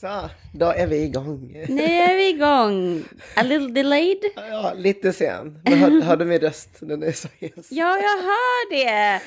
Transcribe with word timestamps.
Så, 0.00 0.30
då 0.52 0.66
är 0.66 0.86
vi 0.86 1.02
igång. 1.02 1.66
Nu 1.68 1.82
är 1.82 2.16
vi 2.16 2.28
igång. 2.28 3.04
A 3.36 3.42
little 3.42 3.68
delayed. 3.68 4.18
Ja, 4.36 4.72
lite 4.76 5.12
sen. 5.12 5.60
Men 5.64 5.78
hör, 5.78 6.02
hörde 6.02 6.24
min 6.24 6.38
röst? 6.40 6.68
Den 6.80 7.02
är 7.02 7.12
så 7.12 7.28
hes. 7.38 7.72
Ja, 7.72 7.96
jag 7.98 8.22
hör 8.22 8.70
det. 8.70 9.20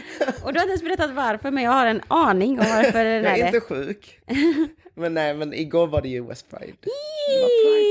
Och 0.43 0.53
du 0.53 0.59
har 0.59 0.63
inte 0.65 0.71
ens 0.71 0.83
berättat 0.83 1.11
varför, 1.11 1.51
men 1.51 1.63
jag 1.63 1.71
har 1.71 1.85
en 1.85 2.01
aning 2.07 2.51
om 2.51 2.65
varför 2.69 3.03
den 3.03 3.23
Jag 3.23 3.39
är 3.39 3.43
är 3.43 3.45
inte 3.45 3.59
sjuk. 3.59 4.19
Men 4.95 5.13
nej, 5.13 5.33
men 5.33 5.53
igår 5.53 5.87
var 5.87 6.01
det 6.01 6.09
ju 6.09 6.17
US 6.17 6.43
Pride. 6.43 6.73
Det 6.81 7.41
var 7.41 7.49
Pride-paraden. 7.65 7.82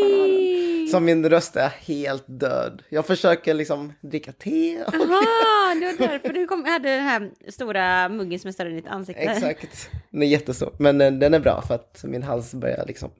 Så 0.92 1.00
min 1.00 1.28
röst 1.30 1.56
är 1.56 1.68
helt 1.68 2.24
död. 2.26 2.82
Jag 2.88 3.06
försöker 3.06 3.54
liksom 3.54 3.92
dricka 4.00 4.32
te. 4.32 4.82
Och... 4.84 4.94
Jaha, 4.94 5.74
det 5.80 5.86
var 5.86 6.08
därför 6.08 6.28
du 6.32 6.46
kom, 6.46 6.64
hade 6.64 6.88
den 6.88 7.04
här 7.04 7.30
stora 7.48 8.08
muggen 8.08 8.38
som 8.38 8.48
är 8.48 8.52
större 8.52 8.68
än 8.68 8.76
ditt 8.76 8.86
ansikte. 8.86 9.22
Exakt. 9.22 9.90
Den 10.10 10.22
är 10.22 10.26
jättestor. 10.26 10.72
Men 10.78 11.00
eh, 11.00 11.12
den 11.12 11.34
är 11.34 11.40
bra 11.40 11.62
för 11.62 11.74
att 11.74 12.04
min 12.04 12.22
hals 12.22 12.54
börjar 12.54 12.84
liksom 12.86 13.10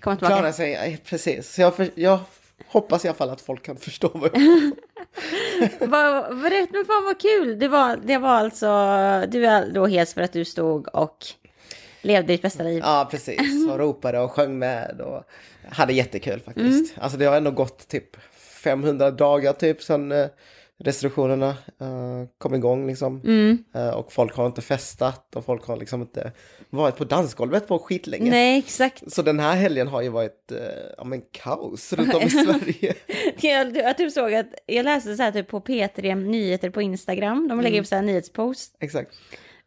Komma 0.00 0.16
tillbaka. 0.16 0.36
klara 0.36 0.52
sig. 0.52 1.00
Precis. 1.04 1.54
Så 1.54 1.60
jag, 1.60 1.74
för, 1.76 1.90
jag 1.94 2.18
hoppas 2.66 3.04
i 3.04 3.08
alla 3.08 3.16
fall 3.16 3.30
att 3.30 3.40
folk 3.40 3.62
kan 3.62 3.76
förstå 3.86 4.10
vad 4.14 4.30
jag 4.34 4.40
Vad- 5.88 6.36
men 6.36 6.84
fan 6.86 7.04
vad 7.04 7.20
kul. 7.20 7.58
Det 7.58 7.68
var, 7.68 7.96
det 8.04 8.18
var 8.18 8.30
alltså, 8.30 8.66
du 9.28 9.46
är 9.46 9.72
då 9.72 9.86
hes 9.86 10.14
för 10.14 10.22
att 10.22 10.32
du 10.32 10.44
stod 10.44 10.88
och 10.94 11.16
levde 12.02 12.32
ditt 12.32 12.42
bästa 12.42 12.62
liv. 12.62 12.82
Ja, 12.84 13.08
precis. 13.10 13.68
Och 13.70 13.78
ropade 13.78 14.18
och 14.18 14.32
sjöng 14.32 14.58
med 14.58 15.00
och 15.00 15.24
hade 15.68 15.92
jättekul 15.92 16.40
faktiskt. 16.40 16.92
Mm. 16.92 17.02
Alltså 17.02 17.18
det 17.18 17.24
har 17.24 17.36
ändå 17.36 17.50
gått 17.50 17.88
typ 17.88 18.16
500 18.36 19.10
dagar 19.10 19.52
typ 19.52 19.82
sedan 19.82 20.12
eh, 20.12 20.26
restriktionerna 20.78 21.48
eh, 21.80 22.28
kom 22.38 22.54
igång 22.54 22.86
liksom. 22.86 23.20
Mm. 23.24 23.64
Eh, 23.74 23.88
och 23.88 24.12
folk 24.12 24.36
har 24.36 24.46
inte 24.46 24.62
festat 24.62 25.36
och 25.36 25.44
folk 25.44 25.66
har 25.66 25.76
liksom 25.76 26.00
inte 26.00 26.32
varit 26.70 26.96
på 26.96 27.04
dansgolvet 27.04 27.68
på 27.68 27.78
skitlänge. 27.78 28.30
Nej, 28.30 28.58
exakt. 28.58 29.12
Så 29.12 29.22
den 29.22 29.40
här 29.40 29.56
helgen 29.56 29.88
har 29.88 30.02
ju 30.02 30.08
varit 30.08 30.52
ja, 30.98 31.04
men 31.04 31.22
kaos 31.32 31.92
runt 31.92 32.14
om 32.14 32.22
i 32.22 32.30
Sverige. 32.30 32.94
Jag, 33.40 33.76
jag 33.76 33.96
typ 33.96 34.12
såg 34.12 34.34
att, 34.34 34.54
jag 34.66 34.84
läste 34.84 35.16
så 35.16 35.22
här 35.22 35.32
typ 35.32 35.48
på 35.48 35.60
P3 35.60 36.14
Nyheter 36.14 36.70
på 36.70 36.82
Instagram. 36.82 37.48
De 37.48 37.60
lägger 37.60 37.80
upp 37.80 37.86
så 37.86 37.94
här 37.94 38.02
nyhetspost. 38.02 38.76
Exakt. 38.80 39.14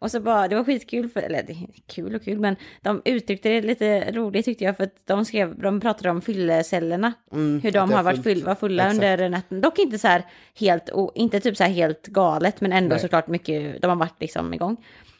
Och 0.02 0.12
så 0.12 0.20
bara, 0.20 0.48
det 0.48 0.56
var 0.56 0.64
skitkul, 0.64 1.10
för, 1.10 1.22
eller 1.22 1.44
det 1.44 1.56
kul 1.88 2.16
och 2.16 2.24
kul, 2.24 2.40
men 2.40 2.56
de 2.82 3.02
uttryckte 3.06 3.50
det 3.50 3.62
lite 3.62 4.12
roligt 4.12 4.46
tyckte 4.46 4.64
jag, 4.64 4.78
för 4.78 4.84
att 4.84 4.96
de 5.06 5.26
skrev, 5.26 5.60
de 5.60 5.80
pratade 5.80 6.10
om 6.10 6.22
fyllecellerna. 6.22 7.14
hur 7.32 7.40
Mm, 7.40 7.62
att 7.66 7.74
de 7.74 7.92
har 7.92 8.04
varit 8.04 8.24
full, 8.24 8.44
var 8.44 8.56
fulla 8.56 8.84
Exakt. 8.84 8.96
under 8.96 9.30
natten. 9.30 9.62
Dock 9.62 9.80
inte 9.80 10.00
så 10.00 10.08
här 10.08 10.26
helt, 10.60 10.90
o, 10.90 11.12
inte 11.16 11.40
typ 11.40 11.58
så 11.58 11.64
här 11.64 11.72
helt 11.72 12.08
galet, 12.08 12.62
men 12.62 12.72
ändå 12.74 12.90
Nej. 12.90 13.00
såklart 13.00 13.28
mycket, 13.28 13.82
de 13.82 13.88
har 13.88 13.96
varit 13.96 14.22
liksom 14.22 14.54
igång. 14.54 14.78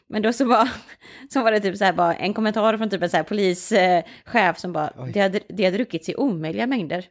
Men 0.08 0.22
då 0.22 0.32
så, 0.32 0.46
bara, 0.46 0.68
så 1.30 1.42
var 1.42 1.52
det 1.52 1.60
typ 1.60 1.76
så 1.76 1.84
här 1.84 1.92
bara 1.92 2.14
en 2.14 2.34
kommentar 2.34 2.76
från 2.76 2.90
typ 2.90 3.02
en 3.02 3.10
så 3.10 3.16
här 3.16 3.24
polischef 3.24 4.58
som 4.58 4.72
bara, 4.72 4.92
det 5.12 5.20
har, 5.20 5.40
det 5.48 5.64
har 5.64 5.72
druckits 5.72 6.08
i 6.08 6.14
omöjliga 6.14 6.66
mängder. 6.66 7.04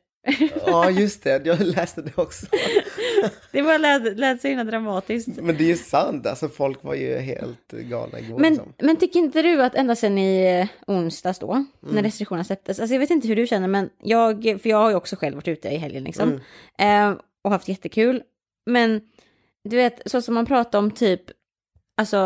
Ja, 0.65 0.89
just 0.89 1.23
det. 1.23 1.45
Jag 1.45 1.59
läste 1.59 2.01
det 2.01 2.17
också. 2.17 2.45
Det 3.51 3.61
var 3.61 3.79
lät, 3.79 4.17
lät 4.17 4.41
så 4.41 4.47
himla 4.47 4.63
dramatiskt. 4.63 5.27
Men 5.41 5.57
det 5.57 5.63
är 5.63 5.67
ju 5.67 5.77
sant. 5.77 6.27
Alltså 6.27 6.49
folk 6.49 6.83
var 6.83 6.95
ju 6.95 7.17
helt 7.17 7.71
galna 7.71 8.19
igår. 8.19 8.39
Men, 8.39 8.53
liksom. 8.53 8.73
men 8.81 8.95
tycker 8.97 9.19
inte 9.19 9.41
du 9.41 9.63
att 9.63 9.75
ända 9.75 9.95
sedan 9.95 10.17
i 10.17 10.59
eh, 10.59 10.67
onsdags 10.95 11.39
då, 11.39 11.51
Mm. 11.53 11.95
när 11.95 12.03
restriktionerna 12.03 12.43
släpptes, 12.43 12.79
alltså 12.79 12.93
jag 12.95 12.99
vet 12.99 13.09
inte 13.09 13.27
hur 13.27 13.35
du 13.35 13.47
känner, 13.47 13.67
men 13.67 13.89
jag, 14.03 14.43
för 14.61 14.69
jag 14.69 14.77
har 14.77 14.89
ju 14.89 14.95
också 14.95 15.15
själv 15.15 15.35
varit 15.35 15.47
ute 15.47 15.69
i 15.69 15.77
helgen 15.77 16.03
liksom, 16.03 16.39
Mm. 16.77 17.11
eh, 17.13 17.19
och 17.41 17.51
haft 17.51 17.67
jättekul, 17.67 18.23
men 18.65 19.01
du 19.63 19.75
vet, 19.75 20.01
så 20.05 20.21
som 20.21 20.33
man 20.33 20.45
pratar 20.45 20.79
om 20.79 20.91
typ, 20.91 21.21
alltså, 21.97 22.17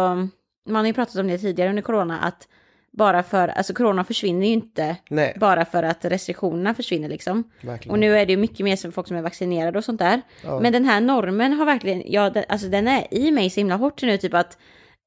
man 0.70 0.76
har 0.76 0.86
ju 0.86 0.94
pratat 0.94 1.16
om 1.16 1.28
det 1.28 1.38
tidigare 1.38 1.70
under 1.70 1.82
corona, 1.84 2.20
att 2.20 2.48
bara 2.96 3.24
för, 3.24 3.48
alltså 3.48 3.74
corona 3.74 4.04
försvinner 4.04 4.48
ju 4.48 4.54
inte 4.54 4.96
Nej, 5.10 5.38
bara 5.40 5.66
för 5.66 5.84
att 5.84 6.06
restriktionerna 6.06 6.74
försvinner 6.74 7.10
liksom. 7.10 7.44
verkligen. 7.62 7.92
Och 7.92 8.00
nu 8.00 8.18
är 8.18 8.26
det 8.26 8.32
ju 8.32 8.38
mycket 8.38 8.64
mer 8.64 8.76
som 8.76 8.92
folk 8.92 9.08
som 9.08 9.18
är 9.18 9.22
vaccinerade 9.22 9.78
och 9.78 9.86
sånt 9.86 10.00
där. 10.00 10.22
Ja. 10.44 10.60
Men 10.60 10.74
den 10.74 10.86
här 10.86 11.02
normen 11.02 11.54
har 11.54 11.66
verkligen, 11.66 12.04
ja, 12.06 12.30
den, 12.30 12.44
alltså 12.50 12.68
den 12.68 12.88
är 12.88 13.14
i 13.14 13.32
mig 13.32 13.50
så 13.50 13.60
himla 13.60 13.76
hårt 13.76 14.02
nu, 14.02 14.18
typ 14.18 14.34
att 14.34 14.58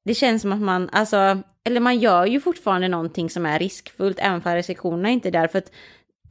det 0.05 0.13
känns 0.13 0.41
som 0.41 0.51
att 0.51 0.61
man, 0.61 0.89
alltså, 0.91 1.37
eller 1.63 1.79
man 1.79 1.99
gör 1.99 2.25
ju 2.25 2.41
fortfarande 2.41 2.87
någonting 2.87 3.29
som 3.29 3.45
är 3.45 3.59
riskfullt, 3.59 4.19
även 4.19 4.41
för 4.41 4.55
restriktionerna 4.55 5.09
är 5.09 5.13
inte 5.13 5.31
där, 5.31 5.47
för 5.47 5.57
att 5.57 5.71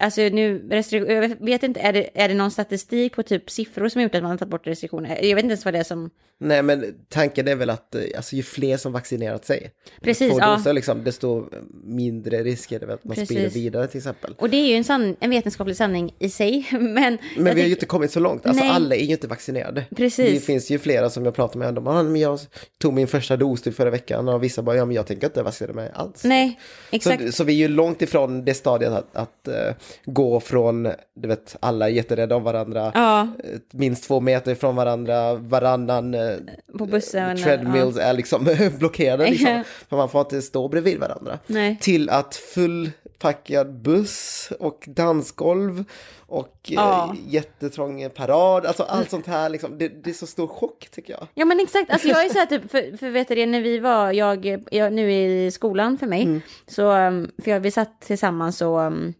Alltså 0.01 0.21
nu, 0.21 0.67
jag 0.93 1.37
vet- 1.41 1.63
inte, 1.63 1.81
är 1.81 1.93
det, 1.93 2.09
är 2.15 2.29
det 2.29 2.35
någon 2.35 2.51
statistik 2.51 3.17
på 3.17 3.23
typ 3.23 3.51
siffror 3.51 3.89
som 3.89 3.99
har 3.99 4.03
gjort 4.03 4.15
att 4.15 4.23
man 4.23 4.31
har 4.31 4.39
tagit 4.39 4.51
bort 4.51 4.67
restriktioner? 4.67 5.09
Jag 5.25 5.35
vet 5.37 5.45
inte 5.45 5.53
ens 5.53 5.65
vad 5.65 5.75
det 5.75 5.79
är 5.79 5.85
som... 5.85 6.11
Nej, 6.41 6.63
men 6.63 6.95
tanken 7.09 7.49
är 7.49 7.55
väl 7.55 7.71
att 7.71 7.95
eh, 7.95 8.03
alltså, 8.17 8.37
ju 8.37 8.43
fler 8.43 8.77
som 8.77 8.93
vaccinerat 8.93 9.45
sig, 9.45 9.71
Precis, 10.01 10.31
två 10.33 10.39
ja. 10.41 10.57
doser, 10.57 10.73
liksom, 10.73 11.05
desto 11.05 11.49
mindre 11.85 12.43
risk 12.43 12.73
är 12.73 12.81
det 12.81 12.95
att 12.95 13.05
man 13.05 13.15
Precis. 13.15 13.29
sprider 13.29 13.51
vidare 13.51 13.87
till 13.87 13.99
exempel. 13.99 14.35
Och 14.39 14.51
det 14.51 14.57
är 14.57 14.67
ju 14.69 14.75
en, 14.75 14.85
sann, 14.85 15.17
en 15.21 15.31
vetenskaplig 15.31 15.77
sanning 15.77 16.15
i 16.19 16.31
sig, 16.31 16.69
men... 16.73 17.19
Men 17.37 17.55
vi 17.55 17.61
har 17.61 17.67
ju 17.69 17.75
inte 17.75 17.87
kommit 17.87 18.11
så 18.13 18.21
långt, 18.21 18.47
alltså 18.47 18.65
Nej. 18.65 18.73
alla 18.73 18.95
är 18.95 19.01
ju 19.05 19.13
inte 19.13 19.27
vaccinerade. 19.27 19.85
Precis. 19.97 20.41
Det 20.41 20.47
finns 20.47 20.71
ju 20.71 20.79
flera 20.79 21.11
som 21.11 21.25
jag 21.25 21.35
pratar 21.35 21.59
med, 21.59 21.75
de 21.75 21.85
bara, 21.85 21.99
"Ah, 21.99 22.03
men 22.03 22.21
jag 22.21 22.41
tog 22.79 22.93
min 22.95 23.07
första 23.07 23.37
dos 23.37 23.63
typ 23.63 23.75
förra 23.75 23.91
veckan 23.91 24.29
och 24.29 24.45
vissa 24.45 24.63
bara, 24.63 24.77
ja 24.77 24.85
men 24.85 24.97
jag 24.97 25.07
tänker 25.07 25.27
inte 25.27 25.43
vaccinera 25.43 25.73
mig 25.75 25.91
alls. 25.95 26.25
Nej, 26.25 26.61
exakt. 26.91 27.23
Så, 27.27 27.33
så 27.33 27.45
vi 27.45 27.53
är 27.53 27.57
ju 27.57 27.69
långt 27.69 28.03
ifrån 28.03 28.45
det 28.45 28.55
stadiet 28.55 28.93
att, 28.93 29.17
att 29.17 29.49
eh, 29.49 29.75
gå 30.05 30.41
från, 30.41 30.83
du 31.15 31.29
vet, 31.29 31.57
alla 31.61 31.87
är 31.87 31.91
jätterädda 31.93 32.37
om 32.37 32.43
varandra, 32.43 32.93
Ja, 32.95 33.21
eh, 33.21 33.59
minst 33.71 34.05
två 34.05 34.21
meter 34.21 34.53
ifrån 34.53 34.77
varandra, 34.77 35.35
varannan 35.35 36.15
eh, 36.15 36.37
på 36.79 36.87
bussen. 36.87 37.37
treadmills 37.37 37.97
är 37.97 38.13
liksom 38.13 38.49
blockerade, 38.79 39.25
Ja. 39.25 39.31
liksom, 39.31 39.63
för 39.89 39.97
man 39.97 40.09
får 40.09 40.21
inte 40.21 40.43
stå 40.43 40.69
bredvid 40.69 40.99
varandra. 40.99 41.39
Nej. 41.47 41.79
Till 41.81 42.11
att 42.11 42.35
fullpackad 42.37 43.73
buss 43.83 44.53
och 44.61 44.85
dansgolv 44.87 45.85
och 46.27 46.55
Ja. 46.63 47.05
eh, 47.15 47.35
jättetrång 47.35 48.11
parad, 48.11 48.67
alltså 48.67 48.83
allt 48.83 49.11
sånt 49.11 49.27
här, 49.27 49.49
liksom, 49.49 49.79
det, 49.79 49.89
det 49.89 50.11
är 50.11 50.15
så 50.15 50.27
stor 50.27 50.47
chock 50.47 50.89
tycker 50.91 51.13
jag. 51.13 51.27
Ja 51.35 51.45
men 51.45 51.61
exakt, 51.61 51.91
alltså 51.91 52.09
jag 52.09 52.25
är 52.25 52.29
så 52.29 52.39
här 52.39 52.47
typ, 52.47 52.71
för, 52.71 52.97
för 52.97 53.11
vet 53.11 53.29
du 53.29 53.35
det, 53.35 53.47
när 53.47 53.61
vi 53.61 53.79
var, 53.79 54.13
jag, 54.13 54.65
jag 54.71 54.93
nu 54.93 55.13
i 55.13 55.51
skolan 55.51 55.99
för 55.99 56.07
mig, 56.07 56.41
så, 56.67 56.93
um, 56.93 57.31
för 57.45 57.51
jag, 57.51 57.61
vi 57.61 57.71
satt 57.71 58.01
tillsammans 58.01 58.63
och 58.63 58.79
um, 58.79 59.15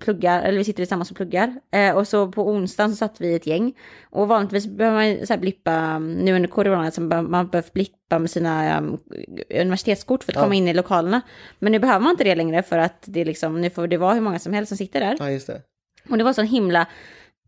pluggar, 0.00 0.42
eller 0.42 0.58
vi 0.58 0.64
sitter 0.64 0.76
tillsammans 0.82 1.10
och 1.10 1.16
pluggar, 1.16 1.54
eh, 1.72 1.96
och 1.96 2.08
så 2.08 2.32
på 2.32 2.48
onsdagen 2.48 2.90
så 2.90 2.96
satt 2.96 3.20
vi 3.20 3.34
ett 3.34 3.46
gäng, 3.46 3.74
och 4.10 4.28
vanligtvis 4.28 4.66
behöver 4.66 5.16
man 5.18 5.26
så 5.26 5.32
här 5.32 5.40
blippa, 5.40 5.98
nu 5.98 6.36
under 6.36 6.48
corona, 6.48 6.90
så 6.90 7.00
behöver 7.00 7.28
man 7.28 7.48
behövt 7.48 7.72
blippa 7.72 8.18
med 8.18 8.30
sina 8.30 8.78
um, 8.78 8.98
universitetskort 9.60 10.24
för 10.24 10.32
att 10.32 10.36
Ja. 10.36 10.42
komma 10.42 10.54
in 10.54 10.68
i 10.68 10.74
lokalerna, 10.74 11.20
men 11.58 11.72
nu 11.72 11.78
behöver 11.78 12.00
man 12.00 12.10
inte 12.10 12.24
det 12.24 12.34
längre 12.34 12.62
för 12.62 12.78
att 12.78 13.02
det 13.06 13.24
liksom, 13.24 13.60
nu 13.60 13.70
får 13.70 13.86
det 13.86 13.96
vara 13.96 14.14
hur 14.14 14.20
många 14.20 14.38
som 14.38 14.52
helst 14.52 14.68
som 14.68 14.78
sitter 14.78 15.00
där. 15.00 15.16
Ja, 15.18 15.30
just 15.30 15.46
det. 15.46 15.62
Och 16.10 16.18
det 16.18 16.24
var 16.24 16.32
sån 16.32 16.46
himla 16.46 16.86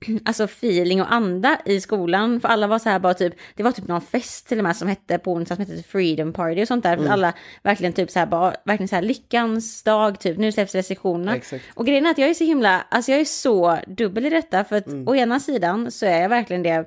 alltså 0.24 0.44
feeling 0.44 1.00
och 1.02 1.12
anda 1.12 1.58
i 1.64 1.80
skolan. 1.80 2.40
För 2.40 2.48
alla 2.48 2.66
var 2.66 2.78
så 2.78 2.88
här 2.88 2.98
bara 2.98 3.14
typ, 3.14 3.34
det 3.54 3.62
var 3.62 3.72
typ 3.72 3.88
någon 3.88 4.00
fest 4.00 4.48
till 4.48 4.58
och 4.58 4.64
med 4.64 4.76
som 4.76 4.88
hette 4.88 5.18
på 5.18 5.32
onsdag 5.32 5.54
som 5.54 5.64
hette 5.64 5.76
typ 5.76 5.86
Freedom 5.86 6.32
Party 6.32 6.62
och 6.62 6.68
sånt 6.68 6.82
där. 6.82 6.96
För 6.96 7.08
alla 7.08 7.32
verkligen 7.62 7.92
typ 7.92 8.10
så 8.10 8.18
här 8.18 8.26
bara, 8.26 8.54
verkligen 8.64 8.88
så 8.88 8.94
här 8.94 9.02
lyckans 9.02 9.82
dag 9.82 10.20
typ, 10.20 10.38
nu 10.38 10.52
släpps 10.52 10.74
restriktionerna. 10.74 11.36
Exakt. 11.36 11.64
Och 11.74 11.86
grejen 11.86 12.06
är 12.06 12.10
att 12.10 12.18
jag 12.18 12.30
är 12.30 12.34
så 12.34 12.44
himla, 12.44 12.86
alltså 12.88 13.10
jag 13.10 13.20
är 13.20 13.24
så 13.24 13.78
dubbel 13.86 14.26
i 14.26 14.30
detta. 14.30 14.64
För 14.64 14.76
att 14.76 14.88
å 15.06 15.14
ena 15.14 15.40
sidan 15.40 15.90
så 15.90 16.06
är 16.06 16.22
jag 16.22 16.28
verkligen 16.28 16.62
det, 16.62 16.84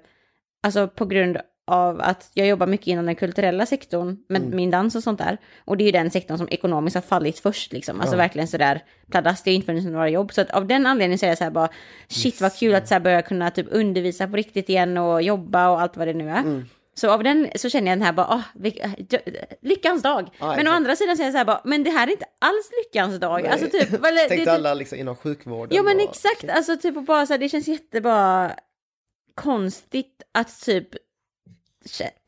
alltså 0.63 0.87
på 0.87 1.05
grund 1.05 1.37
av 1.69 2.01
att 2.01 2.29
jag 2.33 2.47
jobbar 2.47 2.67
mycket 2.67 2.87
inom 2.87 3.05
den 3.05 3.15
kulturella 3.15 3.65
sektorn 3.65 4.17
med 4.29 4.53
min 4.53 4.71
dans 4.71 4.95
och 4.95 5.03
sånt 5.03 5.19
där. 5.19 5.37
Och 5.65 5.77
det 5.77 5.83
är 5.83 5.85
ju 5.85 5.91
den 5.91 6.11
sektorn 6.11 6.37
som 6.37 6.47
ekonomiskt 6.51 6.95
har 6.95 7.01
fallit 7.01 7.39
först 7.39 7.73
liksom. 7.73 7.99
Alltså 8.01 8.15
Ja. 8.15 8.17
verkligen 8.17 8.47
sådär 8.47 8.83
pladask, 9.11 9.45
det 9.45 9.51
har 9.51 9.55
inte 9.55 9.65
funnits 9.65 9.87
några 9.87 10.09
jobb. 10.09 10.33
Så 10.33 10.41
att 10.41 10.51
av 10.51 10.67
den 10.67 10.85
anledningen 10.85 11.19
så 11.19 11.25
är 11.25 11.29
jag 11.29 11.37
så 11.37 11.43
här 11.43 11.51
bara, 11.51 11.69
shit 12.07 12.41
vad 12.41 12.55
kul 12.55 12.75
att 12.75 12.87
så 12.87 12.93
här 12.95 12.99
börja 13.01 13.21
kunna 13.21 13.51
typ 13.51 13.67
undervisa 13.71 14.27
på 14.27 14.35
riktigt 14.35 14.69
igen 14.69 14.97
och 14.97 15.21
jobba 15.21 15.69
och 15.69 15.81
allt 15.81 15.97
vad 15.97 16.07
det 16.07 16.13
nu 16.13 16.29
är. 16.29 16.39
Mm. 16.39 16.65
Så 16.93 17.11
av 17.11 17.23
den 17.23 17.47
så 17.55 17.69
känner 17.69 17.87
jag 17.91 17.97
den 17.97 18.05
här 18.05 18.13
bara, 18.13 18.43
vilk- 18.53 19.55
lyckans 19.61 20.01
dag. 20.01 20.29
Ja, 20.39 20.45
men 20.47 20.57
å 20.57 20.59
exakt. 20.61 20.75
andra 20.75 20.95
sidan 20.95 21.17
säger 21.17 21.27
jag 21.27 21.33
så 21.33 21.37
här 21.37 21.45
bara, 21.45 21.61
men 21.63 21.83
det 21.83 21.89
här 21.89 22.07
är 22.07 22.11
inte 22.11 22.25
alls 22.39 22.69
lyckans 22.85 23.19
dag. 23.19 23.41
Nej. 23.43 23.51
Alltså 23.51 23.67
typ, 23.69 24.05
eller, 24.05 24.27
Tänkte 24.29 24.45
det, 24.51 24.55
alla 24.55 24.73
liksom 24.73 24.97
inom 24.99 25.15
sjukvården. 25.15 25.75
Ja 25.77 25.83
men 25.83 25.95
och- 25.97 26.03
exakt, 26.03 26.49
alltså 26.49 26.77
typ 26.77 26.97
och 26.97 27.03
bara 27.03 27.25
så 27.25 27.33
här, 27.33 27.37
det 27.37 27.49
känns 27.49 27.67
jättebara 27.67 28.51
konstigt 29.35 30.23
att 30.33 30.61
typ 30.61 30.87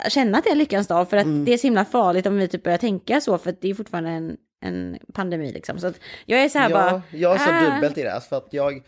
känna 0.09 0.38
att 0.38 0.44
det 0.44 0.50
är 0.50 0.56
lyckans 0.56 0.88
dag 0.88 1.09
för 1.09 1.18
att 1.18 1.25
Mm. 1.25 1.45
det 1.45 1.53
är 1.53 1.57
så 1.57 1.68
himla 1.68 1.86
farligt 1.86 2.25
om 2.25 2.38
vi 2.38 2.48
typ 2.48 2.63
börjar 2.63 2.77
tänka 2.77 3.21
så 3.21 3.38
för 3.38 3.50
att 3.50 3.62
det 3.62 3.69
är 3.69 3.74
fortfarande 3.74 4.09
en, 4.09 4.38
en 4.62 4.98
pandemi 5.13 5.51
liksom. 5.51 5.80
Så 5.80 5.94
jag 6.25 6.44
är 6.44 6.50
så 6.50 6.59
här 6.59 6.69
ja, 6.69 6.75
bara, 6.75 7.01
jag 7.12 7.36
är 7.36 7.38
så 7.38 7.50
ah. 7.50 7.75
dubbelt 7.75 7.98
i 7.98 8.03
det, 8.03 8.21
för 8.30 8.38
att 8.38 8.48
jag 8.51 8.83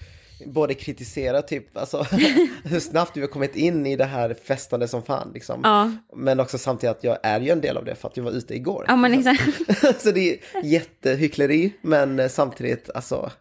både 0.45 0.73
kritiserar 0.73 1.41
typ, 1.41 1.77
alltså 1.77 2.03
hur 2.63 2.79
snabbt 2.79 3.17
vi 3.17 3.21
har 3.21 3.27
kommit 3.27 3.55
in 3.55 3.85
i 3.85 3.95
det 3.95 4.05
här 4.05 4.33
festande 4.33 4.87
som 4.87 5.03
fan 5.03 5.31
liksom. 5.33 5.59
ja, 5.63 5.91
Men 6.15 6.39
också 6.39 6.57
samtidigt 6.57 6.97
att 6.97 7.03
jag 7.03 7.17
är 7.23 7.39
ju 7.39 7.49
en 7.49 7.61
del 7.61 7.77
av 7.77 7.85
det 7.85 7.95
för 7.95 8.07
att 8.07 8.17
jag 8.17 8.23
var 8.23 8.31
ute 8.31 8.55
igår. 8.55 8.85
ja 8.87 8.95
men 8.95 9.13
exakt. 9.13 10.01
så 10.01 10.11
det 10.11 10.33
är 10.33 10.39
jättehyckleri, 10.63 11.73
men 11.81 12.29
samtidigt, 12.29 12.89
alltså, 12.95 13.31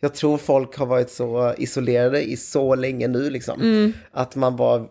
jag 0.00 0.14
tror 0.14 0.38
folk 0.38 0.76
har 0.76 0.86
varit 0.86 1.10
så 1.10 1.54
isolerade 1.58 2.22
i 2.22 2.36
så 2.36 2.74
länge 2.74 3.08
nu 3.08 3.30
liksom. 3.30 3.60
Mm. 3.60 3.92
Att 4.12 4.36
man 4.36 4.56
bara 4.56 4.86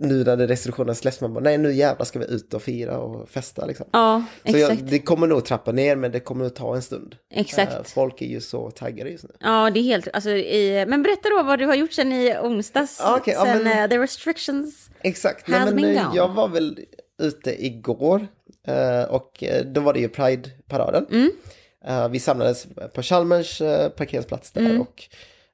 nu 0.00 0.24
när 0.24 0.36
restriktionerna 0.36 0.94
släpps, 0.94 1.20
man 1.20 1.34
bara 1.34 1.40
nej 1.44 1.58
nu 1.58 1.72
jävlar 1.72 2.04
ska 2.04 2.18
vi 2.18 2.24
ut 2.26 2.54
och 2.54 2.62
fira 2.62 2.98
och 2.98 3.28
festa 3.28 3.66
liksom. 3.66 3.86
Ja, 3.92 4.24
Så 4.50 4.58
jag, 4.58 4.72
exakt. 4.72 4.90
det 4.90 4.98
kommer 4.98 5.26
nog 5.26 5.44
trappa 5.44 5.72
ner 5.72 5.96
men 5.96 6.12
det 6.12 6.20
kommer 6.20 6.44
nog 6.44 6.54
ta 6.54 6.74
en 6.76 6.82
stund. 6.82 7.16
Exakt. 7.30 7.72
Eh, 7.72 7.82
folk 7.82 8.22
är 8.22 8.26
ju 8.26 8.40
så 8.40 8.70
taggade 8.70 9.10
just 9.10 9.24
nu. 9.24 9.30
Ja, 9.40 9.70
det 9.70 9.80
är 9.80 9.82
helt, 9.82 10.08
alltså 10.12 10.30
i, 10.30 10.84
men 10.88 11.02
berätta 11.02 11.28
då 11.28 11.42
vad 11.42 11.58
du 11.58 11.66
har 11.66 11.74
gjort 11.74 11.92
sen 11.92 12.12
i 12.12 12.36
onsdags. 12.42 12.98
Ja, 13.02 13.16
okej, 13.20 13.34
ja, 13.34 13.44
sen 13.44 13.62
men- 13.64 13.84
eh, 13.84 13.88
the 13.90 13.98
restrictions. 13.98 14.90
Exakt. 15.02 15.48
Nej, 15.48 15.60
men, 15.64 15.76
been 15.76 15.96
eh, 15.96 16.10
jag 16.14 16.28
var 16.28 16.48
väl 16.48 16.78
ute 17.22 17.64
igår 17.66 18.26
och 19.08 19.44
då 19.66 19.80
var 19.80 19.92
det 19.92 20.00
ju 20.00 20.08
Pride-paraden. 20.08 21.06
Mm. 21.10 21.30
Vi 22.12 22.20
samlades 22.20 22.66
på 22.94 23.02
Chalmers 23.02 23.58
parkeringsplats 23.96 24.50
där 24.52 24.60
Mm. 24.60 24.80
och 24.80 25.02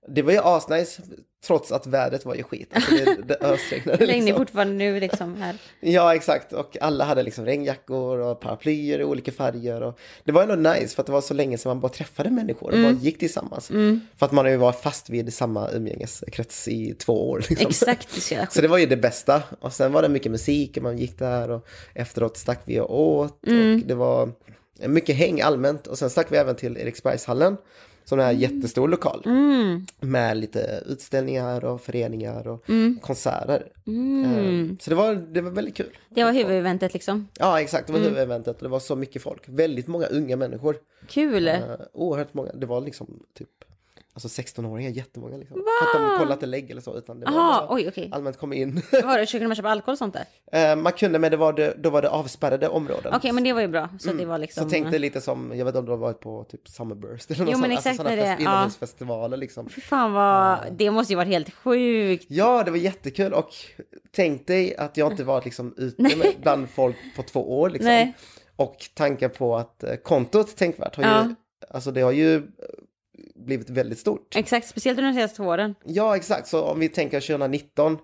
det 0.08 0.22
var 0.22 0.32
ju 0.32 0.38
asnice 0.42 1.02
trots 1.46 1.72
att 1.72 1.86
vädret 1.86 2.24
var 2.24 2.34
ju 2.34 2.42
skit. 2.42 2.68
Alltså 2.72 2.90
det, 2.94 3.16
det 3.26 3.36
ösregnade 3.40 4.06
Det 4.06 4.06
liksom. 4.06 4.36
fortfarande 4.36 4.74
nu 4.74 5.00
liksom 5.00 5.36
här. 5.36 5.56
Ja, 5.80 6.14
exakt. 6.14 6.52
Och 6.52 6.76
alla 6.80 7.04
hade 7.04 7.22
liksom 7.22 7.44
regnjackor 7.44 8.18
och 8.18 8.40
paraplyer 8.40 8.98
i 8.98 9.04
olika 9.04 9.32
färger. 9.32 9.82
Och 9.82 9.98
det 10.24 10.32
var 10.32 10.42
ändå 10.42 10.70
nice 10.70 10.94
för 10.94 11.02
att 11.02 11.06
det 11.06 11.12
var 11.12 11.20
så 11.20 11.34
länge 11.34 11.58
sedan 11.58 11.70
man 11.70 11.80
bara 11.80 11.88
träffade 11.92 12.30
människor 12.30 12.68
och 12.68 12.74
Mm. 12.78 12.94
bara 12.94 13.02
gick 13.02 13.18
tillsammans. 13.18 13.66
För 14.16 14.26
att 14.26 14.32
man 14.32 14.44
har 14.44 14.50
ju 14.52 14.56
varit 14.56 14.80
fast 14.80 15.10
vid 15.10 15.34
samma 15.34 15.70
umgängeskrets 15.70 16.68
i 16.68 16.94
två 16.94 17.30
år. 17.30 17.38
Liksom. 17.48 17.66
Exakt, 17.68 18.08
det 18.30 18.46
Så 18.52 18.60
det 18.60 18.68
var 18.68 18.78
ju 18.78 18.86
det 18.86 18.96
bästa. 18.96 19.42
Och 19.60 19.72
sen 19.72 19.92
var 19.92 20.02
det 20.02 20.08
mycket 20.08 20.32
musik 20.32 20.76
och 20.76 20.82
man 20.82 20.98
gick 20.98 21.18
där 21.18 21.50
och 21.50 21.66
efteråt 21.94 22.36
stack 22.36 22.60
vi 22.64 22.80
och 22.80 23.00
åt. 23.00 23.46
Mm. 23.46 23.80
Och 23.80 23.86
det 23.86 23.94
var 23.94 24.32
mycket 24.78 25.16
häng 25.16 25.40
allmänt. 25.40 25.86
Och 25.86 25.98
sen 25.98 26.10
stack 26.10 26.32
vi 26.32 26.36
även 26.36 26.56
till 26.56 26.76
Eriksbergshallen. 26.76 27.56
Som 28.06 28.20
är 28.20 28.32
en 28.32 28.38
jättestor 28.38 28.88
lokal. 28.88 29.22
Mm. 29.26 29.86
Med 30.00 30.36
lite 30.36 30.82
utställningar 30.86 31.64
och 31.64 31.80
föreningar 31.80 32.46
och 32.48 32.64
konserter. 33.00 33.66
Mm. 33.86 34.70
Eh, 34.70 34.76
Så 34.80 34.90
det 34.90 34.96
var, 34.96 35.14
det 35.14 35.40
var 35.40 35.50
väldigt 35.50 35.76
kul. 35.76 35.96
Det 36.10 36.24
var 36.24 36.32
huvudeventet 36.32 36.94
liksom. 36.94 37.28
Ja, 37.38 37.60
exakt. 37.60 37.86
Det 37.86 37.92
Mm. 37.92 38.02
var 38.02 38.08
huvudeventet 38.10 38.56
och 38.56 38.62
det 38.62 38.68
var 38.68 38.80
så 38.80 38.96
mycket 38.96 39.22
folk. 39.22 39.42
Väldigt 39.46 39.86
många 39.86 40.06
unga 40.06 40.36
människor. 40.36 40.76
Kul. 41.08 41.48
Uh, 41.48 41.60
oerhört 41.92 42.34
många. 42.34 42.52
Det 42.52 42.66
var 42.66 42.80
liksom 42.80 43.22
typ 43.38 43.48
Alltså 44.16 44.42
16-åringar, 44.42 44.90
jättemånga 44.90 45.36
liksom. 45.36 45.56
För 45.80 45.86
att 45.86 46.10
de 46.10 46.18
kollade 46.18 46.32
inte 46.34 46.46
lägg 46.46 46.70
eller 46.70 46.80
så, 46.80 46.96
utan 46.98 47.20
det 47.20 47.26
var 47.26 47.32
bara 47.32 47.66
oj 47.74 47.88
okej. 47.88 48.08
allmänt 48.12 48.38
kom 48.38 48.52
in. 48.52 48.82
Var 48.92 49.18
det, 49.18 49.26
kunde 49.26 49.46
man 49.46 49.56
köpa 49.56 49.68
alkohol 49.68 49.92
och 49.92 49.98
sånt 49.98 50.16
där? 50.52 50.70
Eh, 50.72 50.76
man 50.76 50.92
kunde, 50.92 51.18
men 51.18 51.30
det 51.30 51.36
var 51.36 51.52
det, 51.52 51.74
då 51.78 51.90
var 51.90 52.02
det 52.02 52.08
avspärrade 52.08 52.68
områden. 52.68 53.12
Okej, 53.16 53.32
men 53.32 53.44
det 53.44 53.52
var 53.52 53.60
ju 53.60 53.68
bra. 53.68 53.88
Så 53.98 54.12
det 54.12 54.24
var 54.24 54.36
Så 54.36 54.40
liksom... 54.40 54.70
tänk 54.70 54.90
dig 54.90 54.98
lite 55.00 55.20
som, 55.20 55.52
jag 55.54 55.64
vet 55.64 55.66
inte 55.72 55.78
om 55.78 55.84
du 55.84 55.90
har 55.90 55.98
varit 55.98 56.20
på 56.20 56.44
typ 56.44 56.68
Summerburst 56.68 57.30
eller 57.30 57.44
något 57.44 57.52
Jo, 57.52 57.58
men 57.58 57.70
sånt. 57.70 57.78
exakt 57.78 57.96
sådana 57.96 58.10
när 58.16 58.22
det- 58.22 58.28
fest, 58.28 58.42
ja. 58.44 58.52
inomhusfestivaler 58.52 59.36
liksom. 59.36 59.68
Fy 59.68 59.80
fan 59.80 60.12
vad... 60.12 60.58
Det 60.72 60.90
måste 60.90 61.12
ju 61.12 61.16
varit 61.16 61.28
helt 61.28 61.54
sjukt. 61.54 62.26
Ja, 62.28 62.62
det 62.64 62.70
var 62.70 62.78
jättekul 62.78 63.32
och 63.32 63.48
tänk 64.10 64.46
dig 64.46 64.76
att 64.76 64.96
jag 64.96 65.12
inte 65.12 65.24
varit 65.24 65.44
liksom 65.44 65.74
ute 65.76 66.02
med, 66.02 66.34
bland 66.42 66.70
folk 66.70 66.96
på 67.16 67.22
två 67.22 67.60
år 67.60 67.70
liksom. 67.70 67.88
Nej. 67.88 68.14
Och 68.56 68.76
tankar 68.94 69.28
på 69.28 69.56
att 69.56 69.84
eh, 69.84 69.94
kontot 69.96 70.56
Tänkvärt 70.56 70.96
har 70.96 71.02
ju, 71.02 71.08
Ja. 71.08 71.28
alltså 71.70 71.90
det 71.90 72.00
har 72.00 72.12
ju 72.12 72.42
blivit 73.34 73.70
väldigt 73.70 73.98
stort. 73.98 74.36
Exakt, 74.36 74.68
speciellt 74.68 74.98
under 74.98 75.10
de 75.10 75.14
senaste 75.16 75.36
två 75.36 75.44
åren. 75.44 75.74
Ja, 75.84 76.16
exakt. 76.16 76.48
Så 76.48 76.62
om 76.64 76.80
vi 76.80 76.88
tänker 76.88 77.20
2019, 77.20 77.98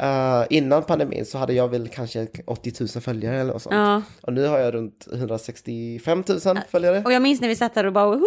eh, 0.00 0.44
innan 0.50 0.82
pandemin 0.82 1.26
så 1.26 1.38
hade 1.38 1.52
jag 1.52 1.68
väl 1.68 1.88
kanske 1.88 2.26
80 2.46 2.72
000 2.80 2.88
följare 2.88 3.36
eller 3.40 3.52
något 3.52 3.62
sånt. 3.62 3.74
Ja. 3.74 4.02
Och 4.20 4.32
nu 4.32 4.46
har 4.46 4.58
jag 4.58 4.74
runt 4.74 5.06
165 5.12 6.24
000 6.28 6.40
följare. 6.70 7.02
Och 7.04 7.12
jag 7.12 7.22
minns 7.22 7.40
när 7.40 7.48
vi 7.48 7.56
satt 7.56 7.74
där 7.74 7.86
och 7.86 7.92
bara 7.92 8.04
100 8.04 8.24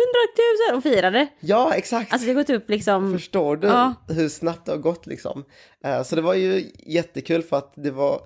000 0.70 0.78
och 0.78 0.84
firade. 0.84 1.28
Ja, 1.40 1.74
exakt. 1.74 2.14
Alltså 2.14 2.28
det 2.28 2.34
har 2.34 2.42
gått 2.42 2.50
upp 2.50 2.70
liksom... 2.70 3.14
Förstår 3.14 3.58
du 3.58 3.68
Ja. 3.68 3.94
hur 4.08 4.30
snabbt 4.30 4.66
det 4.66 4.72
har 4.72 4.80
gått 4.80 5.08
liksom? 5.08 5.46
Eh, 5.86 6.04
så 6.04 6.16
det 6.16 6.22
var 6.22 6.34
ju 6.34 6.72
jättekul 6.86 7.42
för 7.44 7.58
att 7.58 7.74
det 7.76 7.92
var, 7.92 8.22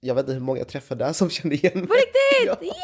jag 0.00 0.14
vet 0.14 0.22
inte 0.22 0.32
hur 0.32 0.40
många 0.40 0.58
jag 0.58 0.68
träffade 0.68 1.04
där 1.04 1.12
som 1.12 1.30
kände 1.30 1.54
igen 1.56 1.72
mig. 1.78 1.86
På 1.86 1.94
riktigt! 1.94 2.12
Ja. 2.46 2.56
Yes! 2.62 2.74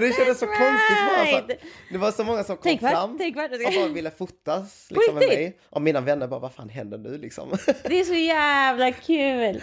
Men 0.00 0.10
det 0.10 0.16
kändes 0.16 0.38
så 0.38 0.44
That's 0.46 0.58
konstigt 0.58 0.96
bara 1.16 1.26
för 1.26 1.48
right. 1.48 1.60
det 1.92 1.98
var 1.98 2.12
så 2.12 2.24
många 2.24 2.44
som 2.44 2.56
kom 2.56 2.62
Tänkvärt, 2.62 2.92
fram 2.92 3.10
och 3.12 3.72
bara 3.74 3.88
ville 3.88 4.10
fotas 4.10 4.86
liksom, 4.90 5.14
med 5.14 5.28
mig. 5.28 5.58
Och 5.70 5.82
mina 5.82 6.00
vänner 6.00 6.26
bara, 6.26 6.40
vad 6.40 6.52
fan 6.52 6.68
händer 6.68 6.98
nu 6.98 7.18
liksom? 7.18 7.48
Det 7.84 8.00
är 8.00 8.04
så 8.04 8.14
jävla 8.14 8.92
kul. 8.92 9.60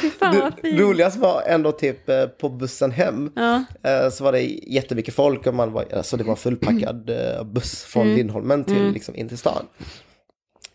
Fy 0.00 0.10
fan 0.10 0.38
vad 0.40 0.52
fint. 0.62 0.80
roligast 0.80 1.16
var 1.16 1.42
ändå 1.46 1.72
typ 1.72 2.08
eh, 2.08 2.26
på 2.26 2.48
bussen 2.48 2.90
hem. 2.90 3.32
Ja. 3.36 3.64
eh, 3.82 4.10
Så 4.10 4.24
var 4.24 4.32
det 4.32 4.42
jättemycket 4.66 5.14
folk 5.14 5.46
och 5.46 5.54
man 5.54 5.72
var, 5.72 5.84
alltså 5.96 6.16
det 6.16 6.24
var 6.24 6.36
fullpackad 6.36 7.10
eh, 7.10 7.44
buss 7.44 7.84
från 7.84 8.02
Mm. 8.02 8.16
Lindholmen 8.16 8.64
till, 8.64 8.90
liksom, 8.92 9.16
in 9.16 9.28
till 9.28 9.38
stan. 9.38 9.66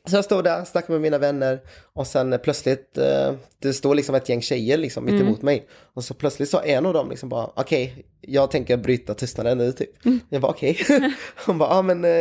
Så 0.10 0.16
jag 0.16 0.26
stod 0.26 0.44
där, 0.44 0.66
snackade 0.66 0.94
med 0.94 1.02
mina 1.02 1.18
vänner 1.18 1.60
och 1.94 2.08
sen 2.08 2.40
plötsligt, 2.44 2.98
eh, 2.98 3.34
det 3.60 3.74
stod 3.74 3.96
liksom 3.96 4.16
ett 4.16 4.30
gäng 4.30 4.42
tjejer 4.42 4.78
liksom 4.78 5.06
mitt 5.06 5.14
Mm. 5.14 5.28
emot 5.28 5.42
mig. 5.42 5.68
Och 5.94 6.04
så 6.04 6.14
plötsligt 6.14 6.50
sa 6.50 6.62
en 6.64 6.86
av 6.86 6.94
dem 6.94 7.10
liksom 7.10 7.30
bara, 7.30 7.50
okej, 7.56 8.06
jag 8.22 8.52
tänker 8.52 8.78
bryta 8.78 9.14
tystnaden 9.14 9.58
nu 9.58 9.72
typ. 9.72 10.06
Mm. 10.06 10.20
Jag 10.30 10.42
bara 10.42 10.52
okej. 10.52 10.78
Hon 11.46 11.58
bara, 11.58 11.70
ja 11.70 11.82
men 11.82 12.06
eh, 12.06 12.12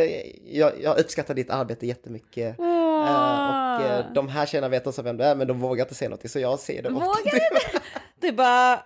jag, 0.45 0.71
jag 0.81 0.97
uppskattar 0.99 1.33
ditt 1.33 1.49
arbete 1.49 1.87
jättemycket. 1.87 2.59
Eh, 2.59 2.65
och 2.65 3.81
eh, 3.85 4.05
de 4.13 4.27
här 4.29 4.45
tjejerna 4.45 4.69
vet 4.69 4.87
också 4.87 5.01
vem 5.01 5.17
du 5.17 5.23
är 5.23 5.35
men 5.35 5.47
de 5.47 5.59
vågar 5.59 5.85
inte 5.85 5.95
säga 5.95 6.09
något 6.09 6.31
så 6.31 6.39
jag 6.39 6.59
ser 6.59 6.83
det. 6.83 6.89
Vågar 6.89 7.17
inte? 7.35 7.79
Du 8.21 8.31
bara... 8.31 8.79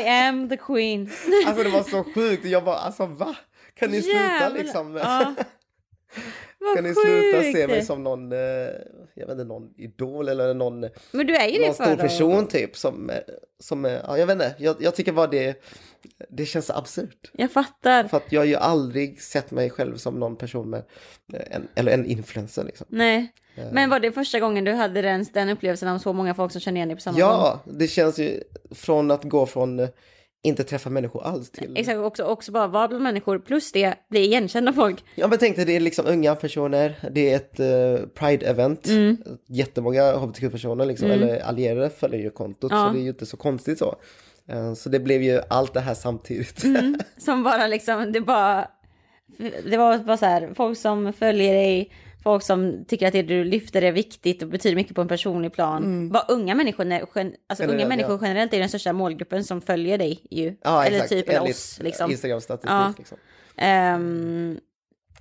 I 0.00 0.08
am 0.08 0.48
the 0.48 0.56
queen. 0.56 1.10
Alltså 1.46 1.62
det 1.64 1.70
var 1.70 1.82
så 1.82 2.04
sjukt, 2.14 2.44
jag 2.44 2.64
bara 2.64 2.76
alltså 2.76 3.06
va? 3.06 3.36
Kan 3.78 3.90
ni 3.90 4.02
sluta 4.02 4.18
Jävlar. 4.18 4.58
liksom? 4.58 4.96
Ja. 4.96 5.34
Vad 6.60 6.74
Kan 6.76 6.84
ni 6.84 6.94
sluta 6.94 7.42
se 7.52 7.66
mig 7.66 7.82
som 7.82 8.04
någon, 8.04 8.32
eh, 8.32 8.38
jag 9.14 9.26
vet 9.26 9.30
inte, 9.30 9.44
någon 9.44 9.74
idol 9.76 10.28
eller 10.28 10.54
någon, 10.54 10.80
Men 11.12 11.26
du 11.26 11.36
är 11.36 11.48
ju 11.48 11.66
någon 11.66 11.74
stor 11.74 11.96
person 11.96 12.46
typ 12.46 12.76
som, 12.76 13.10
eh, 13.10 13.16
som 13.58 13.84
eh, 13.84 13.92
ja 13.92 14.18
jag 14.18 14.26
vet 14.26 14.34
inte, 14.34 14.54
jag, 14.58 14.76
jag 14.80 14.94
tycker 14.94 15.12
bara 15.12 15.26
det, 15.26 15.62
det 16.28 16.46
känns 16.46 16.70
absurt. 16.70 17.30
Jag 17.32 17.52
fattar. 17.52 18.04
För 18.04 18.16
att 18.16 18.32
jag 18.32 18.40
har 18.40 18.46
ju 18.46 18.56
aldrig 18.56 19.22
sett 19.22 19.50
mig 19.50 19.70
själv 19.70 19.96
som 19.96 20.14
någon 20.14 20.36
person 20.36 20.70
med, 20.70 20.84
en, 21.50 21.68
eller 21.74 21.92
en 21.92 22.06
influencer 22.06 22.64
liksom. 22.64 22.86
Nej. 22.90 23.32
Men 23.72 23.90
var 23.90 24.00
det 24.00 24.12
första 24.12 24.40
gången 24.40 24.64
du 24.64 24.72
hade 24.72 25.02
den, 25.02 25.26
den 25.32 25.48
upplevelsen 25.48 25.88
av 25.88 25.98
så 25.98 26.12
många 26.12 26.34
folk 26.34 26.52
som 26.52 26.60
känner 26.60 26.76
igen 26.76 26.88
dig 26.88 26.96
på 26.96 27.02
samma 27.02 27.20
gång? 27.20 27.28
Ja, 27.28 27.60
det 27.64 27.86
känns 27.86 28.18
ju 28.18 28.42
från 28.70 29.10
att 29.10 29.24
gå 29.24 29.46
från 29.46 29.88
inte 30.42 30.64
träffa 30.64 30.90
människor 30.90 31.22
alls 31.22 31.50
till... 31.50 31.76
Exakt, 31.76 31.98
också, 31.98 32.24
också 32.24 32.52
bara 32.52 32.66
vara 32.66 32.88
bland 32.88 33.02
människor, 33.02 33.38
plus 33.38 33.72
det, 33.72 33.94
bli 34.08 34.20
igenkänd 34.20 34.68
av 34.68 34.72
folk. 34.72 35.04
Ja 35.14 35.28
men 35.28 35.38
tänk 35.38 35.56
dig, 35.56 35.64
det 35.64 35.76
är 35.76 35.80
liksom 35.80 36.06
unga 36.06 36.34
personer, 36.34 36.94
det 37.10 37.30
är 37.32 37.36
ett 37.36 37.60
uh, 37.60 38.06
Pride-event, 38.14 38.88
Mm. 38.90 39.16
jättemånga 39.48 40.12
hbtq-personer 40.16 40.84
liksom, 40.86 41.10
eller 41.10 41.40
allierade 41.40 41.90
följer 41.90 42.20
ju 42.20 42.30
kontot, 42.30 42.72
Ja. 42.72 42.86
så 42.86 42.92
det 42.92 42.98
är 43.00 43.02
ju 43.02 43.08
inte 43.08 43.26
så 43.26 43.36
konstigt 43.36 43.78
så. 43.78 43.94
Eh, 44.48 44.74
så 44.74 44.88
det 44.88 44.98
blev 45.00 45.22
ju 45.22 45.40
allt 45.48 45.74
det 45.74 45.80
här 45.80 45.94
samtidigt. 45.94 46.64
Mm. 46.64 46.98
Som 47.18 47.42
bara 47.42 47.66
liksom, 47.66 48.12
det 48.12 48.20
bara... 48.20 48.68
Det 49.70 49.76
var 49.76 49.98
bara 49.98 50.16
så 50.16 50.26
här, 50.26 50.50
folk 50.56 50.78
som 50.78 51.12
följer 51.12 51.54
dig, 51.54 51.92
folk 52.22 52.42
som 52.42 52.84
tycker 52.88 53.06
att 53.06 53.12
det 53.12 53.22
du 53.22 53.44
lyfter 53.44 53.82
är 53.82 53.92
viktigt 53.92 54.42
och 54.42 54.48
betyder 54.48 54.76
mycket 54.76 54.94
på 54.94 55.00
en 55.00 55.08
personlig 55.08 55.52
plan. 55.52 56.08
Bara 56.08 56.24
unga 56.28 56.54
människor, 56.54 56.86
gen- 56.86 57.34
alltså 57.46 57.64
unga 57.64 57.88
människor 57.88 58.12
ja. 58.12 58.18
generellt 58.22 58.54
är 58.54 58.58
den 58.58 58.68
största 58.68 58.92
målgruppen 58.92 59.44
som 59.44 59.60
följer 59.60 59.98
dig 59.98 60.20
ju. 60.30 60.56
ja, 60.62 60.84
eller 60.84 60.96
exakt, 60.96 61.10
typ 61.10 61.28
eller 61.28 61.42
oss 61.50 61.78
liksom. 61.82 62.10
Instagram-statistik 62.10 62.70
Ja. 62.70 62.94
liksom. 62.98 63.18
Ehm, 63.56 64.58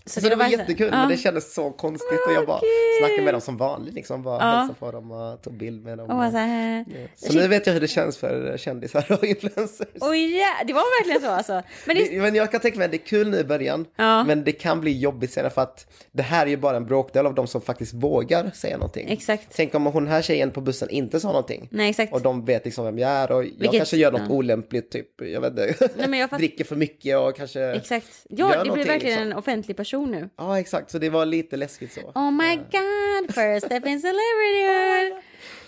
Så, 0.09 0.19
det, 0.19 0.29
var 0.29 0.35
bara 0.35 0.49
så- 0.49 0.57
jättekul, 0.57 0.89
ja. 0.91 0.97
men 0.97 1.09
det 1.09 1.17
kändes 1.17 1.53
så 1.53 1.71
konstigt 1.71 2.19
och 2.27 2.33
jag 2.33 2.45
bara 2.47 2.57
Okej. 2.57 2.69
snackade 2.99 3.21
med 3.21 3.33
dem 3.33 3.41
som 3.41 3.57
vanligt 3.57 3.93
liksom, 3.93 4.23
bara 4.23 4.39
Ja. 4.43 4.49
hälsade 4.57 4.79
på 4.79 4.91
dem 4.91 5.11
och 5.11 5.41
tog 5.41 5.53
bild 5.53 5.83
med 5.83 5.97
dem. 5.97 6.09
Och 6.09 6.15
bara 6.15 6.31
så 6.31 6.37
här, 6.37 6.85
Så 7.15 7.33
nu 7.33 7.47
vet 7.47 7.67
jag 7.67 7.73
hur 7.73 7.81
det 7.81 7.87
känns 7.87 8.17
för 8.17 8.57
kändisar 8.57 9.05
och 9.09 9.23
influencers. 9.23 9.87
oj 10.01 10.37
ja, 10.37 10.47
det 10.67 10.73
var 10.73 10.99
verkligen 10.99 11.21
så 11.21 11.35
alltså. 11.35 11.61
Men 11.85 11.95
det, 11.95 12.03
Det, 12.11 12.21
men 12.21 12.35
jag 12.35 12.51
kan 12.51 12.59
tänka 12.59 12.77
mig 12.77 12.85
att 12.85 12.91
det 12.91 12.97
är 12.97 13.05
kul 13.05 13.29
nu 13.29 13.37
i 13.37 13.43
början, 13.43 13.85
Ja. 13.95 14.23
men 14.23 14.43
det 14.43 14.51
kan 14.51 14.81
bli 14.81 14.99
jobbigt 14.99 15.31
senare 15.33 15.49
för 15.51 15.61
att 15.61 15.87
det 16.11 16.23
här 16.23 16.45
är 16.45 16.49
ju 16.49 16.57
bara 16.57 16.77
en 16.77 16.85
bråkdel 16.85 17.25
av 17.25 17.33
de 17.35 17.47
som 17.47 17.61
faktiskt 17.61 17.93
vågar 17.93 18.51
säga 18.53 18.77
någonting. 18.77 19.07
exakt. 19.09 19.47
Tänk 19.55 19.75
om 19.75 19.85
hon 19.85 20.07
här 20.07 20.21
tjejen 20.21 20.51
på 20.51 20.61
bussen 20.61 20.89
inte 20.89 21.19
sa 21.19 21.27
någonting. 21.27 21.67
Nej 21.71 21.89
exakt. 21.89 22.13
Och 22.13 22.21
de 22.21 22.45
vet 22.45 22.65
liksom 22.65 22.85
vem 22.85 22.99
jag 22.99 23.09
är 23.11 23.31
och 23.31 23.43
jag 23.43 23.49
Vilket- 23.59 23.71
kanske 23.77 23.97
gör 23.97 24.11
något 24.11 24.21
ja. 24.29 24.35
olämpligt, 24.35 24.91
typ, 24.91 25.07
jag 25.21 25.41
vet 25.41 25.51
inte, 25.51 25.89
Nej, 25.97 26.07
men 26.07 26.19
jag 26.19 26.29
fatt- 26.29 26.39
dricker 26.39 26.63
för 26.63 26.75
mycket 26.75 27.17
och 27.17 27.35
kanske... 27.35 27.71
Exakt. 27.71 28.07
Gör 28.29 28.49
Ja, 28.55 28.63
det 28.63 28.71
blir 28.71 28.85
verkligen 28.85 28.99
liksom. 29.17 29.31
en 29.31 29.33
offentlig 29.37 29.77
person 29.77 29.98
nu. 30.05 30.29
Ja, 30.37 30.59
exakt, 30.59 30.91
så 30.91 30.97
det 30.99 31.09
var 31.09 31.25
lite 31.25 31.57
läskigt 31.57 31.93
så. 31.93 32.01
Oh 32.01 32.31
my 32.31 32.55
god, 32.55 33.35
first 33.35 33.65
step 33.65 33.85
in 33.85 33.99
celebrity. 34.01 35.15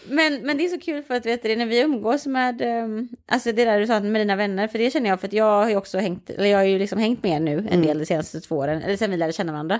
Men, 0.09 0.41
men 0.45 0.57
det 0.57 0.65
är 0.65 0.69
så 0.69 0.79
kul 0.79 1.03
för 1.03 1.13
att 1.15 1.25
vet 1.25 1.43
du, 1.43 1.55
när 1.55 1.65
vi 1.65 1.79
umgås 1.81 2.25
med, 2.27 2.61
um, 2.61 3.09
alltså 3.27 3.51
det 3.51 3.65
där 3.65 3.79
du 3.79 3.87
sa 3.87 3.99
med 3.99 4.21
dina 4.21 4.35
vänner, 4.35 4.67
för 4.67 4.79
det 4.79 4.91
känner 4.91 5.09
jag 5.09 5.19
för 5.19 5.27
att 5.27 5.33
jag 5.33 5.45
har 5.63 5.69
ju 5.69 5.75
också 5.75 5.97
hängt, 5.97 6.29
eller 6.29 6.45
jag 6.45 6.57
har 6.57 6.63
ju 6.65 6.79
liksom 6.79 6.99
hängt 6.99 7.23
med 7.23 7.41
nu 7.41 7.67
en 7.71 7.81
del 7.81 7.99
de 7.99 8.05
senaste 8.05 8.41
två 8.41 8.55
åren, 8.57 8.81
eller 8.81 8.97
sen 8.97 9.11
vi 9.11 9.17
lärde 9.17 9.33
känna 9.33 9.51
varandra. 9.51 9.79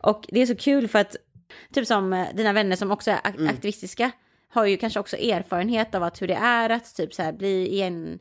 Och 0.00 0.26
det 0.28 0.42
är 0.42 0.46
så 0.46 0.56
kul 0.56 0.88
för 0.88 0.98
att, 0.98 1.16
typ 1.74 1.86
som 1.86 2.12
eh, 2.12 2.26
dina 2.34 2.52
vänner 2.52 2.76
som 2.76 2.90
också 2.90 3.10
är 3.10 3.16
ak- 3.16 3.48
aktivistiska, 3.50 4.10
har 4.48 4.66
ju 4.66 4.76
kanske 4.76 5.00
också 5.00 5.16
erfarenhet 5.16 5.94
av 5.94 6.02
att 6.02 6.22
hur 6.22 6.28
det 6.28 6.34
är 6.34 6.70
att 6.70 6.94
typ 6.96 7.14
så 7.14 7.22
här 7.22 7.32
bli 7.32 7.72
igenkänd, 7.72 8.18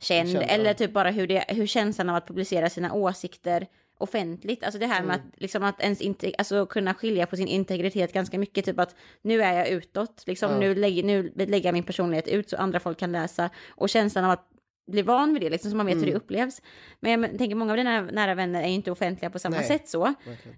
Känd, 0.00 0.28
ja. 0.30 0.40
eller 0.40 0.74
typ 0.74 0.92
bara 0.92 1.10
hur, 1.10 1.26
det, 1.26 1.44
hur 1.48 1.66
känslan 1.66 2.10
av 2.10 2.16
att 2.16 2.26
publicera 2.26 2.70
sina 2.70 2.92
åsikter 2.92 3.66
offentligt. 3.98 4.64
Alltså 4.64 4.78
det 4.78 4.86
här 4.86 4.96
Mm. 4.96 5.06
med 5.06 5.16
att, 5.16 5.40
liksom 5.40 5.62
att 5.62 5.80
ens 5.80 6.00
inte, 6.00 6.32
alltså 6.38 6.66
kunna 6.66 6.94
skilja 6.94 7.26
på 7.26 7.36
sin 7.36 7.48
integritet 7.48 8.12
ganska 8.12 8.38
mycket. 8.38 8.64
Typ 8.64 8.78
att 8.78 8.94
nu 9.22 9.42
är 9.42 9.52
jag 9.58 9.68
utåt, 9.68 10.22
liksom 10.26 10.50
Ja. 10.52 10.58
nu, 10.58 10.74
lägger, 10.74 11.02
nu 11.02 11.32
lägger 11.36 11.64
jag 11.68 11.72
min 11.72 11.82
personlighet 11.84 12.28
ut 12.28 12.50
så 12.50 12.56
andra 12.56 12.80
folk 12.80 12.98
kan 12.98 13.12
läsa. 13.12 13.50
Och 13.68 13.88
känslan 13.88 14.24
av 14.24 14.30
att 14.30 14.48
bli 14.86 15.02
van 15.02 15.32
vid 15.32 15.42
det, 15.42 15.50
liksom, 15.50 15.70
så 15.70 15.76
man 15.76 15.86
vet 15.86 15.94
hur 15.96 16.02
Mm. 16.02 16.10
det 16.12 16.16
upplevs. 16.16 16.62
Men 17.00 17.22
jag 17.22 17.38
tänker 17.38 17.54
många 17.56 17.72
av 17.72 17.76
dina 17.76 18.00
nära 18.02 18.34
vänner 18.34 18.62
är 18.62 18.66
ju 18.68 18.74
inte 18.74 18.90
offentliga 18.90 19.30
på 19.30 19.38
samma 19.38 19.56
Nej. 19.56 19.64
sätt 19.66 19.88
så. 19.88 20.14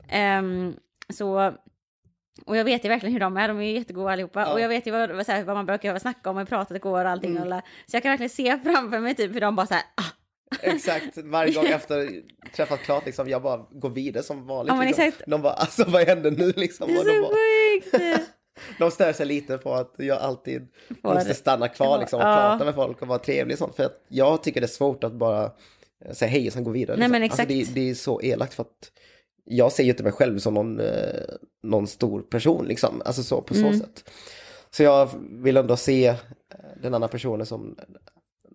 Ehm, 0.09 0.75
så, 1.09 1.53
och 2.47 2.57
jag 2.57 2.65
vet 2.65 2.85
ju 2.85 2.89
verkligen 2.89 3.13
hur 3.13 3.21
de 3.21 3.37
är, 3.37 3.49
de 3.49 3.59
är 3.59 3.63
ju 3.63 3.73
jättegoda 3.73 4.11
allihopa. 4.13 4.41
Ja. 4.41 4.53
Och 4.53 4.61
jag 4.61 4.69
vet 4.69 4.87
ju 4.87 4.91
vad, 4.91 5.11
vad, 5.11 5.27
så 5.27 5.33
här, 5.33 5.45
vad 5.45 5.57
man 5.57 5.67
brukar 5.67 5.99
snacka 5.99 6.31
om 6.31 6.41
i 6.41 6.45
pratet 6.47 6.77
igår 6.77 7.05
och 7.05 7.11
allting. 7.11 7.37
Mm. 7.37 7.53
Och 7.53 7.61
så 7.87 7.97
jag 7.97 8.03
kan 8.03 8.11
verkligen 8.11 8.31
se 8.31 8.59
framför 8.59 9.01
mig 9.01 9.15
typ 9.15 9.35
hur 9.35 9.41
de 9.41 9.57
bara 9.57 9.67
så 9.67 9.75
här, 9.75 9.83
ah, 9.95 10.11
Exakt, 10.63 11.19
varje 11.19 11.53
gång 11.55 11.67
efter 11.67 12.23
träffat 12.57 12.81
klart 12.81 13.07
liksom, 13.07 13.29
jag 13.29 13.43
bara 13.43 13.67
går 13.71 13.91
vidare 13.91 14.23
som 14.23 14.47
vanligt. 14.47 14.75
Ja, 14.75 14.83
liksom. 14.85 15.05
exakt. 15.05 15.23
De 15.27 15.43
bara, 15.43 15.53
alltså 15.53 15.85
vad 15.89 16.03
händer 16.07 16.31
nu 16.31 16.53
liksom? 16.57 16.89
det 16.89 16.95
är 16.95 16.99
Och 16.99 17.05
de, 17.05 17.13
så 17.15 17.23
bara, 17.23 17.33
sjukt! 18.13 18.25
de 18.79 18.91
stör 18.91 19.13
sig 19.13 19.27
lite 19.27 19.59
på 19.59 19.75
att 19.75 19.95
jag 19.99 20.19
alltid 20.19 20.69
Får 21.03 21.15
måste 21.15 21.29
det. 21.29 21.35
stanna 21.35 21.69
kvar 21.69 21.99
liksom, 21.99 22.21
och 22.21 22.27
Ja. 22.27 22.35
prata 22.51 22.65
med 22.65 22.75
folk 22.75 23.03
och 23.03 23.09
vara 23.09 23.19
trevlig 23.19 23.55
och 23.55 23.59
sånt. 23.59 23.77
För 23.77 23.85
att 23.85 24.05
jag 24.09 24.43
tycker 24.43 24.61
det 24.61 24.65
är 24.65 24.69
svårt 24.69 25.05
att 25.05 25.13
bara 25.13 25.53
säga 26.13 26.29
hej 26.31 26.47
och 26.47 26.53
sen 26.53 26.65
gå 26.65 26.71
vidare. 26.71 26.97
Nej, 26.97 27.09
liksom. 27.09 27.13
men 27.13 27.23
exakt. 27.23 27.51
Alltså, 27.51 27.73
det, 27.75 27.81
det 27.81 27.91
är 27.91 27.95
så 27.95 28.21
elakt 28.23 28.55
för 28.55 28.63
att 28.63 28.93
jag 29.45 29.73
ser 29.73 29.83
ju 29.85 29.91
inte 29.91 30.03
mig 30.03 30.13
själv 30.13 30.39
som 30.39 30.55
någon, 30.55 30.81
eh, 30.81 30.87
någon 31.63 31.87
stor 31.87 32.23
person 32.23 32.67
liksom, 32.67 33.03
alltså 33.05 33.23
så 33.23 33.43
på 33.43 33.55
så 33.55 33.61
Mm. 33.67 33.79
sätt. 33.81 34.11
Så 34.71 34.83
jag 34.83 35.11
vill 35.31 35.57
ändå 35.57 35.77
se 35.77 36.15
den 36.83 36.95
andra 36.95 37.09
personen 37.09 37.47
som 37.47 37.77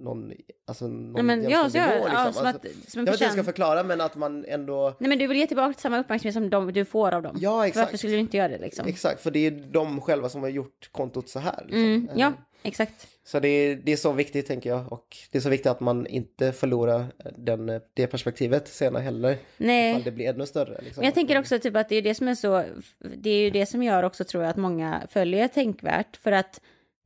någon, 0.04 0.32
alltså 0.68 0.88
någon 0.88 1.14
Nej, 1.14 1.24
men 1.24 1.50
ja, 1.50 1.70
så 1.70 1.78
nivå, 1.78 1.90
ja, 1.92 2.04
liksom. 2.04 2.34
som, 2.34 2.46
Alltså, 2.46 2.68
att, 2.68 2.92
som 2.92 3.00
jag 3.00 3.06
vet 3.06 3.14
inte 3.14 3.24
hur 3.24 3.26
jag 3.26 3.34
ska 3.34 3.44
förklara 3.44 3.84
men 3.84 4.02
att 4.02 4.16
man 4.16 4.46
ändå, 4.46 4.96
Nej 5.00 5.10
men 5.10 5.18
du 5.20 5.28
vill 5.28 5.38
ge 5.38 5.48
tillbaka 5.48 5.80
samma 5.80 6.00
uppmärksamhet 6.00 6.34
som 6.34 6.50
de, 6.50 6.74
du 6.74 6.86
får 6.86 7.12
av 7.14 7.22
dem. 7.22 7.38
ja 7.40 7.68
exakt. 7.68 7.86
Varför 7.86 7.98
skulle 7.98 8.14
du 8.14 8.20
inte 8.20 8.38
göra 8.38 8.48
det 8.48 8.58
liksom? 8.58 8.88
Exakt, 8.88 9.22
för 9.22 9.32
det 9.32 9.40
är 9.48 9.52
de 9.52 10.02
själva 10.02 10.30
som 10.30 10.42
har 10.42 10.50
gjort 10.50 10.90
kontot 10.92 11.30
så 11.30 11.40
här. 11.40 11.64
Liksom. 11.66 11.84
Mm, 11.84 12.10
Eh, 12.12 12.20
ja, 12.20 12.34
exakt. 12.64 13.08
Så 13.24 13.40
det 13.40 13.48
är, 13.48 13.76
det 13.76 13.92
är 13.92 13.98
så 13.98 14.12
viktigt 14.12 14.48
tänker 14.48 14.70
jag 14.70 14.92
och 14.92 15.18
det 15.32 15.38
är 15.38 15.42
så 15.42 15.50
viktigt 15.50 15.72
att 15.72 15.80
man 15.80 16.08
inte 16.08 16.52
förlorar 16.52 17.06
den, 17.38 17.82
det 17.94 18.08
perspektivet 18.08 18.68
senare 18.68 19.04
heller. 19.04 19.38
Nej. 19.58 19.92
Ifall 19.92 20.04
det 20.04 20.12
blir 20.12 20.30
ännu 20.30 20.46
större. 20.46 20.82
Liksom. 20.82 21.02
Men 21.02 21.06
jag 21.06 21.14
tänker 21.14 21.40
också 21.40 21.60
typ 21.60 21.76
att 21.76 21.90
det 21.90 21.96
är 21.96 22.02
det 22.02 22.16
som 22.16 22.28
är 22.28 22.36
så, 22.36 22.64
det 23.18 23.30
är 23.30 23.40
ju 23.44 23.50
det 23.50 23.66
som 23.66 23.84
gör 23.84 24.04
också 24.04 24.24
tror 24.24 24.44
jag 24.44 24.52
att 24.52 24.58
många 24.58 25.02
följer 25.10 25.48
tänkvärt. 25.48 26.18
För 26.18 26.32
att 26.32 26.62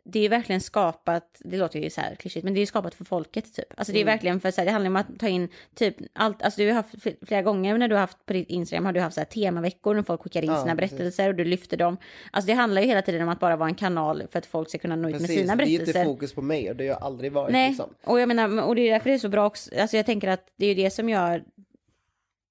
det 0.07 0.19
är 0.19 0.23
ju 0.23 0.29
verkligen 0.29 0.61
skapat, 0.61 1.41
det 1.45 1.57
låter 1.57 1.79
ju 1.79 1.89
så 1.89 2.01
här 2.01 2.15
klyschigt, 2.15 2.43
men 2.43 2.53
det 2.53 2.57
är 2.57 2.61
ju 2.61 2.65
skapat 2.65 2.95
för 2.95 3.05
folket 3.05 3.53
typ. 3.53 3.65
Alltså 3.77 3.93
det 3.93 4.01
är 4.01 4.05
verkligen 4.05 4.39
för 4.39 4.51
så 4.51 4.61
här, 4.61 4.65
det 4.65 4.71
handlar 4.71 4.89
om 4.89 4.95
att 4.95 5.19
ta 5.19 5.27
in 5.27 5.49
typ 5.75 5.95
allt, 6.13 6.41
alltså 6.41 6.61
du 6.61 6.67
har 6.67 6.73
haft 6.73 6.95
fl- 6.95 7.25
flera 7.25 7.41
gånger 7.41 7.77
när 7.77 7.87
du 7.87 7.95
har 7.95 7.99
haft 7.99 8.25
på 8.25 8.33
ditt 8.33 8.49
Instagram 8.49 8.85
har 8.85 8.93
du 8.93 8.99
haft 8.99 9.13
så 9.13 9.19
här 9.21 9.25
temaveckor 9.25 9.95
när 9.95 10.03
folk 10.03 10.21
skickar 10.21 10.41
in 10.41 10.51
Ja, 10.51 10.61
sina 10.61 10.75
berättelser 10.75 11.29
och 11.29 11.35
du 11.35 11.45
lyfter 11.45 11.77
dem. 11.77 11.97
Alltså 12.31 12.47
det 12.47 12.53
handlar 12.53 12.81
ju 12.81 12.87
hela 12.87 13.01
tiden 13.01 13.21
om 13.21 13.29
att 13.29 13.39
bara 13.39 13.55
vara 13.55 13.69
en 13.69 13.75
kanal 13.75 14.23
för 14.31 14.39
att 14.39 14.45
folk 14.45 14.69
ska 14.69 14.77
kunna 14.77 14.95
nå 14.95 15.09
ut 15.09 15.19
med 15.21 15.29
sina 15.29 15.55
det 15.55 15.63
är 15.63 15.65
berättelser. 15.67 15.99
inte 15.99 16.03
fokus 16.05 16.33
på 16.33 16.41
mig 16.41 16.69
och 16.69 16.75
det 16.75 16.83
har 16.83 16.93
jag 16.95 17.03
aldrig 17.03 17.31
varit. 17.31 17.51
Nej, 17.51 17.69
Liksom. 17.69 17.89
och 18.03 18.19
jag 18.19 18.27
menar, 18.27 18.63
och 18.63 18.75
det 18.75 18.81
är 18.81 18.91
därför 18.91 19.09
det 19.09 19.15
är 19.15 19.19
så 19.19 19.29
bra 19.29 19.45
också, 19.45 19.79
alltså 19.79 19.97
jag 19.97 20.05
tänker 20.05 20.27
att 20.27 20.47
det 20.57 20.65
är 20.65 20.69
ju 20.75 20.83
det 20.83 20.89
som 20.89 21.09
gör, 21.09 21.43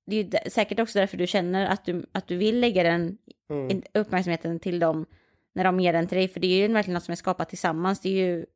det 0.07 0.17
är 0.17 0.51
säkert 0.51 0.79
också 0.79 0.99
därför 0.99 1.17
du 1.17 1.27
känner 1.27 1.67
att 1.67 1.85
du, 1.85 2.07
att 2.13 2.27
du 2.29 2.37
vill 2.37 2.61
lägga 2.61 2.83
den 2.83 3.19
Mm. 3.51 3.83
uppmärksamheten 3.95 4.61
till 4.61 4.79
dem 4.79 5.07
när 5.55 5.65
de 5.65 5.81
ger 5.81 5.93
den 5.93 6.07
till 6.07 6.19
dig, 6.19 6.29
för 6.29 6.41
det 6.41 6.47
är 6.47 6.69
ju 6.69 6.73
verkligen 6.73 6.95
något 6.95 7.05
som 7.05 7.13
är 7.13 7.17
skapat 7.17 7.49
tillsammans, 7.49 8.01
det 8.01 8.09
är 8.09 8.27
ju 8.27 8.47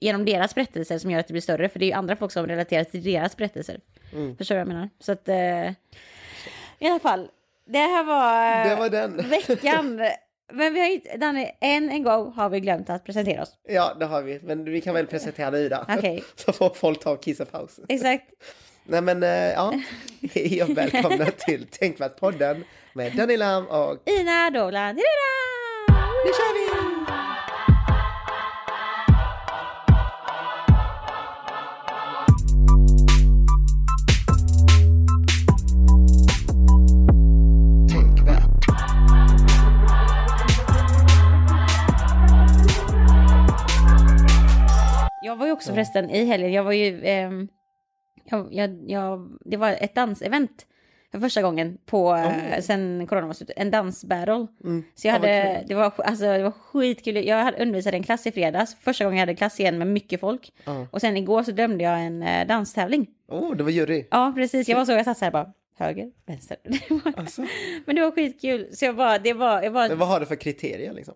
genom 0.00 0.24
deras 0.24 0.54
berättelser 0.54 0.98
som 0.98 1.10
gör 1.10 1.20
att 1.20 1.26
det 1.26 1.32
blir 1.32 1.40
större, 1.42 1.68
för 1.68 1.78
det 1.78 1.84
är 1.84 1.86
ju 1.86 1.92
andra 1.92 2.16
folk 2.16 2.32
som 2.32 2.46
relaterar 2.46 2.84
till 2.84 3.02
deras 3.04 3.36
berättelser. 3.36 3.80
Mm. 4.12 4.36
Förstår 4.36 4.54
du 4.54 4.58
vad 4.58 4.68
jag 4.68 4.74
menar? 4.74 4.90
Så 5.00 5.12
att, 5.12 5.28
eh, 5.28 5.70
i 6.78 6.86
alla 6.88 7.00
fall, 7.00 7.28
det 7.66 7.78
här 7.78 8.04
var, 8.04 8.68
Det 8.68 8.76
var 8.76 8.88
den. 8.88 9.28
veckan. 9.28 10.00
Men 10.52 10.74
vi 10.74 10.80
har 10.80 10.88
ju, 10.88 11.00
Danny, 11.18 11.46
än 11.60 11.90
en 11.90 12.02
gång 12.02 12.32
har 12.32 12.48
vi 12.48 12.60
glömt 12.60 12.90
att 12.90 13.04
presentera 13.04 13.42
oss. 13.42 13.56
Ja, 13.68 13.94
det 13.94 14.04
har 14.06 14.22
vi. 14.22 14.40
Men 14.42 14.64
vi 14.64 14.80
kan 14.80 14.94
väl 14.94 15.06
presentera 15.06 15.50
dig 15.50 15.68
då. 15.68 15.84
Okej. 15.88 16.24
Så 16.36 16.52
får 16.52 16.70
folk 16.70 17.00
ta 17.00 17.10
och 17.10 17.22
kissa 17.22 17.44
paus. 17.44 17.80
Exakt. 17.88 18.24
Nej 18.84 19.00
men 19.00 19.22
eh, 19.22 19.28
ja, 19.30 19.74
hej 20.34 20.62
och 20.62 20.78
välkomna 20.78 21.24
till 21.24 21.66
Tänkvärt-podden 21.66 22.64
med 22.92 23.12
Danny 23.16 23.36
Lam 23.36 23.66
och 23.66 24.08
Ina 24.20 24.50
Dola. 24.50 24.94
Nu 26.24 26.30
kör 26.30 26.54
vi! 26.54 26.64
Jag 45.22 45.36
var 45.36 45.46
ju 45.46 45.52
också 45.52 45.72
förresten 45.72 46.10
i 46.10 46.24
helgen, 46.24 46.52
jag 46.52 46.64
var 46.64 46.72
ju, 46.72 47.04
ehm, 47.04 47.48
jag, 48.24 48.48
jag, 48.54 48.90
jag, 48.90 49.38
det 49.44 49.56
var 49.56 49.70
ett 49.70 49.94
dansevent 49.94 50.66
för 51.14 51.20
första 51.20 51.42
gången 51.42 51.78
på, 51.86 52.14
eh, 52.14 52.60
sen 52.60 53.06
corona 53.06 53.26
var 53.26 53.34
slut, 53.34 53.50
en 53.56 53.70
dansbattle. 53.70 54.46
Så 54.94 55.06
jag 55.08 55.12
hade, 55.12 55.56
kul. 55.58 55.68
det 55.68 55.74
var, 55.74 55.92
alltså, 55.98 56.24
det 56.24 56.42
var 56.42 56.50
skitkul, 56.50 57.16
jag 57.26 57.44
hade 57.44 57.62
undervisat 57.62 57.94
en 57.94 58.02
klass 58.02 58.26
i 58.26 58.32
fredags, 58.32 58.76
första 58.80 59.04
gången 59.04 59.16
jag 59.18 59.22
hade 59.22 59.34
klass 59.36 59.60
igen 59.60 59.78
med 59.78 59.86
mycket 59.86 60.20
folk. 60.20 60.52
Ja. 60.64 60.86
Och 60.90 61.00
sen 61.00 61.16
igår 61.16 61.42
så 61.42 61.52
dömde 61.52 61.84
jag 61.84 62.00
en 62.00 62.22
eh, 62.22 62.46
danstävling. 62.46 63.06
Åh, 63.28 63.56
det 63.56 63.62
var 63.64 63.70
jury. 63.70 64.06
Ja, 64.10 64.32
precis, 64.36 64.68
jag 64.68 64.76
var 64.76 64.84
så, 64.84 64.92
jag 64.92 65.04
satt 65.04 65.18
så 65.18 65.24
här 65.24 65.32
bara, 65.32 65.52
höger, 65.78 66.10
vänster. 66.26 66.56
Det 66.64 66.80
var- 66.90 67.12
Alltså, 67.16 67.42
Men 67.86 67.96
det 67.96 68.02
var 68.02 68.10
skitkul, 68.10 68.68
så 68.72 68.84
jag 68.84 68.96
bara, 68.96 69.18
det 69.18 69.32
var, 69.32 69.62
jag 69.62 69.72
bara, 69.72 69.88
men 69.88 69.98
vad 69.98 70.08
har 70.08 70.20
du 70.20 70.26
för 70.26 70.36
kriterier 70.36 70.92
liksom? 70.92 71.14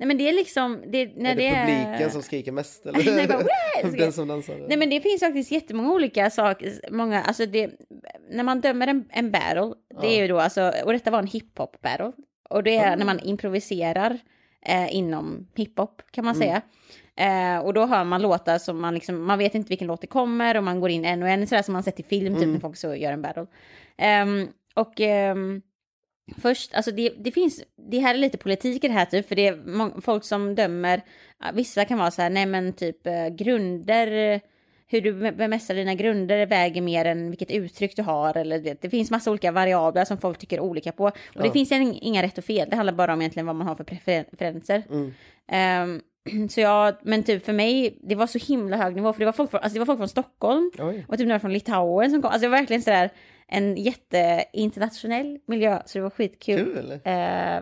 Nej 0.00 0.06
men 0.06 0.18
det 0.18 0.28
är 0.28 0.32
liksom, 0.32 0.82
det, 0.86 1.16
när 1.16 1.30
är 1.30 1.36
det, 1.36 1.42
det 1.42 1.48
är... 1.48 1.84
publiken 1.84 2.10
som 2.10 2.22
skriker 2.22 2.52
mest 2.52 2.86
eller? 2.86 3.16
Nej, 3.16 3.26
bara! 3.26 3.90
Den 3.98 4.12
som 4.12 4.28
dansar? 4.28 4.66
Nej 4.68 4.76
men 4.76 4.90
det 4.90 5.00
finns 5.00 5.20
faktiskt 5.20 5.50
jättemånga 5.50 5.92
olika 5.92 6.30
saker, 6.30 6.80
många, 6.90 7.22
alltså 7.22 7.46
det, 7.46 7.70
när 8.30 8.44
man 8.44 8.60
dömer 8.60 8.86
en, 8.86 9.04
en 9.10 9.30
battle, 9.30 9.74
det 10.00 10.06
är 10.06 10.22
ju 10.22 10.28
då 10.28 10.40
alltså, 10.40 10.72
och 10.84 10.92
detta 10.92 11.10
var 11.10 11.18
en 11.18 11.26
hiphop 11.26 11.80
battle, 11.80 12.12
och 12.50 12.62
det 12.62 12.76
är 12.76 12.96
när 12.96 13.04
man 13.04 13.20
improviserar 13.20 14.18
eh, 14.66 14.96
inom 14.96 15.48
hiphop 15.54 16.02
kan 16.10 16.24
man 16.24 16.34
säga. 16.34 16.62
Eh, 17.16 17.58
och 17.58 17.74
då 17.74 17.86
hör 17.86 18.04
man 18.04 18.22
låtar 18.22 18.58
som 18.58 18.80
man 18.80 18.94
liksom, 18.94 19.24
man 19.24 19.38
vet 19.38 19.54
inte 19.54 19.68
vilken 19.68 19.86
låt 19.86 20.00
det 20.00 20.06
kommer 20.06 20.56
och 20.56 20.64
man 20.64 20.80
går 20.80 20.90
in 20.90 21.04
en 21.04 21.22
och 21.22 21.28
en, 21.28 21.46
sådär 21.46 21.62
som 21.62 21.72
man 21.72 21.82
sett 21.82 22.00
i 22.00 22.02
film 22.02 22.34
typ 22.34 22.48
när 22.48 22.60
folk 22.60 22.76
så 22.76 22.94
gör 22.94 23.12
en 23.12 23.22
battle. 23.22 23.46
Ehm, 23.96 24.48
och 24.74 25.00
ehm, 25.00 25.62
Först, 26.38 26.74
alltså 26.74 26.90
det, 26.90 27.12
det 27.18 27.32
finns, 27.32 27.62
det 27.90 27.98
här 27.98 28.14
är 28.14 28.18
lite 28.18 28.38
politik 28.38 28.84
i 28.84 28.88
det 28.88 28.94
här 28.94 29.04
typ, 29.04 29.28
för 29.28 29.36
det 29.36 29.46
är 29.46 30.00
folk 30.00 30.24
som 30.24 30.54
dömer, 30.54 31.00
vissa 31.54 31.84
kan 31.84 31.98
vara 31.98 32.10
så 32.10 32.22
här, 32.22 32.30
nej 32.30 32.46
men 32.46 32.72
typ 32.72 33.06
eh, 33.06 33.28
grunder, 33.28 34.40
hur 34.86 35.00
du 35.00 35.12
be- 35.12 35.32
bemästrar 35.32 35.76
dina 35.76 35.94
grunder 35.94 36.46
väger 36.46 36.82
mer 36.82 37.04
än 37.04 37.30
vilket 37.30 37.50
uttryck 37.50 37.96
du 37.96 38.02
har, 38.02 38.36
eller 38.36 38.58
det, 38.58 38.82
det 38.82 38.90
finns 38.90 39.10
massa 39.10 39.30
olika 39.30 39.52
variabler 39.52 40.04
som 40.04 40.18
folk 40.18 40.38
tycker 40.38 40.60
olika 40.60 40.92
på. 40.92 41.04
Och 41.04 41.12
det 41.34 41.46
Ja. 41.46 41.52
finns 41.52 41.72
ing- 41.72 41.98
inga 42.02 42.22
rätt 42.22 42.38
och 42.38 42.44
fel, 42.44 42.68
det 42.70 42.76
handlar 42.76 42.92
bara 42.94 43.12
om 43.12 43.20
egentligen 43.20 43.46
vad 43.46 43.56
man 43.56 43.66
har 43.66 43.74
för 43.74 43.84
prefer- 43.84 44.24
preferenser. 44.30 44.82
Mm. 44.90 45.12
Ehm, 45.52 46.00
så 46.50 46.60
jag, 46.60 46.94
men 47.02 47.22
typ 47.22 47.44
för 47.44 47.52
mig, 47.52 47.98
det 48.02 48.14
var 48.14 48.26
så 48.26 48.38
himla 48.38 48.76
hög 48.76 48.94
nivå, 48.96 49.12
för 49.12 49.18
det 49.20 49.24
var 49.26 49.32
folk 49.32 49.50
från, 49.50 49.60
alltså 49.60 49.74
det 49.74 49.78
var 49.78 49.86
folk 49.86 49.98
från 49.98 50.08
Stockholm, 50.08 50.70
Oj. 50.78 51.04
och 51.08 51.18
typ 51.18 51.26
några 51.26 51.40
från 51.40 51.52
Litauen 51.52 52.10
som 52.10 52.22
kom. 52.22 52.30
Alltså 52.30 52.46
det 52.46 52.48
var 52.50 52.58
verkligen 52.58 52.82
sådär 52.82 53.10
en 53.50 53.76
jätteinternationell 53.76 55.38
miljö, 55.46 55.82
så 55.86 55.98
det 55.98 56.02
var 56.02 56.10
skitkul. 56.10 56.74
Kul. 56.74 56.90
Eh, 56.92 57.00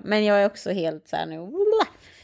men 0.02 0.24
jag 0.24 0.42
är 0.42 0.46
också 0.46 0.70
helt 0.70 1.08
såhär 1.08 1.26
nu, 1.26 1.50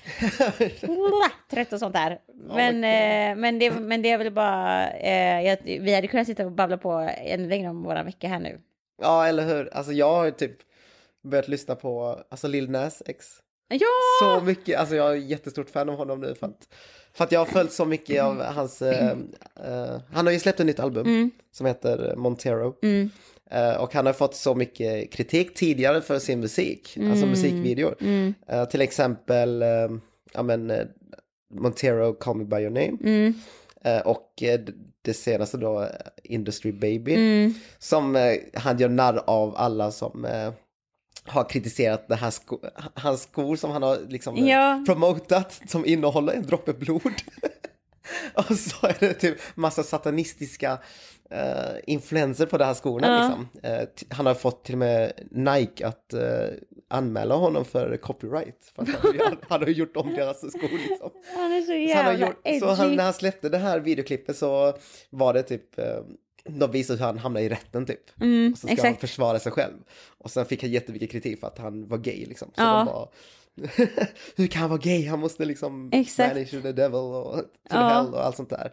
trött 1.50 1.72
och 1.72 1.78
sånt 1.78 1.94
där. 1.94 2.18
Men, 2.34 2.74
eh, 2.74 3.40
men, 3.40 3.58
det, 3.58 3.70
men 3.70 4.02
det 4.02 4.10
är 4.10 4.18
väl 4.18 4.32
bara, 4.32 4.90
eh, 4.90 5.46
jag, 5.46 5.58
vi 5.64 5.94
hade 5.94 6.06
kunnat 6.06 6.26
sitta 6.26 6.46
och 6.46 6.52
babbla 6.52 6.76
på 6.76 7.10
ännu 7.18 7.48
längre 7.48 7.70
om 7.70 7.82
våra 7.82 8.02
vecka 8.02 8.28
här 8.28 8.40
nu. 8.40 8.60
Ja, 9.02 9.26
eller 9.26 9.46
hur? 9.46 9.74
Alltså 9.74 9.92
jag 9.92 10.14
har 10.14 10.24
ju 10.24 10.30
typ 10.30 10.56
börjat 11.22 11.48
lyssna 11.48 11.74
på 11.74 12.20
alltså 12.28 12.48
Lil 12.48 12.70
Nas 12.70 13.02
X. 13.06 13.26
Ja! 13.68 13.86
Så 14.20 14.44
mycket, 14.44 14.78
alltså 14.78 14.96
jag 14.96 15.10
är 15.10 15.16
jättestort 15.16 15.70
fan 15.70 15.88
av 15.88 15.96
honom 15.96 16.20
nu 16.20 16.34
för 16.34 16.46
att, 16.46 16.68
för 17.12 17.24
att 17.24 17.32
jag 17.32 17.40
har 17.40 17.46
följt 17.46 17.72
så 17.72 17.84
mycket 17.84 18.22
av 18.22 18.42
hans, 18.42 18.82
eh, 18.82 19.10
eh, 19.64 20.00
han 20.12 20.26
har 20.26 20.32
ju 20.32 20.38
släppt 20.38 20.60
ett 20.60 20.66
nytt 20.66 20.80
album 20.80 21.30
som 21.52 21.66
heter 21.66 22.14
Montero. 22.16 22.74
Mm. 22.82 23.10
Eh, 23.50 23.74
och 23.74 23.94
han 23.94 24.06
har 24.06 24.12
fått 24.12 24.34
så 24.34 24.54
mycket 24.54 25.12
kritik 25.12 25.54
tidigare 25.54 26.00
för 26.00 26.18
sin 26.18 26.40
musik, 26.40 26.98
alltså 27.10 27.26
musikvideor. 27.26 27.96
Mm. 28.00 28.34
Eh, 28.48 28.64
till 28.64 28.80
exempel, 28.80 29.62
eh, 29.62 29.88
ja 30.32 30.42
men, 30.42 30.72
Montero 31.54 32.12
Call 32.12 32.36
Me 32.36 32.44
By 32.44 32.56
Your 32.56 32.70
Name. 32.70 32.98
Mm. 33.04 33.34
Och 34.04 34.42
det 35.02 35.14
senaste 35.14 35.56
då, 35.56 35.88
Industry 36.22 36.72
Baby. 36.72 37.14
Mm. 37.14 37.54
Som 37.78 38.36
han 38.54 38.78
gör 38.78 38.88
narr 38.88 39.22
av 39.26 39.56
alla 39.56 39.90
som 39.90 40.26
har 41.24 41.48
kritiserat 41.48 42.08
det 42.08 42.14
här 42.14 42.30
sko 42.30 42.58
hans 42.94 43.22
skor 43.22 43.56
som 43.56 43.70
han 43.70 43.82
har 43.82 43.98
liksom 44.08 44.46
Ja. 44.46 44.84
promotat 44.86 45.60
som 45.68 45.86
innehåller 45.86 46.32
en 46.32 46.46
droppe 46.46 46.72
blod. 46.72 47.02
och 48.34 48.58
så 48.58 48.86
är 48.86 48.96
det 49.00 49.14
typ 49.14 49.36
massa 49.54 49.82
satanistiska 49.82 50.78
eh, 51.34 51.76
influenser 51.86 52.46
på 52.46 52.58
de 52.58 52.64
här 52.64 52.74
skorna. 52.74 53.06
Ja. 53.06 53.26
Liksom. 53.28 53.48
T- 53.96 54.06
han 54.10 54.26
har 54.26 54.34
fått 54.34 54.64
till 54.64 54.74
och 54.74 54.78
med 54.78 55.12
Nike 55.30 55.86
att 55.86 56.12
eh, 56.12 56.20
anmäla 56.88 57.34
honom 57.34 57.64
för 57.64 57.96
copyright. 57.96 58.72
För 58.76 58.82
att 58.82 58.88
han, 58.88 59.12
han, 59.24 59.36
han 59.48 59.60
har 59.60 59.68
gjort 59.68 59.96
om 59.96 60.14
deras 60.14 60.38
skor 60.38 60.88
liksom. 60.88 61.10
Han 61.36 61.52
är 61.52 61.60
så 61.60 61.66
Så, 61.66 61.72
han 61.72 61.82
jävla 61.82 62.02
har 62.12 62.18
gjort, 62.18 62.40
edgy. 62.44 62.60
så 62.60 62.66
han, 62.70 62.96
när 62.96 63.04
han 63.04 63.12
släppte 63.12 63.48
det 63.48 63.58
här 63.58 63.80
videoklippet 63.80 64.36
så 64.36 64.74
var 65.10 65.34
det 65.34 65.42
typ, 65.42 65.64
de 66.48 66.70
visade 66.70 66.98
hur 66.98 67.06
han 67.06 67.18
hamnade 67.18 67.46
i 67.46 67.48
rätten 67.48 67.86
typ. 67.86 68.20
Mm, 68.20 68.52
och 68.52 68.58
så 68.58 68.66
ska 68.66 68.68
han 68.68 68.86
exakt. 68.86 69.00
försvara 69.00 69.38
sig 69.38 69.52
själv. 69.52 69.74
Och 70.18 70.30
sen 70.30 70.46
fick 70.46 70.62
han 70.62 70.70
jättemycket 70.70 71.10
kritik 71.10 71.40
för 71.40 71.46
att 71.46 71.58
han 71.58 71.88
var 71.88 71.98
gay 71.98 72.26
liksom. 72.26 72.48
Så 72.48 72.62
Ja. 72.62 72.76
de 72.78 72.86
bara, 72.86 73.08
hur 74.36 74.46
kan 74.46 74.60
han 74.60 74.70
vara 74.70 74.80
gay? 74.80 75.06
Han 75.08 75.18
måste 75.18 75.44
liksom 75.44 75.90
Exakt. 75.92 76.34
banish 76.34 76.50
the 76.62 76.72
devil 76.72 76.94
och 76.94 77.36
to 77.36 77.44
Ja. 77.70 77.88
hell 77.88 78.14
och 78.14 78.24
allt 78.24 78.36
sånt 78.36 78.50
där. 78.50 78.72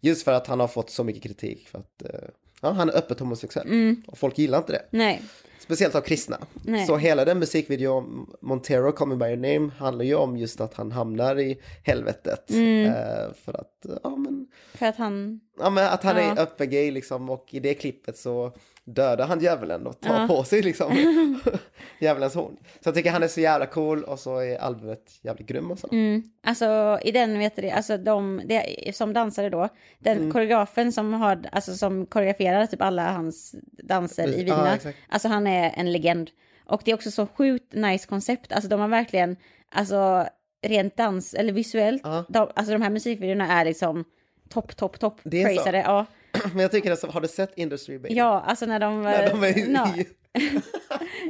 Just 0.00 0.22
för 0.24 0.32
att 0.32 0.46
han 0.46 0.60
har 0.60 0.68
fått 0.68 0.90
så 0.90 1.04
mycket 1.04 1.22
kritik 1.22 1.68
för 1.68 1.78
att 1.78 2.02
eh, 2.04 2.28
ja, 2.62 2.70
han 2.70 2.88
är 2.88 2.96
öppet 2.96 3.20
homosexuell. 3.20 3.94
Och 4.06 4.18
folk 4.18 4.38
gillar 4.38 4.58
inte 4.58 4.72
det. 4.72 4.82
Nej. 4.90 5.22
Speciellt 5.58 5.94
av 5.94 6.00
kristna. 6.00 6.36
Mm. 6.36 6.48
Nej. 6.64 6.86
Så 6.86 6.96
hela 6.96 7.24
den 7.24 7.38
musikvideon, 7.38 8.30
Montero, 8.40 8.92
Call 8.92 9.08
Me 9.08 9.16
By 9.16 9.26
Your 9.26 9.36
Name, 9.58 9.72
handlar 9.78 10.04
ju 10.04 10.14
om 10.14 10.36
just 10.36 10.60
att 10.60 10.74
han 10.74 10.92
hamnar 10.92 11.38
i 11.40 11.60
helvetet. 11.84 12.50
Mm. 12.50 12.86
Eh, 12.86 13.32
för 13.44 13.60
att, 13.60 13.86
ja 14.02 14.16
men, 14.16 14.46
För 14.74 14.86
att 14.86 14.96
han... 14.96 15.40
ja, 15.58 15.70
men 15.70 15.86
att 15.88 16.02
han 16.02 16.16
Ja. 16.16 16.22
är 16.22 16.40
öppen 16.42 16.70
gay 16.70 16.90
liksom 16.90 17.30
och 17.30 17.54
i 17.54 17.60
det 17.60 17.74
klippet 17.74 18.16
så 18.18 18.52
dödar 18.94 19.26
han 19.26 19.40
djävulen 19.40 19.86
och 19.86 20.00
tar 20.00 20.20
Ja. 20.20 20.26
på 20.28 20.44
sig 20.44 20.62
liksom 20.62 20.92
djävulens 22.00 22.34
horn. 22.34 22.56
Så 22.62 22.88
jag 22.88 22.94
tycker 22.94 23.10
han 23.10 23.22
är 23.22 23.28
så 23.28 23.40
jävla 23.40 23.66
cool 23.66 24.04
och 24.04 24.18
så 24.18 24.38
är 24.38 24.58
albumet 24.58 25.12
jävligt 25.22 25.46
grym 25.48 25.70
och 25.70 25.78
så. 25.78 25.88
Mm. 25.92 26.22
Alltså 26.44 26.98
i 27.04 27.10
den 27.12 27.38
vet 27.38 27.56
du 27.56 27.70
alltså 27.70 27.96
de 27.96 28.42
det, 28.44 28.96
som 28.96 29.12
dansare 29.12 29.48
då, 29.50 29.68
den 29.98 30.18
Mm. 30.18 30.32
koreografen 30.32 30.92
som 30.92 31.12
har, 31.14 31.42
alltså 31.52 31.74
som 31.74 32.06
koreograferar 32.06 32.66
typ 32.66 32.82
alla 32.82 33.12
hans 33.12 33.54
danser 33.84 34.28
i 34.28 34.30
Ja, 34.30 34.36
videorna. 34.36 34.74
exakt. 34.74 34.98
alltså 35.08 35.28
han 35.28 35.46
är 35.46 35.72
en 35.76 35.92
legend. 35.92 36.30
Och 36.66 36.82
det 36.84 36.90
är 36.90 36.94
också 36.94 37.10
så 37.10 37.26
sjukt 37.26 37.72
nice 37.74 38.06
koncept, 38.08 38.52
alltså 38.52 38.68
de 38.68 38.80
har 38.80 38.88
verkligen, 38.88 39.36
alltså 39.70 40.26
rent 40.62 40.96
dans, 40.96 41.34
eller 41.34 41.52
visuellt, 41.52 42.02
Ja. 42.04 42.24
de, 42.28 42.48
alltså 42.54 42.72
de 42.72 42.82
här 42.82 42.90
musikvideorna 42.90 43.60
är 43.60 43.64
liksom 43.64 44.04
topp, 44.48 44.76
topp, 44.76 45.00
topp, 45.00 45.22
praisade. 45.22 45.78
Ja. 45.78 46.06
Men 46.52 46.62
jag 46.62 46.70
tycker 46.70 46.92
att, 46.92 47.02
har 47.02 47.20
du 47.20 47.28
sett 47.28 47.52
Industry 47.58 47.98
Baby? 47.98 48.14
ja, 48.14 48.40
alltså 48.46 48.66
när 48.66 48.80
de, 48.80 49.02
När 49.02 49.30
de 49.30 49.44
är 49.44 49.66
na, 49.68 49.94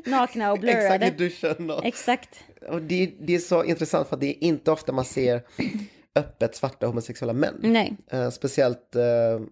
nakna 0.19 0.53
och 0.53 0.59
exakt 0.65 0.95
i 0.95 0.99
blurrade. 0.99 1.11
duschen 1.11 1.71
och, 1.71 1.85
Exakt. 1.85 2.45
och 2.69 2.83
det, 2.83 3.13
det 3.21 3.35
är 3.35 3.39
så 3.39 3.65
intressant 3.65 4.09
för 4.09 4.17
att 4.17 4.21
det 4.21 4.27
är 4.27 4.45
inte 4.45 4.71
ofta 4.71 4.93
man 4.93 5.05
ser 5.05 5.43
öppet 6.15 6.57
svarta 6.57 6.87
homosexuella 6.87 7.33
män. 7.33 7.55
Nej. 7.63 7.97
Eh, 8.11 8.31
speciellt 8.31 8.97
eh, 8.97 9.03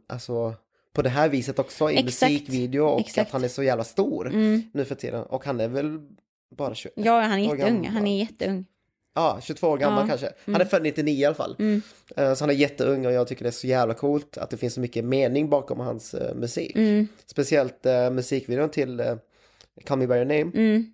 alltså, 0.09 0.55
på 0.95 1.03
det 1.03 1.09
här 1.09 1.29
viset 1.29 1.59
också 1.59 1.91
i 1.91 1.97
Exakt. 1.99 2.33
musikvideo 2.33 2.85
och 2.87 3.01
Exakt. 3.01 3.29
att 3.29 3.33
han 3.33 3.45
är 3.45 3.49
så 3.49 3.63
jävla 3.63 3.85
stor 3.85 4.27
Mm. 4.29 4.63
nu 4.75 4.85
för 4.85 4.95
tiden. 4.95 5.23
Och 5.23 5.45
han 5.45 5.61
är 5.61 5.69
väl 5.69 5.99
bara 6.57 6.75
21, 6.75 6.93
Ja, 6.97 7.21
han 7.21 7.39
är 7.39 7.55
jätteung. 7.57 7.87
Han 7.87 8.07
är 8.07 8.19
jätteung. 8.19 8.65
Ja, 9.19 9.39
22 9.43 9.69
år 9.69 9.79
gammal 9.79 10.03
Ja. 10.03 10.09
kanske. 10.09 10.33
Han 10.53 10.61
är 10.61 10.65
född 10.65 10.83
99 10.83 11.15
i 11.23 11.25
alla 11.25 11.35
fall. 11.35 11.57
Mm. 11.59 11.83
Eh, 12.17 12.35
så 12.35 12.43
han 12.45 12.51
är 12.51 12.55
jätteung 12.55 13.07
och 13.07 13.13
jag 13.13 13.29
tycker 13.29 13.43
det 13.45 13.49
är 13.49 13.53
så 13.53 13.67
jävla 13.67 13.95
coolt 13.95 14.39
att 14.39 14.51
det 14.51 14.57
finns 14.57 14.75
så 14.75 14.81
mycket 14.81 15.05
mening 15.05 15.49
bakom 15.51 15.81
hans 15.81 16.15
eh, 16.15 16.35
musik. 16.35 16.77
Mm. 16.77 17.09
Speciellt 17.27 17.87
uh, 17.87 18.11
musikvideon 18.11 18.69
till 18.71 19.01
uh, 19.01 19.15
Call 19.85 19.99
Me 19.99 20.07
By 20.07 20.15
Your 20.15 20.25
Name. 20.25 20.51
Mm. 20.55 20.93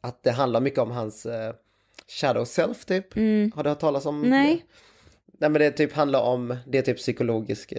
Att 0.00 0.22
det 0.22 0.30
handlar 0.30 0.60
mycket 0.60 0.78
om 0.78 0.90
hans 0.90 1.26
shadow 2.08 2.44
self 2.44 2.84
typ. 2.84 3.16
Mm. 3.16 3.52
Har 3.54 3.62
du 3.64 3.68
hört 3.70 3.80
talas 3.80 4.06
om 4.06 4.22
Nej. 4.22 4.54
det? 4.56 4.62
Nej 5.38 5.50
men 5.50 5.60
det 5.60 5.70
typ 5.70 5.92
handlar 5.92 6.20
om, 6.20 6.56
det 6.66 6.78
är 6.78 6.82
typ 6.82 6.96
psykologisk, 6.98 7.72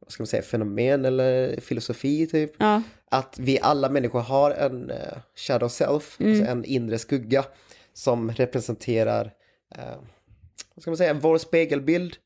vad 0.00 0.12
ska 0.12 0.22
man 0.22 0.26
säga, 0.26 0.42
fenomen 0.42 1.04
eller 1.04 1.60
filosofi 1.60 2.26
typ. 2.26 2.52
Ja. 2.58 2.82
Att 3.10 3.38
vi 3.38 3.58
alla 3.62 3.88
människor 3.88 4.20
har 4.20 4.50
en 4.50 4.92
shadow 5.36 5.68
self, 5.68 6.20
Mm. 6.20 6.32
alltså 6.32 6.50
en 6.52 6.64
inre 6.64 6.98
skugga 6.98 7.44
som 8.00 8.30
representerar, 8.32 9.32
eh, 9.74 9.96
vad 10.74 10.82
ska 10.82 10.90
man 10.90 10.96
säga, 10.98 11.14
vår 11.14 11.38
spegelbild 11.38 12.16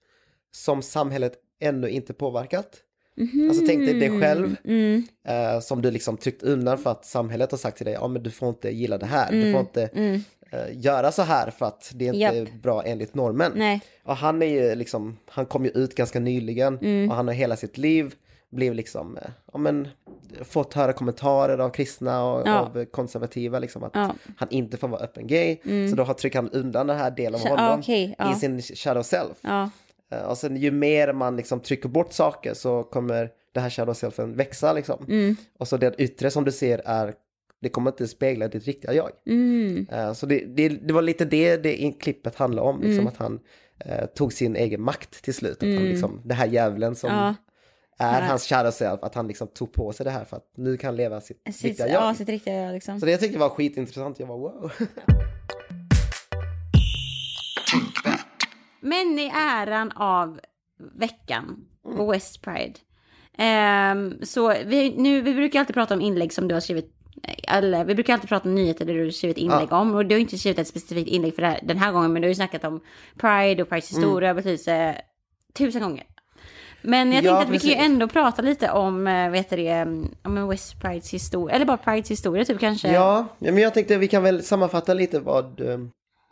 som 0.52 0.82
samhället 0.82 1.32
ännu 1.60 1.88
inte 1.90 2.12
påverkat. 2.14 2.80
Alltså 3.48 3.66
tänk 3.66 3.86
dig 3.86 4.00
dig 4.00 4.20
själv 4.20 4.56
Mm. 4.64 5.02
eh, 5.28 5.60
som 5.60 5.82
du 5.82 5.90
liksom 5.90 6.16
tryckt 6.16 6.42
undan 6.42 6.78
för 6.78 6.90
att 6.90 7.04
samhället 7.04 7.50
har 7.50 7.58
sagt 7.58 7.76
till 7.76 7.86
dig, 7.86 7.94
ja 7.94 8.08
men 8.08 8.22
du 8.22 8.30
får 8.30 8.48
inte 8.48 8.70
gilla 8.70 8.98
det 8.98 9.06
här, 9.06 9.32
du 9.32 9.52
får 9.52 9.60
inte 9.60 9.86
Mm. 9.86 10.20
eh, 10.50 10.60
göra 10.72 11.12
så 11.12 11.22
här 11.22 11.50
för 11.50 11.66
att 11.66 11.92
det 11.94 12.04
är 12.08 12.14
inte 12.14 12.36
Japp. 12.38 12.62
bra 12.62 12.82
enligt 12.82 13.14
normen. 13.14 13.52
Nej. 13.54 13.80
Och 14.04 14.16
han 14.16 14.42
är 14.42 14.46
ju 14.46 14.74
liksom, 14.74 15.18
han 15.26 15.46
kom 15.46 15.64
ju 15.64 15.70
ut 15.70 15.94
ganska 15.94 16.20
nyligen 16.20 16.78
Mm. 16.78 17.10
och 17.10 17.16
han 17.16 17.26
har 17.28 17.34
hela 17.34 17.56
sitt 17.56 17.78
liv 17.78 18.14
blivit 18.54 18.76
liksom, 18.76 19.16
eh, 19.16 19.22
ja 19.52 19.58
men, 19.58 19.88
fått 20.42 20.74
höra 20.74 20.92
kommentarer 20.92 21.58
av 21.58 21.70
kristna 21.70 22.24
och 22.24 22.48
Ja. 22.48 22.58
av 22.60 22.84
konservativa 22.84 23.58
liksom 23.58 23.82
att 23.84 23.90
Ja. 23.94 24.14
han 24.36 24.48
inte 24.50 24.76
får 24.76 24.88
vara 24.88 25.00
öppen 25.00 25.26
gay. 25.26 25.56
Så 25.90 25.96
då 25.96 26.02
har 26.02 26.14
tryckt 26.14 26.36
han 26.36 26.50
undan 26.50 26.86
den 26.86 26.96
här 26.96 27.10
delen 27.10 27.40
av 27.40 27.48
honom 27.48 27.78
okej, 27.80 28.14
ja. 28.18 28.32
i 28.32 28.34
sin 28.34 28.62
shadow 28.62 29.02
self. 29.02 29.44
Eh, 29.44 30.22
Och 30.28 30.38
sen 30.38 30.56
ju 30.56 30.70
mer 30.70 31.12
man 31.12 31.36
liksom 31.36 31.60
trycker 31.60 31.88
bort 31.88 32.12
saker 32.12 32.54
så 32.54 32.82
kommer 32.82 33.30
det 33.52 33.60
här 33.60 33.70
shadow 33.70 33.94
selfen 33.94 34.36
växa 34.36 34.72
liksom. 34.72 35.04
Mm. 35.08 35.36
Och 35.58 35.68
så 35.68 35.76
det 35.76 35.94
yttre 35.98 36.30
som 36.30 36.44
du 36.44 36.52
ser 36.52 36.82
är, 36.84 37.14
det 37.62 37.68
kommer 37.68 37.90
inte 37.90 38.08
spegla 38.08 38.48
ditt 38.48 38.64
riktiga 38.64 38.92
jag. 38.92 39.10
Mm. 39.26 39.86
Eh, 39.92 40.12
Så 40.12 40.26
det, 40.26 40.44
det, 40.56 40.68
det 40.68 40.92
var 40.94 41.02
lite 41.02 41.24
det 41.24 41.56
det 41.56 41.92
klippet 42.00 42.34
handlade 42.34 42.68
om, 42.68 42.82
liksom 42.82 43.06
att 43.06 43.16
han 43.16 43.40
eh, 43.84 44.06
tog 44.06 44.32
sin 44.32 44.56
egen 44.56 44.82
makt 44.82 45.22
till 45.24 45.34
slut. 45.34 45.56
Att 45.62 45.68
han 45.74 45.84
liksom, 45.84 46.20
det 46.24 46.34
här 46.34 46.46
djävulen 46.46 46.94
som 46.94 47.10
Ja. 47.10 47.34
Är 47.98 48.22
hans 48.22 48.46
shadow 48.46 48.70
self, 48.70 49.02
att 49.02 49.14
han 49.14 49.28
liksom 49.28 49.48
tog 49.48 49.72
på 49.72 49.92
sig 49.92 50.04
det 50.04 50.10
här 50.10 50.24
för 50.24 50.36
att 50.36 50.52
nu 50.56 50.76
kan 50.76 50.88
han 50.88 50.96
leva 50.96 51.20
sitt 51.20 51.42
Sitt, 51.52 51.64
riktiga 51.64 51.88
jag. 51.88 52.02
ja, 52.02 52.14
sitt 52.14 52.28
riktiga 52.28 52.54
jag 52.54 52.72
liksom. 52.72 53.00
Så 53.00 53.06
det 53.06 53.12
jag 53.12 53.20
tyckte 53.20 53.38
var 53.38 53.48
skitintressant, 53.48 54.20
jag 54.20 54.26
var 54.26 54.38
wow. 54.38 54.72
Men 58.80 59.18
i 59.18 59.32
äran 59.34 59.92
av 59.92 60.40
veckan 60.94 61.64
och 61.84 62.12
West 62.12 62.42
Pride. 62.42 62.74
ehm, 63.38 64.14
så 64.22 64.48
vi, 64.48 64.94
nu, 64.96 65.20
vi 65.20 65.34
brukar 65.34 65.60
alltid 65.60 65.74
prata 65.74 65.94
om 65.94 66.00
inlägg 66.00 66.32
som 66.32 66.48
du 66.48 66.54
har 66.54 66.60
skrivit. 66.60 66.90
Eller, 67.48 67.84
vi 67.84 67.94
brukar 67.94 68.12
alltid 68.12 68.28
prata 68.28 68.48
om 68.48 68.54
nyheter 68.54 68.84
där 68.84 68.94
du 68.94 69.04
har 69.04 69.10
skrivit 69.10 69.36
inlägg 69.38 69.72
om. 69.72 69.94
Och 69.94 70.06
du 70.06 70.14
har 70.14 70.20
inte 70.20 70.38
skrivit 70.38 70.58
ett 70.58 70.68
specifikt 70.68 71.08
inlägg 71.08 71.34
för 71.34 71.42
här, 71.42 71.60
den 71.62 71.78
här 71.78 71.92
gången. 71.92 72.12
Men 72.12 72.22
du 72.22 72.26
har 72.26 72.30
ju 72.30 72.34
snackat 72.34 72.64
om 72.64 72.80
Pride 73.18 73.62
och 73.62 73.68
Prides 73.68 73.90
historia 73.90 74.30
och 74.30 74.36
betydelse 74.36 75.00
tusen 75.54 75.82
gånger. 75.82 76.04
Men 76.84 77.12
jag 77.12 77.24
Ja, 77.24 77.30
tänkte 77.30 77.46
att 77.46 77.62
vi 77.62 77.68
kan 77.68 77.80
ju 77.80 77.86
ändå 77.86 78.08
prata 78.08 78.42
lite 78.42 78.70
om, 78.70 79.06
eh, 79.06 79.30
vet 79.30 79.50
du 79.50 79.56
det, 79.56 79.82
om 80.22 80.48
West 80.48 80.80
Prides 80.80 81.14
historia. 81.14 81.56
Eller 81.56 81.66
bara 81.66 81.76
Prides 81.76 82.10
historia 82.10 82.44
typ 82.44 82.60
kanske. 82.60 82.92
Ja, 82.92 83.26
ja, 83.38 83.52
men 83.52 83.62
jag 83.62 83.74
tänkte 83.74 83.96
vi 83.96 84.08
kan 84.08 84.22
väl 84.22 84.42
sammanfatta 84.42 84.94
lite 84.94 85.20
vad 85.20 85.60
eh, 85.60 85.78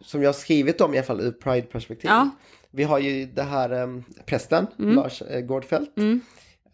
som 0.04 0.22
jag 0.22 0.28
har 0.28 0.34
skrivit 0.34 0.80
om 0.80 0.94
i 0.94 0.98
alla 0.98 1.06
fall 1.06 1.20
ur 1.20 1.30
Pride-perspektiv. 1.32 2.10
Ja. 2.10 2.30
Vi 2.70 2.84
har 2.84 2.98
ju 2.98 3.26
det 3.26 3.42
här 3.42 3.72
um, 3.72 4.04
prästen, 4.26 4.66
Lars 4.76 5.22
eh, 5.22 5.40
Gårdfeldt. 5.40 5.98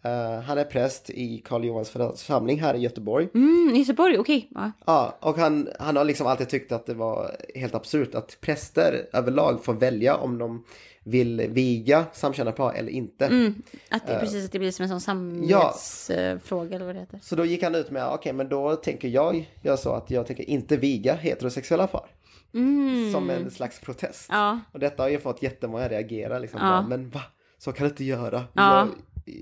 Eh, 0.03 0.41
han 0.41 0.57
är 0.57 0.63
präst 0.63 1.09
i 1.09 1.41
Karl 1.45 1.65
Johans 1.65 1.89
församling 1.89 2.59
här 2.59 2.73
i 2.73 2.79
Göteborg. 2.79 3.29
Mm, 3.33 3.75
Göteborg, 3.75 4.19
okej. 4.19 4.49
Ja. 4.55 4.71
Ja, 4.85 5.17
och 5.19 5.37
han, 5.37 5.69
han 5.79 5.95
har 5.95 6.03
liksom 6.03 6.27
alltid 6.27 6.49
tyckt 6.49 6.71
att 6.71 6.85
det 6.85 6.93
var 6.93 7.31
helt 7.55 7.75
absurt 7.75 8.15
att 8.15 8.37
präster 8.41 9.09
överlag 9.13 9.63
får 9.63 9.73
välja 9.73 10.15
om 10.15 10.37
de 10.37 10.63
vill 11.03 11.47
viga 11.49 12.05
samkönade 12.13 12.57
par 12.57 12.73
eller 12.73 12.91
inte. 12.91 13.25
Mm, 13.25 13.61
att 13.89 14.07
det, 14.07 14.19
precis, 14.19 14.45
att 14.45 14.51
det 14.51 14.59
blir 14.59 14.71
som 14.71 14.83
en 14.83 14.89
sån 14.89 15.01
samvetsfråga 15.01 16.75
eller 16.75 16.85
vad 16.85 16.95
det 16.95 16.99
heter. 16.99 17.19
Så 17.23 17.35
då 17.35 17.45
gick 17.45 17.63
han 17.63 17.75
ut 17.75 17.91
med, 17.91 18.07
okej 18.07 18.33
men 18.33 18.49
då 18.49 18.75
tänker 18.75 19.07
jag 19.07 19.49
göra 19.61 19.77
så 19.77 19.93
att 19.93 20.11
jag 20.11 20.27
tänker 20.27 20.49
inte 20.49 20.77
viga 20.77 21.13
heterosexuella 21.13 21.87
par. 21.87 22.05
Mm. 22.53 23.11
Som 23.11 23.29
en 23.29 23.51
slags 23.51 23.79
protest. 23.79 24.25
Ja. 24.29 24.59
Och 24.71 24.79
detta 24.79 25.03
har 25.03 25.09
ju 25.09 25.19
fått 25.19 25.43
jättemånga 25.43 25.89
reagera 25.89 26.39
liksom. 26.39 26.59
Ja. 26.63 26.81
Men 26.81 27.09
va? 27.09 27.21
Så 27.57 27.71
kan 27.71 27.83
du 27.83 27.89
inte 27.89 28.03
göra. 28.03 28.43
Ja. 28.53 28.87
Jag, 29.25 29.35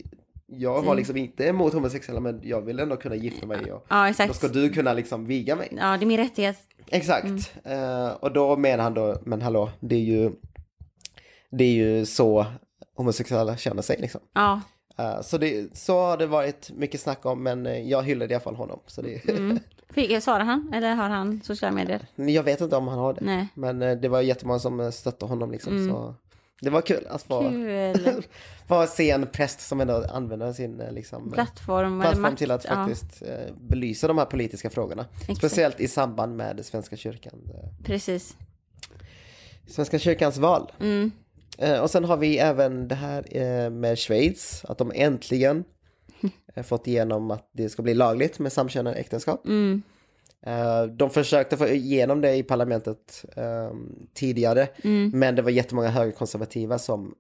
jag 0.46 0.82
har 0.82 0.96
liksom 0.96 1.18
inte 1.18 1.46
emot 1.46 1.74
homosexuella 1.74 2.20
men 2.20 2.40
jag 2.44 2.62
vill 2.62 2.80
ändå 2.80 2.96
kunna 2.96 3.16
gifta 3.16 3.46
mig 3.46 3.72
och 3.72 3.86
Ja, 3.90 4.14
då 4.28 4.34
ska 4.34 4.48
du 4.48 4.70
kunna 4.70 4.94
liksom 4.94 5.26
viga 5.26 5.56
mig. 5.56 5.68
Ja, 5.72 5.98
det 5.98 6.04
är 6.04 6.08
min 6.08 6.18
rättighet. 6.18 6.58
Exakt. 6.90 7.54
Eh, 7.64 8.08
och 8.08 8.34
då 8.34 8.58
menar 8.58 8.84
han 8.84 8.94
då, 8.94 9.18
men 9.24 9.42
hallå, 9.42 9.70
det 9.80 9.96
är 9.96 10.00
ju, 10.00 10.32
det 11.52 11.64
är 11.64 11.74
ju 11.74 12.06
så 12.06 12.46
homosexuella 12.96 13.58
känner 13.58 13.82
sig 13.82 13.98
liksom. 14.00 14.22
Ja. 14.34 14.62
Eh, 14.98 15.22
så, 15.22 15.38
det, 15.38 15.78
så 15.78 16.00
har 16.00 16.18
det 16.18 16.26
varit 16.28 16.72
mycket 16.72 17.02
snack 17.02 17.26
om, 17.26 17.44
men 17.44 17.66
eh, 17.66 17.90
jag 17.90 18.04
hyllade 18.04 18.32
i 18.32 18.36
alla 18.36 18.44
fall 18.44 18.56
honom. 18.56 18.80
Så 18.88 19.02
det, 19.02 19.30
Mm. 19.30 19.60
Fick, 19.90 20.24
svarar 20.24 20.44
han? 20.44 20.74
Eller 20.74 20.96
har 20.96 21.10
han 21.10 21.42
sociala 21.44 21.76
medier? 21.76 22.06
Jag 22.16 22.44
vet 22.44 22.62
inte 22.62 22.76
om 22.76 22.88
han 22.88 23.00
har 23.00 23.14
det. 23.14 23.22
Nej. 23.22 23.48
Men 23.54 23.82
eh, 23.82 23.98
det 23.98 24.08
var 24.08 24.22
jättemånga 24.22 24.60
som 24.60 24.80
eh, 24.80 24.90
stöttade 24.90 25.30
honom 25.30 25.52
liksom. 25.52 25.90
Så 25.90 26.16
det 26.62 26.70
var 26.70 26.82
kul 26.82 27.08
att 27.10 27.24
få, 27.24 27.42
Kul. 27.50 28.24
få 28.68 28.88
se 28.88 29.10
en 29.12 29.28
präst 29.28 29.60
som 29.60 29.82
ändå 29.82 30.06
använder 30.10 30.54
sin 30.54 30.82
eh, 30.82 30.92
liksom, 30.92 31.32
Plattform 31.32 32.00
plattform 32.02 32.22
makt. 32.22 32.38
till 32.38 32.52
att 32.52 32.66
ja. 32.66 32.70
faktiskt 32.76 33.22
eh, 33.22 33.54
belysa 33.70 34.08
de 34.08 34.18
här 34.18 34.26
politiska 34.26 34.70
frågorna. 34.70 35.06
Speciellt 35.38 35.80
i 35.80 35.88
samband 35.88 36.36
med 36.38 36.66
Svenska 36.66 36.96
kyrkan. 36.96 37.34
eh, 37.54 37.84
Precis. 37.86 38.36
Svenska 39.68 40.00
kyrkans 40.00 40.38
val. 40.38 40.72
Mm. 40.80 41.12
Eh, 41.58 41.80
och 41.80 41.90
sen 41.90 42.04
har 42.06 42.18
vi 42.18 42.38
även 42.38 42.88
det 42.88 42.96
här 42.96 43.38
eh, 43.38 43.70
med 43.70 43.98
Schweiz, 44.00 44.66
att 44.68 44.78
de 44.78 44.92
äntligen 44.96 45.64
eh, 46.56 46.64
fått 46.64 46.88
igenom 46.88 47.32
att 47.32 47.50
det 47.54 47.70
ska 47.70 47.82
bli 47.82 47.94
lagligt 47.94 48.40
med 48.40 48.54
samkönade 48.54 48.96
äktenskap. 48.96 49.46
Mm. 49.46 49.82
De 50.98 51.10
försökte 51.10 51.58
få 51.58 51.68
igenom 51.68 52.22
det 52.22 52.36
i 52.36 52.44
parlamentet 52.44 53.26
eh, 53.36 53.72
tidigare, 54.14 54.68
Mm. 54.84 55.12
men 55.14 55.36
det 55.36 55.42
var 55.42 55.50
jättemånga 55.52 55.90
högerkonservativa 55.90 56.80
som, 56.80 57.14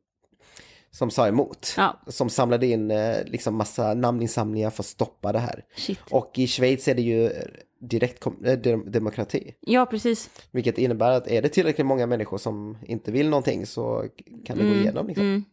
som 0.92 1.12
sa 1.12 1.28
emot. 1.28 1.74
Ja. 1.78 2.00
Som 2.08 2.30
samlade 2.30 2.68
in 2.68 2.94
liksom 3.26 3.56
massa 3.56 3.94
namninsamlingar 3.94 4.70
för 4.70 4.84
att 4.84 4.88
stoppa 4.88 5.32
det 5.32 5.40
här. 5.40 5.64
Shit. 5.78 6.00
Och 6.12 6.32
i 6.36 6.48
Schweiz 6.48 6.88
är 6.88 6.96
det 6.96 7.02
ju 7.02 7.32
direkt 7.80 8.26
eh, 8.26 8.58
dem- 8.58 8.92
demokrati. 8.92 9.54
Ja, 9.60 9.86
precis. 9.86 10.30
Vilket 10.52 10.78
innebär 10.78 11.12
att 11.12 11.28
är 11.28 11.42
det 11.42 11.50
tillräckligt 11.50 11.88
många 11.88 12.06
människor 12.08 12.38
som 12.38 12.78
inte 12.86 13.12
vill 13.12 13.30
någonting 13.30 13.66
så 13.66 14.06
kan 14.46 14.58
det 14.58 14.64
gå 14.64 14.70
igenom. 14.76 15.08
Liksom. 15.08 15.26
Mm. 15.26 15.44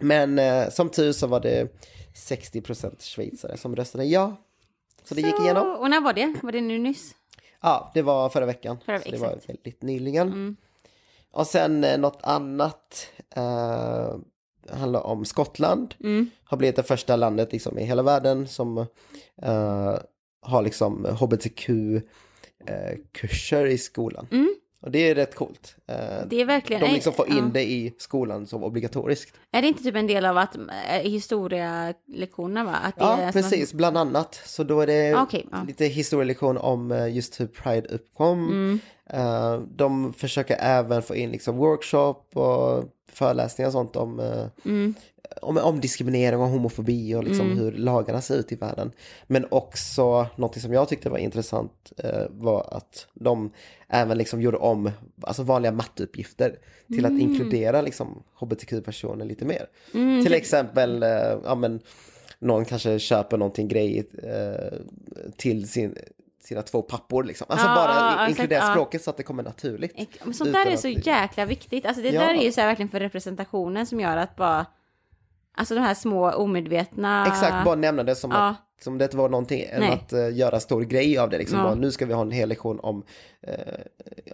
Men 0.00 0.38
eh, 0.38 0.70
som 0.70 0.88
tur 0.90 1.12
så 1.12 1.26
var 1.26 1.40
det 1.40 1.68
60% 2.14 3.02
schweizare 3.14 3.56
som 3.56 3.76
röstade 3.76 4.04
ja. 4.04 4.36
Så 5.04 5.14
det 5.14 5.20
gick 5.20 5.40
igenom. 5.40 5.76
Och 5.76 5.90
när 5.90 6.00
var 6.00 6.12
det? 6.12 6.34
Var 6.42 6.52
det 6.52 6.60
nu 6.60 6.78
nyss? 6.78 7.14
Ja, 7.62 7.90
det 7.94 8.02
var 8.02 8.28
förra 8.28 8.46
veckan. 8.46 8.78
Förra- 8.86 9.00
så 9.00 9.10
det 9.10 9.16
var 9.18 9.38
väldigt 9.46 9.82
nyligen. 9.82 10.28
Mm. 10.28 10.56
Och 11.30 11.46
sen 11.46 11.84
eh, 11.84 11.98
något 11.98 12.18
annat 12.22 13.10
eh, 13.36 14.14
handlar 14.70 15.00
om 15.06 15.24
Skottland. 15.24 15.94
Mm. 16.00 16.30
Har 16.44 16.56
blivit 16.56 16.76
det 16.76 16.82
första 16.82 17.16
landet 17.16 17.52
liksom, 17.52 17.78
i 17.78 17.84
hela 17.84 18.02
världen 18.02 18.48
som 18.48 18.78
eh, 19.42 19.94
har 20.46 20.62
liksom 20.62 21.04
hbtq-kurser 22.64 23.66
i 23.66 23.78
skolan. 23.78 24.26
Mm. 24.32 24.54
Och 24.82 24.90
det 24.92 25.10
är 25.10 25.14
rätt 25.14 25.34
coolt. 25.34 25.76
Eh, 25.88 25.96
Det 26.30 26.40
är 26.40 26.44
verkligen... 26.44 26.82
de 26.82 26.88
liksom 26.92 27.12
får 27.12 27.28
in 27.28 27.36
ja. 27.36 27.42
det 27.54 27.64
i 27.64 27.94
skolan 27.98 28.46
som 28.46 28.64
obligatoriskt. 28.64 29.34
Är 29.52 29.62
det 29.62 29.68
inte 29.68 29.82
typ 29.82 29.96
en 29.96 30.06
del 30.06 30.24
av 30.24 30.38
att 30.38 30.56
äh, 30.56 30.62
historielektionerna 31.02 32.64
va? 32.64 32.72
Att 32.72 32.94
Ja, 32.98 33.16
är 33.18 33.32
som 33.32 33.42
precis, 33.42 33.72
bland 33.74 33.98
annat. 33.98 34.40
Så 34.44 34.64
då 34.64 34.80
är 34.80 34.86
det 34.86 35.14
Ah, 35.14 35.22
okej, 35.22 35.46
ja. 35.52 35.64
lite 35.66 35.84
historielektion 35.84 36.56
om 36.58 36.92
eh, 36.92 37.14
just 37.14 37.40
hur 37.40 37.46
Pride 37.46 37.88
uppkom. 37.88 38.48
Mm. 38.48 38.80
Eh, 39.10 39.60
de 39.60 40.12
försöker 40.12 40.56
även 40.60 41.02
få 41.02 41.14
in 41.14 41.30
liksom 41.30 41.56
workshop 41.56 42.14
och 42.34 42.84
föreläsningar 43.08 43.68
och 43.68 43.72
sånt 43.72 43.96
om, 43.96 44.20
eh, 44.20 44.46
Mm. 44.64 44.94
om, 45.42 45.58
om 45.58 45.80
diskriminering 45.80 46.40
och 46.40 46.48
homofobi 46.48 47.14
och 47.14 47.24
liksom 47.24 47.58
hur 47.58 47.72
lagarna 47.72 48.20
ser 48.20 48.34
ut 48.38 48.52
i 48.52 48.54
världen. 48.54 48.92
Men 49.26 49.46
också 49.50 50.26
något 50.36 50.60
som 50.60 50.72
jag 50.72 50.88
tyckte 50.88 51.10
var 51.10 51.18
intressant 51.18 51.92
eh, 51.96 52.22
var 52.30 52.68
att 52.72 53.06
de 53.14 53.50
även 53.88 54.18
liksom 54.18 54.40
gjorde 54.42 54.56
om 54.56 54.90
alltså 55.20 55.42
vanliga 55.42 55.72
matteuppgifter 55.72 56.58
till 56.88 57.04
att 57.04 57.12
inkludera 57.20 57.82
liksom 57.82 58.22
hbtq-personer 58.40 59.24
lite 59.24 59.44
mer. 59.44 59.66
Mm. 59.94 60.24
Till 60.24 60.34
exempel, 60.34 61.02
eh, 61.02 61.38
ja 61.44 61.54
men 61.54 61.80
någon 62.38 62.64
kanske 62.64 62.98
köper 62.98 63.36
någonting 63.38 63.68
grej 63.68 64.08
eh, 64.22 64.78
till 65.36 65.68
sin, 65.68 65.96
sina 66.46 66.62
två 66.62 66.82
pappor 66.82 67.24
liksom. 67.24 67.46
Alltså 67.50 67.66
Ja, 67.66 67.74
bara 67.74 68.22
ja, 68.22 68.28
inkludera 68.28 68.58
ja. 68.64 68.70
språket 68.70 69.02
så 69.02 69.10
att 69.10 69.16
det 69.16 69.22
kommer 69.22 69.42
naturligt. 69.42 70.16
Men 70.24 70.34
sånt 70.34 70.52
där 70.52 70.66
är 70.66 70.76
så 70.76 70.88
jäkla 70.88 71.44
viktigt. 71.44 71.86
Alltså 71.86 72.02
det 72.02 72.08
Ja. 72.08 72.20
där 72.20 72.34
är 72.34 72.42
ju 72.42 72.52
så 72.52 72.60
här 72.60 72.68
verkligen 72.68 72.88
för 72.88 73.00
representationen 73.00 73.86
som 73.86 74.00
gör 74.00 74.16
att 74.16 74.36
bara... 74.36 74.66
Alltså 75.58 75.74
de 75.74 75.80
här 75.80 75.94
små 75.94 76.32
omedvetna... 76.32 77.26
Exakt, 77.26 77.64
bara 77.64 77.74
nämna 77.74 78.02
det 78.02 78.14
som, 78.14 78.32
att, 78.32 78.56
som 78.80 78.98
det 78.98 79.04
inte 79.04 79.16
var 79.16 79.28
någonting 79.28 79.62
än 79.70 79.80
Nej. 79.80 79.92
att 79.92 80.12
eh, 80.12 80.36
göra 80.36 80.60
stor 80.60 80.82
grej 80.82 81.18
av 81.18 81.30
det. 81.30 81.38
Liksom. 81.38 81.58
Ja. 81.58 81.64
Bara, 81.64 81.74
nu 81.74 81.90
ska 81.90 82.06
vi 82.06 82.12
ha 82.12 82.22
en 82.22 82.30
hel 82.30 82.48
lektion 82.48 82.80
om, 82.80 83.02
eh, 83.42 83.54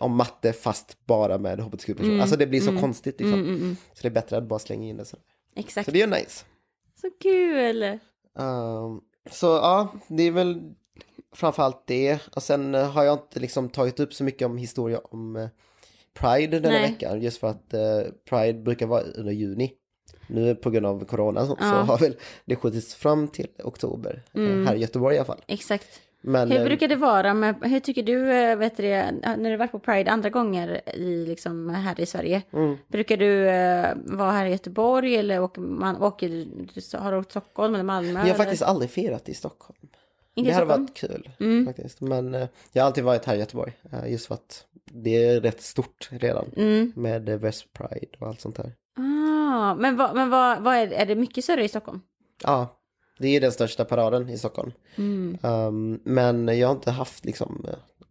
om 0.01 0.17
matte 0.17 0.53
fast 0.53 1.07
bara 1.07 1.39
med 1.39 1.61
hbtq-personer. 1.61 2.21
Alltså 2.21 2.37
det 2.37 2.47
blir 2.47 2.61
så 2.61 2.79
konstigt 2.79 3.21
liksom. 3.21 3.35
Mm, 3.39 3.49
mm, 3.49 3.61
mm. 3.61 3.77
Så 3.93 4.03
det 4.03 4.09
är 4.09 4.13
bättre 4.13 4.37
att 4.37 4.45
bara 4.45 4.59
slänga 4.59 4.89
in 4.89 4.97
det. 4.97 5.05
Så, 5.05 5.17
Exakt. 5.57 5.85
så 5.85 5.91
det 5.91 6.03
är 6.03 6.07
ju 6.07 6.13
nice. 6.13 6.45
Så 7.01 7.11
kul! 7.23 7.83
Ehm, 7.83 9.01
så 9.31 9.47
ja, 9.47 9.89
det 10.09 10.23
är 10.23 10.31
väl 10.31 10.75
framförallt 11.33 11.87
det. 11.87 12.19
Och 12.37 12.43
sen 12.43 12.75
eh, 12.75 12.91
har 12.91 13.05
jag 13.05 13.15
inte 13.15 13.41
liksom 13.41 13.69
tagit 13.69 14.01
upp 14.01 14.15
så 14.15 14.25
mycket 14.25 14.47
om 14.47 14.57
historia 14.59 15.01
om 15.05 15.37
eh, 15.37 15.49
Pride 16.15 16.61
denna 16.61 16.75
Nej. 16.75 16.91
veckan. 16.91 17.21
Just 17.23 17.41
för 17.41 17.47
att 17.47 17.75
eh, 17.75 17.81
Pride 18.29 18.59
brukar 18.59 18.87
vara 18.87 19.03
under 19.03 19.33
juni. 19.33 19.73
Nu 20.27 20.55
på 20.55 20.71
grund 20.71 20.87
av 20.87 21.05
corona 21.05 21.47
så 21.47 21.57
Ja. 21.61 21.65
har 21.67 21.99
väl 21.99 22.17
det 22.45 22.57
skjutits 22.57 22.95
fram 22.95 23.29
till 23.29 23.49
oktober. 23.65 24.23
eh, 24.35 24.43
Här 24.43 24.75
i 24.75 24.79
Göteborg 24.79 25.15
i 25.15 25.19
alla 25.19 25.27
fall. 25.27 25.41
Exakt. 25.47 26.01
Men 26.25 26.51
Hur 26.51 26.65
brukar 26.65 26.89
det 26.89 26.97
vara 26.97 27.35
med, 27.35 27.55
hur 27.63 27.81
tycker 27.81 28.03
du, 28.03 28.25
vet 28.57 28.77
du 28.77 28.83
när 28.83 29.51
du 29.51 29.57
varit 29.57 29.71
på 29.73 29.79
Pride 29.79 30.11
andra 30.11 30.31
gånger 30.31 30.81
i, 30.95 31.27
liksom, 31.27 31.69
här 31.71 32.01
i 32.01 32.07
Sverige? 32.07 32.43
Mm. 32.53 32.77
Brukar 32.89 33.17
du 33.17 33.49
eh, 33.49 33.95
vara 34.05 34.31
här 34.31 34.47
i 34.47 34.51
Göteborg 34.51 35.17
eller 35.17 35.41
åker 35.43 35.61
man, 35.61 36.03
åker, 36.03 36.29
du- 36.29 36.99
har 36.99 37.13
du 37.13 37.19
åkt 37.19 37.31
Stockholm 37.31 37.75
eller 37.75 37.85
Malmö? 37.85 38.11
jag 38.13 38.19
har 38.19 38.25
eller? 38.25 38.35
faktiskt 38.35 38.63
aldrig 38.63 38.91
firat 38.91 39.29
i 39.29 39.35
Stockholm. 39.35 39.79
Inte 40.35 40.51
det 40.51 40.55
hade 40.55 40.67
varit 40.67 40.95
kul 40.95 41.31
Mm. 41.41 41.67
faktiskt. 41.67 42.01
Men 42.01 42.35
eh, 42.35 42.49
jag 42.73 42.83
har 42.83 42.87
alltid 42.87 43.05
varit 43.05 43.25
här 43.25 43.35
i 43.35 43.39
Göteborg. 43.39 43.73
eh, 43.93 44.11
just 44.13 44.27
för 44.27 44.35
att 44.35 44.67
det 44.85 45.25
är 45.25 45.41
rätt 45.41 45.61
stort 45.63 46.09
redan. 46.13 46.51
Mm. 46.57 46.93
Med 46.97 47.29
eh, 47.29 47.37
West 47.37 47.73
Pride 47.73 48.07
och 48.19 48.27
allt 48.29 48.41
sånt 48.41 48.57
där. 48.57 48.73
Ah, 48.97 49.75
men 49.75 49.97
vad, 49.97 50.15
men 50.15 50.31
vad, 50.31 50.63
vad 50.63 50.75
är, 50.77 50.93
är 50.93 51.07
det 51.07 51.15
mycket 51.15 51.45
större 51.45 51.65
i 51.65 51.69
Stockholm? 51.69 52.01
Ja, 52.43 52.79
det 53.19 53.29
är 53.37 53.41
den 53.41 53.53
största 53.53 53.85
paraden 53.85 54.29
i 54.29 54.39
Stockholm. 54.39 54.73
Mm. 54.97 55.39
Um, 55.43 56.01
men 56.05 56.59
jag 56.59 56.69
har 56.69 56.75
inte 56.75 56.91
haft 56.91 57.25
liksom 57.25 57.67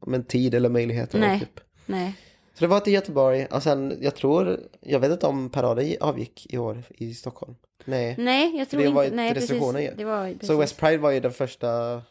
men 0.05 0.23
tid 0.23 0.55
eller 0.55 0.69
möjligheter. 0.69 1.19
Nej. 1.19 1.39
Typ. 1.39 1.59
Nej. 1.85 2.13
Så 2.53 2.59
det 2.59 2.67
var 2.67 2.79
till 2.79 2.93
Göteborg 2.93 3.45
och 3.45 3.63
sen 3.63 3.97
jag 4.01 4.15
tror, 4.15 4.59
jag 4.81 4.99
vet 4.99 5.11
inte 5.11 5.27
om 5.27 5.49
paraden 5.49 5.95
avgick 6.01 6.53
i 6.53 6.57
år 6.57 6.83
i 6.89 7.13
Stockholm. 7.13 7.55
Nej. 7.85 8.15
Nej, 8.17 8.57
jag 8.57 8.69
tror 8.69 8.81
det 8.83 8.89
var 8.89 9.03
inte. 9.03 9.15
Nej, 9.15 9.33
precis. 9.33 9.49
restriktioner 9.49 9.79
ju. 9.79 9.91
Det 9.97 10.05
var, 10.05 10.25
precis. 10.33 10.47
Så 10.47 10.57
West 10.57 10.77
Pride 10.79 10.97
var 10.97 11.11
ju 11.11 11.19
den 11.19 11.31
första, 11.31 12.01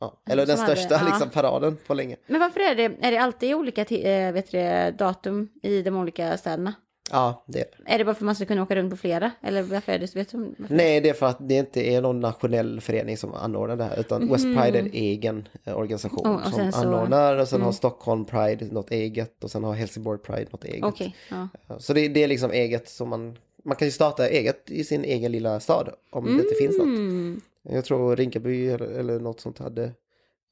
ja, 0.00 0.22
eller 0.30 0.46
den 0.46 0.56
Som 0.56 0.64
hade- 0.66 0.76
största 0.76 0.94
ja. 1.04 1.08
liksom 1.10 1.30
paraden 1.30 1.76
på 1.86 1.94
länge. 1.94 2.16
Men 2.26 2.40
varför 2.40 2.60
är 2.60 2.74
det, 2.74 2.92
är 3.00 3.10
det 3.10 3.16
alltid 3.18 3.54
olika 3.54 3.82
eh, 3.84 4.32
vet 4.32 4.50
du, 4.50 4.90
datum 4.98 5.48
i 5.62 5.82
de 5.82 5.96
olika 5.96 6.36
städerna? 6.36 6.74
Ja, 7.12 7.44
det 7.46 7.58
är 7.60 7.64
det. 7.84 7.92
Är 7.94 7.98
det 7.98 8.04
bara 8.04 8.14
för 8.14 8.20
att 8.22 8.26
man 8.26 8.34
ska 8.34 8.44
kunna 8.46 8.62
åka 8.62 8.76
runt 8.76 8.90
på 8.90 8.96
flera? 8.96 9.30
Eller 9.42 9.62
varför 9.62 9.92
är 9.92 9.98
det? 9.98 10.14
Vet 10.16 10.30
du? 10.32 10.54
varför? 10.58 10.74
Nej, 10.74 11.00
det 11.00 11.08
är 11.08 11.14
för 11.14 11.26
att 11.26 11.48
det 11.48 11.54
inte 11.54 11.80
är 11.92 12.00
någon 12.00 12.20
nationell 12.20 12.80
förening 12.80 13.16
som 13.16 13.34
anordnar 13.34 13.76
det 13.76 13.84
här, 13.84 14.00
utan 14.00 14.28
West 14.28 14.44
Pride 14.44 14.78
är 14.78 14.82
en 14.82 14.90
egen 14.92 15.48
eh, 15.64 15.78
organisation 15.78 16.26
Oh, 16.26 16.42
som 16.42 16.52
så- 16.52 16.60
Mm. 16.60 16.74
anordnar 16.94 17.36
och 17.36 17.48
sen 17.48 17.62
har 17.62 17.72
Stockholm 17.72 18.24
Pride 18.24 18.64
något 18.70 18.90
eget 18.90 19.44
och 19.44 19.50
sen 19.50 19.64
har 19.64 19.74
Helsingborg 19.74 20.18
Pride 20.18 20.46
något 20.52 20.64
eget. 20.64 20.84
Okej, 20.84 21.16
ja. 21.28 21.48
Så 21.78 21.92
det, 21.92 22.08
det 22.08 22.22
är 22.24 22.28
liksom 22.28 22.50
eget 22.50 22.88
som 22.88 23.08
man, 23.08 23.36
man 23.64 23.76
kan 23.76 23.88
ju 23.88 23.92
starta 23.92 24.28
eget 24.28 24.70
i 24.70 24.84
sin 24.84 25.04
egen 25.04 25.32
lilla 25.32 25.60
stad 25.60 25.88
om 26.10 26.24
det 26.26 26.32
inte 26.32 26.54
finns 26.58 26.78
något. 26.78 27.42
Jag 27.62 27.84
tror 27.84 28.16
Rinkeby 28.16 28.68
eller, 28.68 28.86
eller 28.86 29.20
något 29.20 29.40
sånt 29.40 29.58
hade, 29.58 29.84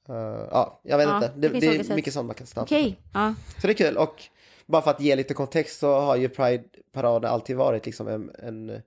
eh, 0.09 0.47
ja, 0.51 0.81
jag 0.83 0.99
vet 0.99 1.09
Ja, 1.09 1.17
inte. 1.17 1.33
det 1.37 1.49
Det, 1.49 1.61
det 1.61 1.67
är 1.67 1.85
sätt. 1.85 1.97
mycket 1.97 2.13
sånt 2.13 2.27
man 2.27 2.35
kan 2.35 2.47
starta. 2.47 2.65
Okej, 2.65 2.99
ja. 3.15 3.35
Så 3.61 3.67
det 3.67 3.73
är 3.73 3.75
kul 3.75 3.97
och 3.97 4.23
bara 4.67 4.83
för 4.83 4.91
att 4.91 5.01
ge 5.01 5.17
lite 5.17 5.35
kontext 5.35 5.79
så 5.79 6.01
har 6.01 6.17
ju 6.17 6.29
Pride-parader 6.29 7.29
alltid 7.29 7.57
varit 7.57 7.87
liksom 7.87 8.09
en, 8.09 8.31
en 8.39 8.83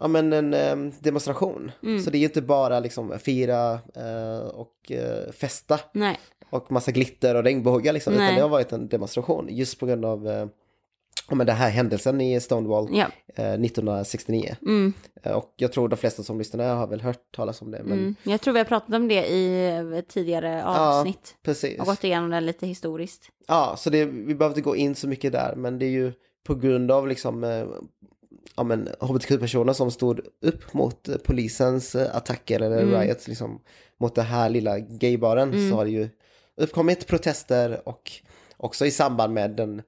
Ja 0.00 0.08
men 0.08 0.32
en 0.32 0.54
em, 0.54 0.92
demonstration. 1.00 1.70
Mm. 1.82 2.00
Så 2.00 2.10
det 2.10 2.16
är 2.16 2.20
ju 2.20 2.24
inte 2.26 2.42
bara 2.42 2.80
liksom 2.80 3.18
fira 3.18 3.72
eh, 3.94 4.48
och 4.48 4.92
eh, 4.92 5.30
festa 5.32 5.80
Nej. 5.92 6.18
och 6.50 6.72
massa 6.72 6.90
glitter 6.90 7.34
och 7.34 7.44
regnbågar 7.44 7.92
liksom. 7.92 8.12
Utan 8.12 8.24
Nej. 8.26 8.34
det 8.36 8.42
har 8.42 8.48
varit 8.48 8.72
en 8.72 8.88
demonstration 8.88 9.46
just 9.50 9.80
på 9.80 9.86
grund 9.86 10.04
av 10.04 10.50
men 11.36 11.46
den 11.46 11.56
här 11.56 11.70
händelsen 11.70 12.20
i 12.20 12.40
Stonewall 12.40 12.88
Ja. 12.92 13.06
eh, 13.34 13.52
1969. 13.52 14.56
Mm, 14.62 14.92
Eh, 15.22 15.32
Och 15.32 15.52
jag 15.56 15.72
tror 15.72 15.88
de 15.88 15.96
flesta 15.96 16.22
som 16.22 16.38
lyssnar 16.38 16.74
har 16.76 16.86
väl 16.86 17.00
hört 17.00 17.32
talas 17.36 17.62
om 17.62 17.70
det. 17.70 17.82
Men 17.84 17.98
mm. 17.98 18.14
Jag 18.22 18.40
tror 18.40 18.52
vi 18.54 18.60
har 18.60 18.64
pratat 18.64 18.94
om 18.94 19.08
det 19.08 19.26
i 19.28 19.66
ett 19.98 20.08
tidigare 20.08 20.64
avsnitt. 20.64 21.34
precis. 21.42 21.78
Och 21.80 21.86
gått 21.86 22.04
igenom 22.04 22.30
det 22.30 22.40
lite 22.40 22.66
historiskt. 22.66 23.22
Ja, 23.46 23.74
så 23.78 23.90
det, 23.90 24.04
vi 24.04 24.34
behöver 24.34 24.48
inte 24.56 24.60
gå 24.60 24.76
in 24.76 24.94
så 24.94 25.08
mycket 25.08 25.32
där, 25.32 25.54
men 25.56 25.78
det 25.78 25.86
är 25.86 25.90
ju 25.90 26.12
på 26.46 26.54
grund 26.54 26.90
av 26.90 27.08
liksom 27.08 27.44
eh, 27.44 27.64
ja, 28.56 28.62
men, 28.62 28.88
hbtq-personer 29.00 29.72
som 29.72 29.90
stod 29.90 30.20
upp 30.42 30.74
mot 30.74 31.08
eh, 31.08 31.16
polisens 31.16 31.94
eh, 31.94 32.16
attacker 32.16 32.60
eller 32.60 32.82
Mm. 32.82 33.00
riots 33.00 33.28
liksom, 33.28 33.60
mot 34.00 34.14
den 34.14 34.24
här 34.24 34.48
lilla 34.50 34.78
gaybaren 34.78 35.70
så 35.70 35.76
har 35.76 35.84
det 35.84 35.90
ju 35.90 36.08
uppkommit 36.56 37.06
protester 37.06 37.88
och 37.88 38.12
också 38.56 38.86
i 38.86 38.90
samband 38.90 39.34
med 39.34 39.50
den 39.50 39.82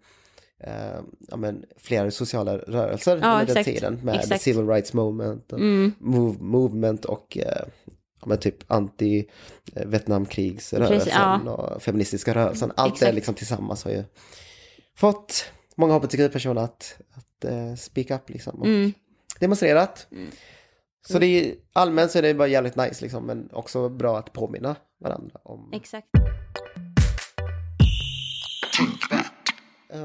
eh, 0.60 1.00
ja, 1.28 1.36
men, 1.36 1.64
flera 1.76 2.10
sociala 2.10 2.58
rörelser 2.58 3.18
Ja, 3.22 3.32
under 3.32 3.46
den 3.46 3.56
exakt. 3.56 3.64
tiden 3.64 4.00
med 4.02 4.14
Exakt. 4.14 4.42
civil 4.42 4.66
rights 4.68 4.92
movement, 4.92 5.52
och 5.52 5.58
Mm. 5.58 5.92
move, 5.98 6.36
movement 6.40 7.04
och 7.04 7.38
eh, 7.38 7.62
ja, 8.20 8.26
men 8.26 8.38
typ 8.38 8.70
anti-Vietnamkrigsrörelsen 8.70 11.12
ja. 11.46 11.52
och 11.52 11.82
feministiska 11.82 12.34
rörelsen. 12.34 12.72
Allt 12.76 12.92
det 12.94 12.96
Exakt. 12.96 13.14
liksom 13.14 13.34
tillsammans 13.34 13.84
har 13.84 13.90
ju 13.90 14.04
fått 14.96 15.44
många 15.76 15.94
hbtq-personer 15.94 16.62
att, 16.62 16.96
att 17.14 17.44
eh, 17.44 17.74
speak 17.74 18.10
up 18.10 18.30
liksom 18.30 18.60
och 18.60 18.66
Mm. 18.66 18.92
demonstrerat. 19.40 20.06
Så 21.08 21.18
det 21.18 21.26
är 21.26 21.54
allmänt 21.72 22.10
så 22.10 22.18
är 22.18 22.22
det 22.22 22.34
bara 22.34 22.48
jävligt 22.48 22.76
nice 22.76 23.04
liksom 23.04 23.26
men 23.26 23.48
också 23.52 23.88
bra 23.88 24.18
att 24.18 24.32
påminna 24.32 24.76
varandra 25.00 25.40
om. 25.42 25.70
Exakt. 25.72 26.06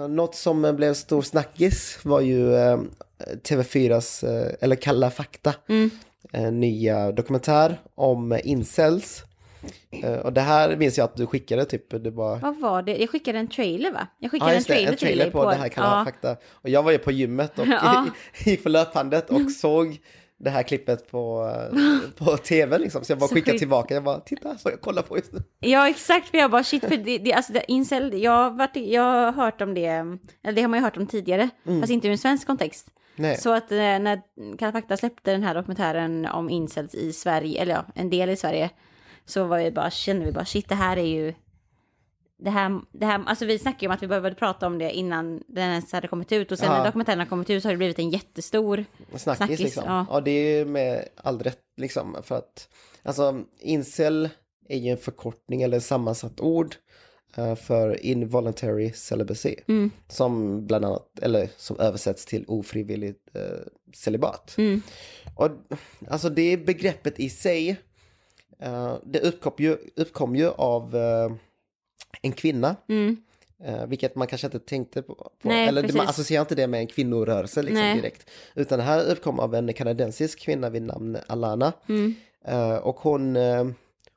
Något 0.08 0.36
som 0.36 0.66
eh, 0.66 0.74
blev 0.74 0.94
stor 0.94 1.22
snackis 1.22 2.00
var 2.04 2.22
ju 2.22 2.56
eh, 2.56 2.80
TV4s, 3.44 4.28
eh, 4.28 4.54
eller 4.62 4.76
Kalla 4.76 5.12
fakta. 5.12 5.54
Mm. 5.70 5.90
en 6.32 6.60
nya 6.60 7.12
dokumentär 7.12 7.82
om 7.96 8.40
incels. 8.44 9.24
Eh, 10.04 10.14
och 10.14 10.34
det 10.34 10.42
här 10.42 10.76
minns 10.76 10.98
jag 10.98 11.06
att 11.06 11.16
du 11.16 11.26
skickade 11.26 11.66
typ, 11.66 12.04
det 12.04 12.12
var... 12.12 12.38
Vad 12.38 12.60
var 12.60 12.82
det? 12.82 12.98
Jag 12.98 13.10
skickade 13.10 13.40
en 13.40 13.48
trailer 13.48 13.92
va? 13.92 14.08
Jag 14.20 14.28
Ja, 14.28 14.30
skickade 14.30 14.52
en 14.52 14.56
just 14.58 14.68
det, 14.68 14.74
trailer, 14.74 14.92
en 14.92 14.98
trailer 14.98 15.24
till 15.24 15.32
på, 15.32 15.46
dig 15.46 15.56
det 15.56 15.62
här 15.62 15.70
Kanal 15.70 15.98
ja. 16.00 16.06
Fakta. 16.06 16.38
Och 16.52 16.70
jag 16.70 16.84
var 16.84 16.92
ju 16.92 16.98
på 16.98 17.12
gymmet 17.12 17.60
och 17.60 17.68
Ja. 17.70 18.06
gick 18.46 18.64
på 18.64 18.70
löpbandet 18.70 19.30
och 19.30 19.52
såg 19.52 19.98
det 20.38 20.50
här 20.50 20.64
klippet 20.64 21.12
på, 21.12 21.52
på 22.18 22.38
tv 22.38 22.78
liksom. 22.78 23.04
Så 23.04 23.12
jag 23.12 23.20
bara 23.20 23.30
skickade 23.30 23.60
tillbaka, 23.60 23.94
jag 23.94 24.04
bara 24.04 24.20
titta, 24.20 24.58
så 24.58 24.70
jag 24.70 24.82
kollar 24.82 25.02
på 25.02 25.18
just 25.18 25.34
nu. 25.34 25.44
Ja, 25.60 25.90
exakt. 25.90 26.30
För 26.30 26.38
jag 26.38 26.52
bara 26.52 26.64
shit, 26.64 26.86
för 26.86 26.98
det, 26.98 27.18
det, 27.18 27.34
alltså, 27.34 27.54
det, 27.54 27.64
incel, 27.68 28.22
jag, 28.22 28.32
har 28.32 28.52
varit, 28.52 28.76
jag 28.76 29.04
har 29.04 29.32
hört 29.32 29.62
om 29.62 29.74
det, 29.74 29.86
eller 29.86 30.54
det 30.54 30.62
har 30.62 30.68
man 30.68 30.80
ju 30.80 30.84
hört 30.84 30.98
om 30.98 31.08
tidigare, 31.08 31.50
fast 31.82 31.92
inte 31.92 32.08
i 32.08 32.12
en 32.12 32.18
svensk 32.18 32.48
kontext. 32.48 32.88
Mm. 33.18 33.30
Nej. 33.30 33.38
Så 33.38 33.54
att 33.54 33.72
eh, 33.72 33.78
när 33.78 34.22
Kalla 34.58 34.72
fakta 34.72 34.98
släppte 34.98 35.32
den 35.32 35.44
här 35.44 35.56
dokumentären 35.56 36.26
om 36.26 36.50
incels 36.50 36.96
i 36.96 37.14
Sverige, 37.14 37.62
eller 37.62 37.74
ja, 37.74 37.86
en 37.96 38.10
del 38.10 38.30
i 38.30 38.36
Sverige, 38.36 38.70
så 39.26 39.44
var 39.44 39.58
vi 39.58 39.72
bara, 39.72 39.92
kände 39.92 40.26
vi 40.26 40.32
bara 40.32 40.46
shit, 40.46 40.70
det 40.70 40.76
här 40.76 40.98
är 40.98 41.06
ju, 41.06 41.34
det 42.38 42.50
här, 42.50 42.82
det 42.92 43.06
här, 43.06 43.24
alltså 43.26 43.46
vi 43.46 43.60
snackade 43.60 43.86
ju 43.86 43.88
om 43.88 43.94
att 43.94 44.04
vi 44.04 44.08
behövde 44.08 44.36
prata 44.36 44.68
om 44.68 44.78
det 44.78 44.92
innan 44.92 45.44
den 45.48 45.70
ens 45.70 45.92
hade 45.92 46.08
kommit 46.08 46.32
ut 46.32 46.52
och 46.52 46.60
sen 46.60 46.68
Ja. 46.72 46.78
när 46.78 46.86
dokumentären 46.86 47.20
har 47.20 47.26
kommit 47.26 47.50
ut 47.50 47.62
så 47.62 47.68
har 47.68 47.74
det 47.74 47.78
blivit 47.78 48.00
en 48.00 48.10
jättestor, 48.10 48.86
Snackis, 49.16 49.38
Snackis, 49.38 49.60
liksom. 49.60 49.84
ja. 49.86 50.06
Ja. 50.10 50.22
det 50.22 50.32
är 50.32 50.58
ju 50.58 50.66
med 50.66 51.08
all 51.16 51.40
rätt 51.40 51.62
liksom. 51.78 52.18
För 52.24 52.36
att, 52.36 52.70
alltså, 53.04 53.44
incel 53.60 54.30
är 54.70 54.78
ju 54.78 54.92
en 54.92 54.98
förkortning 54.98 55.62
eller 55.62 55.80
sammansatt 55.80 56.40
ord 56.42 56.76
eh, 57.38 57.56
för 57.56 58.06
involuntary 58.06 58.94
celibacy. 58.94 59.56
Mm. 59.68 59.92
Som 60.08 60.66
bland 60.68 60.86
annat, 60.86 61.20
eller 61.22 61.50
som 61.58 61.80
översätts 61.80 62.26
till 62.26 62.46
ofrivilligt 62.48 63.36
eh, 63.36 63.42
celibat. 63.94 64.56
Mm. 64.58 64.82
Och 65.36 65.50
alltså 66.10 66.30
det 66.30 66.58
begreppet 66.58 67.20
i 67.20 67.30
sig, 67.30 67.70
eh, 68.60 68.96
det 69.04 69.20
uppkom 69.20 69.54
ju, 69.58 69.78
uppkom 69.96 70.36
ju 70.36 70.50
av 70.50 70.96
en 72.22 72.32
kvinna. 72.32 72.76
mm, 72.90 73.18
Eh, 73.64 73.86
vilket 73.86 74.16
man 74.16 74.28
kanske 74.28 74.48
inte 74.48 74.60
tänkte 74.60 75.02
på. 75.02 75.16
på. 75.16 75.32
Nej, 75.42 75.68
Eller 75.68 75.82
man 75.82 75.92
precis. 75.92 76.10
associerar 76.10 76.42
inte 76.42 76.56
det 76.56 76.68
med 76.68 76.80
en 76.80 76.88
kvinnorörelse 76.88 77.62
liksom, 77.62 77.80
Nej. 77.82 77.96
direkt. 77.96 78.30
Utan 78.56 78.80
det 78.80 78.86
här 78.86 79.06
uppkom 79.12 79.40
av 79.40 79.56
en 79.56 79.74
kanadensisk 79.74 80.40
kvinna 80.40 80.70
vid 80.70 80.82
namn 80.82 81.18
Alana. 81.28 81.74
mm, 81.90 82.16
Eh, 82.46 82.76
och 82.76 83.00
hon, 83.00 83.36
eh, 83.36 83.66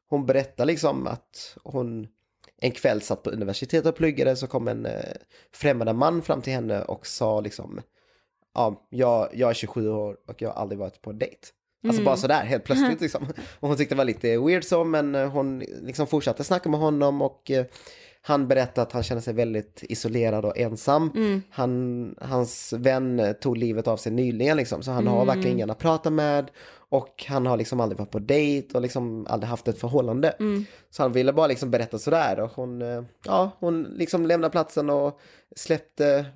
hon 0.08 0.26
berättar 0.26 0.64
liksom 0.64 1.06
att 1.06 1.56
hon 1.64 2.08
en 2.60 2.70
kväll 2.70 3.00
satt 3.02 3.22
på 3.22 3.30
universitetet 3.30 3.86
och 3.86 3.96
pluggade 3.96 4.36
så 4.36 4.46
kom 4.46 4.68
en 4.68 4.86
eh, 4.86 4.92
främmande 5.52 5.92
man 5.92 6.22
fram 6.22 6.42
till 6.42 6.52
henne 6.52 6.82
och 6.82 7.06
sa 7.06 7.40
liksom 7.40 7.80
Ja, 8.54 8.86
jag, 8.90 9.28
jag 9.34 9.50
är 9.50 9.54
27 9.54 9.88
år 9.90 10.16
och 10.26 10.42
jag 10.42 10.48
har 10.48 10.62
aldrig 10.62 10.78
varit 10.78 11.02
på 11.02 11.12
dejt. 11.12 11.38
Alltså 11.86 12.02
bara 12.02 12.16
sådär 12.16 12.44
helt 12.44 12.64
plötsligt 12.64 13.00
liksom. 13.00 13.26
Och 13.60 13.68
hon 13.68 13.76
tyckte 13.76 13.94
det 13.94 13.98
var 13.98 14.04
lite 14.04 14.38
weird 14.38 14.64
så 14.64 14.84
men 14.84 15.14
eh, 15.14 15.30
hon 15.30 15.58
liksom 15.58 16.06
fortsatte 16.06 16.44
snacka 16.44 16.68
med 16.68 16.80
honom 16.80 17.22
och 17.22 17.50
eh, 17.50 17.64
han 18.22 18.48
berättade 18.48 18.82
att 18.82 18.92
han 18.92 19.02
kände 19.02 19.22
sig 19.22 19.34
väldigt 19.34 19.84
isolerad 19.88 20.44
och 20.44 20.58
ensam. 20.58 21.10
Han, 21.50 22.14
hans 22.20 22.72
vän 22.72 23.34
tog 23.40 23.56
livet 23.56 23.88
av 23.88 23.96
sig 23.96 24.12
nyligen 24.12 24.56
liksom, 24.56 24.82
så 24.82 24.90
han 24.90 25.06
har 25.06 25.24
verkligen 25.24 25.52
ingen 25.56 25.70
att 25.70 25.78
prata 25.78 26.10
med. 26.10 26.50
Och 26.90 27.24
han 27.28 27.46
har 27.46 27.56
liksom 27.56 27.80
aldrig 27.80 27.98
varit 27.98 28.10
på 28.10 28.18
dejt 28.18 28.74
och 28.74 28.82
liksom 28.82 29.26
aldrig 29.28 29.48
haft 29.48 29.68
ett 29.68 29.78
förhållande. 29.80 30.34
Så 30.90 31.02
han 31.02 31.12
ville 31.12 31.32
bara 31.32 31.46
liksom 31.46 31.70
berätta 31.70 31.98
sådär 31.98 32.40
och 32.40 32.50
hon, 32.54 32.82
eh, 32.82 33.02
ja, 33.26 33.50
hon 33.60 33.82
liksom 33.82 34.26
lämnade 34.26 34.52
platsen 34.52 34.90
och 34.90 35.20
släppte, 35.56 36.26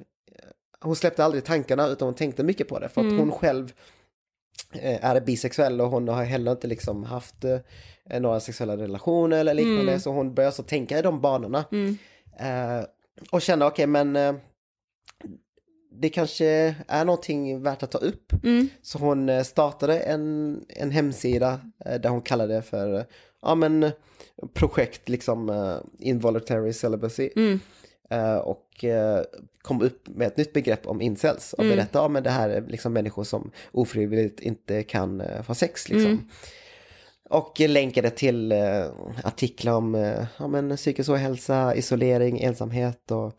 hon 0.80 0.96
släppte 0.96 1.24
aldrig 1.24 1.44
tankarna 1.44 1.86
utan 1.86 2.06
hon 2.06 2.14
tänkte 2.14 2.42
mycket 2.44 2.68
på 2.68 2.78
det. 2.78 2.88
För 2.88 3.00
att 3.00 3.18
hon 3.18 3.32
själv 3.32 3.72
är 4.72 5.20
bisexuell 5.20 5.80
och 5.80 5.90
hon 5.90 6.08
har 6.08 6.24
heller 6.24 6.52
inte 6.52 6.66
liksom 6.66 7.04
haft 7.04 7.44
eh, 7.44 8.20
några 8.20 8.40
sexuella 8.40 8.76
relationer 8.76 9.38
eller 9.38 9.54
liknande. 9.54 10.00
Så 10.00 10.10
hon 10.10 10.34
börjar 10.34 10.50
så 10.50 10.62
tänka 10.62 10.98
i 10.98 11.02
de 11.02 11.20
banorna. 11.20 11.64
Eh, 12.38 12.84
och 13.30 13.42
kände 13.42 13.66
okej 13.66 13.86
men 13.86 14.16
eh, 14.16 14.34
det 16.00 16.08
kanske 16.08 16.74
är 16.88 17.04
någonting 17.04 17.62
värt 17.62 17.82
att 17.82 17.90
ta 17.90 17.98
upp. 17.98 18.32
mm, 18.44 18.68
Så 18.82 18.98
hon 18.98 19.28
eh, 19.28 19.42
startade 19.42 19.98
en, 19.98 20.64
en 20.68 20.90
hemsida 20.90 21.60
eh, 21.84 22.00
där 22.00 22.08
hon 22.08 22.22
kallade 22.22 22.54
det 22.54 22.62
för 22.62 22.98
eh, 22.98 23.04
ja, 23.42 23.54
men, 23.54 23.90
projekt 24.54 25.08
liksom 25.08 25.50
eh, 25.50 25.76
involuntary 25.98 26.72
celibacy. 26.72 27.30
Mm, 28.12 28.36
Eh, 28.36 28.36
och 28.36 28.84
eh, 28.84 29.22
kom 29.62 29.82
upp 29.82 30.08
med 30.08 30.26
ett 30.26 30.36
nytt 30.36 30.52
begrepp 30.52 30.86
om 30.86 31.00
incels 31.00 31.52
och 31.52 31.64
berättade 31.64 32.04
om 32.06 32.12
det 32.12 32.30
här 32.30 32.50
är 32.50 32.60
liksom 32.60 32.92
människor 32.92 33.24
som 33.24 33.50
ofrivilligt 33.72 34.40
inte 34.40 34.82
kan 34.82 35.20
eh, 35.20 35.42
få 35.42 35.54
sex. 35.54 35.88
Liksom. 35.88 36.30
Och 37.30 37.60
länkade 37.60 38.10
till 38.10 38.52
artiklar 39.24 39.72
om 39.72 39.94
ja, 40.38 40.48
men, 40.48 40.76
psykisk 40.76 41.10
ohälsa, 41.10 41.74
isolering, 41.74 42.40
ensamhet 42.40 43.10
och 43.10 43.32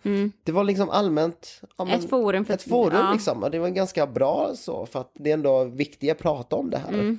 det 0.43 0.51
var 0.51 0.63
liksom 0.63 0.89
allmänt 0.89 1.61
ja, 1.77 1.85
men, 1.85 1.99
Ett 1.99 2.09
forum 2.09 2.45
för- 2.45 2.53
ett 2.53 2.61
forum 2.61 2.97
ja. 2.97 3.11
liksom. 3.13 3.43
Och 3.43 3.51
det 3.51 3.59
var 3.59 3.69
ganska 3.69 4.07
bra 4.07 4.51
så 4.55 4.85
för 4.85 4.99
att 4.99 5.11
det 5.15 5.29
är 5.29 5.33
ändå 5.33 5.63
viktigt 5.63 6.11
att 6.11 6.17
prata 6.17 6.55
om 6.55 6.69
det 6.69 6.77
här. 6.77 7.17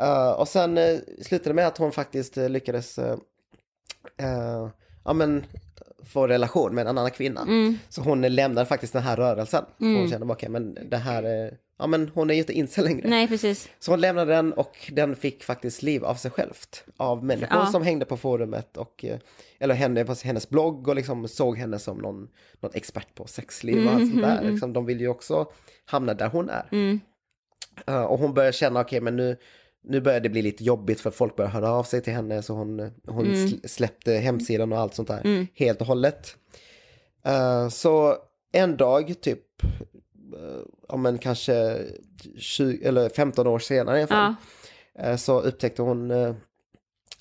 Eh, 0.00 0.30
och 0.30 0.48
sen 0.48 0.78
uh, 0.78 0.98
slutade 1.22 1.54
med 1.54 1.66
att 1.66 1.78
hon 1.78 1.92
faktiskt 1.92 2.36
eh, 2.36 2.48
lyckades 2.48 2.98
ja, 5.04 5.12
men, 5.12 5.44
få 6.04 6.26
relation 6.26 6.74
med 6.74 6.82
en 6.82 6.98
annan 6.98 7.10
kvinna. 7.10 7.42
Mm. 7.42 7.78
Så 7.88 8.02
hon 8.02 8.20
lämnade 8.22 8.66
faktiskt 8.66 8.92
den 8.92 9.02
här 9.02 9.16
rörelsen. 9.16 9.64
För 9.78 9.84
hon 9.98 10.10
kände, 10.10 10.32
okej 10.32 10.48
men 10.48 10.78
det 10.90 10.96
här 10.96 11.22
är, 11.22 11.54
ja 11.78 11.86
men 11.86 12.10
hon 12.14 12.30
är 12.30 12.34
ju 12.34 12.40
inte 12.40 12.52
incel 12.52 12.84
längre. 12.84 13.08
nej 13.08 13.28
precis. 13.28 13.68
Så 13.78 13.92
hon 13.92 14.00
lämnade 14.00 14.32
den 14.34 14.52
och 14.52 14.90
den 14.92 15.16
fick 15.16 15.44
faktiskt 15.44 15.82
liv 15.82 16.04
av 16.04 16.14
sig 16.14 16.30
självt. 16.30 16.84
Av 16.96 17.24
människor 17.24 17.58
Ja. 17.58 17.66
som 17.66 17.82
hängde 17.82 18.04
på 18.04 18.16
forumet 18.16 18.76
och, 18.76 19.04
eh, 19.04 19.18
eller 19.58 19.74
henne 19.74 20.04
på 20.04 20.14
hennes 20.24 20.48
blogg 20.48 20.88
och 20.88 20.94
liksom 20.96 21.28
såg 21.28 21.58
henne 21.58 21.78
som 21.78 21.98
någon, 21.98 22.28
någon 22.60 22.70
expert 22.74 23.14
på 23.14 23.26
sexliv 23.26 23.86
och 23.86 23.92
allt 23.92 24.10
sånt 24.10 24.22
där. 24.22 24.50
Liksom, 24.50 24.72
de 24.72 24.86
vill 24.86 25.00
ju 25.00 25.08
också 25.08 25.46
hamna 25.84 26.14
där 26.14 26.28
hon 26.28 26.48
är. 26.50 26.68
Mm. 26.72 27.00
Eh, 27.86 28.02
och 28.02 28.18
hon 28.18 28.34
börjar 28.34 28.52
känna, 28.52 28.80
okej 28.80 29.00
men 29.00 29.16
nu, 29.16 29.36
nu 29.84 30.00
börjar 30.00 30.20
det 30.20 30.28
bli 30.28 30.42
lite 30.42 30.64
jobbigt 30.64 31.00
för 31.00 31.10
folk 31.10 31.36
börjar 31.36 31.50
höra 31.50 31.70
av 31.70 31.82
sig 31.84 32.00
till 32.02 32.12
henne 32.12 32.42
så 32.42 32.54
hon, 32.54 32.90
hon 33.06 33.26
sl- 33.26 33.66
släppte 33.66 34.12
hemsidan 34.12 34.72
och 34.72 34.78
allt 34.78 34.94
sånt 34.94 35.08
där 35.08 35.20
helt 35.54 35.80
och 35.80 35.86
hållet. 35.86 36.36
Eh, 37.24 37.68
så 37.68 38.16
en 38.52 38.76
dag, 38.76 39.14
typ, 39.20 39.62
uh, 40.34 40.62
om 40.88 41.06
en 41.06 41.18
kanske 41.18 41.78
20, 42.38 42.84
eller 42.84 43.08
15 43.08 43.46
år 43.46 43.58
senare 43.58 43.98
i 43.98 44.02
alla 44.02 44.08
fall, 44.08 44.34
eh, 44.98 45.16
så 45.16 45.40
upptäckte 45.40 45.82
hon 45.82 46.10
eh, 46.10 46.34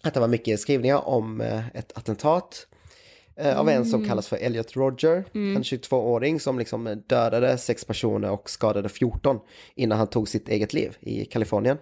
att 0.03 0.13
det 0.13 0.19
var 0.19 0.27
mycket 0.27 0.59
skrivningar 0.59 1.07
om 1.07 1.41
eh, 1.41 1.67
ett 1.67 1.97
attentat 1.97 2.67
eh, 3.35 3.59
av 3.59 3.69
en 3.69 3.85
som 3.85 4.07
kallas 4.07 4.27
för 4.27 4.37
Elliot 4.37 4.75
Roger, 4.75 5.23
en 5.33 5.63
22-åring 5.63 6.39
som 6.39 6.59
liksom 6.59 7.03
dödade 7.07 7.57
sex 7.57 7.85
personer 7.85 8.31
och 8.31 8.49
skadade 8.49 8.89
14 8.89 9.39
innan 9.75 9.97
han 9.97 10.07
tog 10.07 10.27
sitt 10.29 10.49
eget 10.49 10.73
liv 10.73 10.97
i 10.99 11.25
Kalifornien. 11.25 11.77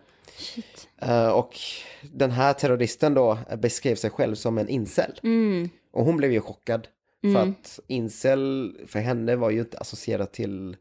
Eh, 1.02 1.28
och 1.30 1.56
den 2.02 2.32
här 2.32 2.54
terroristen 2.54 3.14
då 3.14 3.38
beskrev 3.58 3.96
sig 3.96 4.10
själv 4.10 4.36
som 4.36 4.58
en 4.58 4.70
incel. 4.70 5.20
Mm. 5.24 5.70
Och 5.92 6.06
hon 6.06 6.18
blev 6.18 6.32
ju 6.32 6.42
chockad. 6.42 6.88
För 7.22 7.50
att 7.50 7.80
incel 7.88 8.76
för 8.88 9.00
henne 9.00 9.36
var 9.36 9.50
ju 9.50 9.60
inte 9.60 9.78
associerat 9.78 10.34
till 10.34 10.76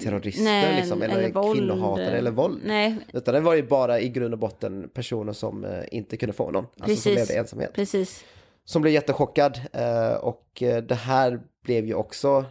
terrorister 0.00 0.44
Nej, 0.44 0.76
liksom, 0.80 1.02
eller, 1.02 1.18
eller 1.18 1.32
våld. 1.32 1.58
kvinnohatare 1.58 2.18
eller 2.18 2.30
våld. 2.30 2.60
Nej, 2.64 2.96
Utan 3.12 3.34
det 3.34 3.40
var 3.40 3.54
ju 3.54 3.62
bara 3.62 4.00
i 4.00 4.08
grund 4.08 4.34
och 4.34 4.40
botten 4.40 4.90
personer 4.94 5.32
som 5.32 5.64
eh, 5.64 5.84
inte 5.90 6.16
kunde 6.16 6.32
få 6.32 6.50
någon. 6.50 6.64
Alltså 6.64 6.76
som 6.80 6.86
Precis. 6.86 7.16
levde 7.16 7.34
i 7.34 7.36
ensamhet. 7.36 7.72
precis. 7.74 8.24
Som 8.64 8.82
blev 8.82 8.94
jättechockad. 8.94 9.60
Eh, 9.72 10.12
och 10.12 10.46
det 10.88 10.94
här 10.94 11.40
blev 11.64 11.86
ju 11.86 11.94
också 11.94 12.44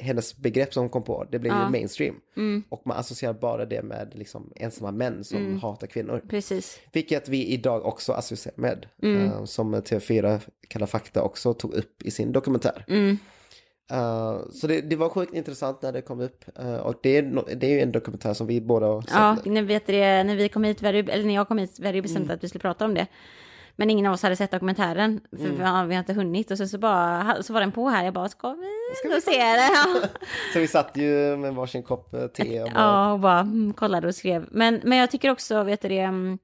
hennes 0.00 0.36
begrepp 0.36 0.74
som 0.74 0.82
hon 0.82 0.90
kom 0.90 1.02
på. 1.02 1.26
Det 1.30 1.38
blev 1.38 1.52
ju 1.52 1.70
mainstream. 1.70 2.14
Mm. 2.36 2.62
Och 2.68 2.82
man 2.86 2.96
associerar 2.96 3.32
bara 3.34 3.64
det 3.66 3.82
med 3.82 4.12
liksom, 4.14 4.52
ensamma 4.56 4.90
män 4.92 5.24
som 5.24 5.60
hatar 5.62 5.86
kvinnor. 5.86 6.22
Precis. 6.28 6.80
Vilket 6.92 7.28
vi 7.28 7.46
idag 7.46 7.86
också 7.86 8.12
associerar 8.12 8.56
med. 8.60 8.86
Mm. 9.02 9.26
eh, 9.26 9.44
som 9.44 9.74
TV4 9.74 10.40
Kalla 10.68 10.86
fakta 10.86 11.22
också 11.22 11.54
tog 11.54 11.74
upp 11.74 12.02
i 12.02 12.10
sin 12.10 12.32
dokumentär. 12.32 12.84
Mm. 12.88 13.18
Eh, 13.90 14.38
så 14.52 14.66
det, 14.66 14.80
det 14.80 14.96
var 14.96 15.08
sjukt 15.08 15.34
intressant 15.34 15.82
när 15.82 15.92
det 15.92 16.02
kom 16.02 16.20
upp. 16.20 16.44
Eh, 16.58 16.76
och 16.76 16.94
det 17.02 17.16
är, 17.16 17.22
no- 17.22 17.54
det 17.54 17.66
är 17.66 17.70
ju 17.70 17.80
en 17.80 17.92
dokumentär 17.92 18.34
som 18.34 18.46
vi 18.46 18.60
båda 18.60 18.86
har 18.86 19.02
sett. 19.02 19.10
Ja, 19.14 19.36
när, 19.44 19.62
vet 19.62 19.86
det, 19.86 20.24
när 20.24 20.36
vi 20.36 20.48
kom 20.48 20.64
hit, 20.64 20.82
eller 20.82 21.24
när 21.24 21.34
jag 21.34 21.48
kom 21.48 21.58
hit, 21.58 21.80
var 21.80 21.92
det 21.92 22.02
bestämt 22.02 22.24
Mm. 22.24 22.34
att 22.34 22.44
vi 22.44 22.48
skulle 22.48 22.60
prata 22.62 22.84
om 22.84 22.94
det. 22.94 23.06
Men 23.80 23.90
ingen 23.90 24.06
av 24.06 24.12
oss 24.12 24.22
hade 24.22 24.36
sett 24.36 24.50
dokumentären, 24.50 25.20
för 25.30 25.44
Mm. 25.44 25.56
vi, 25.58 25.62
har, 25.64 25.86
vi 25.86 25.94
har 25.94 25.98
inte 25.98 26.12
hunnit. 26.12 26.50
Och 26.50 26.58
sen 26.58 26.68
så, 26.68 26.78
bara, 26.78 27.42
så 27.42 27.52
var 27.52 27.60
den 27.60 27.72
på 27.72 27.88
här, 27.88 28.04
jag 28.04 28.14
bara, 28.14 28.28
ska 28.28 28.52
vi, 28.52 28.66
Ska 28.96 29.08
vi 29.14 29.20
se 29.20 29.30
det? 29.42 29.70
Ja. 29.72 30.08
Så 30.52 30.58
vi 30.58 30.68
satt 30.68 30.96
ju 30.96 31.36
med 31.36 31.54
varsin 31.54 31.82
kopp 31.82 32.14
eh, 32.14 32.26
te 32.26 32.62
och 32.62 32.70
bara, 32.70 32.80
Ja, 32.82 33.12
och 33.12 33.20
bara 33.20 33.40
mm, 33.40 33.72
kollade 33.72 34.06
och 34.08 34.14
skrev. 34.14 34.46
Men, 34.50 34.80
men 34.84 34.98
jag 34.98 35.10
tycker 35.10 35.30
också, 35.30 35.62
vet 35.62 35.82
du 35.82 35.88
det, 35.88 35.98
mm, 36.00 36.38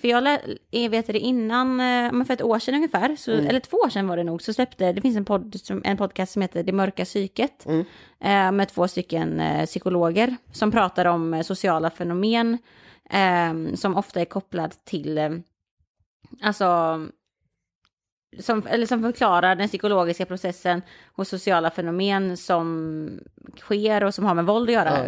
för 0.00 0.08
jag 0.08 0.26
eh, 0.70 0.90
vet 0.90 1.06
det 1.06 1.18
innan, 1.18 1.70
eh, 1.80 2.12
men 2.12 2.24
för 2.26 2.34
ett 2.34 2.42
år 2.42 2.58
sedan 2.58 2.74
ungefär, 2.74 3.16
så, 3.16 3.32
Mm. 3.32 3.46
eller 3.46 3.60
två 3.60 3.76
år 3.76 3.88
sedan 3.88 4.08
var 4.08 4.16
det 4.16 4.24
nog, 4.24 4.42
så 4.42 4.52
släppte, 4.52 4.92
det 4.92 5.00
finns 5.00 5.16
en, 5.16 5.24
podd, 5.24 5.54
en 5.84 5.96
podcast 5.96 6.32
som 6.32 6.42
heter 6.42 6.62
Det 6.62 6.72
mörka 6.72 7.04
psyket, 7.04 7.66
Mm. 7.66 7.84
eh, 8.20 8.52
med 8.52 8.68
två 8.68 8.88
stycken 8.88 9.40
eh, 9.40 9.66
psykologer 9.66 10.36
som 10.52 10.70
pratar 10.70 11.04
om 11.04 11.34
eh, 11.34 11.42
sociala 11.42 11.90
fenomen 11.90 12.58
som 13.74 13.96
ofta 13.96 14.20
är 14.20 14.24
kopplad 14.24 14.74
till, 14.84 15.42
alltså, 16.42 17.00
som, 18.38 18.66
eller 18.66 18.86
som 18.86 19.02
förklarar 19.02 19.54
den 19.54 19.68
psykologiska 19.68 20.26
processen 20.26 20.82
hos 21.12 21.28
sociala 21.28 21.70
fenomen 21.70 22.36
som 22.36 23.20
sker 23.58 24.04
och 24.04 24.14
som 24.14 24.24
har 24.24 24.34
med 24.34 24.46
våld 24.46 24.68
att 24.68 24.74
göra 24.74 25.06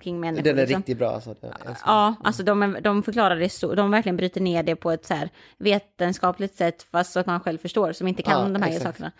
kring 0.00 0.20
människor. 0.20 0.44
Den 0.44 0.58
är 0.58 0.62
liksom. 0.62 0.78
riktigt 0.78 0.98
bra. 0.98 1.10
Alltså, 1.10 1.30
älskar 1.30 1.76
Ja, 1.86 2.14
alltså 2.24 2.42
de, 2.42 2.76
de 2.82 3.02
förklarar 3.02 3.36
det 3.36 3.48
så, 3.48 3.74
de 3.74 3.90
verkligen 3.90 4.16
bryter 4.16 4.40
ner 4.40 4.62
det 4.62 4.76
på 4.76 4.90
ett 4.90 5.06
så 5.06 5.14
här 5.14 5.30
vetenskapligt 5.58 6.56
sätt, 6.56 6.82
fast 6.82 7.12
så 7.12 7.20
att 7.20 7.26
man 7.26 7.40
själv 7.40 7.58
förstår, 7.58 7.92
som 7.92 8.08
inte 8.08 8.22
kan 8.22 8.40
Ja, 8.40 8.48
de 8.48 8.62
här 8.62 8.68
exakt. 8.68 8.84
sakerna. 8.84 9.12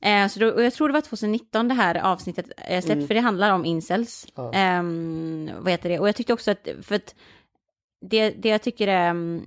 Eh, 0.00 0.28
så 0.28 0.40
då, 0.40 0.50
och 0.50 0.62
jag 0.62 0.72
tror 0.72 0.88
det 0.88 0.92
var 0.92 1.00
2019 1.00 1.68
det 1.68 1.74
här 1.74 1.94
avsnittet 1.94 2.46
eh, 2.56 2.82
släppt, 2.82 3.06
för 3.06 3.14
det 3.14 3.20
handlar 3.20 3.52
om 3.52 3.64
incels. 3.64 4.26
Mm. 4.36 4.50
Ja. 4.52 4.58
Ehm, 4.58 5.50
vad 5.58 5.70
heter 5.70 5.88
det? 5.88 5.98
Och 5.98 6.08
jag 6.08 6.16
tyckte 6.16 6.32
också 6.32 6.50
att, 6.50 6.68
för 6.82 6.94
att 6.94 7.14
det, 8.00 8.30
det 8.30 8.48
jag 8.48 8.62
tycker 8.62 8.88
är, 8.88 9.10
mm, 9.10 9.46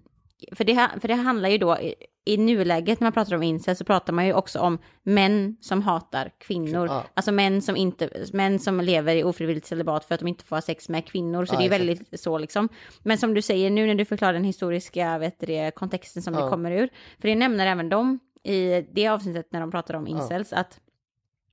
för 0.51 0.63
det, 0.63 0.89
för 1.01 1.07
det 1.07 1.13
handlar 1.15 1.49
ju 1.49 1.57
då, 1.57 1.77
i, 1.79 1.95
i 2.25 2.37
nuläget 2.37 2.99
när 2.99 3.05
man 3.05 3.11
pratar 3.13 3.35
om 3.35 3.43
incels 3.43 3.79
så 3.79 3.85
pratar 3.85 4.13
man 4.13 4.25
ju 4.25 4.33
också 4.33 4.59
om 4.59 4.77
män 5.03 5.57
som 5.61 5.81
hatar 5.81 6.31
kvinnor. 6.37 6.87
Ja. 6.87 7.03
Alltså 7.13 7.31
män 7.31 7.61
som, 7.61 7.75
inte, 7.75 8.09
män 8.33 8.59
som 8.59 8.81
lever 8.81 9.15
i 9.15 9.23
ofrivilligt 9.23 9.67
celibat 9.67 10.05
för 10.05 10.13
att 10.15 10.19
de 10.19 10.27
inte 10.27 10.43
får 10.43 10.55
ha 10.55 10.61
sex 10.61 10.89
med 10.89 11.05
kvinnor. 11.05 11.45
Så 11.45 11.53
Ja, 11.53 11.57
det 11.59 11.63
är 11.63 11.65
exakt. 11.65 11.81
väldigt 11.81 12.19
så 12.19 12.37
liksom. 12.37 12.69
Men 13.03 13.17
som 13.17 13.33
du 13.33 13.41
säger 13.41 13.69
nu 13.69 13.87
när 13.87 13.95
du 13.95 14.05
förklarar 14.05 14.33
den 14.33 14.43
historiska 14.43 15.17
vet 15.17 15.39
du 15.39 15.45
det, 15.45 15.71
kontexten 15.75 16.21
som 16.23 16.33
det 16.33 16.39
Ja. 16.39 16.49
kommer 16.49 16.71
ur. 16.71 16.89
För 17.19 17.27
det 17.27 17.35
nämner 17.35 17.67
även 17.67 17.89
de 17.89 18.19
i 18.43 18.81
det 18.91 19.07
avsnittet 19.07 19.47
när 19.51 19.59
de 19.59 19.71
pratar 19.71 19.93
om 19.93 20.07
incels. 20.07 20.53
Att 20.53 20.79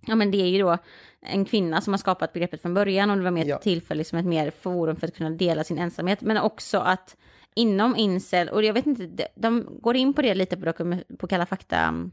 Ja 0.07 0.15
men 0.15 0.31
det 0.31 0.39
är 0.43 0.47
ju 0.49 0.59
då 0.59 0.79
en 1.21 1.45
kvinna 1.45 1.81
som 1.81 1.93
har 1.93 1.99
skapat 1.99 2.33
begreppet 2.33 2.63
från 2.63 2.75
början 2.75 3.11
och 3.11 3.17
det 3.17 3.23
var 3.23 3.31
mer 3.31 3.45
Ja. 3.45 3.59
till 3.59 3.83
för 3.83 3.95
liksom 3.95 4.19
ett 4.19 4.27
mer 4.27 4.51
forum 4.51 4.97
för 4.97 5.07
att 5.07 5.17
kunna 5.17 5.31
dela 5.31 5.65
sin 5.65 5.79
ensamhet. 5.79 6.21
Men 6.21 6.39
också 6.39 6.79
att 6.79 7.17
inom 7.55 7.97
incel, 7.97 8.49
och 8.49 8.65
jag 8.65 8.75
vet 8.75 8.87
inte, 8.87 9.29
de, 9.35 9.67
går 9.81 9.97
in 9.97 10.15
på 10.15 10.23
det 10.23 10.35
lite 10.35 10.57
på, 10.57 10.97
på 11.19 11.27
Kalla 11.27 11.47
fakta 11.47 11.77
mm, 11.77 12.13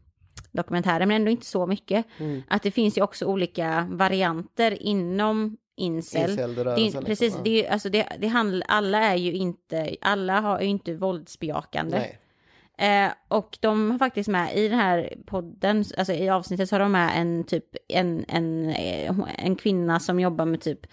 dokumentären 0.52 1.08
men 1.08 1.16
ändå 1.16 1.32
inte 1.32 1.46
så 1.46 1.68
mycket. 1.68 2.06
Mm. 2.18 2.42
Att 2.48 2.64
det 2.64 2.72
finns 2.72 2.98
ju 2.98 3.02
också 3.02 3.26
olika 3.26 3.88
varianter 3.92 4.84
inom 4.84 5.58
incel. 5.76 6.36
Det, 6.36 6.66
precis, 7.06 7.20
liksom, 7.20 7.42
ja. 7.44 7.44
det, 7.44 7.68
alltså 7.68 7.90
det, 7.90 8.08
det 8.20 8.28
handlar, 8.28 8.68
alla 8.68 9.00
är 9.00 9.16
ju 9.16 9.34
inte, 9.34 9.96
alla 10.02 10.40
har 10.40 10.62
ju 10.62 10.68
inte 10.68 10.94
våldsbejakande. 10.94 12.16
Eh, 12.78 13.12
och 13.28 13.58
de 13.62 13.92
har 13.92 13.98
faktiskt 13.98 14.30
med 14.30 14.58
i 14.58 14.68
den 14.68 14.80
här 14.80 15.14
podden, 15.26 15.86
alltså 15.98 16.14
i 16.14 16.30
avsnittet 16.30 16.70
så 16.70 16.76
har 16.76 16.80
de 16.80 16.92
med 16.92 17.12
en 17.16 17.44
typ, 17.44 17.66
en, 17.88 18.26
en, 18.28 18.70
eh, 18.70 19.16
en 19.38 19.56
kvinna 19.56 20.00
som 20.00 20.20
jobbar 20.20 20.46
med 20.46 20.62
typ 20.62 20.88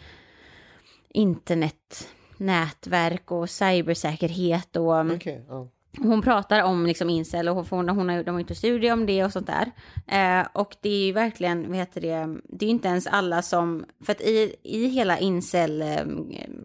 internet, 1.09 2.09
nätverk 2.38 3.31
och 3.31 3.51
cybersäkerhet 3.51 4.77
och 4.77 5.01
mm, 5.01 5.16
Okej, 5.16 5.44
ja. 5.49 5.68
hon 5.99 6.22
pratar 6.22 6.62
om 6.62 6.87
liksom 6.87 7.11
incel 7.11 7.49
och 7.49 7.66
hon, 7.70 7.88
hon 7.88 8.09
har, 8.09 8.22
de 8.22 8.31
har 8.31 8.40
gjort 8.40 8.51
en 8.51 8.57
studie 8.57 8.90
om 8.90 9.07
det 9.07 9.25
och 9.25 9.33
sånt 9.33 9.46
där. 9.46 9.70
Eh, 10.07 10.46
och 10.53 10.77
det 10.81 10.88
är 10.88 11.07
ju 11.07 11.12
verkligen, 11.12 11.68
vad 11.68 11.77
heter 11.77 12.01
det, 12.01 12.38
det 12.44 12.64
är 12.64 12.68
ju 12.68 12.75
inte 12.75 12.88
ens 12.88 13.07
alla 13.07 13.42
som, 13.42 13.85
för 14.05 14.12
att 14.12 14.20
i, 14.20 14.57
i 14.62 14.87
hela 14.87 15.18
incel, 15.18 15.83
eh, 15.83 16.07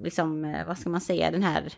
liksom, 0.03 0.45
eh, 0.45 0.67
vad 0.67 0.77
ska 0.77 0.89
man 0.89 1.01
säga, 1.01 1.31
den 1.31 1.43
här, 1.43 1.73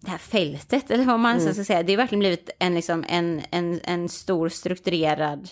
det 0.00 0.10
här 0.10 0.18
fältet, 0.18 0.90
eller 0.90 1.04
vad 1.04 1.20
man 1.20 1.40
ska 1.40 1.64
säga, 1.64 1.82
det 1.82 1.92
har 1.92 1.96
verkligen 1.96 2.20
blivit 2.20 2.50
en, 2.58 2.74
liksom, 2.74 3.04
en, 3.08 3.42
en, 3.50 3.80
en 3.84 4.08
stor 4.08 4.48
strukturerad, 4.48 5.48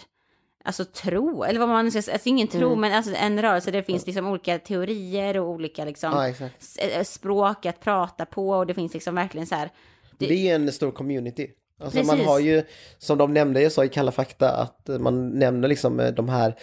alltså 0.65 0.85
tro, 0.85 1.45
eller 1.45 1.61
vad 1.61 1.69
man 1.69 1.91
ska 1.91 2.03
säga, 2.03 2.13
alltså 2.15 2.29
ingen 2.29 2.49
tro, 2.49 2.75
men 2.77 2.93
alltså 2.93 3.15
en 3.15 3.43
rörelse 3.43 3.71
där 3.71 3.79
det 3.79 3.85
finns 3.85 4.07
liksom 4.07 4.27
olika 4.27 4.59
teorier 4.59 5.39
och 5.39 5.49
olika 5.51 5.85
liksom, 5.85 6.11
ja, 6.13 6.47
s- 6.61 6.77
eh, 6.77 7.03
språk 7.05 7.67
att 7.67 7.81
prata 7.81 8.27
på 8.27 8.51
och 8.51 8.67
det 8.67 8.75
finns 8.75 8.95
liksom 8.95 9.15
verkligen 9.15 9.47
så 9.47 9.55
här, 9.55 9.71
Det 10.19 10.31
är 10.31 10.37
ju 10.37 10.49
en 10.49 10.73
stor 10.73 10.91
community. 10.91 11.47
Alltså 11.81 11.99
man 11.99 12.07
Precis. 12.09 12.27
har 12.27 12.39
ju, 12.39 12.63
som 12.99 13.19
de 13.19 13.35
nämnde, 13.35 13.63
jag 13.63 13.73
sa 13.73 13.85
i 13.85 13.89
Kalla 13.89 14.13
fakta, 14.13 14.51
att 14.53 14.89
eh, 14.89 14.99
man 14.99 15.29
nämner 15.29 15.69
liksom 15.69 16.01
eh, 16.01 16.09
de 16.13 16.29
här 16.29 16.55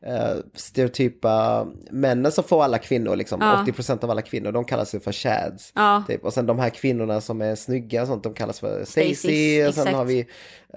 eh, 0.00 0.36
stereotypa 0.54 1.66
männen 1.90 2.32
som 2.32 2.44
får 2.44 2.64
alla 2.64 2.78
kvinnor, 2.78 3.16
liksom, 3.16 3.40
Ja. 3.40 3.64
80% 3.66 4.04
av 4.04 4.10
alla 4.10 4.22
kvinnor, 4.22 4.52
de 4.52 4.64
kallas 4.64 4.94
ju 4.94 5.00
för 5.00 5.12
chads. 5.12 5.72
Ja. 5.74 6.04
Typ. 6.08 6.24
Och 6.24 6.32
sen 6.32 6.46
de 6.46 6.58
här 6.58 6.70
kvinnorna 6.70 7.20
som 7.20 7.40
är 7.40 7.54
snygga, 7.54 8.02
och 8.02 8.08
sånt, 8.08 8.22
de 8.22 8.34
kallas 8.34 8.60
för 8.60 8.84
Stacy. 8.84 9.72
Sen 9.72 9.94
har 9.94 10.04
vi 10.04 10.26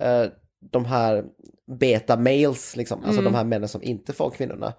eh, 0.01 0.23
de 0.71 0.85
här 0.85 1.23
beta 1.67 2.17
males, 2.17 2.75
liksom, 2.75 2.99
alltså 3.03 3.21
Mm. 3.21 3.23
de 3.33 3.37
här 3.37 3.43
männen 3.43 3.69
som 3.69 3.83
inte 3.83 4.13
får 4.13 4.29
kvinnorna. 4.29 4.73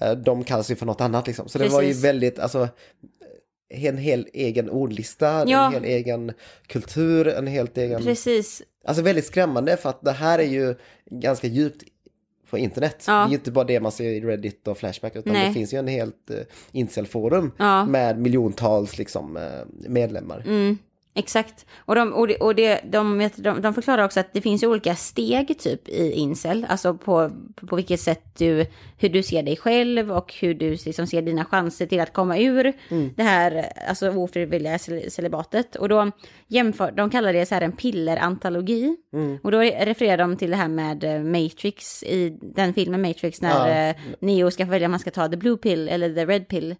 Eh, 0.00 0.12
de 0.12 0.44
kallas 0.44 0.70
ju 0.70 0.74
för 0.76 0.86
något 0.86 1.00
annat 1.00 1.26
liksom. 1.26 1.48
Så 1.48 1.58
det 1.58 1.68
var 1.68 1.82
ju 1.82 1.92
väldigt, 1.92 2.38
alltså 2.38 2.68
en 3.74 3.96
hel 3.98 4.28
egen 4.32 4.70
ordlista, 4.70 5.44
Ja. 5.46 5.66
en 5.66 5.72
hel 5.72 5.84
egen 5.84 6.32
kultur, 6.66 7.28
en 7.28 7.46
helt 7.46 7.78
egen... 7.78 8.02
precis, 8.02 8.62
Alltså 8.84 9.02
väldigt 9.02 9.26
skrämmande 9.26 9.76
för 9.76 9.88
att 9.90 10.02
det 10.04 10.12
här 10.12 10.38
är 10.38 10.42
ju 10.46 10.74
ganska 11.10 11.46
djupt 11.46 11.82
på 12.50 12.58
internet. 12.58 13.04
Ja. 13.06 13.12
Det 13.12 13.18
är 13.26 13.28
ju 13.28 13.34
inte 13.34 13.50
bara 13.50 13.64
det 13.64 13.80
man 13.80 13.92
ser 13.92 14.04
i 14.04 14.20
Reddit 14.20 14.68
och 14.68 14.78
Flashback 14.78 15.16
utan 15.16 15.32
Nej. 15.32 15.48
det 15.48 15.54
finns 15.54 15.74
ju 15.74 15.78
en 15.78 15.86
helt 15.88 16.30
uh, 16.30 16.36
incelforum 16.72 17.52
Ja. 17.58 17.84
med 17.86 18.18
miljontals 18.18 18.98
liksom, 18.98 19.36
eh, 19.36 19.42
medlemmar. 19.88 20.42
Mm, 20.46 20.78
exakt. 21.18 21.66
Och, 21.78 21.94
de, 21.94 22.12
och, 22.12 22.28
det, 22.28 22.36
och 22.36 22.54
det, 22.54 22.80
de, 22.90 23.18
vet- 23.18 23.36
de, 23.44 23.62
de 23.62 23.74
förklarar 23.74 24.04
också 24.04 24.20
att 24.20 24.32
det 24.32 24.40
finns 24.40 24.62
ju 24.62 24.66
olika 24.66 24.94
steg 24.94 25.58
typ 25.58 25.88
i 25.88 26.12
incel. 26.12 26.66
Alltså 26.68 26.94
på, 26.94 27.30
på 27.66 27.76
vilket 27.76 28.00
sätt 28.00 28.22
du, 28.38 28.66
hur 28.98 29.08
du 29.08 29.22
ser 29.22 29.42
dig 29.42 29.56
själv 29.56 30.12
och 30.12 30.34
hur 30.40 30.54
du 30.54 30.70
liksom 30.70 31.06
ser 31.06 31.22
dina 31.22 31.44
chanser 31.44 31.86
till 31.86 32.00
att 32.00 32.12
komma 32.12 32.38
ur 32.38 32.72
det 33.16 33.22
här 33.22 33.64
alltså 33.88 34.10
ofrivilliga 34.10 34.78
cel- 34.78 35.10
celibatet. 35.10 35.76
Och 35.76 35.88
då 35.88 36.10
jämför, 36.46 36.92
de 36.92 37.10
kallar 37.10 37.32
det 37.32 37.46
så 37.46 37.54
här 37.54 37.62
en 37.62 37.72
pillerantologi. 37.72 38.96
Och 39.42 39.50
då 39.52 39.58
refererar 39.58 40.16
de 40.16 40.36
till 40.36 40.50
det 40.50 40.56
här 40.56 40.68
med 40.68 41.04
eh, 41.04 41.22
Matrix 41.22 42.02
i 42.02 42.38
den 42.42 42.74
filmen 42.74 43.02
Matrix 43.02 43.40
när 43.42 43.68
Ja. 43.68 43.88
eh, 43.90 43.96
Neo 44.20 44.50
ska 44.50 44.64
välja 44.64 44.86
om 44.86 44.90
man 44.90 45.00
ska 45.00 45.10
ta 45.10 45.28
the 45.28 45.36
blue 45.36 45.56
pill 45.56 45.88
eller 45.88 46.14
the 46.14 46.26
red 46.26 46.48
pill. 46.48 46.74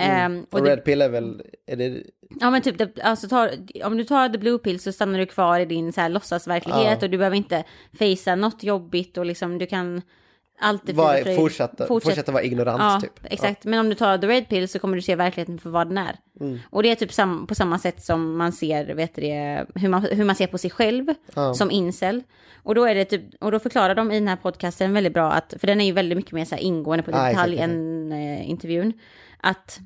Ehm, 0.00 0.46
Och, 0.50 0.62
det- 0.64 0.70
Red 0.70 0.84
Pill 0.84 1.02
är 1.02 1.08
väl, 1.08 1.42
är 1.66 1.76
det, 1.76 2.02
Ja 2.40 2.50
men 2.50 2.62
typ, 2.62 2.78
det- 2.78 3.02
alltså 3.02 3.28
tar, 3.28 3.50
om 3.84 3.96
du 3.96 4.04
tar 4.04 4.28
the 4.28 4.38
blue 4.38 4.58
pill 4.58 4.80
så 4.80 4.92
stannar 4.92 5.18
du 5.18 5.26
kvar 5.26 5.60
i 5.60 5.64
din 5.64 5.92
så 5.92 6.00
här 6.00 6.08
låtsasverklighet 6.08 6.98
Ja. 7.00 7.04
och 7.06 7.10
du 7.10 7.18
behöver 7.18 7.36
inte 7.36 7.64
facea 7.98 8.36
något 8.36 8.62
jobbigt 8.62 9.18
och 9.18 9.26
liksom 9.26 9.58
du 9.58 9.66
kan 9.66 10.02
alltid 10.62 10.94
var, 10.96 11.28
och 11.30 11.36
fortsätta, 11.36 11.86
fortsätt- 11.86 12.08
fortsätta 12.10 12.32
vara 12.32 12.42
ignorant 12.42 12.80
Ja, 12.82 13.00
typ? 13.00 13.32
exakt. 13.32 13.64
Men 13.64 13.80
om 13.80 13.88
du 13.88 13.94
tar 13.94 14.18
the 14.18 14.26
red 14.26 14.48
pill 14.48 14.68
så 14.68 14.78
kommer 14.78 14.96
du 14.96 15.02
se 15.02 15.16
verkligheten 15.16 15.58
för 15.58 15.70
vad 15.70 15.88
den 15.88 15.98
är. 15.98 16.16
Mm. 16.40 16.58
Och 16.70 16.82
det 16.82 16.90
är 16.90 16.94
typ 16.94 17.12
sam, 17.12 17.46
på 17.46 17.54
samma 17.54 17.78
sätt 17.78 18.04
som 18.04 18.36
man 18.36 18.52
ser, 18.52 18.94
vet 18.94 19.14
du 19.14 19.20
det, 19.22 19.66
hur 19.74 19.88
man, 19.88 20.02
hur 20.02 20.24
man 20.24 20.36
ser 20.36 20.46
på 20.46 20.58
sig 20.58 20.70
själv 20.70 21.06
Ja. 21.34 21.54
som 21.54 21.70
incel. 21.70 22.22
Och 22.62 22.74
då 22.74 22.84
är 22.84 22.94
det 22.94 23.04
typ, 23.04 23.22
och 23.40 23.52
då 23.52 23.58
förklarar 23.58 23.94
de 23.94 24.10
i 24.10 24.14
den 24.14 24.28
här 24.28 24.36
podcasten 24.36 24.92
väldigt 24.92 25.12
bra 25.14 25.32
att, 25.32 25.54
för 25.60 25.66
den 25.66 25.80
är 25.80 25.84
ju 25.84 25.92
väldigt 25.92 26.16
mycket 26.16 26.32
mer 26.32 26.44
så 26.44 26.54
här 26.54 26.62
ingående 26.62 27.02
på 27.02 27.10
Ja, 27.10 27.16
exakt, 27.16 27.32
detalj 27.36 27.54
exakt. 27.54 27.72
än 27.72 28.12
eh, 28.12 28.50
intervjun, 28.50 28.92
att 29.42 29.80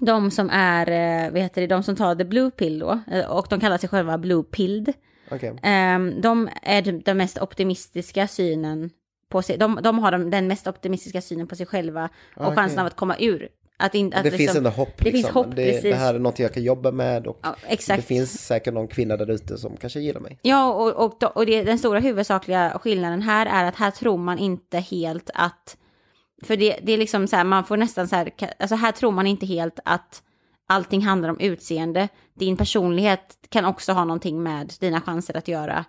de 0.00 0.30
som 0.30 0.50
är, 0.52 0.90
eh, 1.26 1.32
vad 1.32 1.42
heter 1.42 1.60
det, 1.60 1.66
de 1.66 1.82
som 1.82 1.96
tar 1.96 2.14
the 2.14 2.24
blue 2.24 2.50
pill 2.50 2.78
då, 2.78 3.00
eh, 3.12 3.30
och 3.30 3.46
de 3.50 3.60
kallar 3.60 3.78
sig 3.78 3.88
själva 3.88 4.18
blue 4.18 4.42
pilled, 4.42 4.92
Okej. 5.30 5.48
eh, 5.48 5.98
de 6.22 6.48
är 6.62 6.82
typ 6.82 7.04
den 7.04 7.16
mest 7.16 7.38
optimistiska 7.38 8.28
synen 8.28 8.90
på 9.28 9.42
sig, 9.42 9.58
de, 9.58 9.78
de 9.82 9.98
har 9.98 10.12
de, 10.12 10.30
den 10.30 10.46
mest 10.48 10.66
optimistiska 10.66 11.20
synen 11.20 11.46
på 11.46 11.56
sig 11.56 11.66
själva 11.66 12.08
och 12.36 12.44
Okej. 12.44 12.56
chansen 12.56 12.78
av 12.78 12.86
att 12.86 12.96
komma 12.96 13.16
ur. 13.18 13.48
Att 13.78 13.94
in, 13.94 14.06
att 14.06 14.12
Det 14.12 14.22
liksom, 14.22 14.38
finns 14.38 14.56
ändå 14.56 14.70
hopp. 14.70 14.88
det 14.98 15.04
liksom. 15.04 15.22
finns 15.22 15.34
hopp, 15.34 15.56
det, 15.56 15.80
det 15.82 15.94
här 15.94 16.14
är 16.14 16.18
något 16.18 16.38
jag 16.38 16.54
kan 16.54 16.62
jobba 16.62 16.90
med 16.90 17.26
och 17.26 17.38
Ja, 17.42 17.54
det 17.88 18.02
finns 18.02 18.46
säkert 18.46 18.74
någon 18.74 18.88
kvinna 18.88 19.16
där 19.16 19.30
ute 19.30 19.58
som 19.58 19.76
kanske 19.76 20.00
gillar 20.00 20.20
mig. 20.20 20.38
Ja, 20.42 20.72
och, 20.74 21.04
och, 21.04 21.36
och 21.36 21.46
det, 21.46 21.62
den 21.62 21.78
stora 21.78 22.00
huvudsakliga 22.00 22.78
skillnaden 22.82 23.22
här 23.22 23.46
är 23.46 23.64
att 23.68 23.76
här 23.76 23.90
tror 23.90 24.18
man 24.18 24.38
inte 24.38 24.78
helt 24.78 25.30
att... 25.34 25.76
För 26.42 26.56
det, 26.56 26.78
det 26.82 26.92
är 26.92 26.98
liksom 26.98 27.28
så 27.28 27.36
här, 27.36 27.44
man 27.44 27.64
får 27.64 27.76
nästan 27.76 28.08
så 28.08 28.16
här... 28.16 28.30
Alltså 28.58 28.76
här 28.76 28.92
tror 28.92 29.12
man 29.12 29.26
inte 29.26 29.46
helt 29.46 29.80
att 29.84 30.22
allting 30.68 31.02
handlar 31.02 31.28
om 31.28 31.40
utseende. 31.40 32.08
Din 32.34 32.56
personlighet 32.56 33.38
kan 33.48 33.64
också 33.64 33.92
ha 33.92 34.04
någonting 34.04 34.42
med 34.42 34.72
dina 34.80 35.00
chanser 35.00 35.36
att 35.36 35.48
göra 35.48 35.84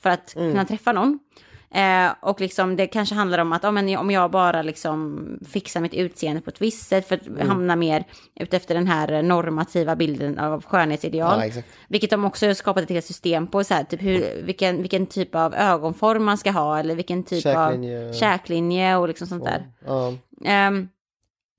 för 0.00 0.10
att 0.10 0.34
kunna 0.34 0.64
träffa 0.64 0.92
någon. 0.92 1.18
Eh, 1.74 2.14
och 2.20 2.40
liksom 2.40 2.76
det 2.76 2.86
kanske 2.86 3.14
handlar 3.14 3.38
om 3.38 3.52
att 3.52 3.62
ja, 3.62 3.70
men 3.70 3.96
om 3.96 4.10
jag 4.10 4.30
bara 4.30 4.62
liksom 4.62 5.28
fixar 5.48 5.80
mitt 5.80 5.94
utseende 5.94 6.42
på 6.42 6.50
ett 6.50 6.60
visst 6.60 6.88
sätt 6.88 7.08
för 7.08 7.14
att 7.14 7.48
hamna 7.48 7.76
mer 7.76 8.04
utefter 8.40 8.74
den 8.74 8.86
här 8.86 9.22
normativa 9.22 9.96
bilden 9.96 10.38
av 10.38 10.64
skönhetsideal. 10.64 11.38
Ja, 11.38 11.44
exakt. 11.44 11.68
Vilket 11.88 12.10
de 12.10 12.24
också 12.24 12.46
har 12.46 12.54
skapat 12.54 12.82
ett 12.82 12.90
helt 12.90 13.04
system 13.04 13.46
på, 13.46 13.64
så 13.64 13.74
här, 13.74 13.84
typ 13.84 14.02
hur, 14.02 14.42
vilken, 14.42 14.80
vilken 14.80 15.06
typ 15.06 15.34
av 15.34 15.54
ögonform 15.54 16.24
man 16.24 16.38
ska 16.38 16.50
ha 16.50 16.78
eller 16.78 16.94
vilken 16.94 17.22
typ 17.22 17.42
Käklinje. 17.42 18.08
av 18.08 18.12
käklinje 18.12 18.96
och 18.96 19.08
liksom 19.08 19.26
sånt 19.26 19.44
där. 19.44 19.66
Ja. 19.86 20.14
Ehm, 20.44 20.88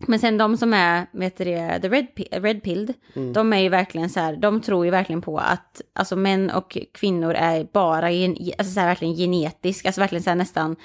men 0.07 0.19
sen 0.19 0.37
de 0.37 0.57
som 0.57 0.73
är, 0.73 1.05
vet 1.11 1.37
du 1.37 1.43
det, 1.43 1.79
the 1.81 1.89
red, 1.89 2.07
red 2.31 2.63
pilled, 2.63 2.93
Mm. 3.15 3.33
de 3.33 3.53
är 3.53 3.57
ju 3.59 3.69
verkligen 3.69 4.09
så 4.09 4.19
här, 4.19 4.35
de 4.35 4.61
tror 4.61 4.85
ju 4.85 4.91
verkligen 4.91 5.21
på 5.21 5.37
att 5.37 5.81
alltså 5.95 6.15
män 6.15 6.49
och 6.51 6.77
kvinnor 6.93 7.33
är 7.33 7.63
bara, 7.73 8.07
alltså 8.57 8.73
så 8.73 8.79
här, 8.79 8.87
verkligen 8.87 9.15
genetisk, 9.15 9.85
alltså 9.85 10.01
verkligen 10.01 10.23
så 10.23 10.29
här 10.29 10.37
nästan 10.37 10.75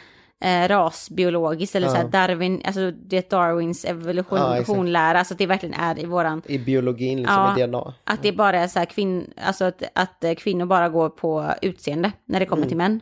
eh, 0.44 0.68
rasbiologiskt 0.68 1.74
eller 1.76 1.88
så 1.88 1.94
här 1.94 2.02
Ja. 2.02 2.08
Darwin, 2.08 2.62
alltså 2.64 2.90
det 2.90 3.16
är 3.16 3.30
Darwins 3.30 3.84
Ja, 3.84 3.90
evolutionlära, 3.90 5.04
exakt. 5.10 5.18
alltså 5.18 5.34
att 5.34 5.38
det 5.38 5.46
verkligen 5.46 5.74
är 5.80 5.98
i 5.98 6.04
våran, 6.04 6.42
I 6.46 6.58
biologin, 6.58 7.18
liksom 7.18 7.34
Ja. 7.56 7.58
i 7.58 7.66
DNA. 7.66 7.94
att 8.04 8.22
det 8.22 8.32
bara 8.32 8.56
är 8.60 8.68
så 8.68 8.78
här 8.78 8.86
kvinn, 8.86 9.30
alltså 9.44 9.64
att, 9.64 9.82
att 9.94 10.24
eh, 10.24 10.34
kvinnor 10.34 10.66
bara 10.66 10.88
går 10.88 11.08
på 11.08 11.46
utseende 11.62 12.12
när 12.24 12.40
det 12.40 12.46
kommer 12.46 12.62
Mm. 12.62 12.68
till 12.68 12.76
män. 12.78 13.00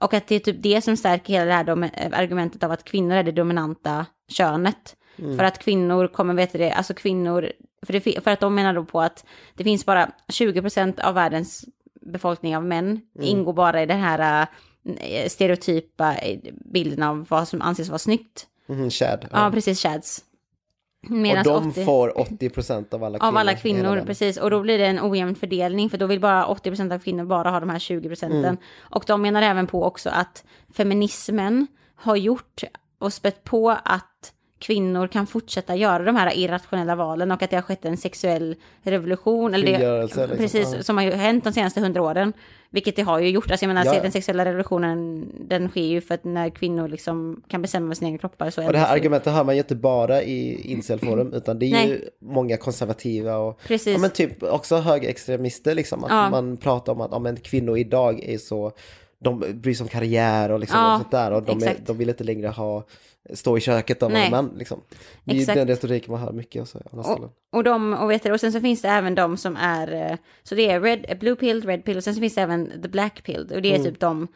Och 0.00 0.14
att 0.14 0.26
det 0.26 0.34
är 0.34 0.38
typ 0.40 0.56
det 0.62 0.80
som 0.84 0.96
stärker 0.96 1.32
hela 1.32 1.44
det 1.44 1.52
här 1.52 2.14
argumentet 2.14 2.62
av 2.64 2.70
att 2.70 2.84
kvinnor 2.84 3.16
är 3.16 3.22
det 3.22 3.32
dominanta 3.32 4.06
könet. 4.28 4.94
Mm. 5.18 5.36
För 5.36 5.44
att 5.44 5.58
kvinnor 5.58 6.06
kommer, 6.06 6.34
vet 6.34 6.52
du 6.52 6.58
det, 6.58 6.72
alltså 6.72 6.94
kvinnor, 6.94 7.52
för, 7.86 7.92
det, 7.92 8.00
för 8.00 8.30
att 8.30 8.40
de 8.40 8.54
menar 8.54 8.74
då 8.74 8.84
på 8.84 9.00
att 9.00 9.24
det 9.54 9.64
finns 9.64 9.86
bara 9.86 10.10
20% 10.32 11.00
av 11.00 11.14
världens 11.14 11.64
befolkning 12.00 12.56
av 12.56 12.64
män 12.64 12.86
Mm. 12.86 13.28
ingår 13.28 13.52
bara 13.52 13.82
i 13.82 13.86
den 13.86 14.00
här 14.00 14.46
eh, 15.00 15.28
stereotypa 15.28 16.14
eh, 16.14 16.38
bilden 16.64 17.02
av 17.02 17.26
vad 17.28 17.48
som 17.48 17.62
anses 17.62 17.88
vara 17.88 17.98
snyggt. 17.98 18.46
Mhm, 18.66 18.90
Chad. 18.90 19.28
Ja, 19.32 19.50
precis, 19.54 19.82
shads. 19.82 20.24
och 21.04 21.10
Medans 21.10 21.46
de 21.46 21.68
80 21.68 21.84
får 21.84 22.08
80% 22.16 22.94
av 22.94 23.04
alla 23.04 23.18
kvinnor. 23.18 23.28
av 23.28 23.36
alla 23.36 23.54
kvinnor, 23.54 24.02
precis. 24.06 24.36
Och 24.36 24.50
då 24.50 24.60
blir 24.60 24.78
det 24.78 24.86
en 24.86 25.00
ojämn 25.00 25.34
fördelning, 25.34 25.90
för 25.90 25.98
då 25.98 26.06
vill 26.06 26.20
bara 26.20 26.46
80% 26.46 26.94
av 26.94 26.98
kvinnor 26.98 27.24
bara 27.24 27.50
ha 27.50 27.60
de 27.60 27.70
här 27.70 27.78
20 27.78 28.08
procenten. 28.08 28.44
Mm. 28.44 28.56
Och 28.80 29.04
de 29.06 29.22
menar 29.22 29.42
även 29.42 29.66
på 29.66 29.84
också 29.84 30.10
att 30.10 30.44
feminismen 30.74 31.66
har 31.94 32.16
gjort 32.16 32.62
och 32.98 33.12
spett 33.12 33.44
på 33.44 33.70
att 33.84 34.32
kvinnor 34.58 35.06
kan 35.06 35.26
fortsätta 35.26 35.76
göra 35.76 36.02
de 36.04 36.16
här 36.16 36.36
irrationella 36.38 36.94
valen 36.94 37.30
och 37.30 37.42
att 37.42 37.50
det 37.50 37.56
har 37.56 37.62
skett 37.62 37.84
en 37.84 37.96
sexuell 37.96 38.56
revolution. 38.82 39.54
Eller 39.54 39.78
det, 39.78 40.02
liksom. 40.02 40.28
Precis, 40.36 40.86
som 40.86 40.96
har 40.96 41.04
ju 41.04 41.10
hänt 41.10 41.44
de 41.44 41.52
senaste 41.52 41.80
hundra 41.80 42.02
åren. 42.02 42.32
Vilket 42.70 42.96
det 42.96 43.02
har 43.02 43.18
ju 43.18 43.28
gjort. 43.30 43.50
Alltså 43.50 43.64
jag 43.66 43.74
menar, 43.74 43.94
Ja, 43.94 44.02
den 44.02 44.12
sexuella 44.12 44.44
revolutionen, 44.44 45.28
den 45.48 45.68
sker 45.68 45.80
ju 45.82 46.00
för 46.00 46.14
att 46.14 46.24
när 46.24 46.50
kvinnor 46.50 46.88
liksom 46.88 47.42
kan 47.48 47.62
bestämma 47.62 47.94
sina 47.94 48.08
egna 48.08 48.18
kroppar 48.18 48.50
så 48.50 48.66
Och 48.66 48.72
det 48.72 48.78
här 48.78 48.86
så- 48.86 48.92
argumentet 48.92 49.32
hör 49.32 49.44
man 49.44 49.54
ju 49.54 49.58
inte 49.60 49.74
bara 49.74 50.22
i 50.22 50.60
incelforum 50.72 51.32
utan 51.32 51.58
det 51.58 51.66
är 51.66 51.68
ju 51.68 51.74
Nej. 51.74 52.08
många 52.20 52.56
konservativa 52.56 53.36
och 53.36 53.60
Precis. 53.66 53.92
ja, 53.94 53.98
men 53.98 54.10
typ 54.10 54.42
också 54.42 54.76
högerextremister 54.76 55.74
liksom. 55.74 56.04
Att 56.04 56.10
Ja. 56.10 56.30
man 56.30 56.56
pratar 56.56 56.92
om 56.92 57.00
att 57.00 57.10
ja, 57.12 57.18
men 57.18 57.36
kvinnor 57.36 57.78
idag 57.78 58.20
är 58.24 58.38
så, 58.38 58.72
de 59.20 59.38
bryr 59.54 59.74
sig 59.74 59.84
om 59.84 59.88
karriär 59.88 60.50
och 60.50 60.60
liksom 60.60 60.80
Ja, 60.80 60.94
och 60.94 61.00
sånt 61.00 61.10
där 61.10 61.30
och 61.32 61.42
de, 61.42 61.62
är, 61.62 61.76
de 61.86 61.98
vill 61.98 62.08
inte 62.08 62.24
längre 62.24 62.48
ha, 62.48 62.84
stå 63.34 63.58
i 63.58 63.60
köket 63.60 64.02
av 64.02 64.10
Nej. 64.12 64.24
en 64.24 64.30
man 64.30 64.54
liksom. 64.58 64.80
Det 65.24 65.32
är 65.32 65.36
ju 65.36 65.44
den 65.44 65.68
retoriken 65.68 66.12
man 66.12 66.20
hör 66.20 66.32
mycket 66.32 66.62
och 66.62 66.68
så, 66.68 66.78
andra 66.92 67.04
ställen. 67.04 67.24
Och, 67.24 67.58
och, 67.58 67.64
de, 67.64 67.94
och, 67.94 68.10
vet 68.10 68.22
du, 68.22 68.32
och 68.32 68.40
sen 68.40 68.52
så 68.52 68.60
finns 68.60 68.82
det 68.82 68.88
även 68.88 69.14
de 69.14 69.36
som 69.36 69.56
är, 69.56 69.92
eh, 70.10 70.16
så 70.42 70.54
det 70.54 70.70
är 70.70 70.80
red, 70.80 71.16
blue 71.20 71.36
pill, 71.36 71.66
red 71.66 71.84
pill 71.84 71.96
och 71.96 72.04
sen 72.04 72.14
så 72.14 72.20
finns 72.20 72.34
det 72.34 72.40
även 72.42 72.82
the 72.82 72.88
black 72.88 73.22
pill. 73.22 73.50
Och 73.54 73.62
det 73.62 73.68
är 73.68 73.74
Mm. 73.78 73.84
typ 73.90 74.00
de, 74.00 74.28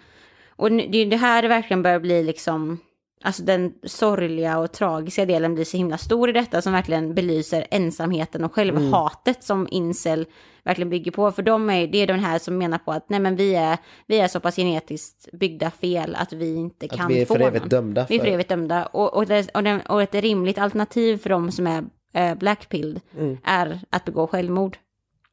och 0.49 0.72
det 0.72 0.99
är 0.99 1.07
det 1.07 1.16
här 1.16 1.43
det 1.43 1.49
verkligen 1.49 1.82
börjar 1.82 2.01
bli 2.01 2.22
liksom, 2.22 2.78
alltså 3.22 3.42
den 3.42 3.72
sorgliga 3.84 4.58
och 4.58 4.72
tragiska 4.72 5.26
delen 5.26 5.54
blir 5.54 5.64
så 5.64 5.76
himla 5.76 5.98
stor 5.98 6.28
i 6.28 6.32
detta 6.32 6.62
som 6.62 6.72
verkligen 6.72 7.14
belyser 7.14 7.66
ensamheten 7.70 8.44
och 8.44 8.52
själva 8.54 8.78
Mm. 8.80 8.92
hatet 8.92 9.44
som 9.44 9.68
incel 9.70 10.26
verkligen 10.64 10.90
bygger 10.90 11.10
på. 11.10 11.32
För 11.32 11.42
de 11.42 11.70
är, 11.70 11.86
det 11.86 11.98
är 11.98 12.06
de 12.06 12.12
här 12.18 12.38
som 12.38 12.58
menar 12.58 12.78
på 12.78 12.92
att 12.92 13.08
nej 13.08 13.20
men 13.20 13.36
vi 13.36 13.54
är, 13.54 13.78
vi 14.06 14.18
är 14.18 14.28
så 14.28 14.40
pass 14.40 14.56
genetiskt 14.56 15.28
byggda 15.32 15.70
fel 15.70 16.14
att 16.18 16.32
vi 16.32 16.54
inte 16.54 16.88
kan 16.88 17.00
Att 17.06 17.10
vi 17.10 17.20
är 17.22 17.26
få 17.26 17.34
för 17.34 17.40
evigt 17.40 17.70
dömda 17.70 18.06
Vi 18.08 18.14
är 18.14 18.18
för- 18.18 18.26
för 18.26 18.32
evigt 18.34 18.48
dömda. 18.48 18.86
Och, 18.86 19.14
och, 19.14 19.26
det, 19.26 19.48
och, 19.54 19.62
den, 19.62 19.80
och 19.80 20.02
ett 20.02 20.14
rimligt 20.14 20.58
alternativ 20.58 21.16
för 21.18 21.30
de 21.30 21.52
som 21.52 21.66
är 21.66 21.84
eh, 22.14 22.34
blackpilled 22.34 23.00
är 23.44 23.80
att 23.90 24.04
begå 24.04 24.26
självmord. 24.26 24.76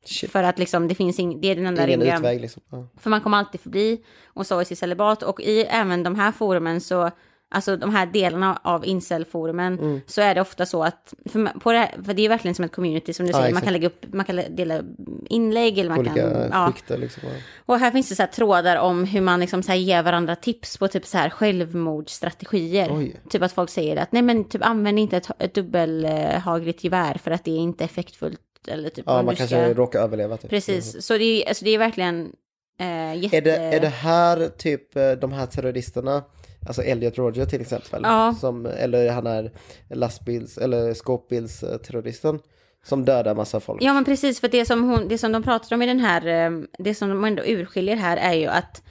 Shit. 0.05 0.31
För 0.31 0.43
att 0.43 0.59
liksom 0.59 0.87
det 0.87 0.95
finns 0.95 1.19
ing, 1.19 1.41
det 1.41 1.47
är 1.47 1.55
den 1.55 1.65
enda 1.65 1.83
Ingen 1.87 1.99
rimliga. 1.99 2.17
utväg 2.17 2.41
liksom. 2.41 2.61
Ja. 2.71 2.87
För 2.99 3.09
man 3.09 3.21
kommer 3.21 3.37
alltid 3.37 3.61
förbi 3.61 4.03
och 4.27 4.45
så 4.47 4.61
i 4.61 4.65
sitt 4.65 4.79
celibat. 4.79 5.23
Och 5.23 5.41
i 5.41 5.61
även 5.61 6.03
de 6.03 6.15
här 6.15 6.31
forumen 6.31 6.81
så, 6.81 7.11
alltså 7.51 7.77
de 7.77 7.95
här 7.95 8.05
delarna 8.05 8.59
av 8.63 8.85
incel-forumen, 8.85 9.79
Mm. 9.79 10.01
så 10.07 10.21
är 10.21 10.35
det 10.35 10.41
ofta 10.41 10.65
så 10.65 10.83
att, 10.83 11.13
för, 11.29 11.39
man- 11.39 11.59
på 11.59 11.71
det, 11.71 11.77
här, 11.77 11.95
för 12.05 12.13
det 12.13 12.25
är 12.25 12.29
verkligen 12.29 12.55
som 12.55 12.65
ett 12.65 12.71
community 12.71 13.13
som 13.13 13.25
du 13.25 13.31
Ja, 13.31 13.37
säger, 13.37 13.43
man 13.53 13.57
exakt. 13.57 13.63
kan 13.65 13.73
lägga 13.73 13.87
upp, 13.87 14.05
man 14.13 14.25
kan 14.25 14.41
dela 14.49 14.81
inlägg 15.29 15.77
eller 15.77 15.89
man 15.89 15.99
Olika 15.99 16.13
kan, 16.15 16.49
ja. 16.51 16.71
skikter 16.71 16.97
liksom. 16.97 17.23
Och 17.65 17.79
här 17.79 17.91
finns 17.91 18.09
det 18.09 18.15
så 18.15 18.21
här 18.23 18.27
trådar 18.29 18.75
om 18.77 19.03
hur 19.03 19.21
man 19.21 19.39
liksom 19.39 19.63
så 19.63 19.71
här 19.71 19.79
ger 19.79 20.03
varandra 20.03 20.35
tips 20.35 20.77
på 20.77 20.87
typ 20.87 21.05
så 21.05 21.17
här 21.17 21.29
självmordsstrategier. 21.29 22.89
Oj. 22.91 23.15
Typ 23.29 23.41
att 23.41 23.51
folk 23.51 23.69
säger 23.69 23.95
att 23.97 24.11
nej 24.11 24.21
men 24.21 24.43
typ 24.43 24.65
använd 24.65 24.99
inte 24.99 25.17
ett, 25.17 25.27
ett 25.39 25.53
dubbelhagligt 25.53 26.83
gevär 26.83 27.13
för 27.23 27.31
att 27.31 27.43
det 27.45 27.51
är 27.51 27.57
inte 27.59 27.83
effektfullt. 27.83 28.39
Eller 28.67 28.89
typ 28.89 29.05
Ja, 29.07 29.21
man 29.23 29.35
kanske 29.35 29.73
råkar 29.73 29.99
överleva. 30.01 30.37
Typ. 30.37 30.49
Precis, 30.49 31.05
så 31.05 31.17
det 31.17 31.23
är, 31.23 31.47
alltså, 31.49 31.65
det 31.65 31.71
är 31.71 31.77
verkligen 31.77 32.31
eh, 32.79 33.15
jätte... 33.15 33.37
Är 33.37 33.41
det, 33.41 33.55
är 33.55 33.79
det 33.79 33.87
här 33.87 34.47
typ 34.57 34.95
eh, 34.95 35.11
de 35.11 35.31
här 35.31 35.45
terroristerna, 35.45 36.23
alltså 36.69 36.81
Elliot 36.83 37.17
Roger 37.17 37.45
till 37.45 37.61
exempel, 37.61 38.01
Ja. 38.03 38.35
som, 38.39 38.65
eller 38.65 39.11
han 39.11 39.27
är 39.27 39.51
lastbils 39.89 40.57
eller 40.57 40.93
skåpbilsterroristen 40.93 42.39
som 42.83 43.05
dödar 43.05 43.35
massa 43.35 43.59
folk. 43.59 43.83
Ja 43.83 43.93
men 43.93 44.05
precis, 44.05 44.39
för 44.39 44.47
det 44.47 44.65
som, 44.65 44.89
hon, 44.89 45.07
det 45.07 45.17
som 45.17 45.31
de 45.31 45.43
pratar 45.43 45.75
om 45.75 45.81
i 45.81 45.85
den 45.85 45.99
här, 45.99 46.27
eh, 46.27 46.51
det 46.79 46.95
som 46.95 47.09
de 47.09 47.23
ändå 47.23 47.43
urskiljer 47.45 47.95
här 47.95 48.17
är 48.17 48.33
ju 48.33 48.45
att, 48.47 48.83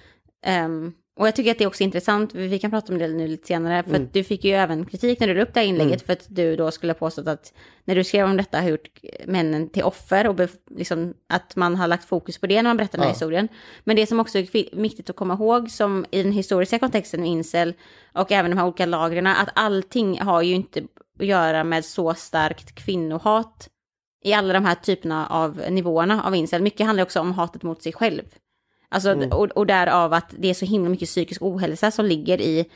ehm, 0.44 0.92
och 1.18 1.26
jag 1.26 1.36
tycker 1.36 1.50
att 1.50 1.58
det 1.58 1.64
är 1.64 1.68
också 1.68 1.82
intressant, 1.82 2.34
vi 2.34 2.58
kan 2.58 2.70
prata 2.70 2.92
om 2.92 2.98
det 2.98 3.08
nu 3.08 3.28
lite 3.28 3.46
senare, 3.46 3.82
för 3.82 3.90
Mm. 3.90 4.02
att 4.02 4.12
du 4.12 4.24
fick 4.24 4.44
ju 4.44 4.52
även 4.52 4.84
kritik 4.86 5.20
när 5.20 5.26
du 5.28 5.34
la 5.34 5.42
upp 5.42 5.54
det 5.54 5.60
här 5.60 5.66
inlägget, 5.66 6.02
för 6.06 6.12
att 6.12 6.26
du 6.28 6.56
då 6.56 6.70
skulle 6.70 6.92
ha 6.92 6.98
påstått 6.98 7.26
att 7.28 7.52
när 7.84 7.94
du 7.94 8.04
skrev 8.04 8.26
om 8.26 8.36
detta 8.36 8.60
har 8.60 8.68
gjort 8.68 8.88
männen 9.26 9.68
till 9.68 9.82
offer 9.82 10.28
och 10.28 10.40
liksom, 10.76 11.14
att 11.28 11.56
man 11.56 11.76
har 11.76 11.86
lagt 11.88 12.04
fokus 12.04 12.38
på 12.38 12.46
det 12.46 12.62
när 12.62 12.70
man 12.70 12.76
berättar 12.76 12.98
den 12.98 13.02
här 13.02 13.08
Ja. 13.08 13.12
historien. 13.12 13.48
Men 13.84 13.96
det 13.96 14.06
som 14.06 14.20
också 14.20 14.38
är 14.38 14.76
viktigt 14.82 15.10
att 15.10 15.16
komma 15.16 15.34
ihåg, 15.34 15.70
som 15.70 16.06
i 16.10 16.22
den 16.22 16.32
historiska 16.32 16.78
kontexten 16.78 17.20
med 17.20 17.28
incel 17.30 17.74
och 18.14 18.32
även 18.32 18.50
de 18.50 18.56
här 18.58 18.66
olika 18.66 18.86
lagren, 18.86 19.26
att 19.26 19.48
allting 19.54 20.20
har 20.20 20.42
ju 20.42 20.54
inte 20.54 20.82
att 21.20 21.26
göra 21.26 21.64
med 21.64 21.84
så 21.84 22.14
starkt 22.14 22.74
kvinnohat 22.74 23.68
i 24.24 24.32
alla 24.32 24.52
de 24.52 24.64
här 24.64 24.74
typerna 24.74 25.26
av 25.26 25.62
nivåerna 25.70 26.22
av 26.24 26.34
incel. 26.34 26.62
Mycket 26.62 26.86
handlar 26.86 27.02
också 27.04 27.20
om 27.20 27.32
hatet 27.32 27.62
mot 27.62 27.82
sig 27.82 27.92
själv. 27.92 28.22
Alltså, 28.90 29.28
och, 29.30 29.46
och 29.46 29.66
därav 29.66 30.12
att 30.12 30.34
det 30.38 30.50
är 30.50 30.54
så 30.54 30.64
himla 30.64 30.88
mycket 30.88 31.08
psykisk 31.08 31.42
ohälsa 31.42 31.90
som 31.90 32.06
ligger 32.06 32.40
i 32.40 32.66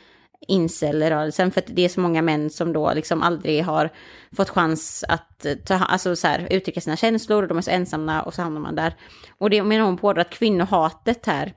incel-rörelsen. 0.47 1.51
För 1.51 1.61
att 1.61 1.67
det 1.67 1.85
är 1.85 1.89
så 1.89 1.99
många 1.99 2.21
män 2.21 2.49
som 2.49 2.73
då 2.73 2.93
liksom 2.93 3.21
aldrig 3.21 3.63
har 3.63 3.89
fått 4.35 4.49
chans 4.49 5.03
att 5.07 5.45
eh, 5.45 5.55
ta, 5.55 5.75
alltså 5.75 6.15
så 6.15 6.27
här, 6.27 6.47
uttrycka 6.49 6.81
sina 6.81 6.95
känslor 6.95 7.43
och 7.43 7.47
de 7.47 7.57
är 7.57 7.61
så 7.61 7.71
ensamma 7.71 8.21
och 8.21 8.33
så 8.33 8.41
hamnar 8.41 8.61
man 8.61 8.75
där. 8.75 8.93
Och 9.37 9.49
det 9.49 9.63
menar 9.63 9.85
hon 9.85 9.97
på 9.97 10.09
att 10.09 10.29
kvinnohatet 10.29 11.25
här, 11.25 11.53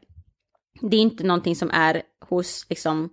det 0.80 0.96
är 0.96 1.00
inte 1.00 1.24
någonting 1.24 1.57
som 1.57 1.70
är 1.70 2.02
hos 2.28 2.66
liksom 2.68 3.11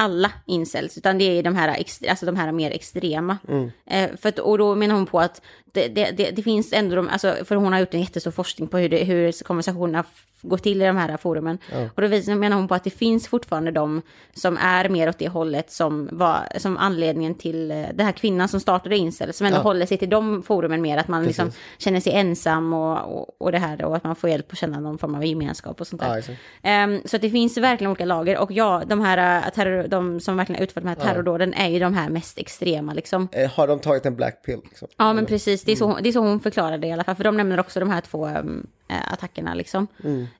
alla 0.00 0.32
incels, 0.46 0.98
utan 0.98 1.18
det 1.18 1.24
är 1.24 1.42
de 1.42 1.54
här, 1.56 1.84
alltså 2.08 2.26
de 2.26 2.36
här 2.36 2.52
mer 2.52 2.70
extrema. 2.70 3.38
Eh, 3.86 4.16
för 4.16 4.28
att, 4.28 4.38
och 4.38 4.58
då 4.58 4.74
menar 4.74 4.94
hon 4.94 5.06
på 5.06 5.20
att 5.20 5.42
det, 5.72 5.88
det, 5.88 6.10
det, 6.10 6.30
det 6.30 6.42
finns 6.42 6.72
ändå, 6.72 6.96
de, 6.96 7.08
alltså, 7.08 7.36
för 7.44 7.56
hon 7.56 7.72
har 7.72 7.80
gjort 7.80 7.94
en 7.94 8.00
jättestor 8.00 8.30
forskning 8.30 8.68
på 8.68 8.78
hur, 8.78 8.88
det, 8.88 9.04
hur 9.04 9.44
konversationerna 9.44 10.04
går 10.42 10.58
till 10.58 10.82
i 10.82 10.84
de 10.84 10.96
här 10.96 11.16
forumen. 11.16 11.58
Och 11.94 12.02
då 12.02 12.08
visar, 12.08 12.34
menar 12.34 12.56
hon 12.56 12.68
på 12.68 12.74
att 12.74 12.84
det 12.84 12.90
finns 12.90 13.28
fortfarande 13.28 13.70
de 13.70 14.02
som 14.34 14.56
är 14.56 14.88
mer 14.88 15.08
åt 15.08 15.18
det 15.18 15.28
hållet 15.28 15.70
som 15.72 16.08
var 16.12 16.38
som 16.56 16.76
anledningen 16.76 17.34
till 17.34 17.70
eh, 17.70 17.76
den 17.94 18.06
här 18.06 18.12
kvinnan 18.12 18.48
som 18.48 18.60
startade 18.60 18.96
incel, 18.96 19.32
som 19.32 19.46
ändå 19.46 19.58
Ja. 19.58 19.62
håller 19.62 19.86
sig 19.86 19.98
till 19.98 20.10
de 20.10 20.42
forumen 20.42 20.82
mer, 20.82 20.98
att 20.98 21.08
man 21.08 21.24
liksom 21.24 21.46
Precis. 21.46 21.60
känner 21.78 22.00
sig 22.00 22.12
ensam 22.12 22.72
och, 22.72 23.18
och, 23.18 23.36
och 23.40 23.52
det 23.52 23.58
här 23.58 23.84
och 23.84 23.96
att 23.96 24.04
man 24.04 24.16
får 24.16 24.30
hjälp 24.30 24.52
att 24.52 24.58
känna 24.58 24.80
någon 24.80 24.98
form 24.98 25.14
av 25.14 25.24
gemenskap 25.24 25.80
och 25.80 25.86
sånt 25.86 26.02
där. 26.02 26.24
Ja. 26.28 26.34
Ehm, 26.62 27.00
så 27.04 27.18
det 27.18 27.30
finns 27.30 27.56
verkligen 27.56 27.90
olika 27.90 28.04
lager 28.04 28.38
och 28.38 28.52
ja, 28.52 28.82
de 28.86 29.00
här 29.00 29.42
äh, 29.46 29.50
terror, 29.54 29.88
de 29.88 30.20
som 30.20 30.36
verkligen 30.36 30.62
utfört 30.62 30.82
de 30.82 30.88
här 30.88 30.96
terrordåden 30.96 31.54
är 31.54 31.68
ju 31.68 31.78
de 31.78 31.94
här 31.94 32.08
mest 32.08 32.38
extrema 32.38 32.92
liksom. 32.94 33.28
Eh, 33.32 33.50
Har 33.50 33.66
de 33.68 33.78
tagit 33.78 34.06
en 34.06 34.16
black 34.16 34.42
pill? 34.44 34.60
Liksom? 34.64 34.88
Ja 34.96 35.12
men 35.12 35.26
precis, 35.26 35.57
det 35.64 35.72
är, 35.72 35.76
så, 35.76 35.98
det 36.02 36.08
är 36.08 36.12
så 36.12 36.20
hon 36.20 36.40
förklarar 36.40 36.78
det 36.78 36.86
i 36.86 36.92
alla 36.92 37.04
fall, 37.04 37.14
för 37.14 37.24
de 37.24 37.36
nämner 37.36 37.60
också 37.60 37.80
de 37.80 37.90
här 37.90 38.00
två 38.00 38.26
äm, 38.26 38.66
äh, 38.88 39.12
attackerna 39.12 39.54
liksom. 39.54 39.86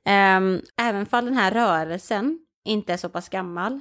Ehm, 0.05 0.61
även 0.81 1.07
fall 1.07 1.25
den 1.25 1.35
här 1.35 1.51
rörelsen 1.51 2.39
inte 2.65 2.93
är 2.93 2.97
så 2.97 3.09
pass 3.09 3.29
gammal, 3.29 3.81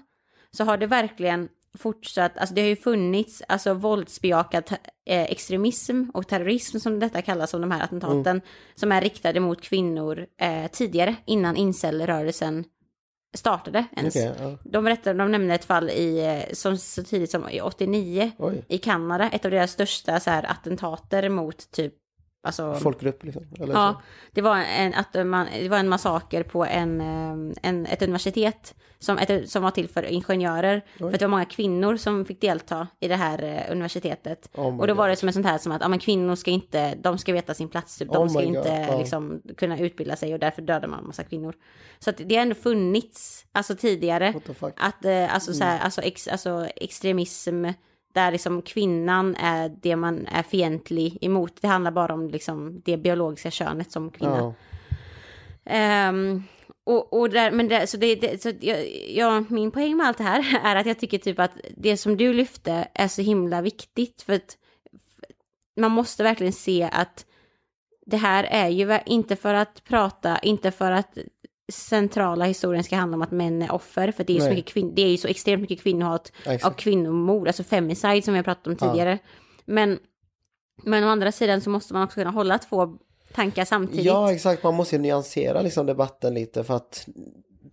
så 0.51 0.63
har 0.63 0.77
det 0.77 0.87
verkligen 0.87 1.49
fortsatt, 1.77 2.37
alltså 2.37 2.55
det 2.55 2.61
har 2.61 2.67
ju 2.67 2.75
funnits 2.75 3.41
alltså 3.47 3.73
våldsbejakad 3.73 4.63
eh, 5.05 5.23
extremism 5.23 6.03
och 6.13 6.27
terrorism 6.27 6.79
som 6.79 6.99
detta 6.99 7.21
kallas 7.21 7.49
som 7.49 7.61
de 7.61 7.71
här 7.71 7.83
attentaten, 7.83 8.41
som 8.75 8.91
är 8.91 9.01
riktade 9.01 9.39
mot 9.39 9.61
kvinnor 9.61 10.25
eh, 10.41 10.67
tidigare, 10.71 11.15
innan 11.25 11.55
incel-rörelsen 11.55 12.63
startade 13.33 13.85
ens. 13.95 14.15
Okej, 14.15 14.33
ja. 14.39 14.57
De, 14.63 14.83
berättar, 14.83 15.13
de 15.13 15.31
nämner 15.31 15.55
ett 15.55 15.65
fall 15.65 15.89
i, 15.89 16.25
eh, 16.25 16.53
som 16.53 16.77
så 16.77 17.03
tidigt 17.03 17.31
som 17.31 17.49
i 17.49 17.61
89 17.61 18.31
Oj. 18.37 18.65
i 18.67 18.77
Kanada, 18.77 19.29
ett 19.29 19.45
av 19.45 19.51
deras 19.51 19.71
största 19.71 20.19
så 20.19 20.29
här, 20.29 20.43
attentater 20.43 21.29
mot 21.29 21.71
typ 21.71 21.93
alltså, 22.47 22.75
Folkgrupp 22.75 23.23
liksom? 23.23 23.43
Eller 23.59 23.73
Ja, 23.73 23.93
så. 23.93 24.01
det 24.31 24.41
var 24.41 24.57
en, 24.57 24.93
att 24.93 25.27
man, 25.27 25.47
det 25.53 25.69
var 25.69 25.77
en 25.77 25.89
massaker 25.89 26.43
på 26.43 26.65
en, 26.65 27.01
eh, 27.01 27.55
en, 27.61 27.85
ett 27.85 28.01
universitet 28.01 28.75
som, 28.99 29.17
ett, 29.17 29.49
som 29.49 29.63
var 29.63 29.71
till 29.71 29.89
för 29.89 30.03
ingenjörer. 30.03 30.81
För 30.97 31.07
att 31.07 31.19
det 31.19 31.25
var 31.25 31.31
många 31.31 31.45
kvinnor 31.45 31.97
som 31.97 32.25
fick 32.25 32.41
delta 32.41 32.87
i 32.99 33.07
det 33.07 33.15
här 33.15 33.43
eh, 33.43 33.71
universitetet. 33.71 34.49
Oh 34.53 34.79
och 34.79 34.87
då 34.87 34.93
var 34.93 35.07
God. 35.07 35.11
det 35.11 35.15
som 35.15 35.29
ett 35.29 35.35
sånt 35.35 35.45
här 35.45 35.57
som 35.57 35.71
att 35.71 35.81
ja, 35.81 35.87
men 35.87 35.99
kvinnor 35.99 36.35
ska 36.35 36.51
inte, 36.51 36.95
de 36.95 37.17
ska 37.17 37.33
veta 37.33 37.53
sin 37.53 37.69
plats, 37.69 37.97
typ. 37.97 38.13
de 38.13 38.23
Oh 38.23 38.27
ska 38.29 38.39
God, 38.39 38.55
inte 38.55 38.87
ja. 38.89 38.99
liksom, 38.99 39.41
kunna 39.57 39.79
utbilda 39.79 40.15
sig 40.15 40.33
och 40.33 40.39
därför 40.39 40.61
dödar 40.61 40.87
man 40.87 40.99
en 40.99 41.07
massa 41.07 41.23
kvinnor. 41.23 41.53
Så 41.99 42.09
att 42.09 42.17
det 42.17 42.35
har 42.35 42.41
ändå 42.41 42.55
funnits, 42.55 43.45
alltså 43.51 43.75
tidigare, 43.75 44.33
att 44.77 45.05
eh, 45.05 45.33
alltså, 45.33 45.53
så 45.53 45.63
här, 45.63 45.79
alltså, 45.79 46.01
ex, 46.01 46.27
alltså 46.27 46.67
extremism 46.75 47.65
där 48.17 48.31
liksom 48.31 48.61
kvinnan 48.61 49.35
är 49.35 49.69
det 49.69 49.95
man 49.95 50.27
är 50.27 50.43
fientlig 50.43 51.17
emot. 51.21 51.61
Det 51.61 51.67
handlar 51.67 51.91
bara 51.91 52.13
om 52.13 52.29
liksom 52.29 52.81
det 52.85 52.97
biologiska 52.97 53.51
könet 53.51 53.91
som 53.91 54.11
kvinna. 54.11 54.37
Ja. 54.37 54.53
Ehm, 55.65 56.43
och, 56.83 57.13
och 57.13 57.29
där, 57.29 57.51
men 57.51 57.67
det, 57.67 57.87
så 57.87 57.97
det, 57.97 58.15
det 58.15 58.41
så 58.41 58.51
jag, 58.61 58.85
jag, 59.09 59.51
min 59.51 59.71
poäng 59.71 59.97
med 59.97 60.07
allt 60.07 60.17
det 60.17 60.23
här 60.23 60.59
är 60.63 60.75
att 60.75 60.85
jag 60.85 60.99
tycker 60.99 61.17
typ 61.17 61.39
att 61.39 61.51
det 61.77 61.97
som 61.97 62.17
du 62.17 62.33
lyfte 62.33 62.87
är 62.93 63.07
så 63.07 63.21
himla 63.21 63.61
viktigt. 63.61 64.21
För 64.21 64.33
att 64.33 64.57
man 65.79 65.91
måste 65.91 66.23
verkligen 66.23 66.53
se 66.53 66.89
att 66.91 67.25
det 68.05 68.17
här 68.17 68.43
är 68.43 68.69
ju 68.69 68.99
inte 69.05 69.35
för 69.35 69.53
att 69.53 69.83
prata, 69.83 70.39
inte 70.39 70.71
för 70.71 70.91
att 70.91 71.17
centrala 71.71 72.45
historien 72.45 72.83
ska 72.83 72.95
handla 72.95 73.15
om 73.15 73.21
att 73.21 73.31
män 73.31 73.61
är 73.61 73.71
offer, 73.71 74.11
för 74.11 74.23
det 74.23 74.33
är, 74.33 74.35
ju 74.35 74.39
så 74.41 74.45
Nej. 74.47 74.55
mycket 74.55 74.73
kvin- 74.75 74.93
det 74.95 75.01
är 75.01 75.09
ju 75.09 75.17
så 75.17 75.27
extremt 75.27 75.61
mycket 75.61 75.81
kvinnohat 75.81 76.31
Ja, 76.45 76.67
och 76.67 76.77
kvinnomord, 76.77 77.47
alltså 77.47 77.63
femicide 77.63 78.21
som 78.23 78.33
vi 78.33 78.37
har 78.37 78.43
pratat 78.43 78.67
om 78.67 78.75
Ja. 78.79 78.87
tidigare. 78.87 79.17
Men, 79.65 79.99
men 80.83 81.03
å 81.03 81.07
andra 81.07 81.31
sidan 81.31 81.61
så 81.61 81.69
måste 81.69 81.93
man 81.93 82.03
också 82.03 82.15
kunna 82.15 82.31
hålla 82.31 82.57
två 82.57 82.87
tankar 83.33 83.65
samtidigt. 83.65 84.05
Ja, 84.05 84.33
exakt. 84.33 84.63
Man 84.63 84.73
måste 84.75 84.95
ju 84.95 85.01
nyansera 85.01 85.61
liksom 85.61 85.85
debatten 85.85 86.33
lite 86.33 86.63
för 86.63 86.75
att 86.75 87.07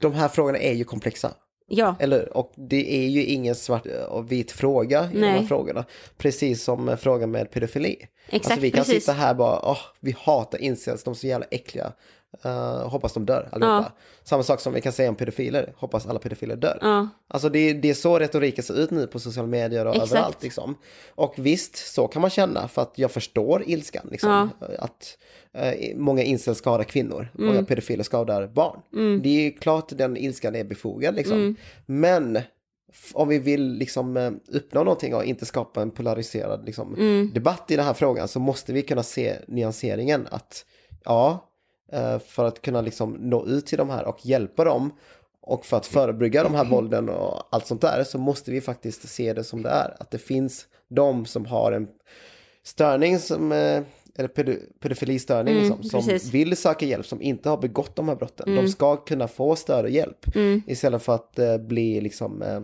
de 0.01 0.13
här 0.13 0.29
frågorna 0.29 0.59
är 0.59 0.73
ju 0.73 0.85
komplexa. 0.85 1.35
ja. 1.67 1.97
Eller, 2.01 2.37
och 2.37 2.53
det 2.57 3.05
är 3.05 3.09
ju 3.09 3.25
ingen 3.25 3.55
svart 3.55 3.87
och 4.09 4.33
vit 4.33 4.53
fråga 4.53 5.05
i 5.13 5.15
de 5.15 5.27
här 5.27 5.39
Nej. 5.39 5.47
frågorna. 5.47 5.85
Precis 6.17 6.63
som 6.65 6.89
eh, 6.89 6.97
frågan 6.97 7.31
med 7.31 7.51
pedofili. 7.51 7.97
Exakt, 8.27 8.47
alltså 8.47 8.61
vi 8.61 8.71
kan 8.71 8.85
precis. 8.85 9.03
sitta 9.05 9.13
här 9.13 9.31
och 9.31 9.37
bara, 9.37 9.61
åh, 9.71 9.79
vi 10.01 10.17
hatar 10.19 10.59
incels, 10.63 11.05
de 11.05 11.11
är 11.11 11.15
så 11.15 11.27
jävla 11.27 11.47
äckliga. 11.51 11.93
Uh, 12.47 12.89
hoppas 12.89 13.13
de 13.13 13.27
dör 13.27 13.49
allihopa. 13.53 13.93
Samma 14.25 14.43
sak 14.43 14.61
som 14.61 14.73
vi 14.73 14.81
kan 14.81 14.93
säga 14.93 15.09
om 15.09 15.15
pedofiler, 15.15 15.73
hoppas 15.77 16.07
alla 16.07 16.19
pedofiler 16.19 16.57
dör. 16.57 16.79
Ja. 16.81 17.09
Alltså 17.29 17.49
det, 17.49 17.59
är- 17.59 17.75
det 17.75 17.91
är 17.91 17.95
så 17.95 18.19
retoriken 18.19 18.65
ser 18.65 18.79
ut 18.81 18.91
nu 18.91 19.07
på 19.07 19.19
sociala 19.19 19.49
medier 19.49 19.87
och 19.87 19.95
Exakt. 19.95 20.13
överallt 20.13 20.43
liksom. 20.43 20.75
Och 21.09 21.35
visst, 21.37 21.77
så 21.95 22.09
kan 22.09 22.21
man 22.23 22.31
känna 22.31 22.69
för 22.69 22.83
att 22.83 22.93
jag 22.99 23.11
förstår 23.11 23.63
ilskan 23.67 24.09
liksom. 24.11 24.51
Att 24.79 25.19
eh, 25.53 25.97
många 25.97 26.23
incels 26.23 26.59
skadar 26.59 26.85
kvinnor, 26.85 27.29
Mm. 27.39 27.47
många 27.47 27.65
pedofiler 27.65 28.05
skadar 28.05 28.47
barn. 28.47 28.81
Det 29.23 29.47
är 29.47 29.51
klart 29.51 29.89
den 29.89 30.17
ilskan 30.17 30.55
är 30.55 30.65
befogad 30.65 31.15
liksom. 31.15 31.37
Mm. 31.37 31.57
Men 31.87 32.41
om 33.13 33.29
vi 33.29 33.39
vill 33.39 33.73
liksom 33.73 34.41
uppnå 34.49 34.85
någonting 34.85 35.15
och 35.15 35.25
inte 35.25 35.47
skapa 35.47 35.83
en 35.83 35.91
polariserad 35.91 36.67
liksom, 36.67 36.95
Mm. 36.95 37.31
debatt 37.35 37.71
i 37.71 37.77
den 37.77 37.85
här 37.85 37.95
frågan 37.95 38.29
så 38.29 38.41
måste 38.41 38.73
vi 38.73 38.83
kunna 38.83 39.03
se 39.03 39.37
nyanseringen 39.49 40.27
att 40.31 40.65
ja, 41.05 41.49
för 42.19 42.45
att 42.45 42.63
kunna 42.63 42.81
liksom 42.81 43.13
nå 43.13 43.47
ut 43.47 43.67
till 43.67 43.79
de 43.79 43.91
här 43.91 44.05
och 44.05 44.27
hjälpa 44.27 44.65
dem 44.65 44.93
och 45.41 45.67
för 45.67 45.77
att 45.77 45.87
förebygga 45.87 46.43
de 46.43 46.55
här 46.55 46.65
vålden 46.65 47.09
och 47.09 47.43
allt 47.51 47.67
sånt 47.67 47.81
där 47.81 48.05
så 48.05 48.19
måste 48.19 48.51
vi 48.51 48.61
faktiskt 48.61 49.09
se 49.09 49.33
det 49.33 49.45
som 49.45 49.63
det 49.63 49.69
är. 49.71 49.97
Att 50.01 50.11
det 50.11 50.19
finns 50.19 50.67
de 50.89 51.27
som 51.27 51.47
har 51.47 51.73
en 51.73 51.89
störning 52.63 53.19
som, 53.19 53.53
eh, 53.53 53.83
eller 54.17 54.29
pedo, 54.29 54.53
pedofilistörning 54.81 55.55
Mm, 55.57 55.65
liksom, 55.69 55.91
som 55.91 56.07
precis. 56.07 56.33
vill 56.35 56.57
söka 56.57 56.87
hjälp, 56.87 57.07
som 57.07 57.23
inte 57.23 57.49
har 57.49 57.57
begått 57.57 57.97
de 57.97 58.09
här 58.09 58.17
brotten. 58.17 58.57
De 58.57 58.69
ska 58.69 58.97
kunna 58.97 59.29
få 59.29 59.57
stöd 59.57 59.85
och 59.85 59.91
hjälp 59.91 60.37
Mm. 60.37 60.63
istället 60.67 61.03
för 61.03 61.15
att 61.15 61.39
eh, 61.39 61.59
bli 61.59 62.01
liksom 62.01 62.43
eh, 62.43 62.61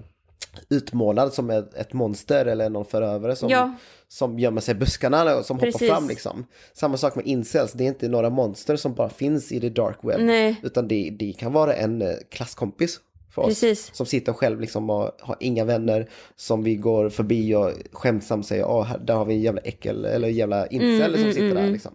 utmålad 0.68 1.32
som 1.32 1.50
ett, 1.50 1.74
ett 1.74 1.92
monster 1.92 2.46
eller 2.46 2.70
någon 2.70 2.84
förövare 2.84 3.36
som, 3.36 3.48
Ja. 3.48 3.74
Som 4.12 4.38
gömmer 4.38 4.60
sig 4.60 4.72
i 4.72 4.78
buskarna 4.78 5.20
eller 5.20 5.42
som 5.42 5.56
hoppar 5.56 5.72
Precis. 5.72 5.88
fram 5.88 6.08
liksom. 6.08 6.46
Samma 6.72 6.96
sak 6.96 7.14
med 7.14 7.26
incels, 7.26 7.72
det 7.72 7.84
är 7.84 7.88
inte 7.88 8.08
några 8.08 8.30
monster 8.30 8.76
som 8.76 8.94
bara 8.94 9.08
finns 9.08 9.52
i 9.52 9.60
the 9.60 9.68
dark 9.68 9.98
web. 10.02 10.20
Nej. 10.20 10.60
Utan 10.62 10.88
det, 10.88 11.10
det 11.18 11.32
kan 11.32 11.52
vara 11.52 11.74
en 11.74 12.02
eh, 12.02 12.08
klasskompis 12.30 13.00
för 13.34 13.42
oss. 13.42 13.48
Precis. 13.48 13.94
Som 13.94 14.06
sitter 14.06 14.32
själv 14.32 14.60
liksom 14.60 14.90
och 14.90 15.10
har 15.20 15.36
inga 15.40 15.64
vänner. 15.64 16.08
Som 16.36 16.62
vi 16.62 16.74
går 16.74 17.08
förbi 17.08 17.54
och 17.54 17.72
skämtsamt 17.92 18.46
säger, 18.46 18.64
åh, 18.64 18.84
här, 18.84 18.98
där 18.98 19.14
har 19.14 19.24
vi 19.24 19.34
en 19.34 19.40
jävla 19.40 19.60
äckel 19.60 20.04
eller 20.04 20.28
jävla 20.28 20.66
incel 20.66 21.18
som 21.18 21.32
sitter 21.32 21.54
där 21.54 21.70
liksom. 21.70 21.92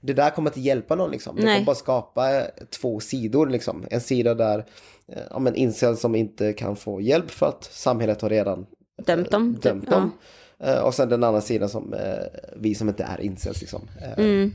Det 0.00 0.12
där 0.12 0.30
kommer 0.30 0.50
inte 0.50 0.60
hjälpa 0.60 0.94
någon 0.94 1.10
liksom. 1.10 1.36
Det 1.36 1.42
Nej. 1.42 1.54
kommer 1.54 1.66
bara 1.66 1.76
skapa 1.76 2.36
eh, 2.36 2.44
två 2.80 3.00
sidor 3.00 3.46
liksom. 3.46 3.84
En 3.90 4.00
sida 4.00 4.34
där, 4.34 4.58
eh, 5.08 5.22
ja 5.30 5.38
men 5.38 5.54
incel 5.54 5.96
som 5.96 6.14
inte 6.14 6.52
kan 6.52 6.76
få 6.76 7.00
hjälp 7.00 7.30
för 7.30 7.46
att 7.46 7.64
samhället 7.64 8.20
har 8.22 8.30
redan 8.30 8.66
Dömt 9.06 9.30
dem, 9.30 9.58
dömt 9.62 9.90
dem. 9.90 10.02
Eh, 10.02 10.08
Och 10.84 10.94
sen 10.94 11.08
den 11.08 11.24
andra 11.24 11.40
sidan 11.40 11.68
som 11.68 11.94
eh, 11.94 12.40
vi 12.56 12.74
som 12.74 12.88
inte 12.88 13.04
är 13.04 13.20
incels 13.20 13.60
liksom. 13.60 13.88
Eh, 14.02 14.24
Mm. 14.24 14.52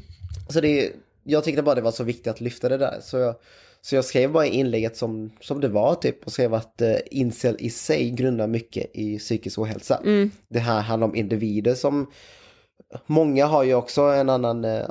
Så 0.50 0.62
det, 0.62 0.92
jag 1.24 1.44
tyckte 1.44 1.62
bara 1.64 1.76
det 1.76 1.82
var 1.82 1.92
så 1.92 2.04
viktigt 2.04 2.28
att 2.28 2.42
lyfta 2.42 2.70
det 2.70 2.78
där. 2.78 2.98
Så 3.02 3.18
jag, 3.18 3.36
så 3.82 3.96
jag 3.96 4.06
skrev 4.06 4.32
bara 4.32 4.46
inlägget 4.46 4.98
som, 4.98 5.32
som 5.42 5.62
det 5.62 5.68
var 5.68 5.96
typ 5.96 6.26
och 6.26 6.32
skrev 6.32 6.54
att 6.54 6.82
eh, 6.82 6.96
incel 7.12 7.56
i 7.60 7.70
sig 7.70 8.12
grundar 8.12 8.48
mycket 8.48 8.90
i 8.94 9.20
psykisk 9.20 9.60
ohälsa. 9.60 10.02
Mm. 10.04 10.32
Det 10.48 10.60
här 10.60 10.82
handlar 10.82 11.08
om 11.08 11.16
individer 11.16 11.76
som, 11.76 12.12
många 13.06 13.46
har 13.46 13.64
ju 13.64 13.74
också 13.74 14.02
en 14.02 14.30
annan, 14.30 14.66
eh, 14.66 14.90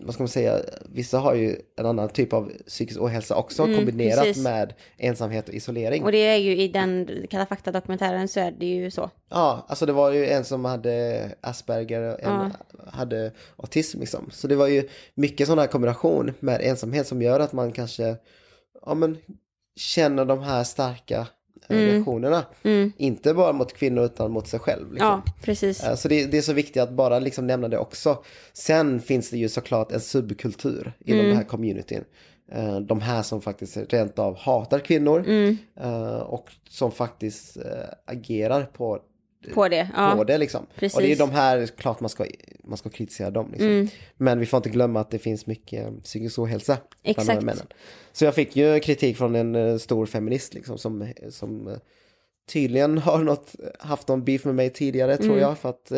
vad 0.00 0.14
ska 0.14 0.22
man 0.22 0.28
säga, 0.28 0.60
vissa 0.86 1.18
har 1.18 1.34
ju 1.34 1.56
en 1.76 1.86
annan 1.86 2.08
typ 2.08 2.32
av 2.32 2.52
psykisk 2.66 3.00
ohälsa 3.00 3.36
också 3.36 3.64
kombinerat 3.64 4.12
Mm, 4.14 4.24
precis. 4.26 4.44
med 4.44 4.74
ensamhet 4.96 5.48
och 5.48 5.54
isolering. 5.54 6.04
Och 6.04 6.12
det 6.12 6.18
är 6.18 6.36
ju 6.36 6.56
i 6.56 6.68
den 6.68 7.08
Kalla 7.30 7.46
fakta-dokumentären 7.46 8.28
så 8.28 8.40
är 8.40 8.50
det 8.50 8.66
ju 8.66 8.90
så. 8.90 9.10
Ja, 9.30 9.66
alltså 9.68 9.86
det 9.86 9.92
var 9.92 10.12
ju 10.12 10.26
en 10.26 10.44
som 10.44 10.64
hade 10.64 11.28
Asperger 11.40 12.00
och 12.02 12.20
en 12.22 12.52
hade 12.86 13.32
autism 13.56 14.00
liksom. 14.00 14.30
Så 14.32 14.48
det 14.48 14.56
var 14.56 14.66
ju 14.68 14.88
mycket 15.14 15.46
sån 15.46 15.58
här 15.58 15.66
kombination 15.66 16.32
med 16.40 16.60
ensamhet 16.62 17.06
som 17.06 17.22
gör 17.22 17.40
att 17.40 17.52
man 17.52 17.72
kanske, 17.72 18.16
ja 18.86 18.94
men, 18.94 19.18
känner 19.76 20.24
de 20.24 20.42
här 20.42 20.64
starka 20.64 21.26
eh, 21.68 21.76
reaktionerna. 21.76 22.44
Inte 22.96 23.34
bara 23.34 23.52
mot 23.52 23.72
kvinnor 23.72 24.04
utan 24.04 24.30
mot 24.32 24.48
sig 24.48 24.60
själv. 24.60 24.92
Liksom. 24.92 25.06
Ja, 25.08 25.22
precis. 25.42 25.84
Eh, 25.84 25.94
Så 25.94 26.08
det, 26.08 26.26
det 26.26 26.38
är 26.38 26.42
så 26.42 26.52
viktigt 26.52 26.82
att 26.82 26.92
bara 26.92 27.18
liksom 27.18 27.46
nämna 27.46 27.68
det 27.68 27.78
också. 27.78 28.22
Sen 28.52 29.00
finns 29.00 29.30
det 29.30 29.38
ju 29.38 29.48
såklart 29.48 29.92
en 29.92 30.00
subkultur 30.00 30.92
inom 31.04 31.18
Mm. 31.20 31.28
den 31.28 31.36
här 31.36 31.44
communityn. 31.44 32.04
Eh, 32.52 32.80
De 32.80 33.00
här 33.00 33.22
som 33.22 33.40
faktiskt 33.42 33.76
rent 33.92 34.18
av 34.18 34.36
hatar 34.38 34.78
kvinnor 34.78 35.24
Mm. 35.28 35.56
och 36.22 36.48
som 36.68 36.90
faktiskt 36.92 37.56
agerar 38.04 38.62
på 38.64 38.98
På 39.54 39.68
det. 39.68 39.88
Ja. 39.96 40.14
på 40.16 40.24
det 40.24 40.38
liksom. 40.38 40.66
precis. 40.74 40.96
Och 40.96 41.02
det 41.02 41.12
är 41.12 41.16
de 41.16 41.30
här, 41.30 41.66
klart 41.66 42.00
man 42.00 42.10
ska, 42.10 42.26
man 42.64 42.78
ska 42.78 42.88
kritisera 42.90 43.30
dem 43.30 43.48
liksom. 43.50 43.68
Mm. 43.68 43.88
Men 44.16 44.38
vi 44.40 44.46
får 44.46 44.56
inte 44.56 44.68
glömma 44.68 45.00
att 45.00 45.10
det 45.10 45.18
finns 45.18 45.46
mycket 45.46 45.86
eh, 45.86 45.92
psykisk 46.02 46.38
ohälsa 46.38 46.76
bland 47.02 47.28
de 47.28 47.32
här 47.32 47.40
männen. 47.40 47.66
Så 48.12 48.24
jag 48.24 48.34
fick 48.34 48.56
ju 48.56 48.80
kritik 48.80 49.16
från 49.16 49.34
en 49.34 49.54
eh, 49.54 49.76
stor 49.76 50.06
feminist 50.06 50.54
liksom 50.54 50.78
som, 50.78 51.12
som 51.30 51.68
eh, 51.68 51.74
tydligen 52.52 52.98
har 52.98 53.18
något, 53.18 53.54
haft 53.78 54.08
någon 54.08 54.24
beef 54.24 54.44
med 54.44 54.54
mig 54.54 54.70
tidigare 54.70 55.14
Mm. 55.14 55.26
tror 55.26 55.38
jag. 55.38 55.58
För 55.58 55.68
att 55.68 55.92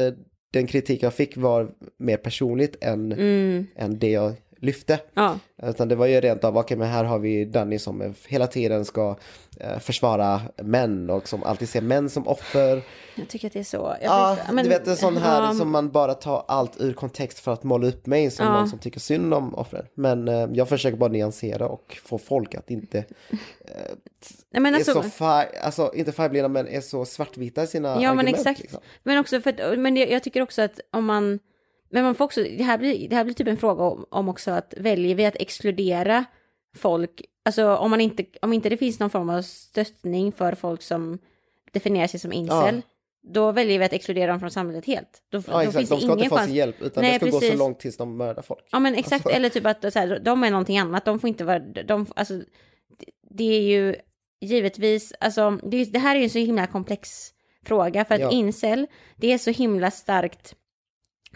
den 0.53 0.67
kritik 0.67 1.03
jag 1.03 1.15
fick 1.15 1.37
var 1.37 1.71
mer 1.99 2.17
personligt 2.17 2.77
än, 2.81 3.13
Mm. 3.13 3.67
än 3.77 3.99
det 3.99 4.11
jag 4.11 4.35
lyfte. 4.65 5.01
Ja. 5.15 5.39
Utan 5.63 5.89
det 5.89 5.95
var 5.95 6.07
ju 6.07 6.21
rent 6.21 6.45
av, 6.45 6.59
okej 6.59 6.77
men 6.77 6.89
här 6.89 7.05
har 7.05 7.19
vi 7.19 7.45
Danny 7.45 7.79
som 7.79 8.03
eh, 8.03 8.11
hela 8.29 8.47
tiden 8.47 8.85
ska 8.85 9.17
eh, 9.61 9.79
försvara 9.79 10.41
män 10.63 11.11
och 11.11 11.29
som 11.29 11.43
alltid 11.43 11.69
ser 11.69 11.81
män 11.81 12.11
som 12.11 12.29
offer. 12.29 12.83
Jag 13.15 13.29
tycker 13.29 13.47
att 13.47 13.53
det 13.53 13.59
är 13.59 13.65
så. 13.65 13.97
Ja, 14.03 14.37
men- 14.53 14.65
du 14.65 14.69
vet 14.71 14.87
en 14.89 14.97
sån 14.97 15.17
här 15.17 15.43
ja, 15.43 15.55
som 15.55 15.71
man 15.71 15.91
bara 15.91 16.15
tar 16.15 16.45
allt 16.49 16.81
ur 16.81 16.93
kontext 16.93 17.39
för 17.39 17.53
att 17.53 17.63
måla 17.65 17.87
upp 17.87 18.07
mig 18.07 18.31
som 18.31 18.47
Ja. 18.47 18.53
någon 18.53 18.69
som 18.69 18.79
tycker 18.79 19.01
synd 19.01 19.35
om 19.35 19.55
offren. 19.55 19.87
Men 19.95 20.29
eh, 20.29 20.49
jag 20.53 20.69
försöker 20.69 20.97
bara 20.97 21.11
nyansera 21.11 21.69
och 21.69 21.99
få 22.05 22.19
folk 22.19 22.55
att 22.55 22.71
inte 22.71 23.05
Nej, 24.51 24.61
men 24.63 24.75
alltså, 24.75 24.91
är 24.99 25.03
så 25.03 25.11
fär, 25.11 25.47
alltså 25.63 25.91
inte 25.95 26.13
färgblinda 26.13 26.49
men 26.49 26.69
är 26.69 26.81
så 26.81 27.05
svartvita 27.05 27.63
i 27.63 27.67
sina 27.67 27.89
Ja 27.89 27.95
men 27.95 28.07
argument. 28.09 28.37
exakt. 28.37 28.61
Liksom. 28.61 28.81
Men 29.03 29.19
också 29.19 29.41
för 29.41 29.51
att, 29.73 29.79
men 29.79 29.97
jag 29.97 30.23
tycker 30.23 30.43
också 30.43 30.63
att 30.63 30.81
om 30.91 31.05
man, 31.05 31.39
men 31.91 32.05
man 32.05 32.15
får 32.15 32.25
också, 32.25 32.43
det 32.43 32.65
här 32.65 32.79
blir, 32.79 33.09
det 33.09 33.17
här 33.17 33.25
blir 33.25 33.35
typ 33.35 33.49
en 33.49 33.57
fråga 33.57 33.85
om, 33.85 34.07
om 34.11 34.29
också 34.29 34.51
att 34.51 34.75
väljer 34.77 35.15
vi 35.15 35.27
att 35.27 35.37
exkludera 35.37 36.25
folk, 36.77 37.23
alltså 37.45 37.77
om 37.77 37.91
man 37.91 38.01
inte, 38.01 38.25
om 38.43 38.53
inte 38.53 38.69
det 38.69 38.77
finns 38.77 39.01
någon 39.01 39.11
form 39.11 39.31
av 39.31 39.43
stöttning 39.43 40.33
för 40.33 40.55
folk 40.55 40.83
som 40.83 41.19
definierar 41.73 42.07
sig 42.07 42.21
som 42.21 42.33
incel, 42.33 42.83
då 43.27 43.53
väljer 43.53 43.79
vi 43.79 43.85
att 43.85 43.93
exkludera 43.93 44.31
dem 44.31 44.41
från 44.41 44.51
samhället 44.51 44.87
helt. 44.87 45.23
Då, 45.29 45.39
Ja 45.47 45.53
då 45.53 45.59
exakt, 45.59 45.77
finns 45.77 45.89
de 45.89 45.95
det 45.95 46.01
ska 46.01 46.13
inte 46.13 46.29
få 46.29 46.39
sin 46.39 46.55
hjälp 46.55 46.83
utan 46.83 47.03
Nej, 47.03 47.13
det 47.13 47.19
ska 47.19 47.27
gå 47.27 47.33
så 47.33 47.41
precis. 47.41 47.59
långt 47.59 47.79
tills 47.81 47.97
de 47.97 48.17
mördar 48.17 48.43
folk. 48.43 48.69
Ja 48.71 48.79
men 48.79 48.95
exakt, 48.95 49.27
eller 49.27 49.49
typ 49.49 49.67
att 49.67 49.93
så 49.93 49.99
här, 49.99 50.21
de 50.25 50.45
är 50.45 50.51
någonting 50.51 50.79
annat, 50.79 51.05
de 51.05 51.19
får 51.21 51.29
inte 51.29 51.45
vara, 51.45 51.59
de, 51.59 52.07
alltså, 52.17 52.35
det, 52.99 53.07
det 53.31 53.45
är 53.45 53.61
ju 53.61 53.97
givetvis, 54.41 55.13
alltså 55.21 55.59
det, 55.63 55.85
det 55.85 55.99
här 55.99 56.15
är 56.15 56.19
ju 56.19 56.25
en 56.25 56.31
så 56.31 56.39
himla 56.39 56.67
komplex 56.67 57.31
fråga 57.67 58.05
för 58.05 58.15
att 58.15 58.21
Ja. 58.21 58.31
incel, 58.31 58.87
det 59.17 59.33
är 59.33 59.39
så 59.39 59.51
himla 59.51 59.91
starkt, 59.91 60.55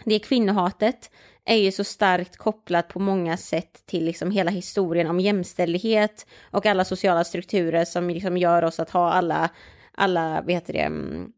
det 0.05 0.19
kvinnohatet, 0.19 1.11
är 1.45 1.55
ju 1.55 1.71
så 1.71 1.83
starkt 1.83 2.37
kopplat 2.37 2.87
på 2.87 2.99
många 2.99 3.37
sätt 3.37 3.83
till 3.85 4.05
liksom 4.05 4.31
hela 4.31 4.51
historien 4.51 5.07
om 5.07 5.19
jämställdhet 5.19 6.25
och 6.51 6.65
alla 6.65 6.85
sociala 6.85 7.23
strukturer 7.23 7.85
som 7.85 8.09
liksom 8.09 8.37
gör 8.37 8.63
oss 8.63 8.79
att 8.79 8.89
ha 8.89 9.11
alla, 9.11 9.49
alla, 9.91 10.41
vad 10.41 10.51
heter 10.51 10.73
det, 10.73 10.79
mm, 10.79 11.31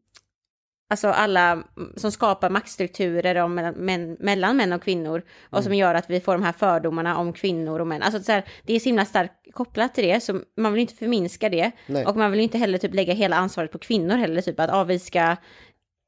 alltså 0.90 1.08
alla 1.08 1.62
som 1.96 2.12
skapar 2.12 2.50
maktstrukturer 2.50 3.36
om 3.36 3.54
män, 3.76 4.16
mellan 4.20 4.56
män 4.56 4.72
och 4.72 4.82
kvinnor 4.82 5.22
och 5.42 5.58
mm. 5.58 5.64
som 5.64 5.74
gör 5.74 5.94
att 5.94 6.10
vi 6.10 6.20
får 6.20 6.32
de 6.32 6.42
här 6.42 6.52
fördomarna 6.52 7.18
om 7.18 7.32
kvinnor 7.32 7.80
och 7.80 7.86
män. 7.86 8.02
Alltså 8.02 8.22
så 8.22 8.32
här, 8.32 8.44
det 8.62 8.74
är 8.74 8.80
så 8.80 8.88
himla 8.88 9.04
starkt 9.04 9.52
kopplat 9.52 9.94
till 9.94 10.04
det, 10.04 10.20
så 10.20 10.40
man 10.56 10.72
vill 10.72 10.80
inte 10.80 10.94
förminska 10.94 11.48
det. 11.48 11.70
Nej. 11.86 12.06
Och 12.06 12.16
man 12.16 12.30
vill 12.30 12.40
inte 12.40 12.58
heller 12.58 12.78
typ 12.78 12.94
lägga 12.94 13.14
hela 13.14 13.36
ansvaret 13.36 13.72
på 13.72 13.78
kvinnor 13.78 14.16
heller, 14.16 14.42
typ 14.42 14.60
att 14.60 14.70
ah, 14.70 14.84
vi 14.84 14.98
ska 14.98 15.36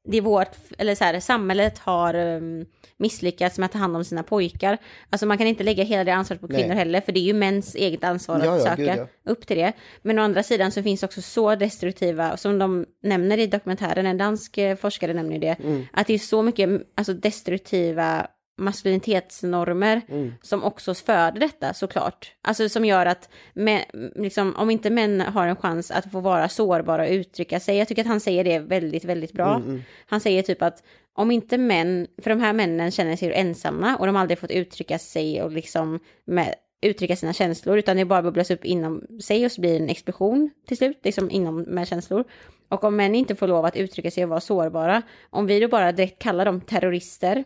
det 0.05 0.17
är 0.17 0.21
vårt, 0.21 0.51
eller 0.77 0.95
så 0.95 1.03
här, 1.03 1.19
samhället 1.19 1.79
har 1.79 2.15
um, 2.15 2.65
misslyckats 2.97 3.57
med 3.57 3.65
att 3.65 3.71
ta 3.71 3.77
hand 3.77 3.95
om 3.95 4.03
sina 4.03 4.23
pojkar. 4.23 4.77
Alltså 5.09 5.25
man 5.25 5.37
kan 5.37 5.47
inte 5.47 5.63
lägga 5.63 5.83
hela 5.83 6.03
det 6.03 6.11
ansvaret 6.11 6.41
på 6.41 6.47
kvinnor 6.47 6.67
Nej. 6.67 6.77
heller, 6.77 7.01
för 7.01 7.11
det 7.11 7.19
är 7.19 7.23
ju 7.23 7.33
mäns 7.33 7.75
eget 7.75 8.03
ansvar 8.03 8.41
ja, 8.43 8.51
att 8.51 8.59
ja, 8.59 8.69
söka 8.69 8.95
gud, 8.95 9.07
ja. 9.23 9.31
upp 9.31 9.47
till 9.47 9.57
det. 9.57 9.73
Men 10.01 10.19
å 10.19 10.21
andra 10.21 10.43
sidan 10.43 10.71
så 10.71 10.83
finns 10.83 10.99
det 10.99 11.05
också 11.05 11.21
så 11.21 11.55
destruktiva, 11.55 12.37
som 12.37 12.59
de 12.59 12.85
nämner 13.03 13.37
i 13.37 13.47
dokumentären, 13.47 14.05
en 14.05 14.17
dansk 14.17 14.57
eh, 14.57 14.75
forskare 14.75 15.13
nämner 15.13 15.39
det, 15.39 15.55
mm. 15.63 15.85
att 15.93 16.07
det 16.07 16.13
är 16.13 16.17
så 16.17 16.41
mycket 16.41 16.69
alltså, 16.95 17.13
destruktiva 17.13 18.27
maskulinitetsnormer 18.57 20.01
mm. 20.09 20.33
som 20.41 20.63
också 20.63 20.93
föder 20.93 21.39
detta 21.39 21.73
såklart. 21.73 22.31
Alltså 22.41 22.69
som 22.69 22.85
gör 22.85 23.05
att 23.05 23.29
med, 23.53 23.85
liksom, 24.15 24.55
om 24.55 24.69
inte 24.69 24.89
män 24.89 25.21
har 25.21 25.47
en 25.47 25.55
chans 25.55 25.91
att 25.91 26.11
få 26.11 26.19
vara 26.19 26.49
sårbara 26.49 27.03
och 27.03 27.09
uttrycka 27.09 27.59
sig. 27.59 27.77
Jag 27.77 27.87
tycker 27.87 28.01
att 28.01 28.07
han 28.07 28.19
säger 28.19 28.43
det 28.43 28.59
väldigt, 28.59 29.05
väldigt 29.05 29.33
bra. 29.33 29.55
Mm, 29.55 29.69
mm. 29.69 29.81
Han 30.05 30.21
säger 30.21 30.41
typ 30.41 30.61
att 30.61 30.83
om 31.13 31.31
inte 31.31 31.57
män, 31.57 32.07
för 32.21 32.29
de 32.29 32.39
här 32.39 32.53
männen 32.53 32.91
känner 32.91 33.15
sig 33.15 33.33
ensamma 33.33 33.97
och 33.97 34.05
de 34.05 34.15
har 34.15 34.21
aldrig 34.21 34.39
fått 34.39 34.51
uttrycka 34.51 34.99
sig 34.99 35.43
och 35.43 35.51
liksom 35.51 35.99
med, 36.25 36.55
uttrycka 36.81 37.15
sina 37.15 37.33
känslor 37.33 37.77
utan 37.77 37.97
det 37.97 38.05
bara 38.05 38.21
bubblas 38.21 38.51
upp 38.51 38.65
inom 38.65 39.01
sig 39.21 39.45
och 39.45 39.51
så 39.51 39.61
blir 39.61 39.71
det 39.71 39.83
en 39.83 39.89
explosion 39.89 40.49
till 40.67 40.77
slut, 40.77 40.99
liksom 41.03 41.31
inom 41.31 41.61
med 41.61 41.87
känslor. 41.87 42.23
Och 42.69 42.83
om 42.83 42.95
män 42.95 43.15
inte 43.15 43.35
får 43.35 43.47
lov 43.47 43.65
att 43.65 43.75
uttrycka 43.75 44.11
sig 44.11 44.23
och 44.23 44.29
vara 44.29 44.41
sårbara, 44.41 45.01
om 45.29 45.45
vi 45.45 45.59
då 45.59 45.67
bara 45.67 45.91
direkt 45.91 46.21
kallar 46.21 46.45
dem 46.45 46.61
terrorister 46.61 47.43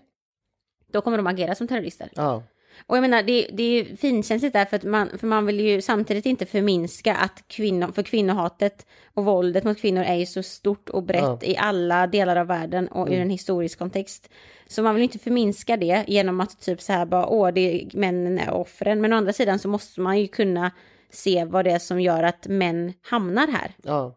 då 0.91 1.01
kommer 1.01 1.17
de 1.17 1.27
agera 1.27 1.55
som 1.55 1.67
terrorister. 1.67 2.09
Ja. 2.15 2.43
Och 2.87 2.97
jag 2.97 3.01
menar, 3.01 3.23
det, 3.23 3.47
det 3.53 3.63
är 3.63 3.95
finkänsligt 3.95 4.53
där 4.53 4.65
för 4.65 4.75
att 4.75 4.83
man, 4.83 5.09
för 5.17 5.27
man 5.27 5.45
vill 5.45 5.59
ju 5.59 5.81
samtidigt 5.81 6.25
inte 6.25 6.45
förminska 6.45 7.15
att 7.15 7.43
kvinnor, 7.47 7.91
för 7.91 8.03
kvinnohatet 8.03 8.85
och 9.13 9.25
våldet 9.25 9.63
mot 9.63 9.81
kvinnor 9.81 10.03
är 10.03 10.15
ju 10.15 10.25
så 10.25 10.43
stort 10.43 10.89
och 10.89 11.03
brett 11.03 11.23
ja. 11.23 11.39
i 11.41 11.57
alla 11.57 12.07
delar 12.07 12.35
av 12.35 12.47
världen 12.47 12.87
och 12.87 13.07
mm. 13.07 13.13
ur 13.13 13.21
en 13.21 13.29
historisk 13.29 13.79
kontext. 13.79 14.29
Så 14.67 14.83
man 14.83 14.95
vill 14.95 15.03
inte 15.03 15.19
förminska 15.19 15.77
det 15.77 16.03
genom 16.07 16.39
att 16.39 16.61
typ 16.61 16.81
så 16.81 16.93
här 16.93 17.05
bara, 17.05 17.27
åh, 17.27 17.49
det 17.49 17.61
är, 17.61 17.97
männen 17.97 18.39
är 18.39 18.53
offren. 18.53 19.01
Men 19.01 19.13
å 19.13 19.15
andra 19.15 19.33
sidan 19.33 19.59
så 19.59 19.67
måste 19.67 20.01
man 20.01 20.19
ju 20.19 20.27
kunna 20.27 20.71
se 21.11 21.45
vad 21.45 21.65
det 21.65 21.71
är 21.71 21.79
som 21.79 22.01
gör 22.01 22.23
att 22.23 22.47
män 22.47 22.93
hamnar 23.01 23.47
här. 23.47 23.71
Ja. 23.83 24.15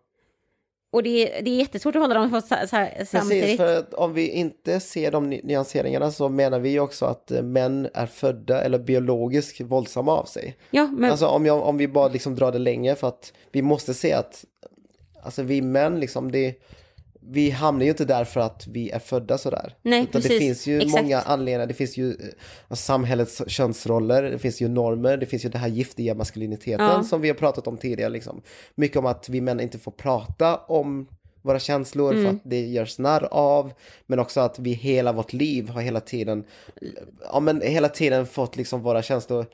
Och 0.92 1.02
det 1.02 1.38
är, 1.38 1.42
det 1.42 1.50
är 1.50 1.56
jättesvårt 1.56 1.96
att 1.96 2.02
hålla 2.02 2.14
dem 2.14 2.30
så, 2.30 2.66
så 2.66 2.76
här, 2.76 3.04
samtidigt. 3.04 3.42
Precis, 3.42 3.56
för 3.56 3.78
att 3.78 3.94
om 3.94 4.14
vi 4.14 4.28
inte 4.28 4.80
ser 4.80 5.10
de 5.10 5.30
nyanseringarna 5.30 6.10
så 6.10 6.28
menar 6.28 6.58
vi 6.58 6.78
också 6.78 7.06
att 7.06 7.30
eh, 7.30 7.42
män 7.42 7.88
är 7.94 8.06
födda 8.06 8.62
eller 8.62 8.78
biologiskt 8.78 9.60
våldsamma 9.60 10.12
av 10.12 10.24
sig. 10.24 10.56
Ja, 10.70 10.86
men... 10.86 11.10
Alltså 11.10 11.26
om, 11.26 11.46
jag, 11.46 11.62
om 11.62 11.76
vi 11.76 11.88
bara 11.88 12.08
liksom 12.08 12.34
drar 12.34 12.52
det 12.52 12.58
längre 12.58 12.94
för 12.94 13.08
att 13.08 13.32
vi 13.52 13.62
måste 13.62 13.94
se 13.94 14.12
att 14.12 14.44
alltså 15.22 15.42
vi 15.42 15.62
män 15.62 16.00
liksom 16.00 16.32
det 16.32 16.54
vi 17.30 17.50
hamnar 17.50 17.84
ju 17.84 17.90
inte 17.90 18.04
där 18.04 18.24
för 18.24 18.40
att 18.40 18.66
vi 18.66 18.90
är 18.90 18.98
födda 18.98 19.38
sådär. 19.38 19.76
Nej, 19.82 20.02
Utan 20.02 20.12
precis. 20.12 20.30
Det 20.30 20.38
finns 20.38 20.66
ju 20.66 20.80
Exakt. 20.80 21.02
många 21.02 21.20
anledningar. 21.20 21.66
Det 21.66 21.74
finns 21.74 21.96
ju 21.96 22.08
uh, 22.08 22.16
samhällets 22.70 23.42
könsroller, 23.46 24.22
det 24.22 24.38
finns 24.38 24.60
ju 24.60 24.68
normer, 24.68 25.16
det 25.16 25.26
finns 25.26 25.44
ju 25.44 25.48
den 25.48 25.60
här 25.60 25.68
giftiga 25.68 26.14
maskuliniteten 26.14 26.86
ja. 26.86 27.02
som 27.02 27.20
vi 27.20 27.28
har 27.28 27.34
pratat 27.34 27.66
om 27.66 27.76
tidigare. 27.76 28.10
Liksom. 28.10 28.42
Mycket 28.74 28.96
om 28.96 29.06
att 29.06 29.28
vi 29.28 29.40
män 29.40 29.60
inte 29.60 29.78
får 29.78 29.92
prata 29.92 30.56
om 30.56 31.06
våra 31.42 31.58
känslor 31.58 32.12
mm. 32.12 32.24
för 32.24 32.30
att 32.30 32.40
det 32.44 32.66
görs 32.66 32.98
narr 32.98 33.28
av. 33.30 33.72
Men 34.06 34.18
också 34.18 34.40
att 34.40 34.58
vi 34.58 34.72
hela 34.72 35.12
vårt 35.12 35.32
liv 35.32 35.68
har 35.68 35.80
hela 35.80 36.00
tiden, 36.00 36.44
ja 37.32 37.40
men 37.40 37.60
hela 37.60 37.88
tiden 37.88 38.26
fått 38.26 38.56
liksom 38.56 38.82
våra 38.82 39.02
känslor 39.02 39.46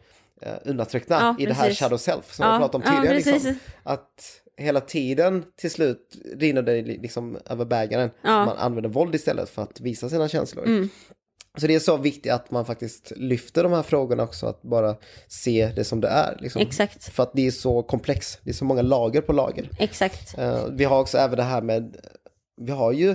uh, 0.47 0.53
undertryckta 0.65 1.15
ja, 1.15 1.37
i 1.39 1.47
precis. 1.47 1.59
det 1.59 1.65
här 1.65 1.75
shadow 1.75 1.99
self 1.99 2.35
som 2.35 2.47
ja, 2.47 2.53
vi 2.53 2.59
pratade 2.59 2.85
om 2.85 2.97
tidigare. 2.97 3.17
liksom. 3.17 3.55
Att 3.83 4.43
hela 4.59 4.81
tiden 4.81 5.45
till 5.57 5.71
slut 5.71 6.17
rinner 6.37 6.63
det 6.63 6.83
liksom 6.83 7.39
över 7.47 7.65
bägaren. 7.65 8.11
Ja. 8.23 8.45
Man 8.45 8.57
använder 8.57 8.91
våld 8.91 9.15
istället 9.15 9.49
för 9.49 9.63
att 9.63 9.81
visa 9.81 10.09
sina 10.09 10.29
känslor. 10.29 10.67
Mm. 10.67 10.89
Så 11.57 11.67
det 11.67 11.75
är 11.75 11.79
så 11.79 11.97
viktigt 11.97 12.33
att 12.33 12.51
man 12.51 12.65
faktiskt 12.65 13.13
lyfter 13.17 13.63
de 13.63 13.73
här 13.73 13.83
frågorna 13.83 14.23
också, 14.23 14.47
att 14.47 14.63
bara 14.63 14.97
se 15.29 15.73
det 15.77 15.85
som 15.85 16.01
det 16.01 16.09
är. 16.09 16.39
Liksom. 16.41 16.63
Exakt. 16.63 17.05
För 17.05 17.23
att 17.23 17.33
det 17.35 17.47
är 17.47 17.51
så 17.51 17.83
komplext, 17.83 18.41
det 18.43 18.51
är 18.51 18.55
så 18.55 18.65
många 18.65 18.83
lager 18.83 19.21
på 19.21 19.33
lager. 19.33 19.71
Exakt. 19.79 20.39
Uh, 20.39 20.67
vi 20.73 20.85
har 20.85 21.01
också 21.01 21.19
även 21.19 21.37
det 21.37 21.43
här 21.43 21.63
med, 21.63 21.97
vi 22.61 22.73
har 22.73 22.93
ju, 22.93 23.15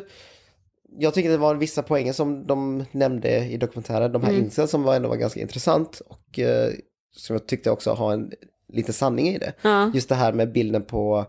jag 1.00 1.14
tycker 1.14 1.30
det 1.30 1.38
var 1.38 1.56
vissa 1.56 1.84
poänger 1.84 2.14
som 2.14 2.48
de 2.48 2.86
nämnde 2.91 3.46
i 3.46 3.58
dokumentären, 3.58 4.12
de 4.12 4.24
här 4.24 4.30
mm. 4.30 4.44
incel 4.44 4.68
som 4.68 4.84
var 4.84 4.96
ändå 4.96 5.10
var 5.10 5.16
ganska 5.16 5.39
intressant 5.39 6.02
och 6.08 6.39
uh, 6.39 6.74
som 7.16 7.34
jag 7.34 7.48
tyckte 7.48 7.72
också 7.72 7.94
har 7.94 8.14
en 8.14 8.32
lite 8.74 8.94
sanning 8.94 9.28
i 9.28 9.38
det. 9.38 9.54
Ja. 9.62 9.92
Just 9.94 10.10
det 10.10 10.16
här 10.16 10.34
med 10.34 10.52
bilden 10.52 10.84
på 10.84 11.26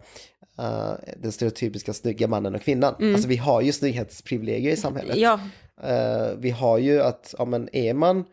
uh, 0.61 0.93
den 1.17 1.33
stereotypiska 1.33 1.93
snygga 1.93 2.29
mannen 2.29 2.55
och 2.55 2.63
kvinnan. 2.63 2.95
Mm. 3.01 3.15
Alltså 3.15 3.29
vi 3.29 3.37
har 3.37 3.61
ju 3.61 3.73
snygghetsprivilegier 3.73 4.73
i 4.73 4.77
samhället. 4.77 5.17
Ja. 5.17 5.41
Uh, 5.85 6.39
vi 6.39 6.51
har 6.51 6.79
ju 6.79 7.03
att, 7.03 7.35
ja 7.39 7.45
men 7.45 7.69
är 7.73 7.95
man 7.95 8.25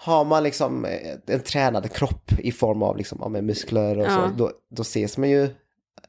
har 0.00 0.24
man 0.24 0.42
liksom 0.42 0.86
en 1.26 1.40
tränad 1.40 1.92
kropp 1.92 2.32
i 2.38 2.52
form 2.52 2.82
av 2.82 2.96
liksom, 2.96 3.18
ja, 3.20 3.28
muskler 3.28 3.98
och 3.98 4.06
ja. 4.06 4.10
så, 4.10 4.36
då, 4.36 4.52
då 4.70 4.82
ses 4.82 5.18
man 5.18 5.30
ju 5.30 5.48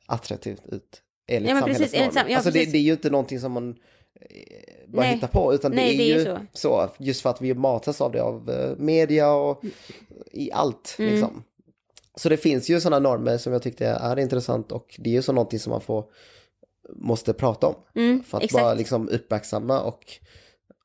attraktivt 0.05 0.61
ut. 0.65 1.01
Enligt 1.27 1.51
ja, 1.51 1.61
precis, 1.65 1.93
enligt 1.93 2.13
sam 2.13 2.25
ja, 2.29 2.35
alltså 2.35 2.51
det, 2.51 2.71
det, 2.71 2.77
är 2.77 2.81
ju 2.81 2.91
inte 2.91 3.09
någonting 3.09 3.39
som 3.39 3.51
man 3.51 3.69
eh, 3.69 4.87
bara 4.87 5.01
Nej. 5.01 5.15
hittar 5.15 5.27
på, 5.27 5.53
utan 5.53 5.71
Nej, 5.71 5.97
det 5.97 6.03
är, 6.03 6.15
det 6.15 6.21
är 6.21 6.35
ju 6.35 6.39
så. 6.53 6.89
så. 6.97 7.03
just 7.03 7.21
för 7.21 7.29
att 7.29 7.41
vi 7.41 7.53
matas 7.53 8.01
av 8.01 8.11
det 8.11 8.23
av 8.23 8.75
media 8.77 9.31
och 9.31 9.63
i 10.31 10.51
allt. 10.51 10.95
Mm. 10.99 11.11
Liksom. 11.11 11.43
Så 12.19 12.29
det 12.29 12.37
finns 12.37 12.69
ju 12.69 12.79
sådana 12.79 13.09
normer 13.09 13.37
som 13.37 13.53
jag 13.53 13.61
tyckte 13.61 13.85
är 13.85 14.19
intressant 14.19 14.71
och 14.71 14.95
det 14.97 15.09
är 15.09 15.13
ju 15.13 15.21
så 15.21 15.33
någonting 15.33 15.59
som 15.59 15.71
man 15.71 15.81
får 15.81 16.05
måste 16.95 17.33
prata 17.33 17.67
om. 17.67 17.75
Mm, 17.95 18.23
för 18.23 18.37
att 18.37 18.43
exakt. 18.43 18.63
bara 18.63 18.73
liksom 18.73 19.09
uppmärksamma 19.09 19.81
och 19.81 20.03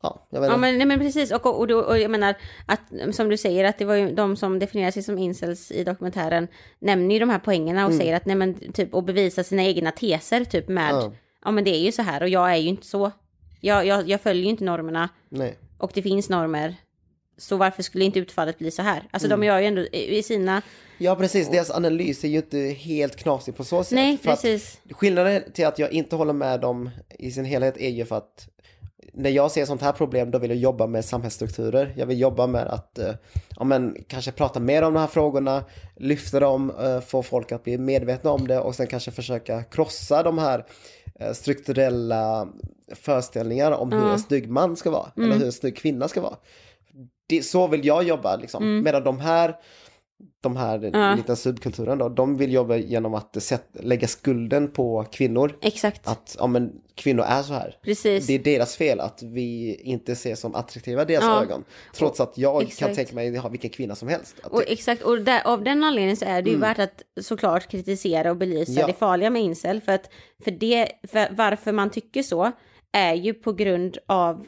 ja, 0.03 0.29
jag 0.31 0.45
Ja 0.45 0.57
men, 0.57 0.79
nej, 0.79 0.87
men 0.87 0.99
precis 0.99 1.33
och, 1.33 1.47
och, 1.47 1.71
och, 1.71 1.85
och 1.85 1.99
jag 1.99 2.11
menar 2.11 2.35
att 2.67 2.81
som 3.15 3.29
du 3.29 3.37
säger 3.37 3.65
att 3.65 3.79
det 3.79 3.85
var 3.85 3.95
ju 3.95 4.15
de 4.15 4.37
som 4.37 4.59
definierar 4.59 4.91
sig 4.91 5.03
som 5.03 5.19
incels 5.19 5.71
i 5.71 5.85
dokumentären 5.85 6.49
nämner 6.79 7.15
ju 7.15 7.19
de 7.19 7.31
här 7.31 7.39
poängerna 7.39 7.85
och 7.85 7.91
mm. 7.91 8.01
säger 8.01 8.17
att 8.17 8.27
nej 8.27 8.37
men 8.37 8.73
typ 8.73 8.95
och 8.95 9.05
bevisa 9.05 9.45
sina 9.45 9.63
egna 9.63 9.91
teser 9.91 10.45
typ 10.45 10.69
med 10.69 10.91
ja. 10.91 11.13
ja 11.45 11.51
men 11.51 11.65
det 11.65 11.71
är 11.71 11.81
ju 11.81 11.93
så 11.93 12.03
här 12.03 12.23
och 12.23 12.29
jag 12.29 12.53
är 12.53 12.57
ju 12.57 12.69
inte 12.69 12.87
så. 12.87 13.11
Jag, 13.61 13.87
jag, 13.87 14.09
jag 14.09 14.21
följer 14.21 14.43
ju 14.43 14.51
inte 14.51 14.65
normerna. 14.65 15.09
Nej. 15.29 15.59
Och 15.79 15.91
det 15.95 16.03
finns 16.03 16.29
normer 16.29 16.77
så 17.37 17.57
varför 17.57 17.83
skulle 17.83 18.05
inte 18.05 18.19
utfallet 18.19 18.59
bli 18.59 18.71
så 18.71 18.83
här? 18.83 19.09
Alltså 19.11 19.27
mm. 19.27 19.41
de 19.41 19.47
gör 19.47 19.59
ju 19.59 19.67
ändå 19.67 19.83
i 19.93 20.23
sina... 20.23 20.63
Ja 20.99 21.17
precis, 21.17 21.51
deras 21.51 21.71
analys 21.71 22.25
är 22.25 22.29
ju 22.29 22.37
inte 22.37 22.59
helt 22.59 23.17
knasig 23.17 23.57
på 23.57 23.65
så 23.65 23.85
sätt. 23.85 23.95
Nej, 23.95 24.19
precis. 24.23 24.81
skillnaden 24.91 25.43
till 25.53 25.67
att 25.67 25.79
jag 25.79 25.93
inte 25.93 26.17
håller 26.17 26.33
med 26.33 26.61
dem 26.61 26.91
i 27.19 27.31
sin 27.31 27.45
helhet 27.45 27.77
är 27.77 27.91
ju 27.91 28.05
för 28.05 28.17
att 28.17 28.49
när 29.17 29.31
jag 29.31 29.51
ser 29.51 29.67
sånt 29.67 29.83
här 29.83 29.93
problem 29.93 30.31
då 30.31 30.39
vill 30.39 30.51
jag 30.51 30.59
jobba 30.59 30.87
med 30.87 31.05
samhällsstrukturer. 31.05 31.95
Jag 31.97 32.07
vill 32.07 32.21
jobba 32.21 32.47
med 32.47 32.67
att 32.67 32.99
eh, 32.99 33.15
ja, 33.57 33.65
men, 33.65 33.97
kanske 34.09 34.33
prata 34.33 34.61
mer 34.61 34.83
om 34.83 34.95
de 34.95 35.01
här 35.01 35.07
frågorna, 35.07 35.65
lyfta 35.97 36.41
dem, 36.41 36.73
eh, 36.81 37.01
få 37.01 37.23
folk 37.23 37.53
att 37.53 37.65
bli 37.65 37.79
medvetna 37.79 38.31
om 38.31 38.47
det 38.47 38.59
och 38.59 38.75
sen 38.75 38.87
kanske 38.87 39.11
försöka 39.11 39.63
krossa 39.63 40.23
de 40.23 40.39
här 40.39 40.65
eh, 41.21 41.33
strukturella 41.33 42.49
föreställningar 42.93 43.73
om 43.73 43.93
hur 43.93 44.09
en 44.09 44.19
snygg 44.19 44.51
man 44.51 44.77
ska 44.77 44.91
vara 44.91 45.13
mm. 45.17 45.29
eller 45.29 45.39
hur 45.39 45.47
en 45.47 45.53
snygg 45.53 45.77
kvinna 45.77 46.09
ska 46.09 46.21
vara 46.21 46.37
det, 47.27 47.43
så 47.43 47.67
vill 47.67 47.87
jag 47.87 48.05
jobba 48.05 48.37
liksom. 48.37 48.63
Mm. 48.63 48.85
Medan 48.85 49.05
de 49.05 49.21
här, 49.21 49.57
de 50.43 50.57
här 50.57 50.91
ja. 50.93 51.15
liten 51.15 51.37
subkulturen 51.37 51.99
då, 51.99 52.09
de 52.09 52.37
vill 52.37 52.53
jobba 52.53 52.77
genom 52.77 53.15
att 53.15 53.43
sätt, 53.43 53.69
lägga 53.73 54.09
skulden 54.09 54.71
på 54.71 55.07
kvinnor. 55.13 55.59
Exakt. 55.63 56.09
Att 56.09 56.37
ja, 56.39 56.47
men, 56.47 56.73
kvinnor 56.95 57.25
är 57.25 57.43
så 57.43 57.53
här. 57.53 57.77
Precis. 57.83 58.27
Det 58.27 58.35
är 58.35 58.39
deras 58.39 58.77
fel 58.77 59.01
att 59.01 59.23
vi 59.23 59.75
inte 59.75 60.13
ses 60.13 60.41
som 60.41 60.55
attraktiva 60.55 61.03
i 61.03 61.05
deras 61.05 61.25
ja. 61.25 61.43
ögon. 61.43 61.65
Trots 61.95 62.21
att 62.21 62.39
jag 62.39 62.63
exakt. 62.63 62.79
kan 62.79 62.95
tänka 62.95 63.15
mig 63.15 63.37
ha 63.37 63.49
vilken 63.49 63.71
kvinna 63.71 63.95
som 63.95 64.09
helst. 64.09 64.37
Och, 64.45 64.63
exakt, 64.67 65.03
och 65.03 65.21
där, 65.21 65.43
av 65.47 65.65
den 65.65 65.85
anledningen 65.85 66.17
så 66.17 66.25
är 66.25 66.43
det 66.43 66.51
ju 66.51 66.57
mm. 66.57 66.69
värt 66.69 66.79
att 66.79 67.25
såklart 67.25 67.71
kritisera 67.71 68.31
och 68.31 68.37
belysa 68.37 68.81
ja. 68.81 68.87
det 68.87 68.93
farliga 68.93 69.31
med 69.31 69.43
incel. 69.43 69.81
För 69.81 69.93
att 69.93 70.11
för 70.45 70.51
det, 70.51 70.89
för 71.09 71.29
varför 71.31 71.73
man 71.73 71.91
tycker 71.91 72.23
så 72.23 72.53
är 72.93 73.15
ju 73.15 73.35
på 73.35 73.53
grund 73.53 73.99
av 74.07 74.47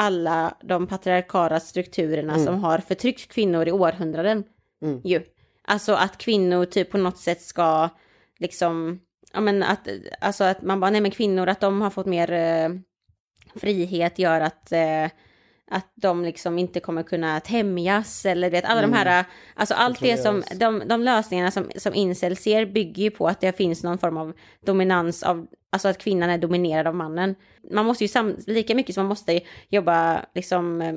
alla 0.00 0.54
de 0.62 0.86
patriarkala 0.86 1.60
strukturerna 1.60 2.32
mm. 2.32 2.46
som 2.46 2.64
har 2.64 2.78
förtryckt 2.78 3.32
kvinnor 3.32 3.68
i 3.68 3.72
århundraden. 3.72 4.44
Mm. 4.82 5.00
Ju. 5.04 5.22
Alltså 5.64 5.92
att 5.92 6.18
kvinnor 6.18 6.64
typ 6.64 6.90
på 6.90 6.98
något 6.98 7.18
sätt 7.18 7.42
ska 7.42 7.88
liksom, 8.38 9.00
ja 9.32 9.40
men 9.40 9.62
att, 9.62 9.88
alltså 10.20 10.44
att 10.44 10.62
man 10.62 10.80
bara, 10.80 10.90
nej 10.90 11.00
men 11.00 11.10
kvinnor 11.10 11.48
att 11.48 11.60
de 11.60 11.80
har 11.80 11.90
fått 11.90 12.06
mer 12.06 12.32
eh, 12.32 12.68
frihet 13.54 14.18
gör 14.18 14.40
att, 14.40 14.72
eh, 14.72 15.04
att 15.70 15.92
de 15.94 16.24
liksom 16.24 16.58
inte 16.58 16.80
kommer 16.80 17.02
kunna 17.02 17.40
tämjas 17.40 18.26
eller 18.26 18.50
vet 18.50 18.64
alla 18.64 18.80
de 18.80 18.92
här, 18.92 19.24
alltså 19.54 19.74
allt 19.74 20.00
det 20.00 20.16
som, 20.16 20.42
de, 20.56 20.82
de 20.86 21.02
lösningarna 21.02 21.50
som, 21.50 21.70
som 21.76 21.94
incel 21.94 22.36
ser 22.36 22.66
bygger 22.66 23.02
ju 23.02 23.10
på 23.10 23.28
att 23.28 23.40
det 23.40 23.56
finns 23.56 23.82
någon 23.82 23.98
form 23.98 24.16
av 24.16 24.32
dominans 24.60 25.22
av, 25.22 25.46
alltså 25.70 25.88
att 25.88 25.98
kvinnan 25.98 26.30
är 26.30 26.38
dominerad 26.38 26.86
av 26.86 26.94
mannen. 26.94 27.34
Man 27.70 27.86
måste 27.86 28.04
ju 28.04 28.08
sam, 28.08 28.36
lika 28.46 28.74
mycket 28.74 28.94
som 28.94 29.04
man 29.04 29.08
måste 29.08 29.40
jobba 29.68 30.24
liksom, 30.34 30.82
eh, 30.82 30.94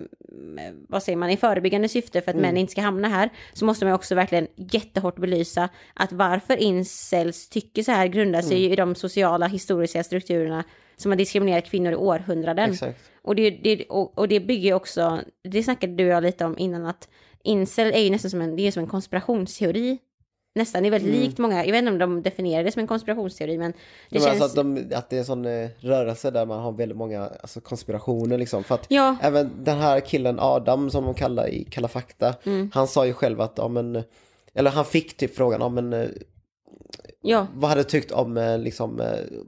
vad 0.89 1.03
säger 1.03 1.17
man, 1.17 1.29
i 1.29 1.37
förebyggande 1.37 1.89
syfte 1.89 2.21
för 2.21 2.31
att 2.31 2.37
män 2.37 2.57
inte 2.57 2.71
ska 2.71 2.81
hamna 2.81 3.07
här, 3.07 3.29
så 3.53 3.65
måste 3.65 3.85
man 3.85 3.93
också 3.93 4.15
verkligen 4.15 4.47
jättehårt 4.55 5.19
belysa 5.19 5.69
att 5.93 6.11
varför 6.11 6.57
incels 6.57 7.49
tycker 7.49 7.83
så 7.83 7.91
här 7.91 8.07
grundar 8.07 8.41
sig 8.41 8.71
i 8.71 8.75
de 8.75 8.95
sociala 8.95 9.47
historiska 9.47 10.03
strukturerna 10.03 10.63
som 10.95 11.11
har 11.11 11.17
diskriminerat 11.17 11.65
kvinnor 11.65 11.91
i 11.91 11.95
århundraden. 11.95 12.71
Exakt. 12.71 13.11
Och 13.21 13.35
det, 13.35 13.49
det, 13.49 13.85
och, 13.85 14.17
och 14.17 14.27
det 14.27 14.39
bygger 14.39 14.73
också, 14.73 15.19
det 15.43 15.63
snackade 15.63 15.93
du 15.93 16.05
och 16.05 16.11
jag 16.11 16.23
lite 16.23 16.45
om 16.45 16.57
innan, 16.57 16.85
att 16.85 17.09
incel 17.43 17.93
är 17.93 17.99
ju 17.99 18.09
nästan 18.09 18.31
som 18.31 18.41
en, 18.41 18.55
det 18.55 18.67
är 18.67 18.71
som 18.71 18.83
en 18.83 18.89
konspirationsteori. 18.89 19.97
Nästan, 20.55 20.83
det 20.83 20.89
är 20.89 20.91
väldigt 20.91 21.13
likt 21.15 21.37
många, 21.37 21.65
jag 21.65 21.71
vet 21.71 21.79
inte 21.79 21.91
om 21.91 21.97
de 21.99 22.21
definierar 22.21 22.63
det 22.63 22.71
som 22.71 22.79
en 22.79 22.87
konspirationsteori, 22.87 23.57
men 23.57 23.71
det 23.71 23.77
Men 24.09 24.21
känns... 24.21 24.41
alltså 24.41 24.59
att, 24.59 24.75
de, 24.75 24.95
att 24.95 25.09
det 25.09 25.15
är 25.15 25.19
en 25.19 25.25
sån 25.25 25.45
eh, 25.45 25.69
rörelse 25.79 26.31
där 26.31 26.45
man 26.45 26.59
har 26.59 26.71
väldigt 26.71 26.97
många 26.97 27.21
alltså, 27.41 27.61
konspirationer 27.61 28.37
liksom. 28.37 28.63
För 28.63 28.75
att 28.75 28.85
Ja. 28.89 29.15
även 29.21 29.63
den 29.63 29.77
här 29.77 29.99
killen 29.99 30.39
Adam 30.39 30.89
som 30.89 31.03
de 31.05 31.13
kallar 31.13 31.47
i 31.49 31.63
Kalla 31.63 31.87
fakta, 31.87 32.35
Mm. 32.43 32.71
han 32.73 32.87
sa 32.87 33.05
ju 33.05 33.13
själv 33.13 33.41
att, 33.41 33.53
ja 33.57 33.67
men, 33.67 34.03
eller 34.53 34.71
han 34.71 34.85
fick 34.85 35.17
typ 35.17 35.35
frågan, 35.35 35.61
ja 35.61 35.69
men 35.69 35.93
eh, 35.93 36.07
Ja, 37.21 37.47
vad 37.55 37.69
hade 37.69 37.81
du 37.83 37.89
tyckt 37.89 38.11
om 38.11 38.37
eh, 38.37 38.57
liksom, 38.59 39.01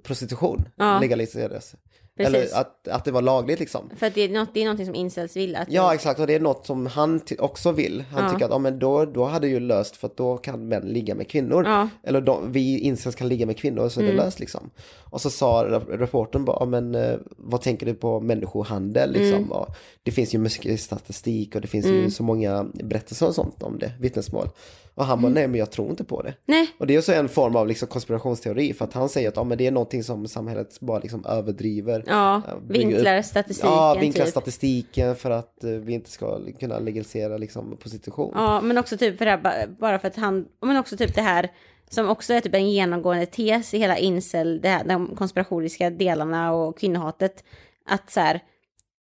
prostitution 0.04 0.66
Ja. 0.76 1.00
legaliserades? 1.00 1.76
Precis. 2.18 2.34
Eller 2.36 2.60
att, 2.62 2.88
att 2.88 3.06
det 3.06 3.12
var 3.12 3.22
lagligt 3.22 3.60
liksom. 3.60 3.90
för 3.98 4.08
att 4.08 4.16
det 4.16 4.22
är, 4.22 4.30
något, 4.30 4.50
det 4.54 4.60
är 4.60 4.66
någonting 4.66 4.86
som 4.86 4.96
incels 4.96 5.36
vill 5.38 5.56
att... 5.56 5.68
Ja 5.72 5.94
exakt 5.94 6.20
och 6.20 6.28
det 6.28 6.36
är 6.36 6.40
något 6.40 6.66
som 6.66 6.86
han 6.88 7.22
också 7.40 7.72
vill. 7.72 8.04
Han 8.12 8.24
Ja. 8.24 8.30
tycker 8.32 8.46
att 8.46 8.52
ja, 8.52 8.58
men 8.58 8.80
då, 8.80 9.06
då 9.06 9.26
hade 9.26 9.48
ju 9.48 9.60
löst 9.60 9.96
för 9.96 10.08
att 10.08 10.18
då 10.18 10.38
kan 10.38 10.68
män 10.68 10.84
ligga 10.88 11.16
med 11.16 11.28
kvinnor. 11.30 11.64
Ja. 11.66 11.90
Eller 12.04 12.22
de, 12.22 12.52
vi 12.52 12.80
incels 12.80 13.16
kan 13.16 13.28
ligga 13.28 13.46
med 13.46 13.58
kvinnor 13.58 13.90
så 13.90 14.00
är 14.00 14.04
Mm. 14.04 14.16
det 14.18 14.24
löst 14.24 14.40
liksom. 14.40 14.70
Och 15.00 15.22
så 15.22 15.30
sa 15.30 15.66
rep- 15.70 15.98
reportern 15.98 16.46
bara, 16.46 16.58
ja, 16.60 16.66
men 16.66 16.96
eh, 16.96 17.16
vad 17.38 17.62
tänker 17.62 17.86
du 17.86 17.94
på 17.94 18.20
människohandel 18.20 19.12
liksom? 19.12 19.44
Mm. 19.44 19.66
Det 20.04 20.12
finns 20.12 20.34
ju 20.36 20.38
mycket 20.38 20.80
statistik 20.82 21.56
och 21.56 21.62
det 21.62 21.68
finns 21.68 21.86
ju 21.86 22.12
så 22.12 22.24
många 22.24 22.66
berättelser 22.74 23.28
och 23.28 23.36
sånt 23.36 23.64
om 23.64 23.80
det, 23.80 23.92
vittnesmål. 24.00 24.50
Och 24.96 25.06
han 25.06 25.18
bara, 25.22 25.28
Mm. 25.28 25.34
nej 25.34 25.48
men 25.48 25.60
jag 25.60 25.72
tror 25.72 25.90
inte 25.90 26.04
på 26.04 26.22
det. 26.22 26.34
Nej, 26.46 26.68
Och 26.78 26.88
det 26.88 26.94
är 26.96 27.00
också 27.00 27.14
en 27.14 27.30
form 27.30 27.56
av 27.56 27.68
liksom 27.68 27.88
konspirationsteori 27.88 28.74
för 28.74 28.86
att 28.86 28.94
han 28.94 29.10
säger 29.10 29.30
att 29.30 29.36
ja, 29.36 29.44
men 29.44 29.58
det 29.58 29.68
är 29.68 29.72
någonting 29.72 30.04
som 30.04 30.28
samhället 30.28 30.80
bara 30.80 31.00
liksom 31.00 31.26
överdriver. 31.26 32.04
ja, 32.08 32.42
bygga 32.68 32.88
vinklar 32.88 33.20
upp- 33.20 33.26
statistiken 33.26 33.72
Ja, 33.72 33.98
vinkla 34.02 34.24
typ. 34.24 34.32
statistiken 34.32 35.16
för 35.16 35.32
att 35.32 35.64
eh, 35.64 35.70
vi 35.70 35.94
inte 35.94 36.10
ska 36.12 36.40
kunna 36.60 36.80
legalisera 36.80 37.38
liksom 37.38 37.78
prostitution. 37.78 38.32
Ja, 38.36 38.62
men 38.62 38.78
också 38.78 38.98
typ 38.98 39.18
för 39.18 39.26
det 39.26 39.32
här, 39.32 39.38
ba- 39.38 39.76
bara 39.80 40.00
för 40.00 40.08
att 40.08 40.16
han, 40.16 40.46
men 40.62 40.78
också 40.78 40.98
typ 40.98 41.16
det 41.16 41.22
här 41.22 41.50
som 41.90 42.10
också 42.10 42.34
är 42.34 42.42
typ 42.42 42.56
en 42.56 42.70
genomgående 42.72 43.26
tes 43.26 43.74
i 43.74 43.78
hela 43.78 43.98
incel, 43.98 44.62
det 44.62 44.70
här, 44.70 44.84
de 44.84 45.16
konspiratoriska 45.16 45.90
delarna 45.90 46.54
och 46.54 46.78
kvinnohatet. 46.80 47.44
Att 47.86 48.12
så 48.12 48.20
här, 48.20 48.40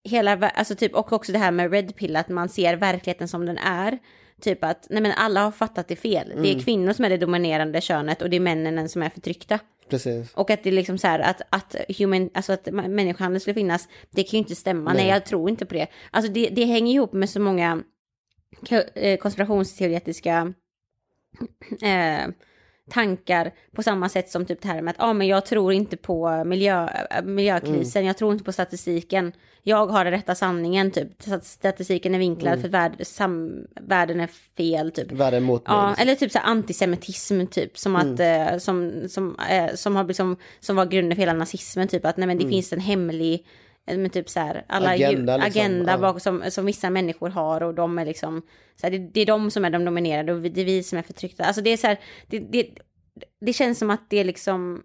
hela, 0.03 0.49
alltså 0.49 0.75
typ, 0.75 0.95
och 0.95 1.13
också 1.13 1.31
det 1.31 1.37
här 1.37 1.51
med 1.51 1.71
red 1.71 1.95
pill, 1.95 2.15
att 2.15 2.29
man 2.29 2.49
ser 2.49 2.75
verkligheten 2.75 3.27
som 3.27 3.45
den 3.45 3.57
är. 3.57 3.99
Typ 4.41 4.63
att, 4.63 4.87
nej 4.89 5.01
men 5.01 5.11
alla 5.11 5.43
har 5.43 5.51
fattat 5.51 5.87
det 5.87 5.95
fel. 5.95 6.27
Det 6.27 6.33
Mm. 6.33 6.45
är 6.45 6.63
kvinnor 6.63 6.93
som 6.93 7.05
är 7.05 7.09
det 7.09 7.17
dominerande 7.17 7.81
könet 7.81 8.21
och 8.21 8.29
det 8.29 8.35
är 8.35 8.39
männen 8.41 8.89
som 8.89 9.01
är 9.03 9.09
förtryckta. 9.09 9.59
Precis. 9.89 10.33
Och 10.33 10.49
att 10.49 10.63
det 10.63 10.69
är 10.69 10.73
liksom 10.73 10.97
så 10.97 11.07
här 11.07 11.19
att, 11.19 11.41
att 11.49 11.75
human, 11.97 12.29
alltså 12.33 12.53
att 12.53 12.65
människohandel 12.71 13.41
skulle 13.41 13.53
finnas, 13.53 13.87
det 14.11 14.23
kan 14.23 14.31
ju 14.31 14.37
inte 14.37 14.55
stämma. 14.55 14.93
Nej, 14.93 15.03
Nej. 15.03 15.11
jag 15.13 15.25
tror 15.25 15.49
inte 15.49 15.65
på 15.65 15.73
det. 15.73 15.87
Alltså 16.11 16.31
det, 16.31 16.49
det 16.49 16.65
hänger 16.65 16.93
ihop 16.93 17.13
med 17.13 17.29
så 17.29 17.39
många 17.39 17.83
eh, 18.95 19.17
konspirationsteoretiska 19.17 20.53
eh, 21.81 22.27
tankar 22.89 23.51
på 23.71 23.83
samma 23.83 24.09
sätt 24.09 24.29
som 24.29 24.45
typ 24.45 24.61
det 24.61 24.67
här 24.67 24.81
med 24.81 24.91
att 24.91 24.99
ah, 24.99 25.13
men 25.13 25.27
jag 25.27 25.45
tror 25.45 25.73
inte 25.73 25.97
på 25.97 26.43
miljö, 26.43 26.89
äh, 27.11 27.23
miljökrisen, 27.23 28.05
jag 28.05 28.17
tror 28.17 28.31
inte 28.31 28.43
på 28.43 28.51
statistiken. 28.51 29.31
Jag 29.65 29.87
har 29.87 30.03
den 30.03 30.13
rätta 30.13 30.35
sanningen 30.35 30.91
typ. 30.91 31.07
Statistiken 31.41 32.15
är 32.15 32.19
vinklad 32.19 32.59
för 32.59 32.67
att 32.67 32.73
värld, 32.73 32.95
sam, 33.01 33.65
världen 33.81 34.19
är 34.19 34.29
fel 34.57 34.91
typ. 34.91 35.11
Världen 35.11 35.43
mot 35.43 35.67
mig. 35.67 35.77
Ja, 35.77 35.89
liksom. 35.89 36.01
eller 36.01 36.15
typ 36.15 36.31
så 36.31 36.39
här 36.39 36.45
antisemitism 36.45 37.45
typ 37.45 37.77
som 37.77 37.95
att 37.95 38.19
eh, 38.19 38.57
som 38.57 39.03
som 39.09 39.39
eh, 39.49 39.75
som 39.75 39.95
har 39.95 40.03
liksom 40.03 40.37
som 40.59 40.75
var 40.75 40.85
grunden 40.85 41.15
för 41.15 41.21
hela 41.21 41.33
nazismen 41.33 41.87
typ 41.87 42.05
att 42.05 42.17
nej 42.17 42.27
men 42.27 42.37
det 42.37 42.47
finns 42.47 42.73
en 42.73 42.79
hemlig 42.79 43.45
eh, 43.87 43.97
men 43.97 44.09
typ 44.09 44.29
så 44.29 44.39
här 44.39 44.63
alla 44.67 44.89
Agenda, 44.89 45.33
agenda, 45.33 45.37
liksom, 45.37 45.61
agenda 45.61 45.91
ja. 45.91 45.97
bak, 45.97 46.21
som, 46.21 46.43
som 46.51 46.65
vissa 46.65 46.89
människor 46.89 47.29
har 47.29 47.63
och 47.63 47.73
de 47.73 47.99
är 47.99 48.05
liksom 48.05 48.41
så 48.75 48.87
här, 48.87 48.91
det, 48.91 48.97
det 48.97 49.21
är 49.21 49.25
de 49.25 49.51
som 49.51 49.65
är 49.65 49.69
de 49.69 49.85
dominerade 49.85 50.33
och 50.33 50.41
det 50.41 50.61
är 50.61 50.65
vi 50.65 50.83
som 50.83 50.97
är 50.97 51.03
förtryckta. 51.03 51.43
Alltså 51.43 51.61
det 51.61 51.69
är 51.69 51.77
så 51.77 51.87
här 51.87 51.99
det, 52.27 52.39
det, 52.39 52.69
det 53.41 53.53
känns 53.53 53.79
som 53.79 53.89
att 53.89 54.09
det 54.09 54.17
är 54.17 54.23
liksom 54.23 54.83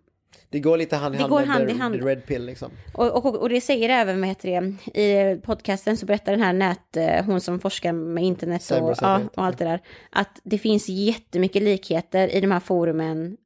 Det 0.51 0.61
går 0.61 0.77
lite 0.77 0.97
hand 0.97 1.15
i 1.15 1.19
hand 1.19 1.33
med 1.33 1.47
hand 1.47 1.69
the, 1.69 1.75
i 1.75 1.79
hand. 1.79 2.05
red 2.05 2.27
pill 2.27 2.45
liksom. 2.47 2.71
och, 2.95 3.27
och, 3.27 3.37
och 3.37 3.49
det 3.49 3.61
säger 3.61 3.89
även, 3.89 4.21
vad 4.21 4.29
heter 4.29 4.61
det, 4.61 5.01
i 5.01 5.37
podcasten 5.41 5.97
så 5.97 6.07
berättar 6.07 6.33
den 6.33 6.41
här 6.41 6.53
nät, 6.53 6.97
eh, 6.97 7.25
hon 7.25 7.41
som 7.41 7.61
forskar 7.61 7.93
med 7.93 8.25
internet 8.25 8.71
och, 8.71 8.95
ja, 9.01 9.21
och 9.35 9.45
allt 9.45 9.59
det 9.59 9.65
där, 9.65 9.81
att 10.11 10.41
det 10.45 10.59
finns 10.59 10.89
jättemycket 10.89 11.63
likheter 11.63 12.35
i 12.35 12.41
de 12.41 12.51
här 12.51 12.61
forumen 12.61 13.37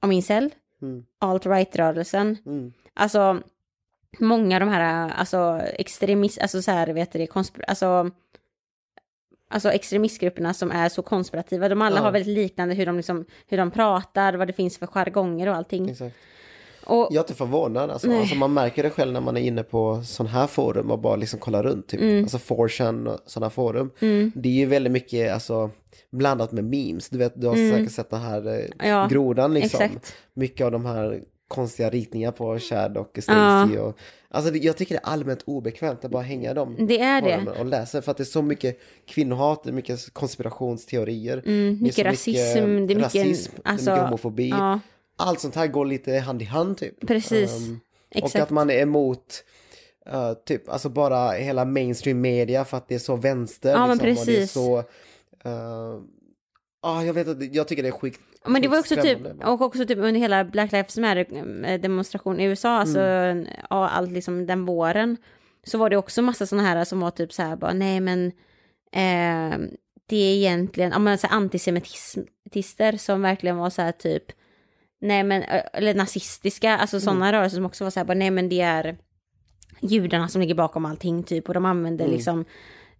om 0.00 0.12
incel, 0.12 0.50
Mm. 0.82 1.04
alt-right-rörelsen, 1.20 2.36
Mm. 2.46 2.72
alltså 2.94 3.42
många 4.18 4.56
av 4.56 4.60
de 4.60 4.68
här, 4.68 5.10
alltså 5.10 5.60
extremist, 5.78 6.40
alltså 6.40 6.62
så 6.62 6.70
här, 6.70 6.86
vet 6.88 7.14
konspir- 7.14 7.64
alltså 7.66 8.10
Alltså 9.50 9.72
extremistgrupperna 9.72 10.54
som 10.54 10.70
är 10.70 10.88
så 10.88 11.02
konspirativa, 11.02 11.68
de 11.68 11.82
alla 11.82 11.96
Ja. 11.96 12.02
har 12.02 12.12
väldigt 12.12 12.34
liknande 12.34 12.74
hur 12.74 12.86
de, 12.86 12.96
liksom, 12.96 13.24
hur 13.48 13.58
de 13.58 13.70
pratar, 13.70 14.34
vad 14.34 14.46
det 14.46 14.52
finns 14.52 14.78
för 14.78 14.86
jargonger 14.86 15.48
och 15.48 15.54
allting. 15.56 15.88
Exakt. 15.90 16.16
Och, 16.84 17.08
Jag 17.10 17.14
är 17.16 17.20
inte 17.20 17.34
förvånad. 17.34 17.90
Alltså. 17.90 18.10
Alltså, 18.12 18.34
man 18.34 18.54
märker 18.54 18.82
det 18.82 18.90
själv 18.90 19.12
när 19.12 19.20
man 19.20 19.36
är 19.36 19.40
inne 19.40 19.62
på 19.62 20.02
sån 20.02 20.26
här 20.26 20.46
forum 20.46 20.90
och 20.90 20.98
bara 20.98 21.16
liksom 21.16 21.40
kollar 21.40 21.62
runt. 21.62 21.86
Typ. 21.88 22.00
Mm. 22.00 22.22
Alltså 22.22 22.38
4chan 22.38 23.06
och 23.08 23.20
sådana 23.26 23.50
forum. 23.50 23.90
Det 24.34 24.48
är 24.48 24.52
ju 24.52 24.66
väldigt 24.66 24.92
mycket 24.92 25.32
alltså, 25.34 25.70
blandat 26.10 26.52
med 26.52 26.64
memes. 26.64 27.08
Du 27.08 27.18
vet, 27.18 27.40
du 27.40 27.46
har 27.46 27.70
säkert 27.70 27.92
sett 27.92 28.10
den 28.10 28.20
här 28.20 28.46
eh, 28.46 28.52
Mm. 28.54 28.70
Ja, 28.78 29.06
grodan 29.10 29.54
liksom. 29.54 29.80
exakt. 29.82 30.14
Mycket 30.34 30.64
av 30.64 30.72
de 30.72 30.86
här 30.86 31.22
konstiga 31.52 31.90
ritningar 31.90 32.32
på 32.32 32.58
Chad 32.58 32.96
och 32.96 33.18
Stacy. 33.22 33.76
Och, 33.78 33.98
alltså 34.28 34.54
jag 34.54 34.76
tycker 34.76 34.94
det 34.94 35.00
är 35.04 35.06
allmänt 35.12 35.42
obekvämt 35.46 36.04
att 36.04 36.10
bara 36.10 36.22
hänga 36.22 36.54
dem. 36.54 36.76
Det 36.88 37.00
är 37.00 37.22
det. 37.22 37.50
Och 37.60 37.66
läsa 37.66 38.02
för 38.02 38.10
att 38.10 38.16
det 38.16 38.22
är 38.22 38.24
så 38.24 38.42
mycket 38.42 38.78
kvinnohat, 39.06 39.64
mycket 39.64 40.12
konspirationsteorier. 40.12 41.42
Mm, 41.46 41.78
mycket 41.82 42.06
rasism, 42.06 42.36
det 42.86 42.94
är 42.94 42.96
mycket- 42.96 43.02
rasism, 43.02 43.52
alltså, 43.64 43.90
mycket 43.90 44.04
homofobi. 44.04 44.48
ja. 44.48 44.80
Allt 45.16 45.40
sånt 45.40 45.54
här 45.54 45.66
går 45.66 45.86
lite 45.86 46.12
hand 46.18 46.42
i 46.42 46.44
hand 46.44 46.78
typ. 46.78 47.06
Precis. 47.06 47.50
Ehm, 47.56 47.80
och 48.10 48.16
Exakt. 48.16 48.42
att 48.42 48.50
man 48.50 48.70
är 48.70 48.78
emot 48.82 49.44
eh, 50.06 50.32
typ, 50.32 50.68
alltså 50.68 50.88
bara 50.88 51.30
hela 51.32 51.64
mainstream 51.64 52.20
media 52.20 52.64
för 52.64 52.76
att 52.76 52.88
det 52.88 52.94
är 52.94 52.98
så 52.98 53.16
vänster. 53.16 53.70
Ja, 53.70 53.86
men 53.86 53.98
liksom, 53.98 54.20
Och 54.20 54.26
det 54.26 54.32
är 54.32 54.36
precis. 54.36 54.52
så, 54.52 54.78
eh, 55.44 56.00
ja 56.82 57.04
jag 57.04 57.14
vet 57.14 57.28
inte, 57.28 57.44
jag 57.44 57.68
tycker 57.68 57.82
det 57.82 57.88
är 57.88 57.92
skit. 57.92 58.18
Men 58.46 58.62
det 58.62 58.68
var 58.68 58.78
också 58.78 58.96
typ, 58.96 59.18
och 59.44 59.60
också 59.62 59.86
typ 59.86 59.98
under 59.98 60.20
hela 60.20 60.44
Black 60.44 60.72
Lives 60.72 60.98
Matter 60.98 61.78
demonstration 61.78 62.40
i 62.40 62.44
USA, 62.44 62.68
alltså 62.78 63.00
Mm. 63.00 63.46
ja, 63.70 63.88
allt 63.88 64.10
liksom 64.12 64.46
den 64.46 64.64
våren, 64.64 65.16
så 65.64 65.78
var 65.78 65.90
det 65.90 65.96
också 65.96 66.22
massa 66.22 66.46
sådana 66.46 66.68
här 66.68 66.84
som 66.84 67.00
var 67.00 67.10
typ 67.10 67.32
så 67.32 67.42
här 67.42 67.56
bara, 67.56 67.72
nej 67.72 68.00
men 68.00 68.26
eh, 68.92 69.58
det 70.06 70.16
är 70.16 70.34
egentligen, 70.36 70.90
ja 70.90 70.98
men 70.98 71.18
så 71.18 71.26
antisemitister 71.26 72.96
som 72.96 73.22
verkligen 73.22 73.56
var 73.56 73.70
så 73.70 73.82
här 73.82 73.92
typ, 73.92 74.24
nej 75.00 75.22
men, 75.24 75.42
eh, 75.42 75.62
eller 75.72 75.94
nazistiska, 75.94 76.76
alltså 76.76 77.00
sådana 77.00 77.28
Mm. 77.28 77.38
rörelser 77.40 77.56
som 77.56 77.66
också 77.66 77.84
var 77.84 77.90
så 77.90 78.00
här 78.00 78.04
bara, 78.04 78.14
nej 78.14 78.30
men 78.30 78.48
det 78.48 78.60
är 78.60 78.96
judarna 79.80 80.28
som 80.28 80.40
ligger 80.40 80.54
bakom 80.54 80.84
allting 80.84 81.22
typ, 81.22 81.48
och 81.48 81.54
de 81.54 81.64
använder 81.64 82.04
Mm. 82.04 82.16
liksom 82.16 82.44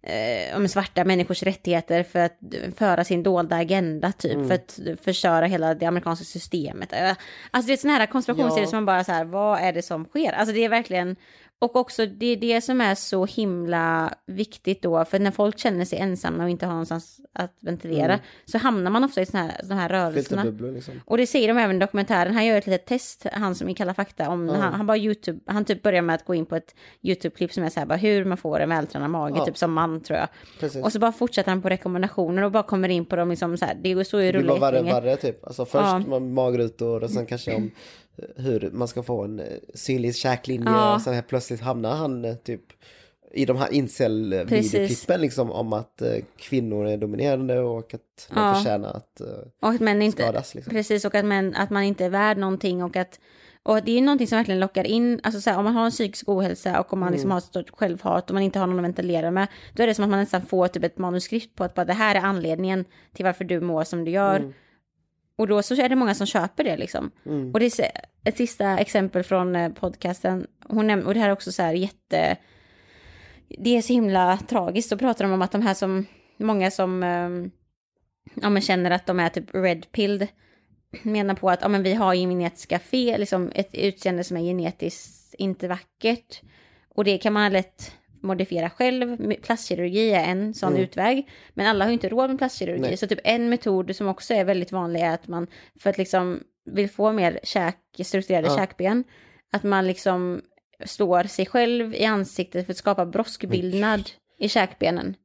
eh, 0.03 0.57
om 0.57 0.67
svarta 0.67 1.03
människors 1.05 1.43
rättigheter 1.43 2.03
för 2.03 2.19
att 2.19 2.37
föra 2.77 3.03
sin 3.03 3.23
dolda 3.23 3.55
agenda 3.55 4.11
typ, 4.11 4.33
Mm. 4.33 4.47
för 4.47 4.55
att 4.55 4.79
förstöra 5.03 5.45
hela 5.45 5.73
det 5.73 5.85
amerikanska 5.85 6.25
systemet. 6.25 6.93
Eh, 6.93 7.11
Alltså 7.51 7.67
det 7.67 7.73
är 7.73 7.77
sådana 7.77 7.97
här 7.99 8.05
konspirationsteorier 8.05 8.65
Ja. 8.67 8.69
som 8.69 8.77
man 8.77 8.85
bara 8.85 9.03
så 9.03 9.11
här, 9.11 9.25
vad 9.25 9.59
är 9.59 9.73
det 9.73 9.81
som 9.81 10.05
sker? 10.05 10.31
Alltså 10.31 10.53
det 10.55 10.65
är 10.65 10.69
verkligen, 10.69 11.15
och 11.63 11.75
också 11.75 12.05
det 12.05 12.25
är 12.25 12.35
det 12.37 12.61
som 12.61 12.81
är 12.81 12.95
så 12.95 13.25
himla 13.25 14.13
viktigt 14.27 14.81
då, 14.81 15.05
för 15.05 15.19
när 15.19 15.31
folk 15.31 15.59
känner 15.59 15.85
sig 15.85 15.99
ensamma 15.99 16.43
och 16.43 16.49
inte 16.49 16.65
har 16.65 16.73
någonstans 16.73 17.19
att 17.33 17.57
ventilera, 17.61 18.19
så 18.45 18.57
hamnar 18.57 18.91
man 18.91 19.03
ofta 19.03 19.21
i 19.21 19.25
sådana 19.25 19.47
här, 19.47 19.61
såna 19.63 19.75
här 19.81 19.89
rörelserna. 19.89 20.43
Liksom. 20.43 20.93
Och 21.05 21.17
det 21.17 21.27
säger 21.27 21.47
de 21.47 21.57
även 21.57 21.75
i 21.75 21.79
dokumentären. 21.79 22.33
Han 22.33 22.45
gör 22.45 22.57
ett 22.57 22.67
litet 22.67 22.85
test, 22.85 23.25
han 23.33 23.55
som 23.55 23.69
i 23.69 23.73
Kalla 23.75 23.93
fakta, 23.93 24.29
om 24.29 24.49
han, 24.49 24.73
han 24.73 24.87
bara 24.87 24.97
YouTube, 24.97 25.39
han 25.45 25.65
typ 25.65 25.81
börjar 25.83 26.01
med 26.01 26.15
att 26.15 26.25
gå 26.25 26.35
in 26.35 26.45
på 26.45 26.55
ett 26.55 26.75
YouTube-klipp 27.01 27.53
som 27.53 27.63
är 27.63 27.69
så 27.69 27.79
här, 27.79 27.87
bara 27.87 27.97
hur 27.97 28.25
man 28.25 28.37
får 28.37 28.59
en 28.59 28.69
vältränad 28.69 29.09
mage, 29.09 29.33
Ja. 29.37 29.45
typ 29.45 29.57
som 29.57 29.73
man 29.73 30.01
tror 30.01 30.19
jag. 30.19 30.27
Precis. 30.59 30.83
Och 30.83 30.91
så 30.91 30.99
bara 30.99 31.11
fortsätter 31.11 31.49
han 31.51 31.61
på 31.61 31.69
rekommendationer 31.69 32.43
och 32.43 32.51
bara 32.51 32.63
kommer 32.63 32.89
in 32.89 33.05
på 33.05 33.15
dem 33.15 33.29
liksom 33.29 33.57
så 33.57 33.65
här, 33.65 33.77
det 33.83 33.93
går 33.93 34.03
så 34.03 34.21
i 34.21 34.31
Det 34.31 34.39
blir 34.39 34.47
bara 34.47 34.59
värre 34.59 34.79
och 34.79 34.87
värre 34.87 35.17
typ. 35.17 35.45
Alltså 35.45 35.65
först 35.65 36.07
Ja. 36.09 36.19
magrutor 36.19 37.03
och 37.03 37.09
sen 37.09 37.25
kanske 37.25 37.55
om 37.55 37.71
hur 38.35 38.69
man 38.73 38.87
ska 38.87 39.03
få 39.03 39.23
en 39.23 39.39
eh, 39.39 39.45
synlig 39.73 40.15
käklinje 40.15 40.69
Ja. 40.71 40.95
och 40.95 41.01
sen 41.01 41.13
helt 41.13 41.27
plötsligt 41.27 41.61
hamnar 41.61 41.95
han 41.95 42.25
eh, 42.25 42.35
typ 42.35 42.61
i 43.35 43.45
de 43.45 43.57
här 43.57 43.73
incel-videoklippen 43.73 45.21
liksom 45.21 45.51
om 45.51 45.73
att 45.73 46.01
eh, 46.01 46.15
kvinnor 46.37 46.87
är 46.87 46.97
dominerande 46.97 47.59
och 47.59 47.93
att 47.93 48.29
man 48.35 48.47
Ja. 48.47 48.55
förtjänar 48.55 48.89
att 48.89 49.21
Och 49.61 49.69
att 49.69 49.79
män 49.81 50.01
inte, 50.01 50.23
skadas. 50.23 50.55
Liksom. 50.55 50.71
precis, 50.71 51.05
och 51.05 51.15
att, 51.15 51.25
män, 51.25 51.55
att 51.55 51.69
man 51.69 51.83
inte 51.83 52.05
är 52.05 52.09
värd 52.09 52.37
någonting 52.37 52.83
och 52.83 52.95
att 52.95 53.19
och 53.65 53.83
det 53.83 53.91
är 53.91 53.95
ju 53.95 54.01
någonting 54.01 54.27
som 54.27 54.37
verkligen 54.37 54.59
lockar 54.59 54.83
in, 54.83 55.19
alltså 55.23 55.41
så 55.41 55.49
här, 55.49 55.57
om 55.57 55.63
man 55.63 55.73
har 55.73 55.85
en 55.85 55.91
psykisk 55.91 56.29
ohälsa 56.29 56.79
och 56.79 56.93
om 56.93 56.99
man 56.99 57.11
liksom 57.11 57.31
har 57.31 57.37
ett 57.37 57.43
stort 57.43 57.69
självhat 57.69 58.29
och 58.29 58.33
man 58.33 58.43
inte 58.43 58.59
har 58.59 58.67
någon 58.67 58.79
att 58.79 58.85
ventilera 58.85 59.31
med, 59.31 59.47
då 59.73 59.83
är 59.83 59.87
det 59.87 59.93
som 59.93 60.03
att 60.03 60.09
man 60.09 60.19
nästan 60.19 60.41
får 60.41 60.67
typ 60.67 60.83
ett 60.83 60.97
manuskript 60.97 61.55
på 61.55 61.63
att 61.63 61.73
bara 61.73 61.85
det 61.85 61.93
här 61.93 62.15
är 62.15 62.19
anledningen 62.19 62.85
till 63.13 63.25
varför 63.25 63.43
du 63.45 63.61
mår 63.61 63.83
som 63.83 64.05
du 64.05 64.11
gör. 64.11 64.53
Och 65.35 65.47
då 65.47 65.61
så 65.61 65.75
är 65.75 65.89
det 65.89 65.95
många 65.95 66.15
som 66.15 66.27
köper 66.27 66.63
det 66.63 66.77
liksom. 66.77 67.11
Och 67.53 67.59
det 67.59 67.79
är 67.79 67.91
ett 68.23 68.37
sista 68.37 68.77
exempel 68.77 69.23
från 69.23 69.55
eh, 69.55 69.73
podcasten, 69.73 70.47
hon 70.67 70.89
näm- 70.89 71.03
och 71.03 71.13
det 71.13 71.19
här 71.19 71.29
är 71.29 71.33
också 71.33 71.51
så 71.51 71.61
här 71.61 71.73
jätte, 71.73 72.37
det 73.47 73.77
är 73.77 73.81
så 73.81 73.93
himla 73.93 74.37
tragiskt, 74.37 74.89
då 74.89 74.97
pratar 74.97 75.25
de 75.25 75.33
om 75.33 75.41
att 75.41 75.51
de 75.51 75.61
här 75.61 75.73
som, 75.73 76.05
många 76.37 76.71
som 76.71 77.03
ehm, 77.03 77.51
ja, 78.33 78.49
men 78.49 78.61
känner 78.61 78.91
att 78.91 79.05
de 79.05 79.19
är 79.19 79.29
typ 79.29 79.55
red-pilled 79.55 80.27
menar 81.03 81.35
på 81.35 81.49
att 81.49 81.61
ja, 81.61 81.67
men 81.67 81.83
vi 81.83 81.93
har 81.93 82.15
genetiska 82.15 82.79
fel, 82.79 83.19
liksom 83.19 83.51
ett 83.55 83.75
utseende 83.75 84.23
som 84.23 84.37
är 84.37 84.41
genetiskt 84.41 85.33
inte 85.33 85.67
vackert. 85.67 86.41
Och 86.95 87.03
det 87.03 87.17
kan 87.17 87.33
man 87.33 87.53
lätt 87.53 87.91
modifiera 88.23 88.69
själv. 88.69 89.35
Plastkirurgi 89.41 90.11
är 90.11 90.23
en 90.23 90.53
sån 90.53 90.77
utväg. 90.77 91.29
Men 91.53 91.67
alla 91.67 91.85
har 91.85 91.89
ju 91.89 91.93
inte 91.93 92.09
råd 92.09 92.29
med 92.29 92.37
plastkirurgi. 92.39 92.81
Nej. 92.81 92.97
Så 92.97 93.07
typ 93.07 93.19
en 93.23 93.49
metod 93.49 93.95
som 93.95 94.07
också 94.07 94.33
är 94.33 94.45
väldigt 94.45 94.71
vanlig 94.71 95.01
är 95.01 95.13
att 95.13 95.27
man 95.27 95.47
för 95.79 95.89
att 95.89 95.97
liksom 95.97 96.43
vill 96.65 96.89
få 96.89 97.11
mer 97.11 97.39
käk, 97.43 97.77
strukturerade 98.03 98.47
Ja. 98.47 98.57
käkben. 98.57 99.03
Att 99.51 99.63
man 99.63 99.87
liksom 99.87 100.41
står 100.85 101.23
sig 101.23 101.45
själv 101.45 101.95
i 101.95 102.05
ansiktet 102.05 102.65
för 102.65 102.73
att 102.73 102.77
skapa 102.77 103.05
broskbildnad 103.05 104.09
i 104.39 104.49
käkbenen. 104.49 105.15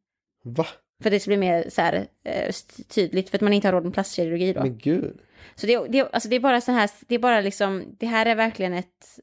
Va? 0.45 0.67
För 1.03 1.11
det 1.11 1.21
ska 1.21 1.29
bli 1.29 1.37
mer 1.37 1.71
så 1.71 1.83
här, 1.83 2.07
eh, 2.25 2.55
tydligt 2.89 3.31
för 3.31 3.39
att 3.39 3.43
man 3.43 3.53
inte 3.53 3.69
har 3.69 3.73
råd 3.73 3.85
med 3.85 3.95
plastkirurgi 3.95 4.53
då. 4.53 4.61
Men 4.61 4.79
gud. 4.79 5.21
Så 5.55 5.67
det, 5.67 5.87
det, 5.89 6.09
alltså 6.13 6.29
det 6.29 6.37
är 6.37 6.41
bara 6.41 6.61
så 6.61 6.73
här, 6.73 6.91
det 7.09 7.15
är 7.15 7.19
bara 7.19 7.41
liksom, 7.41 7.85
det 7.99 8.07
här 8.07 8.27
är 8.27 8.35
verkligen 8.35 8.73
ett, 8.73 9.19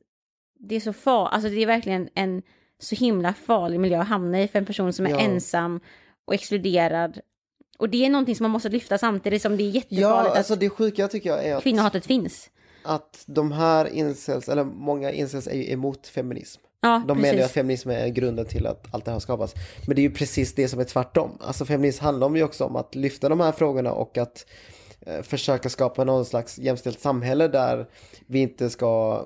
det 0.59 0.75
är 0.75 0.79
så 0.79 0.93
far, 0.93 1.27
alltså 1.27 1.49
det 1.49 1.61
är 1.63 1.65
verkligen 1.65 2.09
en 2.15 2.41
så 2.79 2.95
himla 2.95 3.33
farlig 3.33 3.79
miljö 3.79 3.99
att 4.01 4.07
hamna 4.07 4.41
i 4.41 4.47
för 4.47 4.59
en 4.59 4.65
person 4.65 4.93
som 4.93 5.05
är 5.05 5.09
Ja. 5.09 5.19
ensam 5.19 5.79
och 6.25 6.33
exkluderad. 6.33 7.19
Och 7.77 7.89
det 7.89 8.05
är 8.05 8.09
någonting 8.09 8.35
som 8.35 8.43
man 8.43 8.51
måste 8.51 8.69
lyfta 8.69 8.97
samtidigt 8.97 9.41
som 9.41 9.57
det 9.57 9.63
är 9.63 9.67
Ja, 9.67 9.73
jättefarligt 9.73 10.35
alltså 10.37 10.53
att 10.53 10.59
det 10.59 10.69
sjuka 10.69 11.07
tycker 11.07 11.29
jag 11.29 11.45
är 11.45 11.55
att, 11.55 11.63
kvinnohatet 11.63 12.05
finns. 12.05 12.49
att 12.83 13.23
de 13.25 13.51
här 13.51 13.85
incels, 13.93 14.49
eller 14.49 14.63
många 14.63 15.11
incels 15.11 15.47
är 15.47 15.53
ju 15.55 15.71
emot 15.71 16.07
feminism. 16.07 16.61
Ja, 16.81 17.03
De 17.07 17.17
menar 17.17 17.27
ju 17.27 17.31
precis. 17.39 17.45
att 17.45 17.51
feminism 17.51 17.89
är 17.89 18.07
grunden 18.07 18.45
till 18.45 18.67
att 18.67 18.85
allt 18.93 19.05
det 19.05 19.11
här 19.11 19.15
har 19.15 19.19
skapats. 19.19 19.53
Men 19.87 19.95
det 19.95 20.01
är 20.01 20.03
ju 20.03 20.11
precis 20.11 20.55
det 20.55 20.67
som 20.67 20.79
är 20.79 20.83
tvärtom. 20.83 21.37
Alltså 21.41 21.65
feminism 21.65 22.03
handlar 22.03 22.35
ju 22.35 22.43
också 22.43 22.63
om 22.65 22.75
att 22.75 22.95
lyfta 22.95 23.29
de 23.29 23.39
här 23.39 23.51
frågorna 23.51 23.91
och 23.91 24.17
att 24.17 24.45
eh, 25.01 25.21
försöka 25.21 25.69
skapa 25.69 26.03
någon 26.03 26.25
slags 26.25 26.57
jämställt 26.59 26.99
samhälle 26.99 27.47
där 27.47 27.87
vi 28.27 28.39
inte 28.39 28.69
ska 28.69 29.23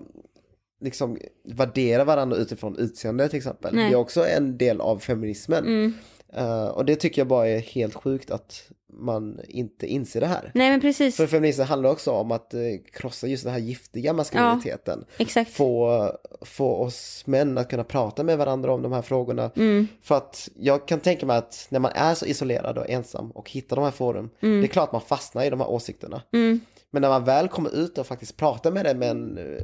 liksom 0.81 1.17
värdera 1.43 2.03
varandra 2.03 2.37
utifrån 2.37 2.77
utseende 2.77 3.29
till 3.29 3.37
exempel. 3.37 3.75
Nej. 3.75 3.89
Det 3.89 3.95
är 3.95 3.99
också 3.99 4.27
en 4.27 4.57
del 4.57 4.81
av 4.81 4.99
feminismen. 4.99 5.65
Mm. 5.65 5.93
Eh, 6.33 6.67
och 6.67 6.85
det 6.85 6.95
tycker 6.95 7.21
jag 7.21 7.27
bara 7.27 7.47
är 7.47 7.59
helt 7.59 7.95
sjukt 7.95 8.31
att 8.31 8.71
man 8.93 9.39
inte 9.47 9.87
inser 9.87 10.19
det 10.19 10.27
här. 10.27 10.51
Nej 10.53 10.69
men 10.69 10.81
precis, 10.81 11.17
För 11.17 11.27
feminism 11.27 11.61
handlar 11.61 11.89
också 11.89 12.11
om 12.11 12.31
att 12.31 12.53
eh, 12.53 12.59
krossa 12.93 13.27
just 13.27 13.43
den 13.43 13.53
här 13.53 13.59
giftiga 13.59 14.13
maskuliniteten. 14.13 15.05
exakt. 15.17 15.51
Få, 15.51 16.11
få 16.41 16.75
oss 16.75 17.23
män 17.25 17.57
att 17.57 17.69
kunna 17.69 17.83
prata 17.83 18.23
med 18.23 18.37
varandra 18.37 18.73
om 18.73 18.81
de 18.81 18.91
här 18.91 19.01
frågorna. 19.01 19.51
Mm. 19.55 19.87
För 20.01 20.17
att 20.17 20.49
jag 20.59 20.87
kan 20.87 20.99
tänka 20.99 21.25
mig 21.25 21.37
att 21.37 21.67
när 21.69 21.79
man 21.79 21.91
är 21.95 22.15
så 22.15 22.25
isolerad 22.25 22.77
och 22.77 22.89
ensam 22.89 23.31
och 23.31 23.49
hittar 23.49 23.75
de 23.75 23.85
här 23.85 23.91
forum, 23.91 24.29
det 24.39 24.47
är 24.47 24.67
klart 24.67 24.91
man 24.91 25.01
fastnar 25.01 25.43
i 25.43 25.49
de 25.49 25.59
här 25.59 25.69
åsikterna. 25.69 26.21
Mm. 26.33 26.59
Men 26.91 27.01
när 27.01 27.09
man 27.09 27.23
väl 27.23 27.47
kommer 27.47 27.75
ut 27.75 27.97
och 27.97 28.07
faktiskt 28.07 28.37
pratar 28.37 28.71
med 28.71 28.85
det 28.85 28.93
med 28.95 29.09
en 29.09 29.37
eh, 29.37 29.63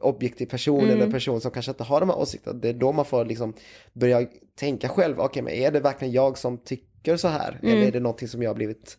objektiv 0.00 0.46
person 0.46 0.78
Mm. 0.80 0.90
eller 0.90 1.04
en 1.06 1.12
person 1.12 1.40
som 1.40 1.50
kanske 1.50 1.70
inte 1.70 1.84
har 1.84 2.00
de 2.00 2.10
här 2.10 2.18
åsikterna, 2.18 2.58
det 2.58 2.68
är 2.68 2.72
då 2.74 2.92
man 2.92 3.04
får 3.04 3.24
liksom 3.24 3.54
börja 3.92 4.26
tänka 4.58 4.88
själv, 4.88 5.20
okej 5.20 5.42
men 5.42 5.52
är 5.52 5.70
det 5.70 5.80
verkligen 5.80 6.12
jag 6.14 6.38
som 6.38 6.58
tycker 6.58 7.16
så 7.16 7.28
här? 7.28 7.60
Eller 7.62 7.82
är 7.86 7.92
det 7.92 8.00
någonting 8.00 8.28
som 8.28 8.42
jag 8.42 8.50
har 8.50 8.54
blivit 8.54 8.98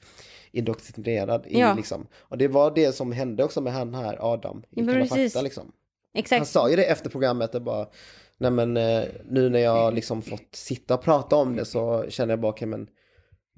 indoktrinerad 0.52 1.46
i 1.48 1.56
Mm. 1.56 1.68
Ja. 1.68 1.74
liksom? 1.74 2.08
Och 2.18 2.38
det 2.38 2.48
var 2.48 2.72
det 2.76 2.92
som 2.96 3.12
hände 3.12 3.44
också 3.44 3.62
med 3.62 3.74
han 3.74 3.94
här 3.96 4.18
Adam 4.34 4.64
i 4.72 4.86
Kalla 4.86 5.06
fakta 5.06 5.42
liksom. 5.42 5.64
Han 6.14 6.20
Exakt. 6.20 6.48
sa 6.48 6.70
ju 6.70 6.76
det 6.76 6.84
efter 6.86 7.10
programmet, 7.10 7.52
det 7.52 7.60
bara, 7.60 7.88
nej 8.38 8.52
men 8.52 8.78
eh, 8.78 9.04
nu 9.30 9.50
när 9.50 9.60
jag 9.60 9.94
liksom 9.94 10.22
fått 10.22 10.56
sitta 10.56 10.94
och 10.94 11.02
prata 11.04 11.36
om 11.36 11.56
det 11.56 11.66
så 11.66 12.06
känner 12.10 12.32
jag 12.32 12.40
bara, 12.40 12.52
okej 12.52 12.68
men 12.68 12.88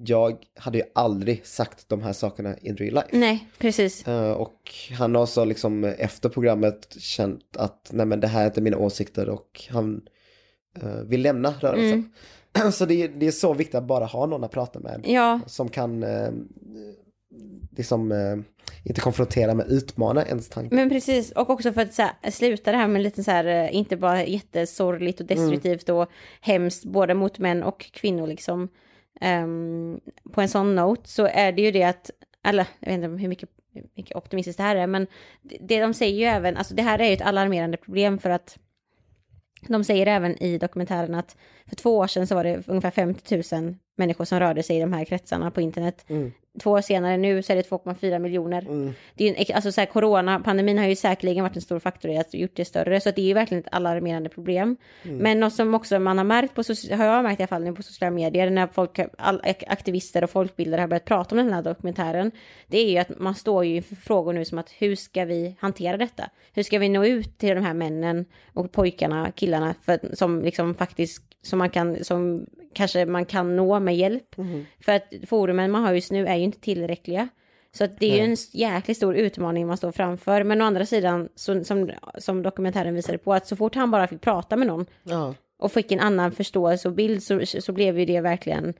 jag 0.04 0.36
hade 0.56 0.78
ju 0.78 0.84
aldrig 0.94 1.46
sagt 1.46 1.88
de 1.88 2.02
här 2.02 2.12
sakerna 2.12 2.56
in 2.58 2.76
real 2.76 2.94
life. 2.94 3.08
Nej, 3.12 3.48
precis. 3.58 4.08
Eh, 4.08 4.32
och 4.32 4.70
han 4.98 5.14
har 5.14 5.22
också 5.22 5.44
liksom 5.44 5.84
efter 5.84 6.28
programmet 6.28 6.96
känt 6.98 7.56
att 7.56 7.90
nej 7.92 8.06
men 8.06 8.20
det 8.20 8.26
här 8.26 8.42
är 8.42 8.46
inte 8.46 8.60
mina 8.60 8.76
åsikter 8.76 9.28
och 9.28 9.66
han 9.70 10.02
eh, 10.82 11.00
vill 11.06 11.22
lämna 11.22 11.54
rörelsen. 11.60 12.12
Så 12.72 12.86
det 12.86 13.02
är, 13.02 13.08
det 13.08 13.26
är 13.26 13.30
så 13.30 13.54
viktigt 13.54 13.74
att 13.74 13.86
bara 13.86 14.04
ha 14.04 14.26
någon 14.26 14.44
att 14.44 14.50
prata 14.50 14.80
med 14.80 15.00
Ja, 15.04 15.40
som 15.46 15.68
kan 15.68 16.02
eh, 16.02 16.30
liksom 17.76 18.12
eh, 18.12 18.36
inte 18.84 19.00
konfrontera 19.00 19.54
men 19.54 19.66
utmana 19.66 20.26
ens 20.26 20.48
tankar. 20.48 20.76
Men 20.76 20.88
precis, 20.88 21.32
och 21.32 21.50
också 21.50 21.72
för 21.72 21.80
att 21.80 21.94
så 21.94 22.02
här, 22.02 22.30
sluta 22.30 22.72
det 22.72 22.78
här 22.78 22.88
med 22.88 23.02
lite 23.02 23.24
så 23.24 23.30
här, 23.30 23.68
inte 23.68 23.96
bara 23.96 24.24
jättesorgligt 24.24 25.20
och 25.20 25.26
destruktivt 25.26 25.88
och 25.88 26.10
hemskt, 26.40 26.84
både 26.84 27.14
mot 27.14 27.38
män 27.38 27.62
och 27.62 27.80
kvinnor 27.92 28.26
liksom. 28.26 28.68
Um, 29.20 30.00
på 30.32 30.40
en 30.40 30.48
sån 30.48 30.74
note 30.74 31.08
så 31.08 31.26
är 31.26 31.52
det 31.52 31.62
ju 31.62 31.70
det 31.70 31.84
att, 31.84 32.10
eller 32.44 32.66
jag 32.80 32.88
vet 32.88 33.04
inte 33.04 33.22
hur 33.22 33.28
mycket, 33.28 33.48
hur 33.72 33.86
mycket 33.96 34.16
optimistiskt 34.16 34.56
det 34.56 34.62
här 34.62 34.76
är, 34.76 34.86
men 34.86 35.06
det, 35.42 35.56
det 35.60 35.80
de 35.80 35.94
säger 35.94 36.18
ju 36.18 36.24
även, 36.24 36.56
alltså 36.56 36.74
det 36.74 36.82
här 36.82 36.98
är 36.98 37.06
ju 37.06 37.12
ett 37.12 37.22
alarmerande 37.22 37.76
problem 37.76 38.18
för 38.18 38.30
att 38.30 38.58
de 39.68 39.84
säger 39.84 40.06
även 40.06 40.42
i 40.42 40.58
dokumentären 40.58 41.14
att 41.14 41.36
för 41.66 41.76
två 41.76 41.96
år 41.96 42.06
sedan 42.06 42.26
så 42.26 42.34
var 42.34 42.44
det 42.44 42.68
ungefär 42.68 42.90
50 42.90 43.54
000 43.54 43.76
människor 44.00 44.24
som 44.24 44.40
rörde 44.40 44.62
sig 44.62 44.76
i 44.76 44.80
de 44.80 44.92
här 44.92 45.04
kretsarna 45.04 45.50
på 45.50 45.60
internet. 45.60 46.04
Två 46.62 46.70
år 46.70 46.80
senare 46.80 47.16
nu 47.16 47.42
så 47.42 47.52
är 47.52 47.56
det 47.56 47.70
2,4 47.70 48.18
miljoner. 48.18 48.64
Det 49.14 49.24
är 49.24 49.28
ju 49.28 49.34
en, 49.36 49.54
alltså 49.54 49.72
så 49.72 49.80
här, 49.80 49.86
coronapandemin 49.86 50.78
har 50.78 50.86
ju 50.86 50.96
säkerligen 50.96 51.44
varit 51.44 51.56
en 51.56 51.62
stor 51.62 51.78
faktor 51.78 52.10
i 52.10 52.18
att 52.18 52.34
gjort 52.34 52.56
det 52.56 52.64
större, 52.64 53.00
så 53.00 53.08
att 53.08 53.16
det 53.16 53.22
är 53.22 53.26
ju 53.26 53.34
verkligen 53.34 53.64
ett 53.64 53.74
alarmerande 53.74 54.28
problem. 54.28 54.76
Men 55.02 55.40
något 55.40 55.54
som 55.54 55.74
också 55.74 55.98
man 55.98 56.18
har 56.18 56.24
märkt 56.24 56.54
på, 56.54 56.62
har 56.96 57.04
jag 57.04 57.22
märkt 57.22 57.40
i 57.40 57.42
alla 57.42 57.48
fall 57.48 57.64
nu 57.64 57.72
på 57.72 57.82
sociala 57.82 58.10
medier, 58.10 58.50
när 58.50 58.66
folk, 58.66 58.98
all, 59.18 59.42
aktivister 59.66 60.24
och 60.24 60.30
folkbildare 60.30 60.80
har 60.80 60.88
börjat 60.88 61.04
prata 61.04 61.34
om 61.34 61.36
den 61.36 61.52
här 61.52 61.62
dokumentären, 61.62 62.30
det 62.66 62.78
är 62.78 62.90
ju 62.90 62.98
att 62.98 63.18
man 63.18 63.34
står 63.34 63.64
ju 63.64 63.76
inför 63.76 63.96
frågor 63.96 64.32
nu 64.32 64.44
som 64.44 64.58
att 64.58 64.70
hur 64.78 64.96
ska 64.96 65.24
vi 65.24 65.56
hantera 65.60 65.96
detta? 65.96 66.30
Hur 66.52 66.62
ska 66.62 66.78
vi 66.78 66.88
nå 66.88 67.04
ut 67.04 67.38
till 67.38 67.54
de 67.54 67.64
här 67.64 67.74
männen 67.74 68.24
och 68.52 68.72
pojkarna, 68.72 69.32
killarna, 69.32 69.74
för, 69.82 70.14
som 70.14 70.42
liksom 70.42 70.74
faktiskt, 70.74 71.22
som 71.42 71.58
man 71.58 71.70
kan, 71.70 72.04
som 72.04 72.46
kanske 72.74 73.06
man 73.06 73.24
kan 73.24 73.56
nå 73.56 73.80
med 73.80 73.96
hjälp? 73.96 74.34
För 74.80 74.92
att 74.92 75.14
forumen 75.26 75.70
man 75.70 75.82
har 75.82 75.92
just 75.92 76.12
nu 76.12 76.26
är 76.26 76.36
ju 76.36 76.44
inte 76.44 76.60
tillräckliga. 76.60 77.28
Så 77.72 77.84
att 77.84 77.98
det 77.98 78.06
är 78.06 78.16
ju 78.16 78.24
en 78.30 78.36
jäkligt 78.52 78.96
stor 78.96 79.16
utmaning 79.16 79.66
man 79.66 79.76
står 79.76 79.92
framför. 79.92 80.44
Men 80.44 80.62
å 80.62 80.64
andra 80.64 80.86
sidan, 80.86 81.28
så, 81.34 81.64
som, 81.64 81.90
som 82.18 82.42
dokumentären 82.42 82.94
visade 82.94 83.18
på, 83.18 83.34
att 83.34 83.46
så 83.46 83.56
fort 83.56 83.74
han 83.74 83.90
bara 83.90 84.06
fick 84.06 84.20
prata 84.20 84.56
med 84.56 84.66
någon 84.66 84.86
Ja, 85.02 85.34
och 85.58 85.72
fick 85.72 85.92
en 85.92 86.00
annan 86.00 86.32
förståelse 86.32 86.88
och 86.88 86.94
bild 86.94 87.22
så, 87.22 87.40
så 87.46 87.72
blev 87.72 87.98
ju 87.98 88.04
det 88.04 88.20
verkligen, 88.20 88.74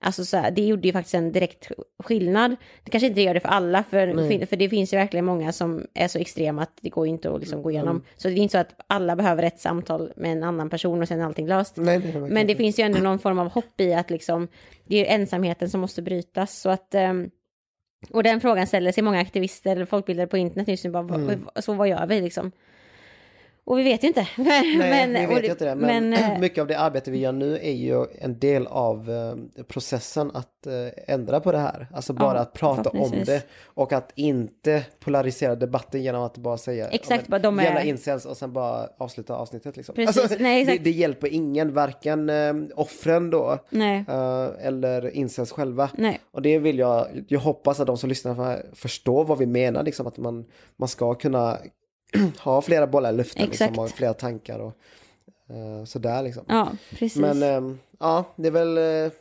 alltså 0.00 0.24
så 0.24 0.36
här, 0.36 0.50
det 0.50 0.62
gjorde 0.66 0.88
ju 0.88 0.92
faktiskt 0.92 1.14
en 1.14 1.32
direkt 1.32 1.68
skillnad. 2.04 2.56
Det 2.84 2.90
kanske 2.90 3.06
inte 3.06 3.20
gör 3.20 3.34
det 3.34 3.40
för 3.40 3.48
alla, 3.48 3.82
för, 3.82 4.06
för 4.46 4.56
det 4.56 4.68
finns 4.68 4.92
ju 4.92 4.96
verkligen 4.96 5.24
många 5.24 5.52
som 5.52 5.86
är 5.94 6.08
så 6.08 6.18
extrema 6.18 6.62
att 6.62 6.78
det 6.80 6.88
går 6.88 7.06
inte 7.06 7.30
att 7.34 7.40
liksom 7.40 7.62
gå 7.62 7.70
igenom. 7.70 8.02
Så 8.16 8.28
det 8.28 8.34
är 8.34 8.36
inte 8.36 8.52
så 8.52 8.58
att 8.58 8.74
alla 8.86 9.16
behöver 9.16 9.42
ett 9.42 9.60
samtal 9.60 10.12
med 10.16 10.32
en 10.32 10.42
annan 10.42 10.70
person 10.70 11.02
och 11.02 11.08
sen 11.08 11.20
är 11.20 11.24
allting 11.24 11.46
löst. 11.46 11.76
nej, 11.76 11.98
det 11.98 12.08
är 12.08 12.20
Men 12.20 12.46
det 12.46 12.56
finns 12.56 12.78
ju 12.78 12.82
ändå 12.82 12.98
någon 12.98 13.18
form 13.18 13.38
av 13.38 13.48
hopp 13.50 13.80
i 13.80 13.94
att 13.94 14.10
liksom, 14.10 14.48
det 14.86 15.08
är 15.10 15.14
ensamheten 15.14 15.70
som 15.70 15.80
måste 15.80 16.02
brytas. 16.02 16.60
Så 16.60 16.70
att, 16.70 16.94
ehm, 16.94 17.30
och 18.10 18.22
den 18.22 18.40
frågan 18.40 18.66
ställer 18.66 18.92
sig 18.92 19.02
många 19.02 19.20
aktivister 19.20 19.72
eller 19.72 19.84
folkbildare 19.84 20.26
på 20.26 20.36
internet 20.36 20.68
just 20.68 20.84
nu, 20.84 20.90
bara, 20.90 21.02
vad- 21.02 21.64
så 21.64 21.72
vad 21.72 21.88
gör 21.88 22.06
vi 22.06 22.20
liksom? 22.20 22.52
Och 23.70 23.78
vi 23.78 23.82
vet 23.82 24.04
ju 24.04 24.08
inte. 24.08 24.28
Men, 24.36 24.46
Nej, 24.78 25.08
men, 25.08 25.28
vet 25.28 25.42
det- 25.42 25.46
inte 25.48 25.64
det. 25.64 25.74
Men, 25.74 26.10
men, 26.10 26.32
eh, 26.32 26.38
mycket 26.40 26.60
av 26.62 26.66
det 26.66 26.78
arbete 26.78 27.10
vi 27.10 27.18
gör 27.18 27.32
nu 27.32 27.56
är 27.58 27.72
ju 27.72 28.06
en 28.20 28.38
del 28.38 28.66
av 28.66 29.10
eh, 29.10 29.62
processen 29.64 30.30
att 30.34 30.66
eh, 30.66 31.14
ändra 31.14 31.40
på 31.40 31.52
det 31.52 31.58
här. 31.58 31.86
Alltså 31.94 32.12
bara 32.12 32.34
Ja, 32.36 32.40
att 32.42 32.52
prata 32.52 32.90
om 32.90 33.10
det 33.26 33.46
och 33.64 33.92
att 33.92 34.12
inte 34.14 34.84
polarisera 35.00 35.54
debatten 35.54 36.02
genom 36.02 36.22
att 36.22 36.36
bara 36.38 36.56
säga 36.56 36.88
Exakt, 36.88 37.26
bara 37.28 37.38
de 37.38 37.58
är- 37.60 37.84
incels 37.84 38.26
och 38.26 38.36
sen 38.36 38.52
bara 38.52 38.88
avsluta 38.98 39.34
avsnittet. 39.36 39.76
Liksom. 39.76 39.94
Precis, 39.94 40.36
nej, 40.40 40.64
det, 40.64 40.78
det 40.78 40.90
hjälper 40.90 41.32
ingen, 41.32 41.74
varken 41.74 42.30
offren 42.76 43.30
då 43.30 43.58
nej, 43.70 44.04
eller 44.60 45.16
incels 45.16 45.52
själva. 45.52 45.90
nej, 45.98 46.20
Och 46.32 46.42
det 46.42 46.58
vill 46.58 46.78
jag, 46.78 47.06
jag 47.28 47.40
hoppas 47.40 47.80
att 47.80 47.86
de 47.86 47.96
som 47.96 48.08
lyssnar 48.08 48.34
för- 48.34 48.66
förstår 48.74 49.24
vad 49.24 49.38
vi 49.38 49.46
menar, 49.46 49.82
liksom 49.82 50.06
att 50.06 50.18
man, 50.18 50.44
man 50.76 50.88
ska 50.88 51.14
kunna 51.14 51.58
ha 52.38 52.62
flera 52.62 52.86
bollar 52.86 53.12
i 53.12 53.16
luften, 53.16 53.46
liksom, 53.46 53.78
och 53.78 53.90
flera 53.90 54.14
tankar 54.14 54.58
och 54.58 54.76
Uh, 55.50 55.84
sådär 55.84 56.22
liksom. 56.22 56.44
Ja, 56.48 56.72
precis. 56.90 57.16
Men 57.16 57.42
um, 57.42 57.78
ja, 57.98 58.24
det 58.36 58.46
är 58.46 58.52
väl... 58.52 58.78
Uh... 58.78 59.12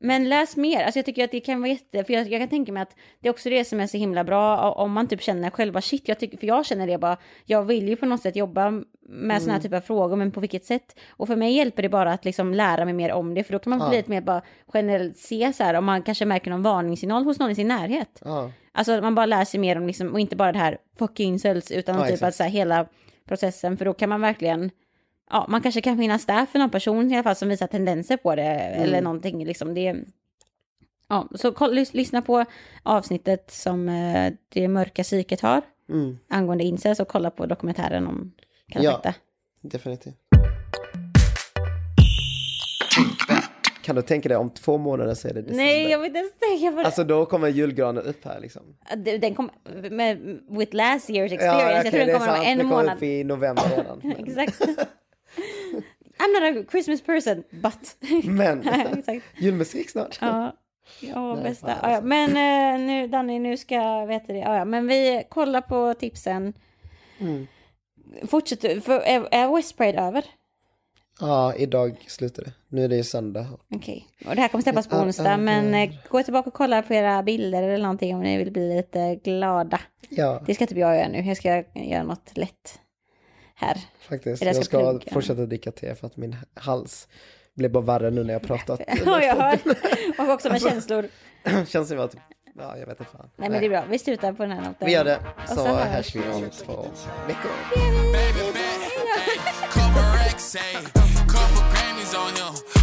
Men 0.00 0.28
läs 0.28 0.56
mer, 0.56 0.84
alltså 0.84 0.98
jag 0.98 1.06
tycker 1.06 1.24
att 1.24 1.30
det 1.30 1.40
kan 1.40 1.60
vara 1.60 1.70
jätte, 1.70 2.04
för 2.04 2.12
jag, 2.12 2.28
jag, 2.28 2.40
kan 2.40 2.48
tänka 2.48 2.72
mig 2.72 2.82
att 2.82 2.96
det 3.20 3.28
är 3.28 3.32
också 3.32 3.50
det 3.50 3.64
som 3.64 3.80
är 3.80 3.86
så 3.86 3.96
himla 3.96 4.24
bra 4.24 4.72
om 4.72 4.92
man 4.92 5.08
typ 5.08 5.22
känner 5.22 5.50
själva 5.50 5.80
shit, 5.80 6.08
jag 6.08 6.18
tycker, 6.18 6.38
för 6.38 6.46
jag 6.46 6.66
känner 6.66 6.86
det 6.86 6.98
bara, 6.98 7.16
jag 7.44 7.62
vill 7.62 7.88
ju 7.88 7.96
på 7.96 8.06
något 8.06 8.22
sätt 8.22 8.36
jobba 8.36 8.70
med 8.70 8.84
mm. 9.08 9.40
sådana 9.40 9.52
här 9.52 9.60
typer 9.60 9.76
av 9.76 9.80
frågor, 9.80 10.16
men 10.16 10.32
på 10.32 10.40
vilket 10.40 10.64
sätt? 10.64 10.96
Och 11.10 11.26
för 11.26 11.36
mig 11.36 11.56
hjälper 11.56 11.82
det 11.82 11.88
bara 11.88 12.12
att 12.12 12.24
liksom 12.24 12.54
lära 12.54 12.84
mig 12.84 12.94
mer 12.94 13.12
om 13.12 13.34
det, 13.34 13.44
för 13.44 13.52
då 13.52 13.58
kan 13.58 13.70
man 13.70 13.78
ja. 13.80 13.88
bli 13.88 13.96
lite 13.96 14.10
mer 14.10 14.20
bara 14.20 14.42
generellt 14.74 15.16
se 15.16 15.52
så 15.52 15.64
här, 15.64 15.74
om 15.74 15.84
man 15.84 16.02
kanske 16.02 16.24
märker 16.24 16.50
någon 16.50 16.62
varningssignal 16.62 17.24
hos 17.24 17.38
någon 17.38 17.50
i 17.50 17.54
sin 17.54 17.68
närhet. 17.68 18.20
Ja. 18.24 18.50
Alltså 18.74 19.00
man 19.00 19.14
bara 19.14 19.26
lär 19.26 19.44
sig 19.44 19.60
mer 19.60 19.76
om 19.76 19.86
liksom, 19.86 20.12
och 20.12 20.20
inte 20.20 20.36
bara 20.36 20.52
det 20.52 20.58
här 20.58 20.78
fucking 20.98 21.38
cells, 21.38 21.70
utan 21.70 21.94
ja, 21.94 22.04
typ 22.04 22.12
exakt. 22.12 22.28
att 22.28 22.34
så 22.34 22.42
här, 22.42 22.50
hela 22.50 22.86
processen, 23.28 23.76
för 23.76 23.84
då 23.84 23.92
kan 23.92 24.08
man 24.08 24.20
verkligen 24.20 24.70
ja, 25.30 25.46
man 25.48 25.62
kanske 25.62 25.80
kan 25.80 25.98
finnas 25.98 26.26
där 26.26 26.46
för 26.46 26.58
någon 26.58 26.70
person 26.70 27.10
i 27.10 27.14
alla 27.14 27.22
fall 27.22 27.36
som 27.36 27.48
visar 27.48 27.66
tendenser 27.66 28.16
på 28.16 28.34
det 28.34 28.42
mm. 28.42 28.82
eller 28.82 29.00
någonting 29.00 29.44
liksom. 29.44 29.74
Det, 29.74 29.96
ja, 31.08 31.28
så 31.34 31.52
koll, 31.52 31.74
lys, 31.74 31.94
lyssna 31.94 32.22
på 32.22 32.44
avsnittet 32.82 33.50
som 33.50 33.88
eh, 33.88 34.32
det 34.48 34.68
mörka 34.68 35.02
psyket 35.02 35.40
har 35.40 35.62
mm. 35.88 36.18
angående 36.28 36.64
incels 36.64 37.00
och 37.00 37.08
kolla 37.08 37.30
på 37.30 37.46
dokumentären 37.46 38.06
om 38.06 38.32
Kalafakta. 38.68 39.14
Ja, 39.60 39.68
definitivt. 39.68 40.16
Kan 43.84 43.96
du 43.96 44.02
tänka 44.02 44.28
dig 44.28 44.38
om 44.38 44.50
två 44.50 44.78
månader 44.78 45.14
så 45.14 45.28
är 45.28 45.34
det 45.34 45.40
december? 45.42 45.64
Nej, 45.64 45.90
jag 45.90 45.98
vill 45.98 46.06
inte 46.06 46.18
ens 46.18 46.32
tänka 46.38 46.70
på 46.70 46.76
det. 46.76 46.86
Alltså 46.86 47.04
då 47.04 47.26
kommer 47.26 47.48
julgranen 47.48 48.04
upp 48.04 48.24
här 48.24 48.40
liksom. 48.40 48.62
Den 48.96 49.34
kommer, 49.34 49.54
med, 49.90 50.40
with 50.48 50.74
last 50.74 51.10
year's 51.10 51.24
experience, 51.24 51.46
ja, 51.46 51.66
okay, 51.66 51.74
jag 51.74 51.90
tror 51.92 52.00
den 52.00 52.20
kommer 52.20 52.40
om 52.40 52.46
en 52.46 52.66
månad. 52.66 52.86
Den 52.86 52.86
kommer 52.86 52.96
upp 52.96 53.02
i 53.02 53.24
november 53.24 53.62
redan. 53.76 54.12
Exakt. 54.26 54.60
I'm 56.18 56.32
not 56.32 56.64
a 56.64 56.66
Christmas 56.70 57.00
person, 57.00 57.44
but... 57.50 57.96
Men, 58.24 58.64
julmusik 59.36 59.90
snart. 59.90 60.18
Ja, 60.20 60.56
ja 61.00 61.34
Nej, 61.34 61.44
bästa. 61.44 61.78
Ja, 61.82 61.90
ja. 61.92 62.00
Men 62.00 62.30
uh, 62.30 62.86
nu, 62.86 63.06
Danny, 63.06 63.38
nu 63.38 63.56
ska, 63.56 64.04
vet 64.04 64.26
du 64.26 64.36
ja. 64.36 64.64
Men 64.64 64.86
vi 64.86 65.24
kollar 65.28 65.60
på 65.60 65.94
tipsen. 65.94 66.52
Mm. 67.18 67.46
Fortsätter, 68.26 68.80
för, 68.80 69.00
är, 69.00 69.28
är 69.30 69.56
West 69.56 69.76
Parade 69.76 70.00
över? 70.00 70.24
Ja, 71.20 71.54
idag 71.54 72.04
slutar 72.08 72.42
det. 72.44 72.52
Nu 72.68 72.84
är 72.84 72.88
det 72.88 72.96
ju 72.96 73.04
söndag. 73.04 73.46
Okej, 73.74 74.06
okay. 74.18 74.30
och 74.30 74.36
det 74.36 74.42
här 74.42 74.48
kommer 74.48 74.62
släppas 74.62 74.88
på 74.88 74.96
onsdag, 74.96 75.36
men 75.36 75.74
uh, 75.74 75.96
gå 76.08 76.22
tillbaka 76.22 76.48
och 76.48 76.54
kolla 76.54 76.82
på 76.82 76.94
era 76.94 77.22
bilder 77.22 77.62
eller 77.62 77.82
någonting 77.82 78.14
om 78.14 78.22
ni 78.22 78.38
vill 78.38 78.52
bli 78.52 78.76
lite 78.76 79.16
glada. 79.16 79.80
Ja. 80.08 80.42
Det 80.46 80.54
ska 80.54 80.66
typ 80.66 80.78
jag 80.78 80.96
göra 80.96 81.08
nu, 81.08 81.22
jag 81.22 81.36
ska 81.36 81.64
göra 81.74 82.02
något 82.02 82.36
lätt 82.36 82.80
här. 83.54 83.78
Faktiskt, 84.00 84.44
jag 84.44 84.64
ska, 84.64 84.80
jag 84.80 85.02
ska 85.02 85.10
fortsätta 85.10 85.46
dricka 85.46 85.72
te 85.72 85.94
för 85.94 86.06
att 86.06 86.16
min 86.16 86.36
hals 86.54 87.08
blev 87.54 87.70
bara 87.70 87.84
värre 87.84 88.10
nu 88.10 88.24
när 88.24 88.32
jag 88.32 88.42
pratat. 88.42 88.80
ja, 89.06 89.22
jag 89.22 89.36
hör. 89.36 89.58
Och 90.18 90.28
också 90.34 90.48
med 90.48 90.62
känslor. 90.62 91.08
Känns 91.66 91.88
som 91.88 92.00
att, 92.00 92.16
ja 92.54 92.78
jag 92.78 92.86
vet 92.86 93.00
inte 93.00 93.12
fan. 93.12 93.30
Nej 93.36 93.50
men 93.50 93.60
det 93.60 93.66
är 93.66 93.70
bra, 93.70 93.84
vi 93.90 93.98
slutar 93.98 94.32
på 94.32 94.42
den 94.42 94.52
här 94.52 94.60
noten. 94.60 94.86
Vi 94.86 94.92
gör 94.92 95.04
det, 95.04 95.18
så, 95.48 95.54
så 95.54 95.74
hörs 95.74 96.16
vi 96.16 96.20
om 96.20 96.50
två 96.50 96.86
veckor. 97.26 97.50
on 102.14 102.36
him. 102.36 102.73